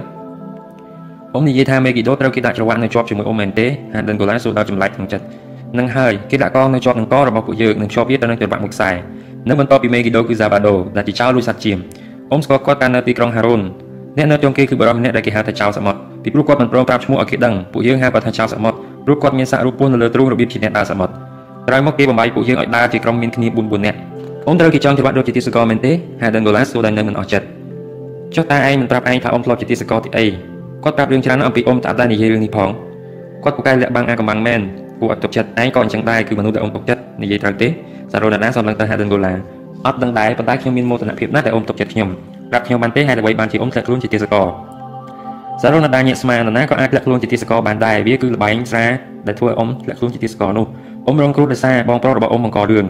[1.35, 5.25] អ៊ំនិយាយថាមេគីដូត្រូវគេដាក់ច្រវាក់នៅជាប់ជាមួយអ៊ំមែនទេហាដិនកូឡាសួរដល់ចម្លែកក្នុងចិត្ត
[5.79, 8.91] នឹងហើយគេដាក់កងនៅជាប់នឹងករបស់ពួកយើងនឹងជាប់វាទៅនឹងច្រវាក់មួយខ្សែ
[9.49, 11.79] នៅបន្ទាប់ពីមេគីដូគឺហ្សាបាដូដែលជាចៅលួចសត្វជៀម
[12.31, 13.61] អ៊ំស្គាល់គាត់កាលនៅទីក្រុងហារូន
[14.17, 21.13] អ្នកនៅចុងគេគឺបរិមម្នាក់ដែលគេហៅថាចៅសមុទ្រពីព្រោះគាត់មិនព្រមប្រាប់ឈ្មោះឲ្យគេដឹងពួកយើងហៅគាត់ថាចៅសមុទ្រព្រោះគាត់មានសាក់រូបពស់នៅលើទ្រូងរបៀបជាអ្នកដើរសមុទ្រ
[21.69, 23.99] ក្រោយមកគេបំបីពួកយើងឲ្យដើរជាក្រុមមានគ្នា4 4នាក់
[24.47, 27.47] អ៊ំត្រូវគេចង់ច្បាស់ដូចជាទីសកលមែនទេ Haden Golas សួរដោយនៅមិនអស់ចិត្ត
[28.35, 30.27] ចុះតើឯងមិនប្រាប់ឯងថាអ៊ំធ្លាប់ជាទាសករទីអី
[30.85, 32.71] គាត់ប្រាប់រឿងច្រើនអំពីអ៊ំតាតែនិយាយរឿងនេះផង
[33.45, 34.61] គាត់ពូកែលាក់បាំងអាកំបាំងមែន
[35.01, 37.69] ពួកអត់ទុកចិត្តឯងក៏អញ្ចឹងដែរគឺមនុស្សដែលអ៊ំទុកចិត្តនិយាយត្រូវទេ
[38.13, 39.33] សារ៉ូណាដាសម្លឹងទៅហាដិនហ្គូឡា
[39.87, 42.09] អត់ដឹងដែរប៉ុន្តែខ្ញុំមានមោទនភាពណាស់ដែលអ៊ំទុកចិត្តខ្ញុំ
[42.51, 44.47] ប្រាប់ខ្ញុំបានទេហេតុអ្វីបានជាអ៊ំធ្លាក់ខ្លួនជាទាសករ
[45.63, 48.87] សារ៉ូណាដាញាក់ស្មានណាក៏អាចធ្លាក់ខ្លួនជាទាសករបានដែរវាគឺលបែងស្រា
[49.27, 50.67] ដែលធ្វើឲ្យអ៊ំធ្លាក់ខ្លួនជាទាសករនោះ
[51.07, 52.87] អ៊ំរងគ្រោះដោយសារបងប្រុសរបស់អ៊ំបង្ករឿង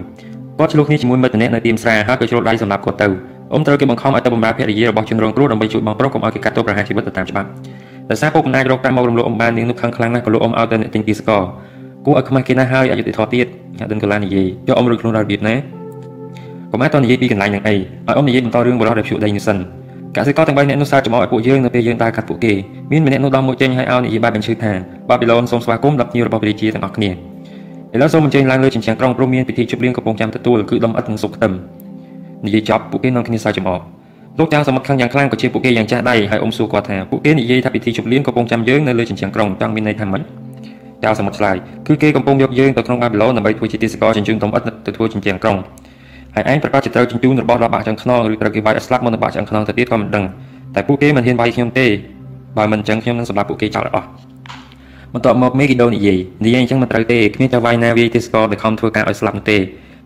[0.59, 3.09] គាត់ឆ្លោះគ្នាជាមួយមិត្តម្នាក់នៅទីមស្រាហើយក៏ជ្រុលដៃសម្រាប់គាត់ទៅ
[3.53, 7.49] អ៊ំត្រូវគេបង្ខំឲ្យទៅបម្រើភរិយារបស់ជនរងគ្រោះដើម្បីជួយបងប្រុសកុំឲ្យគេកាត់ទោសប្រហារជីវិតទៅតាមច្បាប់
[8.11, 11.43] ដោយសារពុកមិនអាចរកប្រាក់មករំលោភអ៊ំបាននាងនោះខឹងខ្លាំងណាស់ក៏លោកអ៊ំឲ្យទៅអ្នកទិញទីស្ករ
[12.05, 13.47] គួរឲ្យខ្មាស់គេណាស់ហើយអយុធធម៌ទៀត
[13.81, 15.55] អាដិនកូឡានិយាយយកអ៊ំរួចខ្លួនដល់របៀបណា
[16.73, 19.59] កុំឲ្យតនិយាយពីកន្លែងនឹងអីឲ្យអ៊ំនិយាយបន្តរឿងបរិះដែលភ្ជក់ដីនេះសិន
[20.17, 22.53] កសិករទាំង3នាក់នោះសើចចំអកឲ្យពួកយើងនៅពេលយើងដើរកាត់ពួកគេ
[22.93, 24.73] មានម្នាក់នោះដល់មកចេញឲ្យឲ្យនិយាយបែបបញ្ឈឺថា
[25.09, 27.15] បាប៊ីឡូនសូមស្វាគមន៍ដល់ភ្ញៀវរបស់ព្រះរាជាទាំងអស់គ្នាឥ
[28.03, 31.53] ឡូវសូមអញ្ជើញឡើងលើជញ្ជាំងក្រុងព្រមមានពិធីជប់លៀងកំពុងចាំទទួលគឺដុំអិតនិងសុកខ្ទឹម
[32.47, 33.81] និយាយចប់ពួកគេនាំគ្នាសើចចំអក
[34.39, 40.23] លោកចៅសមុទ្រខឹងយ៉ាងខ្លាំងក៏ជាពួកគេយ៉ាងចាស់ដៃហើយអ៊ំសួរគាត់ថាពួកគេនិយាយថាពិធីជប់លៀងកំពុងចាំយើងនៅលើជញ្ជាំងក្រុងចង់មានន័យថាម៉េច
[41.05, 45.57] ចៅសមុទ្រឆ្លើយគឺគេកំពុងយកយើងទៅក្នុងបាប៊ីឡូនដើម្បីធ្វើជាទាសករជញ្ជូនតំអិតទៅធ្វើជញ្ជាំងក្រុង
[46.37, 50.25] ហើយឯងប្រកាសជាត្រូវជញ្ជូនរបស់របស់បាក់ឆ្អឹងខ្នងឬត្រូវគេវាយឲ្យស្លាប់មុននឹងបាក់ឆ្អឹងខ្នងទៅទៀតក៏មិនដឹង
[50.75, 51.87] តែពួកគេមិនហ៊ានវាយខ្ញុំទេ
[52.57, 54.07] បើមិនអញ្ចឹងខ្ញុំនឹងសម្លាប់ពួកគេចោលឲ្យអស់
[55.13, 59.57] បន្ទាប់មកមេគីដូនិយាយនិយាយអញ្ចឹងមិនត្រូវទេគ្មានតែវាយណាវាយទាសករដែលខំធ្វើការឲ្យស្លាប់ទេ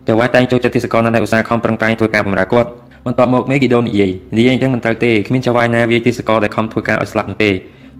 [0.07, 2.69] តែវាយតែងចូលចិត្តទាសករណាដែលឧស្សាហ៍ខំប្រឹងប្រែងធ្វើការបម្រើគាត់
[3.05, 7.51] បន្ទាប់មកមេគីដូនិយាយនិយាយអញ្ចឹងមិនត្រូវទេគ្មានចៅវាយណាវាយទាសករដែលខំធ្វើការឲ្យស្លាប់នោះទេ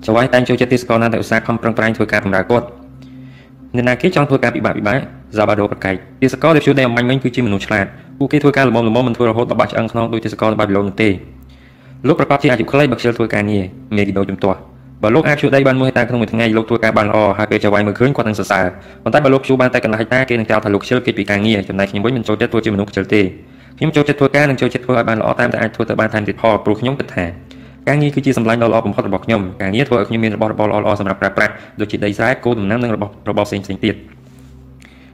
[0.06, 2.66] ចៅវាយតែងចូលចិត្តទាសករណាដែលឧស្សាហ៍ខំប្រឹងប្រែងធ្វើការបម្រើគាត់
[3.76, 4.98] អ្នកណាគេចង់ធ្វើការពិបាកពិបាក
[5.32, 7.86] ហ្សាបាដូប្រកែកទាសករដែលជួនតែអំបញ្ញវិញគឺជាមនុស្សឆ្លាត
[8.20, 11.10] ពួកគេធ្វើការល្មមល្មមមិនធ្វើរហូតដល់បាក់ឆ្អឹងខ្នងដោយទាសករនៅបាប៊ីឡូននោះទេ
[12.08, 13.64] លោកប្រកាសជាអាយុខ្លីបើខ្ជិលធ្វើការងារ
[13.96, 14.58] មេគីដូជំទាស់
[15.04, 18.66] បើលោកអាចជួដីបានមួយហិកតាក្នុងមួយថ្ងៃលោកធ្វើការបានល្អហើយពេលចៅវាយមើលឃើញគាត់នឹងសរសើរ
[19.04, 23.22] ប៉ុន្តែបើលោកជួបានតែកន្លះហិកតាគេនឹងចោទថាលោកខ្ជិលគេពីការងារចំណែកខ្ញុំវិញមិនចូលចិត្តធ្វើជាមនុស្សខ្ជិលទេ
[23.78, 27.26] ខ្ញុំចូលចិត្តធ្វើការនិងចូលចិត្តធ្វើឲ្យបានល្អតាមតែអាចធ្វើទៅបានថែមទៀតផលព្រោះខ្ញុំគិតថា
[27.88, 33.96] ការងារគឺជាសម្លាញ់ដ៏ល្អបំផុតរបស់ខ្ញុំការងារធ្វើឲ្យខ្ញុំមានរបស់របរល្អៗសម្រាប់ប្រើប្រាស់ដូចជាដីស្រែគោដំណាំនិងរបស់របរផ្សេងៗទៀត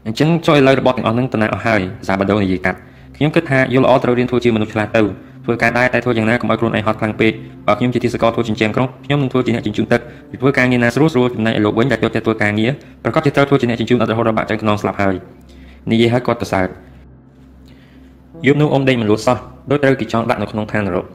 [0.06, 2.78] អញ្ចឹងចូលឥឡូវរបស់ទាំងអស់ហ្នឹងតំណាក់អស់ហើយសាបាដូនិយាយកាត់
[3.16, 5.02] ខ្ញុំគិតថាយល់ល្អត្រូវរៀនធ្វើជាមនុស្សឆ្លាតទៅ
[5.46, 7.32] ធ្វើការដែរតែធ្វើយ៉ាងណាកុំឲ្យខ្លួនឯងហត់ខ្លាំងពេក
[7.68, 12.72] បើខ្ញុំជាទីសកលធ្វើចិញ្ចែមក្រុងខ្ញុំនឹងធ្វើជាអ្នកចិញ្ចូនទឹកពីធ្វើការងារណាស្រួលស្រួលចំណែកឲ្យលោកវិញដែលចូលចិត្តធ្វើការងារ
[13.04, 15.16] ប្រកបជាត្រូវធ្វើជាអ្នកចិញ្ចូនអត់រហូតដល់បាក់ចង្ខ្នងស្លាប់ហើយ
[15.92, 16.66] និយាយឲ្យគាត់ប្រសើរ
[18.46, 19.38] យប់នោះអ៊ំដេកមិនលក់សោះ
[19.70, 21.06] ដោយត្រូវគេចង់ដាក់នៅក្នុងឋាននរក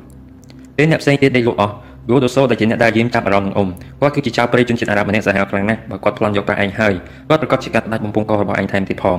[0.83, 1.73] ពេលអ្នកផ្សេងទៀតដេកលក់អស់
[2.11, 3.69] យូដូសូដែលជាអ្នកដែលយាមចាប់អារម្មណ៍នឹងអ៊ំ
[4.01, 6.95] គាត់គឺជាចៅព្រៃជនជាតិអារ៉ាប់ម្នាក់សាហាវខ្លាំងណាស់បើគាត់ប្លន់យកប្រាក់ឯងហើយ
[7.29, 9.19] គាត់ប្រកាសជាកាត់ដាច់បំពង់ករបស់ឯងថែមទៀតផង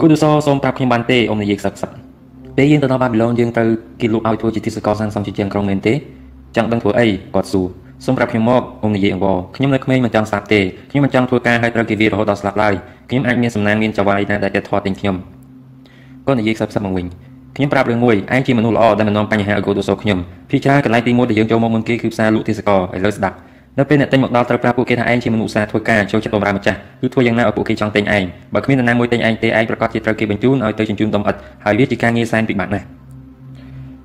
[0.00, 1.90] គូដូសូសូមប្រាប់ខ្ញុំបានទេអ៊ំនិយាយខ្សឹកខ្សឹក
[2.56, 3.68] ពេលយើងទៅដល់បាប៊ីឡូនយើងត្រូវ
[4.00, 5.94] គេលក់ឲ្យធ្វើជាទីសកលសាងសង់ជាជាងក្រុងមែនទេ
[6.56, 7.66] ចង់ដឹងធ្វើអីគាត់សួរ
[8.04, 12.74] សូមប្រាប់ខ្ញុំមកអ៊ំនិយាយអង្វរខ្ញុំនៅក្មេងមិនចង់ស្លាប់ទេខ្ញុំមិនចង់ធ្វើការឲ្យត្រូវគេវារហូតដល់ស្លាប់ឡើយ
[13.08, 15.16] ខ្ញុំអាចមានសំណាងមានចៅវាយណាដែលចិត្តធាត់ទិញខ្ញុំ
[16.26, 17.06] គាត់និយាយខ្សឹបខ្សឹបមកវិញ
[17.56, 20.18] ខ្ញុំប្រាប់រឿងមួយឯងជាមនុស្សល្អដែលមិននាំបញ្ហាឲ្យកូដូសូខ្ញុំ
[20.50, 23.36] ភាគច្រើនកន្លែងទី1ដែលយើងចូលមកមុនគេគឺផ្សារលក់ទេសកលឥឡូវស្ដាប់
[23.78, 32.86] នៅពេលអ្នកទិញមកដល់ត្រូវប្រាប់ពួកគេថាឯងជាមនុស្សឧស្សាហ៍ធ្វើការចូលចិត្តបម្រើម្ចាស់គឺធ្វើយ៉ាងណាឲ្យពួកគេចង់ទិញឯងបើគ្មាននរណាមួយទិញឯងទេឯងប្រកាសជាត្រូវគេបញ្ជូនឲ្យទៅជញ្ជូនតំអិតហើយវាជាការងារសែនពិបាកណាស់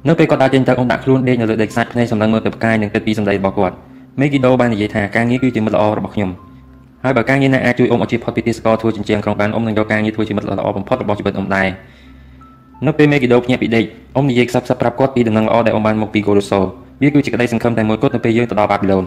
[0.07, 3.75] នៅពេលគាត់ដើរចេញទៅអ៊ំដាក់ខ្លួនដេកនៅលើដេកខ្សាច់ភ្នែកសម្លឹងមើលទៅផ្កាយនិងគិតពីសម្ដីរបស់គាត់
[4.19, 6.29] មេគីដូបាននិយាយថាការងារគឺជាមិត្តល្អរបស់ខ្ញុំ
[7.03, 11.67] ហើយបើការងារណាអាចជួយអ៊ំឲ្យជៀសផុតពីទេសកលធ្វើជាជាងក្រុងបានអ៊ំនឹងយកការងារធ្វើជាមិត្តល្អបំផុតរបស់ជីវិតអ៊ំដែរ
[12.87, 16.59] នៅពេលមេគីដូភ្ញាក់ពីដេកអ៊ំនិយាយខ្សឹបខ្សឹបប្រាប់គាត់ពីដំណឹងល្អដែលអ៊ំបានមកពីកូរូសូ
[17.01, 19.03] វាគឺជាក្តីសង្ឃឹមតែមួយគត់នៅពេលយើងទៅដល់បាប៊ីឡូន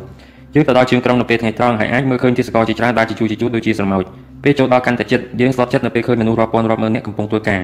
[0.54, 4.04] យើងទៅដល់ជើងក្រុងនៅពេលថ្ងៃត្រង់ហើយអាចមើលឃើញទេសកលជាច្រើនដែលជាជួរជាជួរដូចជាស្រមោច
[4.44, 7.60] ពេលចូលដល់កាន់តែជិតយើងស្លត់ចិត្តនៅពេលឃើញមនុស្សរាប់ពាន់រាប់ម៉ឺននាក់កំពុងធ្វើការ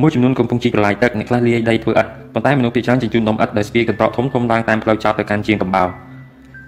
[0.00, 5.88] មួយចំនួនកំពុងជីកបន្លាយទឹកអ្នកខ្លះលាយដីធ្វើឥដ្ឋប៉ុន្តែមនុស្សភាគច្រើនជញ្ជូនដុំឥដ្ឋដែលស្ពាយកន្ត្រកធំធំឡើងតាមផ្លូវចោតទៅកាន់ជាងកំបោរ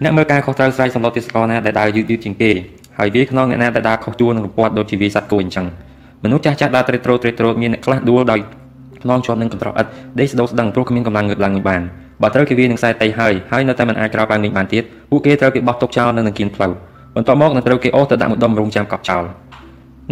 [0.02, 2.50] អ្នកមើលការខុសត្រូវស្រ័យសម្លុតទេសកលណាដែលដើរយឺតយឺតជាងគេ
[2.98, 5.66] ហើយវាខ្នងអ្នកណាដែលដើរខុសជួរនឹងរពាត់ដូចជាវាសត្វគោអញ្ចឹង
[6.24, 8.40] មនុស្សចាស់ចាស់ដើរត្រេតត្រោត្រេតត្រោមានអ្នកខ្លះដួលដោយ
[9.02, 11.82] ខ្នងជាប់នឹងកន្ត្រកឥដ្ឋដេកស្ដោស្ដឹងព្រោះគ្មានកម្លាំងងើបឡើងបាន
[12.22, 16.72] បើត្រូវគេវានឹងខ្សែតៃហើយហើយនៅតែមិនអាចក្រោកឡើងវិញបានទៀតពួកគេត្រូវគេបោះទុកចោលនៅនឹងគៀនផ្លូវ
[17.16, 19.24] បន្ទាប់មកនឹងត្រូវគេអូសទៅដាក់មួយដុំរងចាំកប់ចោល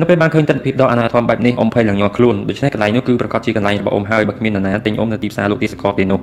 [0.01, 6.21] នៅពេលបានឃើញទស្សនភាពដ៏អនាធមបែបនេះអ៊ំភ័យឡើងញ័រខ្លួនដូច្នេះកន្លែងនោះគឺប្រកាសជាកន្លែងរបស់អ៊ំហើយបើគ្មាននរណាទិញអ៊ំនៅទីផ្សារលោកទីសកលទេនោះ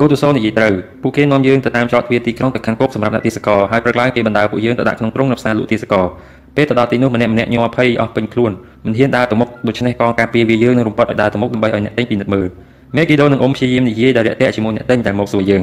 [0.00, 0.72] Go to Soul និយាយត្រូវ
[1.02, 6.06] ពួកគេនាំយើងទៅតាមច្រកទ្វារទីក្រុងទៅខាងគប់សម្រាប់អ្នកទីសកលហើយព្រឹកឡើងគេបណ្ដាពួកយើងទៅដាក់ក្នុងទ្រុងនៅផ្សារលក់ទីសកល
[6.56, 8.52] ពេលទៅដល់ទីនោះម្នាក់ម្នាក់ញ័រភ័យអស់ពេញខ្លួន
[8.84, 12.46] មិនហ៊ានដើរទៅមុខដូច្នេះកងការពារវាយើងនឹងរំពាត់ឲ្យដើរទៅមុខដើម្បីឲ្យអ្នកទិញពិនិត្យមើល
[12.96, 15.62] មេគីដូនិងអ៊ំព្យាយាមនិយាយដោយរាក់ទាក់ជាមួយអ្នកទិញតែមកសួរយើង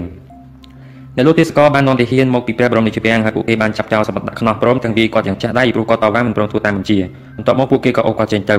[1.15, 6.97] អ្នកលក់ទេសកលបាននាំទាហានមកពីព្រះបរមរាជវាំងហើយពួកគេបានចាប់ចោលសម្បត្តិដាក់ខ្នោះព្រមទាំងវាគាត់យ៉ាងចាស់ដៃព្រោះគាត់តវ៉ាមិនព្រមធ្វើតាមបញ្ជា
[7.37, 8.57] បន្ទាប់មកពួកគេក៏អូសគាត់ចេញទៅ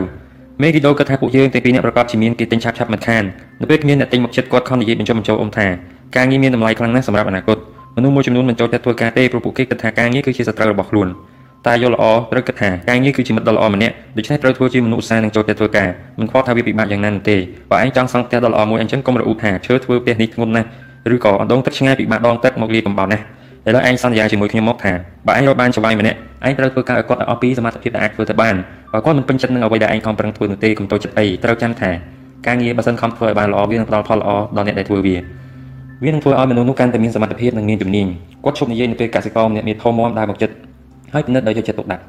[0.62, 3.24] មេគីដូគិតថាពួកយើងទាំងពីរអ្នកប្រកបជាមានគេទិញឆាប់ឆាប់មិនខាន
[3.60, 5.66] នៅពេលគ្មានអ្នកទិញមកចិត្តគាត់ខំនិយាយបញ្ចុះបញ្ចូលអ៊ំថា
[6.16, 7.58] ការងារមានតម្លៃខ្លាំងណាស់សម្រាប់អនាគត
[7.96, 11.08] មនុស្សមួយចំនួនមិនចូលចិត្តធ្វើការទេព្រោះពួកគេគិតថាការងារគឺជាសត្រូវរបស់ខ្លួន
[11.66, 17.36] តែយល់ល្អត្រូវគិតថាការងារគឺជាមិត្តដ៏ល្អម្នាក់ដូច្នេះត្រូវធ្វើជាមនុស្សឧស្សាហ៍នឹងចូលចិត្តធ្វើការមិនខ្វល់ថាវាពិបាកយ៉ាងណានោះទេ
[17.70, 20.68] បើឯងចង់សង់ផ្ទះដ៏ល្អមួយអញ្ចឹងកុំរអ៊ូថាឈើធ្វើផ្ទះនេះធ្ងន់ណាស់
[21.14, 23.24] ឬក៏អណ្ដូងទឹកឆ្ងាយពីបាក់ដងទឹកមកលាកំបោតណាស់
[23.66, 24.92] ឥឡូវឯងសន្យាជាមួយខ្ញុំមកថា
[25.26, 28.54] បើឯងរកបានចវាយម្នាក់ឯងត្រូវធ្វើការឲ្យគាត់ឲ្យអស់ពីសមត្ថភាពដែលអាចធ្វើទៅបាន
[28.92, 31.90] បើគាត់មិនពេញចិត្តនឹងអ្វីដែលឯងខំប្រឹងធ្វើនោះទេកុំតូចចិត្តអីត្រូវចាំថា
[32.46, 35.16] ការងារបើសិនខំធ្វើឲ្យបានល្អវានឹងផ្ដល់ផលល្អដល់អ្នកដែលធ្វើវា
[36.04, 38.06] វានឹងធ្វើឲ្យមនុស្សនោះកាន់តែមានសមត្ថភាពនិងមានជំនាញ
[38.44, 40.54] គាត់ឈប់និយាយនៅពេលកសិករម្នាក់មានធំមាំដើរមកចិត្ត
[41.14, 42.04] ហើយពិនិត្យដោយយកចិត្តទុកដាក់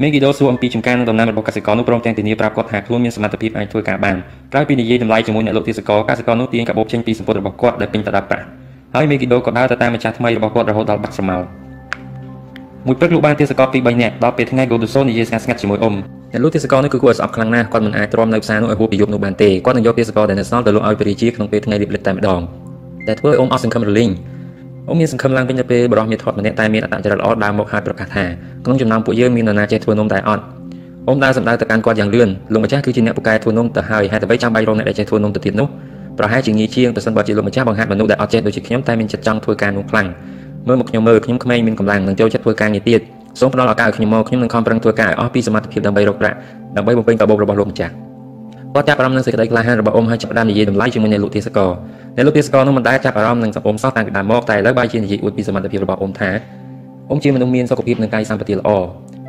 [0.00, 4.16] មេហ្គីដូសួរអំពីចំការនិងដំណាំរបស់កសិករនោះព្រមទាំងធានាប្រាប់គាត់ថាខ្លួនមានសមត្ថភាពអាចធ្វើការបាន
[4.52, 8.46] ក្រោយពីនិយាយតម្លៃជាមួយអ្នកលក់ទេសករកសិករនោះទាញកាបូបចេញពីសម្ពុតរបស់គាត់ដែលពេញទៅដោយប្រាក់
[8.94, 11.42] ហើយមេហ្គីដូក៏ដើរទៅតាមម្ចាស់ថ្មីរបស់គាត់រហូតដល់បាត់ស្រមោល
[12.86, 15.94] មួយព្រឹកលោកបានទេសករពី3នាក់ដល់ពេលថ្ងៃហ្គូដូសូនិយាយស្ងាត់ស្ងាត់ជាមួយអ៊ំ
[16.32, 22.40] អ្នកលក់ទេសករនេះគឺគួរឲ្យស្អប់ខ្លាំងណាស់គាត់មិនអាចទ្រាំនៅផ្សារនោះឲ្យហួសពីយប់នោះបានទេគាត់នឹងយកទេសករដែលនៅសល់ទៅលក់ឲ្យពរិជាក្នុងពេលថ្ងៃរៀបលិតតែម្ដង
[23.06, 24.10] តែធ្វើឲ្យអ៊ំអស់សង្ឃឹមរលីង
[24.88, 28.24] អ៊ំមានសង្ឃឹមឡើងវិញទៅពេលបរិះមានធាត់ម្នាក់តែមានអត្តចរិតល្អដើរមកហើយប្រកាសថា
[28.64, 30.42] ក្នុងចំណោមពួកយើងមាននរណាចេះធ្វើនំតែអត់
[31.08, 35.68] អ៊ំដើរសម្ដៅទៅកាន់គាត់យ៉ាងលឿនលោកម្ចាស់គឺជាអ្នកពូកែធ្វើនំទៅហើយហេតុអ្វីចាំបាច់រកអ្នកដែលចេះធ្វើនំទៅទៀតនោះ
[36.18, 40.08] ប្រហែលជាងាយជាងប្រសិនបើជាលោកម្ចាស់បង្ហាត់មនុស្សដែលអត់ចេះដូចជាខ្ញុំតែមានចិត្តចង់ធ្វើការនោះខ្លាំង
[40.68, 43.00] មើលមកខ្ញុំមើលខ្ញុំក្មេងមានកម្លាំងនឹងចូលចិត្តធ្វើការងារទៀត
[43.40, 46.36] សូមផ្ដល់ឱកាសឲ្យខ្ញុំមកខ្ញុំនឹងខំប្រឹងធ្វើការឲ្យអស់ពីសមត្ថភាពដើម្បីរកប្រាក់
[46.76, 47.92] ដើម្បីបំពេញកាបូបរបស់លោកម្ចាស់
[48.74, 51.70] គាត់ចាប់អារម្មណ៍នឹងសេចក្តីក្លាហានរបស់អ៊ំហើយចាប់ផ្ដើមនិយាយតម្លៃជាមួយអ្នកលក់ទេសកល
[52.16, 56.30] អ្នកលក់ទេសកលនោះមិនដែលចាប់អារម្មណ៍នឹងអ៊ំសោះតាំងពីដើមមកតែឥឡូវបែរជានិយាយអួតពីសមត្ថភាពរបស់អ៊ំថា
[57.10, 58.70] អ៊ំជាមនុស្សមានសុខភាពនិងកាយសម្បទាល្អ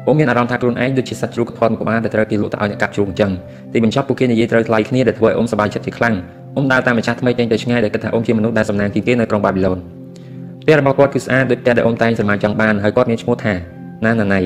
[0.08, 3.32] អ៊ំមានអារម្មណ៍ថាខ្លួនឯងដូចជាសត្វជ្រូកធាត់ក្បាលដែលត្រូវគេលក់ទៅឲ្យអ្នកកាប់ជ្រូកអញ្ចឹង
[3.74, 6.16] ទីបញ្ចប់ពួកគេនិយាយត្រូវថ្លៃគ្នាដែលធ្វើឲ្យអ៊ំសប្បាយចិត្តជាខ្លាំង
[6.56, 9.78] អ៊ំដើរតាមម្ចាស់ថ្មីចេញទៅឆ្ងាយដែលគិតថាអ៊ំជាមនុស្សដែលសំណាងជាងគេនៅក្រុងបាប៊ីឡូន
[10.62, 13.54] ផ្ទះរបស់គាត់គឺស្អាតដូចផ្ទះដែលអ៊ំតែងស្រមោលចង់បានហើយគាត់មានឈ្មោះថា
[14.06, 14.42] ណាណាណៃ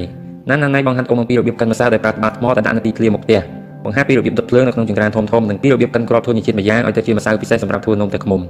[0.50, 3.40] ណាណាណៃបង្ហាត់អ៊ំអំពីរបៀបកិនម្សៅដែលប្រើបាតថ្មដែលដាក់នៅទីធ្លាមុខផ្ទះ
[3.86, 8.42] បង្ហាត់ពីរបៀបដុតភ្លើងនៅក្នុងចង្ក្រានធំធំនិងពីរបៀបកិនគ្រាប់ធញ្ញជាតិម្យ៉ាងឲ្យទៅជាម្សៅពិសេសសម្រាប់ធ្វើនំទឹកឃ្មុំ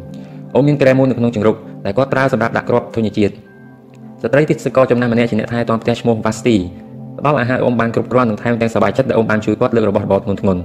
[0.54, 3.34] អ៊ំមានក្រែមួយនៅក្នុងចង្រុកដែលគាត់ប្រើសម្រាប់ដាក់គ្រាប់ធញ្ញជាតិ
[4.22, 6.56] ស្ត្រីទេសកលចំណាស់ម្នាក់ជាអ្នកថែទាំផ្ទះឈ្មោះវ៉ាស្ទី
[7.20, 10.58] ផ្ដល់អាហារអ៊ំបានគ្រប់គ្រាន់និងថែមទាំងសប្បាយចិត្តដែលអ៊ំបានជួយគាត់លើករបស់របរធ្ងន់ធ្ងរ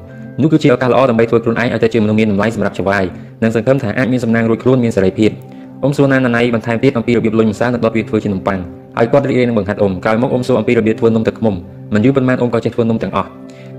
[0.42, 3.04] នោះគឺជាឱកាសល្អដើម្បីធ្វើខ្លួនឯងឲ្យទៅជាមនុស្សមានតម្លៃសម្រាប់ចវាយ
[3.42, 5.30] និងសង្ឃឹមថាអាចមានសំណាងរួចខ្លួនមានសេរីភាព
[5.82, 8.58] អ៊ំសួរណាណាណៃបន្ថែមទៀតអំពីរបៀបលុញម្សៅនិងដុតវាធ្វើជានំប៉័ង
[8.96, 11.54] ហើយគាត់រីករាយនឹងបង្ហាត់អ៊ំក្រោយមកអ៊ំសួរអំពីរបៀបធ្វើនំទឹកឃ្មុំ
[11.94, 13.28] មិនយូរប៉ុន្មានអ៊ំក៏ចេះធ្វើនំទាំងអស់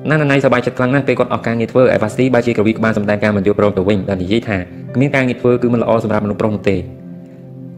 [0.09, 4.57] ណាណាណៃសប្បាយចិត្តខ្លាំងណាស់ពេលគាត់អស់ការងារធ្វើអេវ៉ាស្ទីបែរជាក្រវីក្បាលសម្ដែងការមិនយល់ព្រមទៅវិញដែលនិយាយថា
[4.95, 6.77] គ្មានការងារធ្វើគឺមិនល្អសម្រាប់មនុស្សប្រុសនោះទេ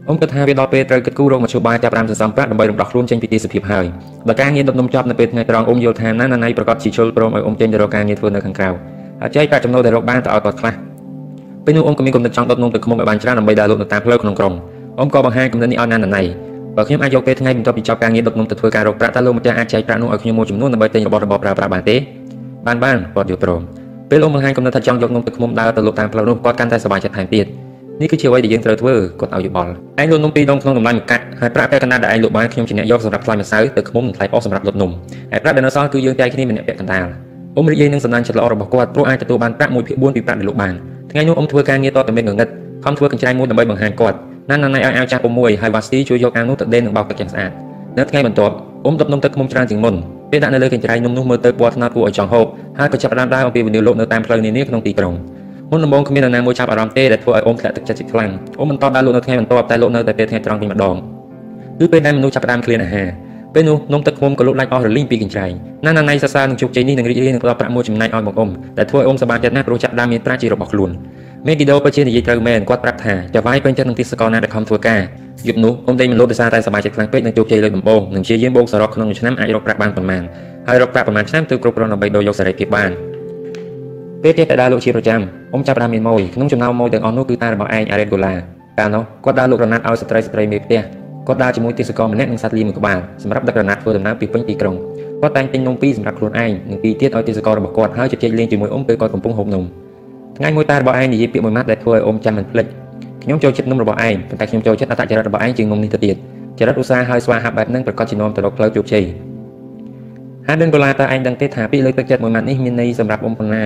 [0.08, 3.86] អ៊ំគិតថាវាដល់ពេលត្រូវគិតគូររកមធ្យោបាយចាប់ផ្ដើមសន្សំប្រាក់ដើម្បីរំដោះខ្លួនចេញពីទីសភាពហើយ
[4.28, 8.68] ដល់ការងារដុតនំចប់នៅពេលថ្ងៃត្រង់អ៊ំយល់ថាណាណាណៃប្រកាសជាជលព្រមឲ្យអ៊ំចេញទៅរកការងារធ្វើនៅខាងក្រៅ
[9.22, 10.74] ហើយចែកប្រាក់ចំណូលដែលរកបានទៅឲ្យគាត់ខ្លះ
[11.64, 14.54] ពេលនោះអ៊ំក៏មានគំនិតចង់ដុតនំទៅឃុំឲ្យបានច្រើនដើម្បីដើរលក់នៅតាមផ្លូវក្នុងក្រុង
[14.98, 16.22] អ៊ំក៏បង្ហាញគំនិតនេះឲ្យណាណាណៃ
[16.76, 21.96] បើខ្ញុំអាចយកពេលថ្ងៃបន្ទាប់ពីចប់ការងារដុតនំទៅធ្វើការរកប្រាក់តើលោកម្ចាស់អាចចែកប្រាក់នោះឲ្យខ្ញុំមួយចំនួនដើម្បីទិញរបស់របរប្រើប្រាស់បានទេ
[22.66, 23.60] បានបានគាត់យល់ព្រម
[24.10, 27.46] ពេលអ៊ំបង្ហាញគំនិតថាចង់យកនំទៅឃុំដើរទៅលក់តាមផ្លូវនោះគាត់កាន់តែសប្បាយចិត្តថែមទៀត
[28.00, 29.70] នេះគឺជាអ្វីដែលយើងត្រូវធ្វើគាត់ឲ្យយោបល់
[30.00, 34.90] ឯងលក់នំពីរដងក្នុងតម្លៃមួយកាក់ហើយប្រាក់ពាក់កណ្ដាលដែលឯងលក់បានខ្ញុំជាអ្នកយកសម្រាប់ថ្លៃម្សៅទៅឃុំនិងថ្លៃអស់សម្រាប់លក់នំ
[35.32, 37.06] ហើយប្រាក់ដែលនៅសល់គឺយើងចែកគ្នាម្នាក់ពាក់កណ្ដាល
[37.56, 40.74] អ៊ំរីករាយនឹងសំណាងចិត្តល្អរបស់គាត់ព្រោះអាចទទួលបានប្រាក់1ភាគ4ពីប្រាក់ដែលលក់បាន
[41.10, 42.48] ថ្ងៃនោះអ៊ំធ្វើការងារតតែមានងងឹត
[42.84, 44.16] ខំធ្វើកញ្ច្រែងមួយដើម្បីបង្ហាញគាត់
[44.50, 47.50] ណានណាណៃឲ្យអាវចាស់ពុំមួយហើយវ៉ាស្ទីជួយយកអាវនោះទៅដេននិងបោកទឹកយ៉ាងស្អាត
[47.98, 48.54] នៅថ្ងៃបន្ទាប់
[48.84, 49.94] អ៊ំដុតនំទឹកឃុំច្រើនជាងមុន
[50.30, 52.46] ពេលដាក់នៅលើកញ្ច្រែងនំនោះមើលទៅពណ៌ថ្នោតគួរឲ្យចង់ហូប
[52.78, 55.14] ហើយក៏ចាប់ផ្ដើមដើរអំពីវិនិយោគនៅតាមផ្លូវនានាក្នុងទីក្រុង
[55.70, 60.96] មុនដំបូងគ្មាននរណាមួយចាប់អារម្មណ៍ទេដែលធ្វើឲ្យអ៊ំធ្លាក់ទឹកចិត្តជាខ្លាំងអ៊ំបន្តដើរលក់នៅថ្ងៃបន្ទាប់តែលក់នៅតែពេលថ្ងៃត្រង់វិញម្ដង
[61.78, 63.08] គឺពេលដែលមនុស្សចាប់ផ្ដើមឃ្លានអាហារ
[63.54, 65.52] ពេលនោះនំទឹកឃុំក៏លុបលាច់អស់រលីងពីកញ្ច្រែង
[65.86, 70.90] ណាណាណៃសរសើរនឹងជោគជ័យនេះនឹងរីករាយនឹងផ្ដល់ប្រាក់មួយចំណែកឲ្យមកអ៊ំតែធ្វើឲ្យអ៊ំសប្បាយចិត្តណាស់ព្រោះចាប់ដើមមានប្រាក់ជារបស់ខ្លួន
[71.46, 75.00] មេគីដូក៏ជានិយាយត្រូវមែនគាត់ប្រាប់ថាចាវាយពេញចិត្តនឹងទីសកលណាដែលខំធ្វើការ
[75.48, 80.22] យប់នោះអ៊ំដេញមិនលោតដោយសារតែសប្បាយចិត្តខ្លាំងពេកនឹងជោគជ័យលើកដំបូងនឹងជាយាមបូកសរុបក្នុងមួយឆ្នាំអាចរកប្រាក់បានប៉ុន្មាន
[80.68, 82.90] ហើយរកប្រាក់ប្រហែលឆ្នាំទើបគ្រប់គ្រាន់ដើម្បីដូរយកសេរីភាពបាន
[84.22, 85.20] ពេលទៀតតែដើរលក់ជាប្រចាំ
[85.52, 88.32] អ៊ំចាប់ផ្ដើមមានម៉ួយក្នុងចំណោមម៉ួយទាំងអស់នោះគឺតារបស់ឯងអារ៉េតហ្គូឡា
[88.78, 90.80] កាលនោះគាត់ដើរលក់រណាត់ឲ្យស្ត្រីស្ត្រីមេផ្ទះ
[91.26, 94.74] គាត់ដើរជាមួយទេសកលម្នាក់និងសត្វលីមួយក្បាលសម្រាប់ដឹករណាត់ធ្វើដំណើរពីពេញទីក្រុង
[95.22, 99.64] គាត់តែងទិញនំពីរសម្រាប់ខ្លួនឯងនិងពីរទៀតឲ្យទេសកលរបស់គាត់ហើយជជែកលេងជាមួយអ៊ំពេលគាត់កំពុងហូបនំ
[100.36, 102.66] ថ្ងៃមួយតារបស់ឯងនិយាយពាក្យមួយម៉ាត់ដែលធ្វើឲ្យអ៊ំចាំមិនភ្លេច
[103.22, 106.16] ខ្ញុំចូលចិត្តនំរបស់ឯងប៉ុន្តែខ្ញុំចូលចិត្តអត្តចរិតរបស់ឯងជាងនំនេះទៅទៀត
[106.58, 109.04] ចរិតឧស្សាហ៍ហើយស្វាហាប់បែបហ្នឹងប្រកាសជានាំទៅរកផ្លូវជោគជ័យ
[110.46, 113.62] ហើយដឹងដុល្លារតើឯងដឹងទេថាពាក្យលើកទឹកចិត្តមួយម៉ាត់នេះមានន័យសម្រាប់អ៊ំប៉ុណ្ណា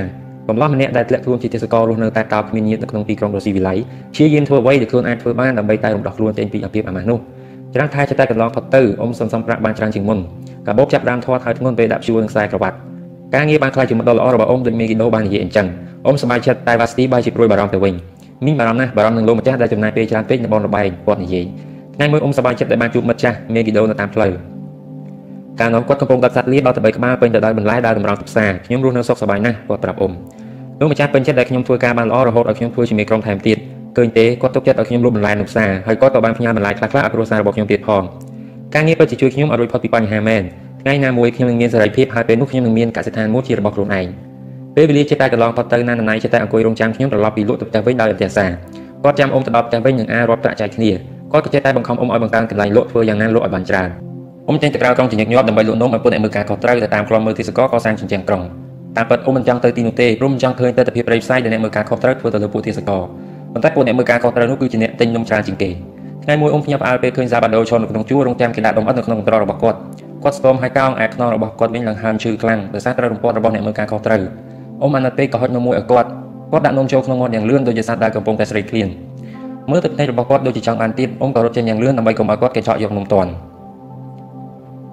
[0.49, 3.79] កំឡោះម្នាក់ដែលធ្លាក់ខ្លួនជាទេសកររស់នៅតែតោគ្មានញាតិនៅក្នុងទីក្រុងរស៊ីវិល័យ
[4.13, 7.19] ព្យាយាមធ្វើអ្វីដែលខ្លួនអាចធ្វើបានដើម្បីតែរំដោះខ្លួនចេញពីអាពាហ៍អាម៉ាស់នោះ
[7.75, 10.19] ច្រើនខែចិត្តតែកន្លងផុតទៅអ៊ំសន្សំប្រាក់បានច្រើនជាងមុន
[10.67, 12.77] កាបូបចាប់ដើមធាត់ហើយធ្ងន់ពេលដាក់ព្យួរនឹងខ្សែក្រវ៉ាត់
[13.35, 15.67] ការងារបានខ្លាចជាមិត្តដ៏ល្អរបស់អ៊ំដូចមេគីដូបាននិយាយអញ្ចឹង
[16.07, 17.95] អ៊ំសប្បាយចិត្តតែវ៉ាស្ទីបែរជាព្រួយបារម្ភទៅវិញ
[18.47, 21.45] មីងបារម្ភណាស់បារម្ភនឹងលោកម្ចាស់ដែលចំណាយពេលច្រើនពេកនៅបនរបែងគាត់និយាយ
[21.95, 24.33] ថ្ងៃមួយអ៊ំសប្បាយចិត្តដែលបានជួបមិត្តចាស់មេគីដូនៅតាមផ្លូវ
[25.61, 30.13] កាលនោះគាត់កំពុងដុតសត្វលាដល់ទៅបីក្បាលពេញទៅដោយបន្លែដើរតម្រង់ទៅផ្សារខ្ញុំរស់នៅសុខសប្បាយណាស់គាត់ប្រាប់អ៊ំ
[30.81, 33.59] លោកម្ចាស់ពេញចិត្តដែលខ្ញុំធ្វើការបានល្អរហូតឲ្យខ្ញុំធ្វើជាមេក្រុមថែមទៀត
[33.97, 38.03] ឃើញទេគាត់ទុកចិត្តឲ្យខ្ញុំលក់បន្លែនៅផ្សារហើយគាត់ក៏បានផ្ញើបន្លែខ្លះៗឲ្យគ្រួសាររបស់ខ្ញុំទៀតផង
[38.75, 40.43] ការងារពិតជាជួយខ្ញុំឲ្យរួចផុតពីបញ្ហាមែន
[40.83, 44.30] ថ្ងៃណាមួយខ្ញុំនឹងមានសេរីភាពហើយពេលនោះខ្ញុំនឹងមានកសិដ្ឋានមួយជារបស់ខ្លួនឯង
[44.77, 48.47] ពេលវេលាចិត្តតែកន្លងផុតទៅណានណៃចិត្តតែអង្គុយរងចាំខ្ញុំត្រឡប់ពីលក់ទៅផ្ទះវិញដោយអន្តរសា
[49.05, 50.91] គាត់ចាំអ៊ំទៅដល់ផ្ទះវិញនឹងអាចរាប់ប្រាក់ចែកគ្នា
[51.33, 53.89] គាត់ក៏ចេះតែបង្ខំអ៊ំឲ្យបង្កើនកន្លែងលក់ធ្វើយ៉ាងណាលក់ឲ្យបានច្រើន
[54.49, 58.43] អ៊ំចេញទៅក្រៅក្រុងជាញឹកញាប់ដើម្បីលក់នំឲ្យពុនអ្នកមើលការខុសត្រូវទៅតាមក្លំមើលទេសកលកសាងជញ្ជាំងក្រុង
[58.97, 63.03] តាមពិតអ៊ំមិនចង់ទៅទីនោះទេព្រោះមិនចង់ឃើញទស្សនវិជ្ជាប្រៃផ្សាយដែលអ្នកមើលការខុសត្រូវធ្វើទៅលើពួកទេសកល
[63.53, 65.71] ប៉ុន្តែពួកអ្នកមើលការខុសត្រូវនោះគឺជាអ្នកទិញនំច្រើនជាងគេ
[66.25, 69.79] ថ្ងៃមួយអ៊ំភ្ញាក់ផ្អើលពេលឃើញសាបាដូឈរនៅក្នុងជួររងចាំគេដាក់ដុំអិតនៅក្នុងកន្ត្រករបស់គាត់
[70.23, 74.23] គាត់ស្គមហើយកោងឯខ្នងរបស់គាត់វិញឡើងហើមឈឺខ្លាំងដោយសារត្រូវរំពាត់របស់អ្នកមើលការខុសត្រូវ
[74.83, 76.09] អ៊ំអាណិតពេកក៏ហុចនំមួយឲ្យគាត់
[76.53, 78.89] គាត់ដាក់នំចូលក្នុងមាត់យ៉ាងលឿនដូចជាសត្វដែលកំពុងតែស្រេកឃ្លាន
[79.71, 83.31] មើលទឹកភ្នែករបស់គាត់ដូចជាចង់បានទៀតអ៊ំក៏រត់ចេញយ៉ាងលឿនដើម្បីកុំឲ្យគាត់គេឆក់យកនំទាន់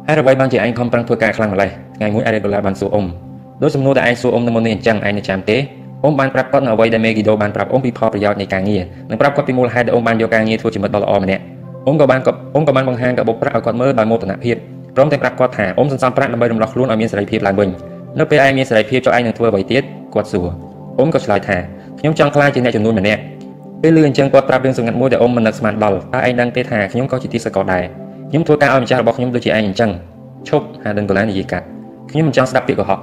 [0.08, 3.06] ហើយអ្វីបានជាឯងខំប្រឹងធ្វើការខ្លាំងម្ល៉េះថ្ងៃមួយអេរ៉េដូឡាបានសួរអ៊ំ
[3.62, 5.58] ដោយសំណួរដែលឯងសួរអ៊ំនៅមុននេះអញ្ចឹងឯងនៅចាំទេ
[6.04, 11.42] អ៊ំបានប្រាប់គាត់នៅអ្វីដែលមេហ្គីដូបានប្រាប់អ៊ំពីផលប្រយោជន៍នៃការងារនិងប្រាប់គាត់ពីមូលហេតុដែលអ៊ំបានយកការងារធ្វើជាមិត្តដ៏ល្អម្នាក់
[11.88, 12.20] អ៊ំក៏បាន
[12.56, 14.56] អ៊ំក៏បានបង្ហាញកាបូបប្រាក់ឲ្យគាត់មើលដោយមោទនភាព
[14.96, 17.70] ព្រមទាំងប្រាប់គាត់ថាអ៊ំសន្សំប្រាក់ដើម្បីរំដោះខ្លួនឲ្យមានសេរីភាពឡើងវិញ
[18.20, 20.48] នៅពេលឯងមានសេរីភាពចុះឯងនឹងធ្វើអ្វីទៀតគាត់សួរ
[20.98, 21.58] អ៊ំក៏ឆ្លើយថា
[22.00, 23.22] ខ្ញុំចង់ក្លាយជាអ្នកចំនួនម្នាក់
[23.82, 27.84] ពេលលឺអញ្ចឹងគាត់ប្រាប់រឿងសម្ងាត់មួយដែលអ៊ំមិននឹកស្មានដល់តើឯងដឹងទេថាខ្ញុំក៏ជាទីសកលដែរ
[28.30, 29.92] ខ្ញុំធ្វើការឲ្យម្ចាស់របស់ខ្ញុំដូចជាឯងអញ្ចឹង
[30.50, 31.66] ឈប់ហាដិនកូឡានិយាយកាត់
[32.12, 33.00] ខ្ញុំមិនចង់ស្ដាប់ពាក្យកុហក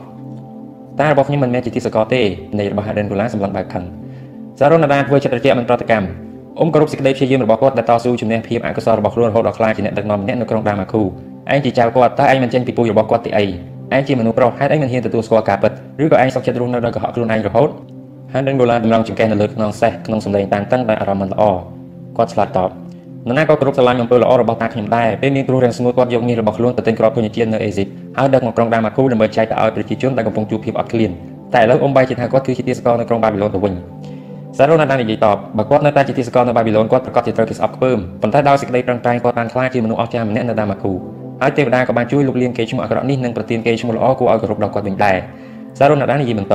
[1.01, 2.23] តែរបស់ខ្ញុំមិនមែនជាទីសកលទេ
[2.59, 3.85] នៃរបស់ហាដិនកូឡាសម្លឹងបែបខឹង
[4.59, 6.09] សារ៉ូណាដាធ្វើចិត្តត្រជាក់មិនប្រតិកម្ម
[6.61, 11.03] អ៊ំគោរពសេចក្តីព្យាយាមរបស់គាត់ដែលតស៊ូជំនះភាពអកុសលរបស់ខ្លួនរហូតដល់ខ្លាចជាអ្នកដឹកនាំម្នាក់នៅក្រុងដាម៉ាគូ
[11.53, 13.47] ឯងជាចៅគាត់តើឯងមិនចេញពីពូជរបស់គាត់ទេអី
[13.93, 15.73] ឯងជាមនុស្សប្រុសហេតុអីមិនហ៊ានទទួលស្គាល់ការពិត
[16.03, 17.69] ឬក៏ឯងសុខចិត្តរស់នៅដោយកុហកខ្លួនឯងរហូត
[18.33, 21.43] ហានដេនហ្គូឡាតម្រង់ចង្កេះនៅលើខ្នងសេះក្នុងសម្លេងតានតឹងដោយអារម្មណ៍មិនល្អ
[22.17, 22.71] គាត់ឆ្លើយតប
[23.29, 27.89] នរណាក៏គ្រប់ស្រឡាញ់អំពើល្អរបស់តាខ្ញុំដែរពេលមានគ្រោះរាំងស្ងួតគាត់យកមាសរបស់ខ្លួនទៅទិញគ្រាប់ធញ្ញជាតិនៅអេស៊ីប
[28.19, 31.11] ហើយដឹកមកក្រុងដាម៉ាគូដើម្បីចែកទៅឲ្យប្រជាជនដែលកំពុងជួបភាពអត់ឃ្លាន
[31.55, 33.75] តែឥឡូវអ៊ំបាយជិតថាគាត់គឺជាទាសករនៅក្រុងបាប៊ីឡូនទៅវិញ
[34.59, 40.93] សារ៉ូណាដានិយាយតបបើគាត់នៅតែជាទាសករនៅបាប៊ីឡូនគាត់ប្រកាសជាត្រូវគេស្អប់ខ្ពើមប៉ុន្តែដោយសេចក្តីប្រឹងប្រែងគាត់បានខ្លាចជាមនុស្សអស្ចារ្យម្នាក់នៅដាម៉ាគូ
[41.43, 45.17] ហើយទេវតាក៏បានជួយលុបលាងកេរ្តិ៍ឈ្មោះអាក្រក់នេះនិងប្រទានកេរ្តិ៍ឈ្មោះល្អគួរឲ្យគោរពដល់គាត់វិញដែរ
[45.79, 46.55] សារ៉ូណាដានិយាយបន្ត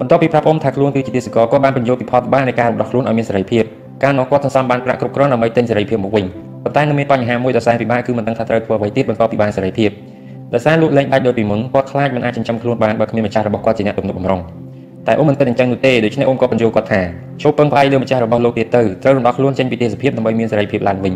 [0.00, 3.64] បន្ទាប់ពីប្រាប់អ៊ំថាខ្លួនគឺជាទេសកលគាត់បានបញ្យល់ពីផលបានៃការរំដោះខ្លួនឲ្យមានសេរីភាព
[4.04, 6.24] ការនោះគាត់សន្សំបានប្រាក់គ្រប់គ្រាន់ដើម្បីទិញសេរីភាពមកវិញ
[6.64, 9.90] ប៉ុន្តែនៅមានបញ្ហាមួយដ៏សែនពិបាកគឺមិនដឹងថាត្រូវធ្វើអ្វីទៀតបន្ទាប់ពីបានសេរីភាព
[10.54, 14.40] ដោយសារលក់លែងដាច់ដោយពីមុនគាត់ខ្លាចមិនអាចចិញ្ចឹមខ្លួនបានបើគ្មានម្ចាស់របស់គាត់ជាអ្នកទំនុកបំរុង
[15.06, 17.00] តែអ៊ំមិនគិតអញ្ចឹងនោះទេដូច្នេះអ៊ំក៏បញ្យល់គាត់ថា
[17.42, 21.14] ចូលពឹងផ្អែកលើម្ចាស់របស់លោកទៀតទៅត្រូវរំដោះខ្លួនចេញពីទេសភាពដើម្បីមានសេរីភាពឡើងវិញ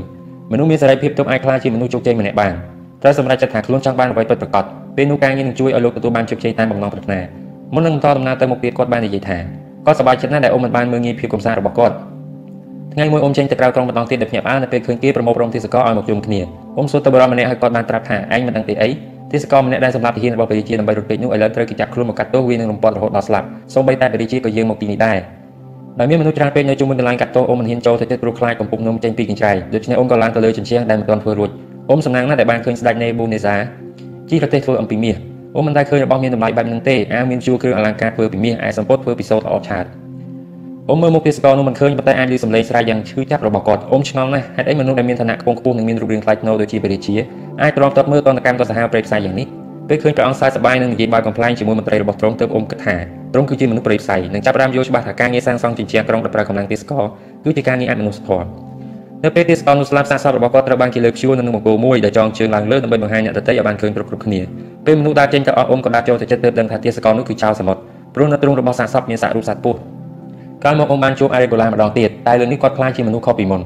[0.52, 2.54] មនុស្សមានសេរីភាពទើបអាចខ្លាចជាមនុស្សជោគជ័យម្នាក់បាន
[3.02, 4.64] ត្រូវសម្រេចចិត្តថាខ្លួនចង់បានអ្វីពិតប្រាកដ
[4.96, 7.20] ពេលនោះការងារនឹងជួយឲ្យលោកទទួលបានជោគជ័យតាមបំណងប្រាថ្នា
[7.74, 9.38] មុននឹងបន្តដំណើរទៅមុខទៀតគាត់បាននិយាយថា
[9.86, 11.94] គាត់សប្បាយចិត្តណាស់ដែលអ៊ំមិនបានមើលងាយភាពកំសាន្តរបស់គាត់
[12.94, 16.40] ថ្ងៃមួយអ៊ំចេញទៅក្រៅក្រុងម្ដងទៀតដែលភ្ញាក់ផ្អើលនៅពេលឃើញគេប្រមូលក្រុមទេសកលឲ្យមកជុំគ្នា
[16.76, 18.88] អ៊ំសួរទៅបរិមម្នាក់ឲ្យគាត់បានប្រាប់ថាឯងមិនដឹងទេអី
[19.32, 25.18] ទេសកលម្នាក់ដែលសម្រាប់ទាហានរបស់ព្រះរាជាដើម្បីរត់គេចនោះឥឡូវត្រូវគេចាប់ខ្លួនមកកាត់ទោសវានឹងរំពាត់រហូតដល់ស្លាប់សូម្បីតែព្រះរាជាក៏យាងមកទីនេះដែរ
[26.00, 31.50] ដោយមានមនុស្សច្រើនពេកនៅជុំវិញកន្លែងកាត់ទោសអ៊ំមិនហ៊ានចូលទៅចិត្តព្រោះខ្លាចកំពុងនំចេញពីកញ្ច្រៃដូច្នេះអ៊ំក៏ឡើងទៅលើជញ្ជាំងដែលមិនទាន់ធ្វើរួច
[31.92, 33.54] អ៊ំសំណាងណាស់ដែលបានឃើញស្ដេចនេប៊ូនេសា
[34.30, 35.16] ជីប្រទេសធ្វើអំពីមាស
[35.54, 39.84] អ៊ំមិនដែលឃើញរបស់មានតម្លៃបែបហ្នឹងទេអាវមានជួរគ្រឿងអលង្ការធ្វើពីមាសឯសម្ពុតធ្វើពីសូត្រល្អឆាត
[40.88, 47.14] អ៊ំមើលមុខទេសកលនោះមិនឃើញប៉ុន្តែអាចឮសំឡេងស្រែកយ៉ាងឈឺចាប់របស់គាត់អ៊ំឆ្ងល់ណាស់ហេតុអីមនុស្សដែលមានឋានៈខ្ពង់ខ្ពស់និងមានរូបរាងថ្លៃថ្នូរដូចជាព្រះរាជា
[47.62, 49.46] អាចទ្រាំទាត់មើលតនកម្មទៅសាហាវប្រេផ្សាយយ៉ាងនេះ
[49.88, 52.96] ពេលឃើញព្រះអង្គសើចសប្បាយនឹងនិយាយបើកំ pl ែងជាមួយមន្ត្រីរបស់ទ្រង់ទើបអ៊ំគិតថា
[53.32, 57.04] ទ្រង់គឺជាមនុស្សប្រេផ្សាយនិងចាប់ផ្ដើមយល់ច្បាស់ថាការងារសាងសង់ជញ្ជាំងក្រុងដែលប្រើកម្លាំងទេសកល
[57.44, 58.71] គឺជាការងារអមនុស្សធម៌
[59.24, 64.40] នៅពេលទេសកលនោះស្លាប់សាកសពរបស់គាត់ត្រូវបានគេលើកព្យួរនៅនឹងបង្គោលមួយដែលចងជើងឡើងលើដើម្បីបង្ហាញអ្នកដទៃឲ្យបានឃើញគ្រប់គ្រប់គ្នា
[64.86, 67.80] ពេលមនុស្សដើរចេញទៅអស់អ៊ំក៏ដើរចូលទៅចិត្តទើបដឹងថាទេសកលនោះគឺចៅសមុទ្រ
[68.14, 69.78] ព្រោះនៅទ្រង់របស់សាកសពមានសាក់រូបសត្វពស់
[70.64, 73.60] កាលមកអ៊ំបានជួបអេរ៉េកូឡាម្ដងទៀតតែលើនេះគាត់ខ្លាចជាមនុស្សខុសពីមុន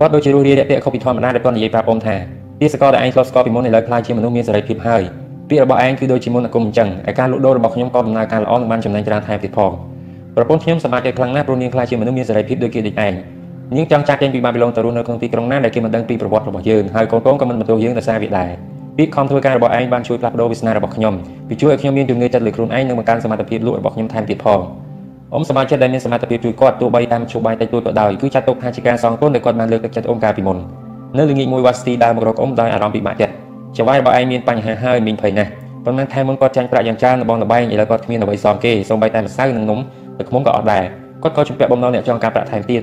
[0.00, 2.16] គាត់ដូចជារស់រាយរាក់ទាក់ខុសពីធម្មតាដែលគាត់និយាយប្រាប់អ៊ំថា
[2.60, 5.02] ទេសកលដែលឯងធ្លាប់ស្គាល់ពីមុនឥឡូវខ្លាចជាមនុស្សមានសេរីភាពហើយ
[5.48, 9.72] ពាក្យរបស់ឯងគឺដូចជាមុនអាគមអញ្ចឹងឯការលក់ដូររបស់ខ្ញុំក៏ដំណើរការល្អនិងបានចំណេញច្រើនថែមទៀតផង
[10.36, 13.12] ប្រពន្ធខ្ញុំសម្បត្តិខ្លាំងណាស់ព្រោះនាងខ្លាចជាមនុស្សមានសេរីភាពដូចគេដូចឯង
[13.76, 18.50] នាងចង់ចាក់ចេញពីបាប៊ីឡូនទៅរស់នៅក្នុងទីក្រុងណាដែលគេមិនដឹងពីប្រវត្តិរបស់យើងហើយកូនកូនក៏មិនបន្ទោសយើងដោយសារវាដែរ
[18.96, 21.14] ពីខំធ្វើការរបស់ឯងបានជួយផ្លាស់ប្ដូរវាសនារបស់ខ្ញុំ
[21.48, 24.60] ពីជួយឲ្យខ្ញុំមានជំនឿចិត្តលើខ្លួនឯងនិងបង្កើនសមត្ថភាពលក់របស់ខ្ញុំថែមទៀតផង
[25.34, 30.58] អ៊ំសមាជិកដែលមានសមត្ថភាពជួយគាត់ទោះបីតាមជួបបាយតិចតួចក៏ដោយគឺចាត់ទុកថាជាការសងគុណដែលគាត់បានលើកទឹកចិត្តអ៊ំកាលពីមុន
[31.18, 33.34] នៅល្ងាចមួយវ៉ាស្ទីដើរមករកអ៊ំដោយអារម្មណ៍ពិបាកចិត្ត
[33.76, 35.50] ចៅហ្វាយរបស់ឯងមានបញ្ហាហើយមីងភ័យណាស់
[35.84, 39.80] ប៉ុន្មានខែមុនគាត់ចាញ់ប្រាក់យ៉ាងច្រើនរបស់លបែងឥឡូវគាត់គ្មានអ្វីសងគេសូម្បីតែម្សៅនិងនំ
[40.18, 40.84] ទឹកឃ្មុំក៏អត់ដែរ
[41.22, 42.82] គាត់ក៏ជំពាក់បំណុលអ្នកចង់ការប្រាក់ថែមទៀត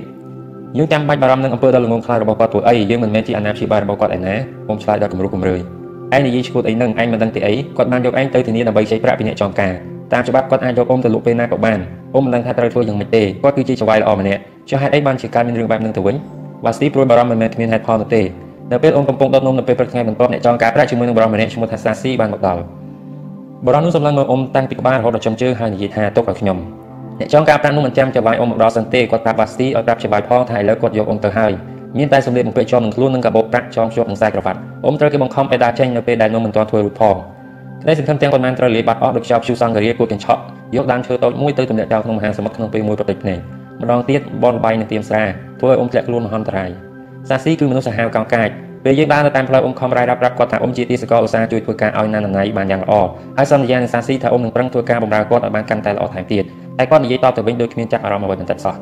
[0.78, 4.34] យើងចាំបាច់បារម្ភនឹងអំពើដ៏ល្ងងខ្លាំងរបស់គាត់ធ្វើអីយើងមិនមែនជាអាណាព្យាបាលរបស់គាត់ឯណា
[4.66, 5.60] ខ្ញុំឆ្លើយដល់គំរូគំរើយ
[6.14, 9.72] ឯងនិយាយឈួតអីនឹងឯងមិនដឹងទេអីគាត់បានយកឯងទៅធានាដើម្បីខ្ចីប្រាក់ពីអ្នកចងការ
[10.12, 11.78] តាមច្បាប់គាត់អាចយកអ៊ំទៅលក់ពេលណាក៏បាន
[12.14, 16.16] អ៊ំមិនដឹងថាត្រូវធ្វើយ៉ាងម៉េចទេគាត់គឺជាចៅហ្វាយល្អម្នាក់ចុះហេតុអីបានជាកើតមានរឿងបែបហ្នឹងទៅវិញ
[16.64, 18.22] វ៉ាស្ទីព្រួយបារម្ភមិនមែនគ្មានហេតុផលនោះទេ
[18.72, 22.62] នៅពេលអ៊ំកំពុងដុតនំនៅពេលព្រឹកថ្ងៃបន្ទាប់អ្នកចងការប្រាក់ជាមួយនឹងបរិមម្នាក់ឈ្មោះថាសាស៊ីបានមកដល់
[23.66, 26.58] បរិមនោះសម្លឹងមើលអ៊ំតាំងពីក្បាលរហូតដល់ចំជើងហើយនិយាយថាទុកឲ្យខ្ញុំ
[27.20, 31.52] អ្នកចងការប្រាក់នោះមិនចាំចវាយអ៊ំមកដល់សិនទេគាត់ប្រាប់វ៉ាស្ទីឲ្យប្រាប់ចវាយផងថាឥឡូវគាត់យកអ៊ំទៅហើយ
[31.98, 37.16] មានតែសម្លៀកបំពាក់ជាប់នឹងខ្លួននិងកាបូបប្រាក់ចងជាប់នឹងខ្សែក្រវ៉ាត់អ៊ំត្រូវគេបង្ខំឲ្យដើរចេញនៅពេលដែលនំមិនទាន់ធ្វើរួចផង
[37.82, 40.40] ក្តីសង្ឃឹមទាំងប៉ុន្មានត្រូវលាបាត់អស់ដោយខ្យល់ព្យុះសង្ឃរាគួតកញ្ឆក់
[40.76, 43.38] យកដើមឈើតូចមួយទៅទម្លាក់ចោលក្នុងមហាសមុទ្រក្នុងពេលមួយប្រតិចភ្នែក
[43.82, 45.24] ម្ដងទៀតបនបាយនឹងទៀមស្រា
[45.60, 46.70] ធ្វើឲ្យអ៊ំធ្លាក់ខ្លួនមហន្តរាយ
[47.28, 48.48] សាស៊ីគឺមនុស្សសាហាវកោងកាច
[48.84, 52.92] ពេលយើងដើរទៅតាមផ្លូវអ៊ំខំរាយរាប់រាប់គាត់ថាអ៊ំជាទីសកលឧស្សាហ៍ជួយធ្វើការឲ្យណានណៃបានយ៉ាងល្អ
[53.38, 56.44] ហើយសន្យានឹងសាស៊ីថាអ៊ំនឹងប្រឹងធ្វើការបម្រើគាត់ឲ្យបានកាន់តែល្អថែមទៀត
[56.80, 58.74] តែគាត់និយាយតបទៅវិញដូចគ្មានចាប់អារម្មណ៍អ្វីបន្តិចសោះ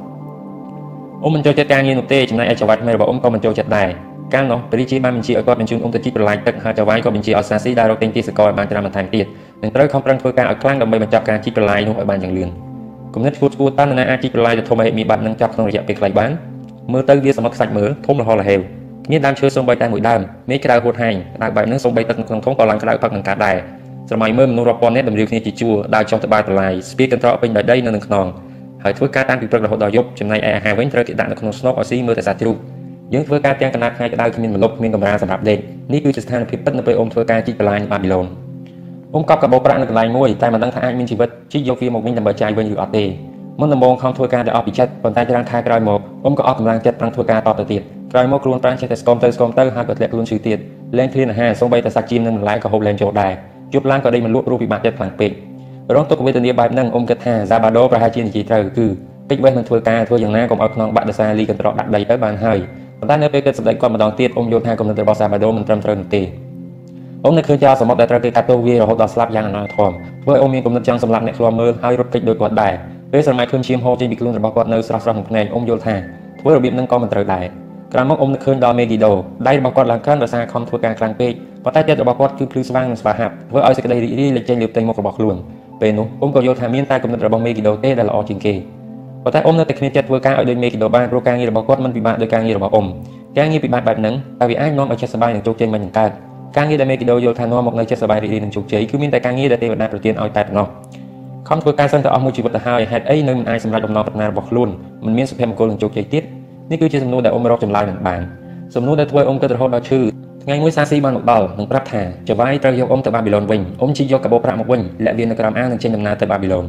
[1.23, 3.89] អ៊ំមិនចូលចិត្តការងារនោះទេចំណែកឯចៅវាច់មេរបស់អ៊ំក៏មិនចូលចិត្តដែរ
[4.35, 9.27] កាលនោះព្រះរាជាបានបញ្ជាឲ្យគាត់បញ្ជូនអ៊ំទៅជីកប្រឡាយទឹកហើយចៅវាយក៏បញ្ជាឲ្យសាស៊ីដើររកទិញទីសកលឲ្យបានច្រើនបន្ថែមទៀត
[9.63, 12.49] និងត្រូវខំប្រឹងធ្វើការឲ្យខ្លាំងដើម្បីបញ្ចប់ការជីកប្រឡាយនោះឲ្យបានយ៉ាងលឿន
[13.15, 16.31] គំនិតឈួតឈួតតើនរណាអាចជីកប្រឡាយទៅធំឲ្យមានបាត់នឹងចាប់ក្នុងរយៈពេលខ្លីបាន
[16.93, 18.61] មើលទៅវាសមុទ្រខ្សាច់មើលធំរហ័សរហេវ
[19.07, 20.21] គ្មានដើមឈើសូម្បីតែមួយដើម
[20.51, 23.57] មេឃក្តៅហួតហែងក្តៅបែបហ្នឹងសូម្បីទឹកក្នុងធុងក៏ឡើងក្តៅផឹកនឹងកើតដែរ
[24.09, 28.27] ស្រមៃមើលមនុស្សរាប់ពាន់នាក់តម្រៀវគ្នាជាជួរដើរចុះទៅបាតប្រឡាយស្ពាយកន្ត្រកពេញដោយដីនៅនឹងខ្នង
[28.85, 32.57] ហើយធ្វើការតាំងពីព្រឹករហូតដល់យប់ចំណែកឯអាហារវិញត្រូវគេដាក់នៅក្នុងស្នុកឲ្យស៊ីមើលតែសាច់ជ្រូក
[33.13, 35.59] យើងធ្វើការទាំងកណាត់ថ្ងៃក្តៅគ្មានមលប់គ្មានកម្រាលសម្រាប់ដេក
[35.93, 38.27] នេះគឺជាស្ថានភាពពិតនៅពេលអ៊ំធ្វើការជីកបន្លាយនៅបាប៊ីឡូន
[39.15, 43.05] អ៊ំកប់កាបូប្រាក់នៅកន្លែងមួយតែមិនដឹងថាអាចមានជីវិតជីកយកវាមកវិញដើម្បីចាយវិញឬអត់ទេ
[43.61, 50.59] មុនដំបូងខំធ្វើការដែលអស់ពីចិត្តប៉ុន្តែច្រើនខែក្រោយមកអ៊ំក៏អស់កម្លាំងចិត្តប្រឹងធ្វើការតទៅទៀតក្រោយមកខ្លួនប្រាំងចេះតែស្គមទៅស្គមទៅហើយក៏ធ្លាក់ខ្លួនឈឺទៀត
[50.99, 53.33] លែងឃ្លានអាហារសូម្បីតែសាច់ជៀមនិងបន្លែក៏ហូបលែងចូលដែរ
[53.75, 55.31] យប់ឡើងក៏ដេកមិនលក់ព្រោះពិបាកចិត្តខ្លាំងពេក
[55.95, 58.87] រងទុក្ខវេទនាបែបហ្នឹងអ៊ំគិតថាហ្សាបាដូប្រហែលជានិយាយត្រូវគឺ
[59.29, 62.59] ពេចវេះមិនធ្វើការធ្វើយ៉ាងណាកុំឲ្យខ្នងបាក់ដសាលីកន្ត្រកដាក់ដីទៅបានហើយ
[63.01, 66.23] ប៉ុន្តែនៅពេលគិតសម្ដែងគាត់ម្ដងទៀតអ៊ំយល់ថាគំនិតរបស់សាបាដូមិនត្រឹមត្រូវនោះទេ
[67.25, 69.91] អ៊ំនៅឃើញចោលសមុទ្រដែលត្រូវគេកាត់ទោសវារហូតដល់ស្លាប់យ៉ាងអនាធម
[70.23, 72.73] ធ្វើឲ្យអ៊ំមានគំនិតចង់សម្លាប់អ្នកឃ្លាំមើលហើយរត់គេចដោយគាត់ដែរ
[73.13, 75.95] ពេលស្រមៃឃើញឈាមហូរចេញពីខ្លួនរបស់គាត់នៅស្រស់ស្រស់ក្នុងភ្នែកអ៊ំយល់ថា
[76.41, 77.45] ធ្វើរបៀបនឹងក៏មិនត្រូវដែរ
[77.93, 79.13] ក្រោយមកអ៊ំនឹកឃើញដល់មេហ្គីដូ
[79.49, 81.33] ដៃរបស់គាត់ឡើងកាន់ដោយសារខំធ្វើការខ្លាំងពេក
[81.65, 85.37] ប៉ុន្តែចិត្តរបស់គាត់គឺភ្លឺស្វាងនិងស្វាហាប់ធ្វើឲ្យសេចក្តីរីករាយលេចចេញលើផ្ទៃមុខរបស់ខ្លួន
[85.81, 88.55] ពេលនោះអ៊ំក៏យល់ថាមានតែគំនិតរបស់មេហ្គីដូទេដែលល្អជាងគេ
[89.25, 92.87] ប៉ុន្តែអ៊ំនៅតែគ្មានចិត្តធ្វើការឲ្យដូចមេគីដូបានព្រោះការងាររបស់គាត់មិនពិបាកដូចការងាររបស់អ៊ំ
[93.39, 96.11] ការងារពិបាកបែបហ្នឹងតែវាអាចនាំឲ្យចិត្តសប្បាយនិងជោគជ័យមិននឹងកើត
[96.57, 100.67] ការងារដែលមេគីដូយល់ថានាំមកនៅចិត្តសប្បាយរីករាយនិងជោគជ័យគឺមានតែការងារដែលទេវតាប្រទានឲ្យតែប៉ុណ្ណោះ
[101.49, 104.69] ខំធ្វើការសិនទៅអស់មួយជីវិតទៅហើយហេតុអីនៅមិនអាចសម្រេចបំណងប្រាថ្នារបស់ខ្លួន
[105.05, 106.23] មិនមានសុភមង្គលនិងជោគជ័យទៀត
[106.71, 108.21] នេះគឺជាសំណួរដែលអ៊ំរកចម្លើយមិនបាន
[108.75, 110.01] សំណួរដែលធ្វើឲ្យអ៊ំគិតរហូតដល់ឈឺ
[110.45, 116.65] ថ្ងៃមួយសាស៊ីបានមកដល់និងប្រាប់ថាចៅវាយត្រូវយកអ៊ំទៅបាប៊ីឡូនវិញអ៊ំជិះយកកាបូប្រាក់មកវិញលាក់វានៅក្រោមអាវនិងចេញដំណើរទៅបាប៊ីឡូន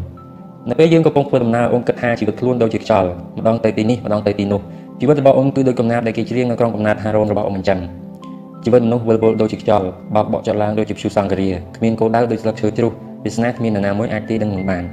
[0.70, 4.62] នៅពេលយើងកំពុងធ្វើដំណើរអ៊ំគិតថាជីវិតខ្លួនដូចជាខ្យល់ម្ដងទៅទីនេះម្ដងទៅទីនោះ
[5.00, 7.80] ជីវិតរបស់អ៊ំគឺដូចកំណាព្យដែលគេច្រៀងនៅក្រុងកំណត់ហារ៉ូនរបស់អ៊ំអញ្ចឹង
[8.64, 12.92] ជីវិតមនុស្សវិលវល់ដូចជាខ្យល់បោកបក់ចុះឡើងដូចជាព្យុះសង្ឃរាគ្មានគោលដៅដូចស្លឹកឈើជ្រុះ
[13.24, 14.84] វាសនាគ្មាននរណាមួយអាចទីដឹងមិនបាន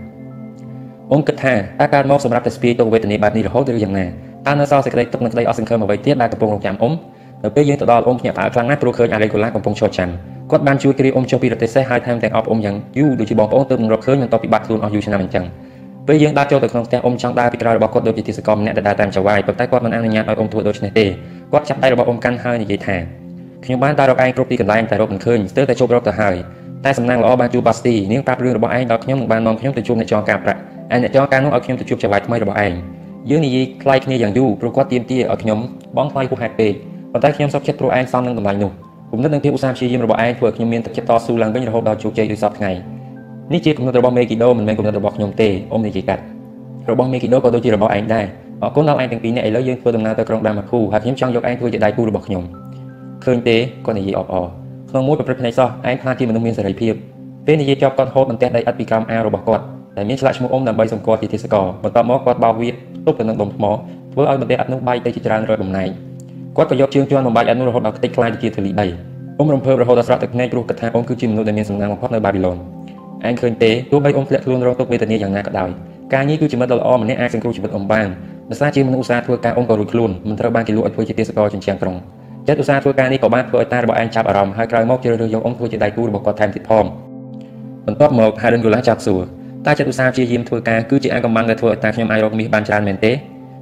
[1.12, 4.06] អ៊ំគិតថាតើកើតមកសម្រាប់តែស្ពាយទុកវេទនាបែបនេះរហូតឬយ៉ាងណា
[4.46, 6.92] តើនៅសល់សេចក្តីទុកនិងក្តីអស់សង្ឃឹមអ្វីទៀតដែលកំពុងរងចាំអ៊ំ
[7.46, 10.08] នៅពេលយើងទៅដល់អ៊ំភ្ញាក់ផ្អើលខ្លាំងណាស់ព្រោះឃើញអារេកូឡាកំពុងឈរចាំ
[10.50, 15.44] គាត់បានជួយគ្រាអ៊ំចុះពីរទេះសេះហើយថែមទាំងអបអ៊ំយ៉ាងយូរដូចជាបងប្អូនទើបនឹងរកឃើញបន្ទាប់ពីបាត់ខ្លួនអស់យូរឆ្នាំអញ្ចឹង
[16.06, 21.06] ពេលយើងដើរចូលទៅក្នុងផ្ទះអ៊ំចង់ដើរពីក្រោយរបស់គាត់ដូចជាទីសកលម្នាក់ដែលដើរតាមចៅវាយប៉ុន្តែគាត់មិនអនុញ្ញាតឲ្យអ៊ំធ្វើដូច្នេះទេ
[21.52, 22.96] គាត់ចាប់ដៃរបស់អ៊ំកាន់ហើយនិយាយថា
[23.64, 26.36] ខ្ញុំបានដើររកឯងគ្រប់ទីកន្លែងតែរកមិនឃើញស្ទើរតែជប់រកទៅហើយ
[26.84, 30.60] តែសំណាងល្អបានជួបបាស្ទីនាងប្រាប់រឿងរបស់ឯងដល់ខ្ញុំនិងបាននាំខ្ញុំទៅជួបអ្នកចងការប្រាក់
[30.94, 32.72] ឯអ្នកចងការនោះឲ្យខ្ញុំទៅជួបចៅវាយថ្មីរបស់ឯង
[33.30, 35.58] យើងនិយាយខ្លាយគ្នាយ៉ាងយូរព្រោះគាត់ទាមទារឲ្យខ្ញុំ
[35.96, 36.72] បងថ្លៃហួសហេតុពេក
[37.12, 38.70] ប៉ុន្តែខ្ញុំសុខចិត្តព្រោះឯងសំនឹងតម្លៃនោះ
[39.10, 42.70] គំនិតនិងភាពឧស្សាហ៍ព្យាយាមរបស់ឯងធ្វើឲ្យខ្ញុំមានទឹកចិត្តតស៊ូឡើងវិញរហូតដល់ជោគជ័យដូចសពថ្ងៃ
[43.52, 46.22] នេះជាគំនិតរបស់មេគីដូមិនមែនគំនិតរបស់ខ្ញុំទេអ៊ំនិយាយកាត់
[46.90, 48.26] របស់មេគីដូក៏ដូចជារបស់ឯងដែរ
[48.62, 52.42] អរគុណដល់ឯងទាំងពីរនាក់ឥឡូវយើងធ្វើដំណើរទៅក្រុងដាម៉ាគូហើយខ្ញុំចង់យកឯងធ្វើជាដៃគូរបស់ខ្ញុំ
[53.24, 54.46] ឃើញទេគាត់និយាយអបអរ
[54.90, 56.94] ក្នុងមួយប្រព្រឹត្តភ្នែកសោះឯងខ្លាចជាមនុស្សមានសេរីភាព
[57.46, 59.64] ពេលនិយាយចប់គាត់ហូតបន្ទះដីឥដ្ឋពីក្រោមអាវរបស់គាត់
[59.96, 62.74] ដែលមានឆ្លាក់ឈ្មោះអ៊ំដើម្បីសម្គាល់ជាទេសកលបន្ទាប់មកគាត់បោកវាទ
[63.10, 63.64] ប់ទៅនឹងដុំថ្ម
[64.12, 65.88] ធ្វើឲ្យបន្ទះឥដ្ឋនោះបែកទៅជាច្រើនរយបំណែក
[66.56, 68.86] គាត់ក៏យកជើងជន់បំបាច់ឥដ្ឋនោះរហូតដល់ខ្ទេចខ្លាយទៅជាធូលីដី
[69.38, 72.56] អ៊ំរំភើបរហូតដល់ស្រក់ទឹកភ្នែកព្រោះគិតថាអ៊ំគឺជាមនុស្សដែលមានសំណាងបំផុតនៅបាប៊ីឡូន
[73.28, 75.70] ឯងឃើញទេទោះបីអ៊ំធ្លាក់ខ្លួនរងទុក្ខវេទនាយ៉ាងណាក៏ដោយ
[76.14, 78.08] ការងារគឺជាមិត្តដ៏ល្អម្នាក់អាចសង្គ្រោះជីវិតអ៊ំបាន
[78.50, 81.96] ដោយសារជាមនុស្សឧស្សាហ៍ធ្វើការអ៊ំក៏រួចខ្លួនមិនត្រូវបានគេលក់ឲ្យធ្វើជាទេសកលចិញ្ចាំក្រុង
[82.48, 86.84] ចិត្តឧស្សាហ៍ធ្វើការនេះក៏បានធ្វើឲ្យតារបស់ឯងចាប់អារម្មណ៍ហើយក្រោយមកជ្រើសរើសយកអ៊ំធ្វើជាដៃគូរបស់គាត់ថែមទៀតផង
[87.86, 89.22] បន្ទាប់មក Hayden Gola ចាប់សួរ
[89.66, 93.12] តើចិត្តឧស្សាហ៍ព្យាយាមធ្វើការគឺជាអាកំបាំងដែលធ្វើឲ្យតាខ្ញុំអាចរកមាសបានច្រើនមែនទេ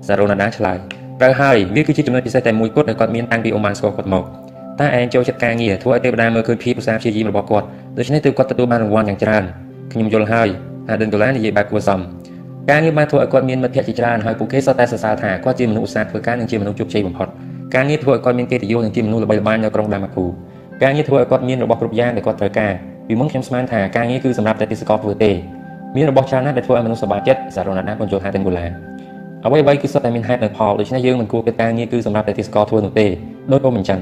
[0.07, 0.79] សារ៉ូណាដាឆ្លើយ
[1.21, 4.25] ត្រូវហើយវាគឺជាចំណុចពិសេសតែមួយគត់ដែលគាត់មានតាំងពីអ៊ំបានស្គាល់គាត់មក
[4.81, 9.45] តើឯងចូលចិត្តការងារធ្វើឲ្យទេវតាមើលឃើញភាពឧស្សាហ៍ព្យាយាមរបស់គាត់ដូច្នេះទើបគាត់ទទួលបានរង្វាន់យ៉ាងច្រើន
[9.93, 10.49] ខ្ញុំយល់ហើយ
[10.89, 12.01] Hayden Gola និយាយបែបគួរសម
[12.71, 17.29] ការងារបានធ្វើឲ្យគាត់មានមិត្តភ័ក្តិជាច្រើនហើយពួកគេសុទ្ធតែសរសើរថាគាត់ជាមនុស្សឧស្សាហ៍ធ្វើការនិងជាមនុស្សជោគជ័យបំផុត
[17.75, 20.25] ការងារធ្វើឲ្យគាត់មានកិត្តិយសនិងជាមនុស្សល្បីល្បាញនៅក្រុងដាម៉ាគូ
[20.83, 22.73] ការងារធ្វើឲ្យគាត់មានរបស់គ្រប់យ៉ាងដែលគាត់ត្រូវការ
[23.09, 25.31] ពីមុនខ្ញុំស្មានថាការងារគឺសម្រាប់តែទេសកលធ្វើទេ
[25.97, 28.67] មានរបស់ច្រើនណាស់ដែលធ្វើឲ្យមនុស្សសប្បាយចិត្តសារណាត់ណាបញ្ចូលហាទាំងគូឡា
[29.47, 33.07] អ្វីអ្វីគឺសុទ្ធតែមានហេតុនិងផលដូច្នេះយើងមិនគួរគិតការងារគឺសម្រាប់តែទេសកលធ្វើនោះទេ
[33.53, 34.01] ដូចអ៊ំអញ្ចឹង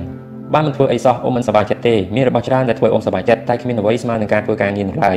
[0.55, 5.17] បានមិនធ្វើអីសោះអ៊ំមិនសប្បាយចិត្តទេមានរបស់ច្រើនដែលធ្វើអ៊ំសប្បាយចិត្តតែគ្មានអ្វីស្មើនឹងការធ្វើការងារនោះឡើយ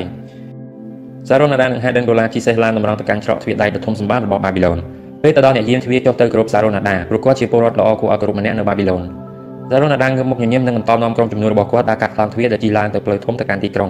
[1.30, 4.78] សារណាដានិងហេដិនកូឡាជិះសេះឡានតម្រង់ទៅកាន់ច្រកទ្វារដែកដ៏ធំសម្បើមរបស់បាប៊ីឡូន
[5.24, 9.02] ពេលទៅដល់អ្នកយាមទ្វារចុះទៅគោរពសារណាដាព្រោះគាត់ជាពលរដ្ឋល្អគួរឲ្យគោរពម្នាក់នៅបាប៊ីឡូន
[9.72, 13.90] សារណាដាងើបមុខញញឹមនិងបន្តនាំក្រុមជំនួយរបស់គាត់ដើរកាត់ខ្លោងទ្វារដែលជិះឡើងទៅផ្លូវធំទៅកាន់ទីក្រុង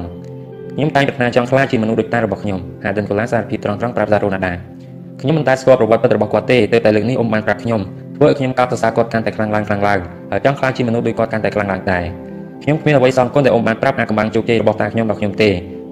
[0.75, 4.74] ខ្ញុំតែងប្រាថ្នាចង់ខ្លាចជាមនុស្សដូចតារបស់ខ្ញុំហាដិនកូឡាសារភាពត្រង់ត្រង់ប្រាប់សារណាដា
[5.21, 7.81] ខ្ញុំមិនតែស្គាល់ប្រវត្តិពិតរបស់គាត់ទេតែតែលើកនេះអ៊ំបានប្រាប់ខ្ញុំ
[8.15, 9.99] ធ្វើឲ្យខ្ញុំកោតសរសើរគាត់កាន់តែខ្លាំងឡើងខ្លាំងឡើង
[10.31, 12.03] ហើយចង់ខ្លាចជាមនុស្សដូចគាត់កាន់តែខ្លាំងឡើងដែរ
[12.63, 15.49] ខ្ញុំគ្មានអ្វីសងគុណដែលអ៊ំបានប្រាប់អាកំបាំងជោគជ័យរបស់តាខ្ញុំដល់ខ្ញុំទេ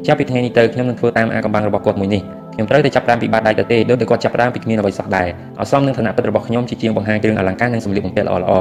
[0.08, 2.22] ចាប់ពីថ្ងៃនេះទៅខ្ញុំនឹងធ្វើតាមអាកំបាំងរបស់គាត់មួយនេះ
[2.54, 5.28] ខ្ញុំត្រូវតែចាប់ផ្ដើមពីបាតដៃទៅទេដូចតែគាត់ចាប់ផ្ដើមពីគ្មានអ្វីសោះដែរ
[5.62, 8.54] អសមនឹងឋានៈពិតរបស់ខ្ញុំជាជាងបង្ហាញគ្រឿងអលង្ការនិងសម្លៀកបំពាក់ល្អល្អ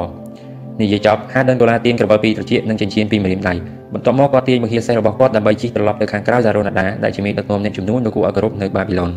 [0.80, 3.54] និយាយចប់ហាដិនដុល្លារទាញក្រវិលពីត្រចៀកនិងចិញ្ចៀនពីម្រាមដៃ
[3.94, 9.10] បន្ទាប់មកគាត់ទាញមហិសេសរបស់គាត់ដើម្បីជិះត្រឡប់ទៅខាងក្រៅសារ៉ូណាដាដែលជាមេដឹកនាំអ្នកជំនួញដ៏គួរឲ្យគោរពនៅបាប៊ីឡុន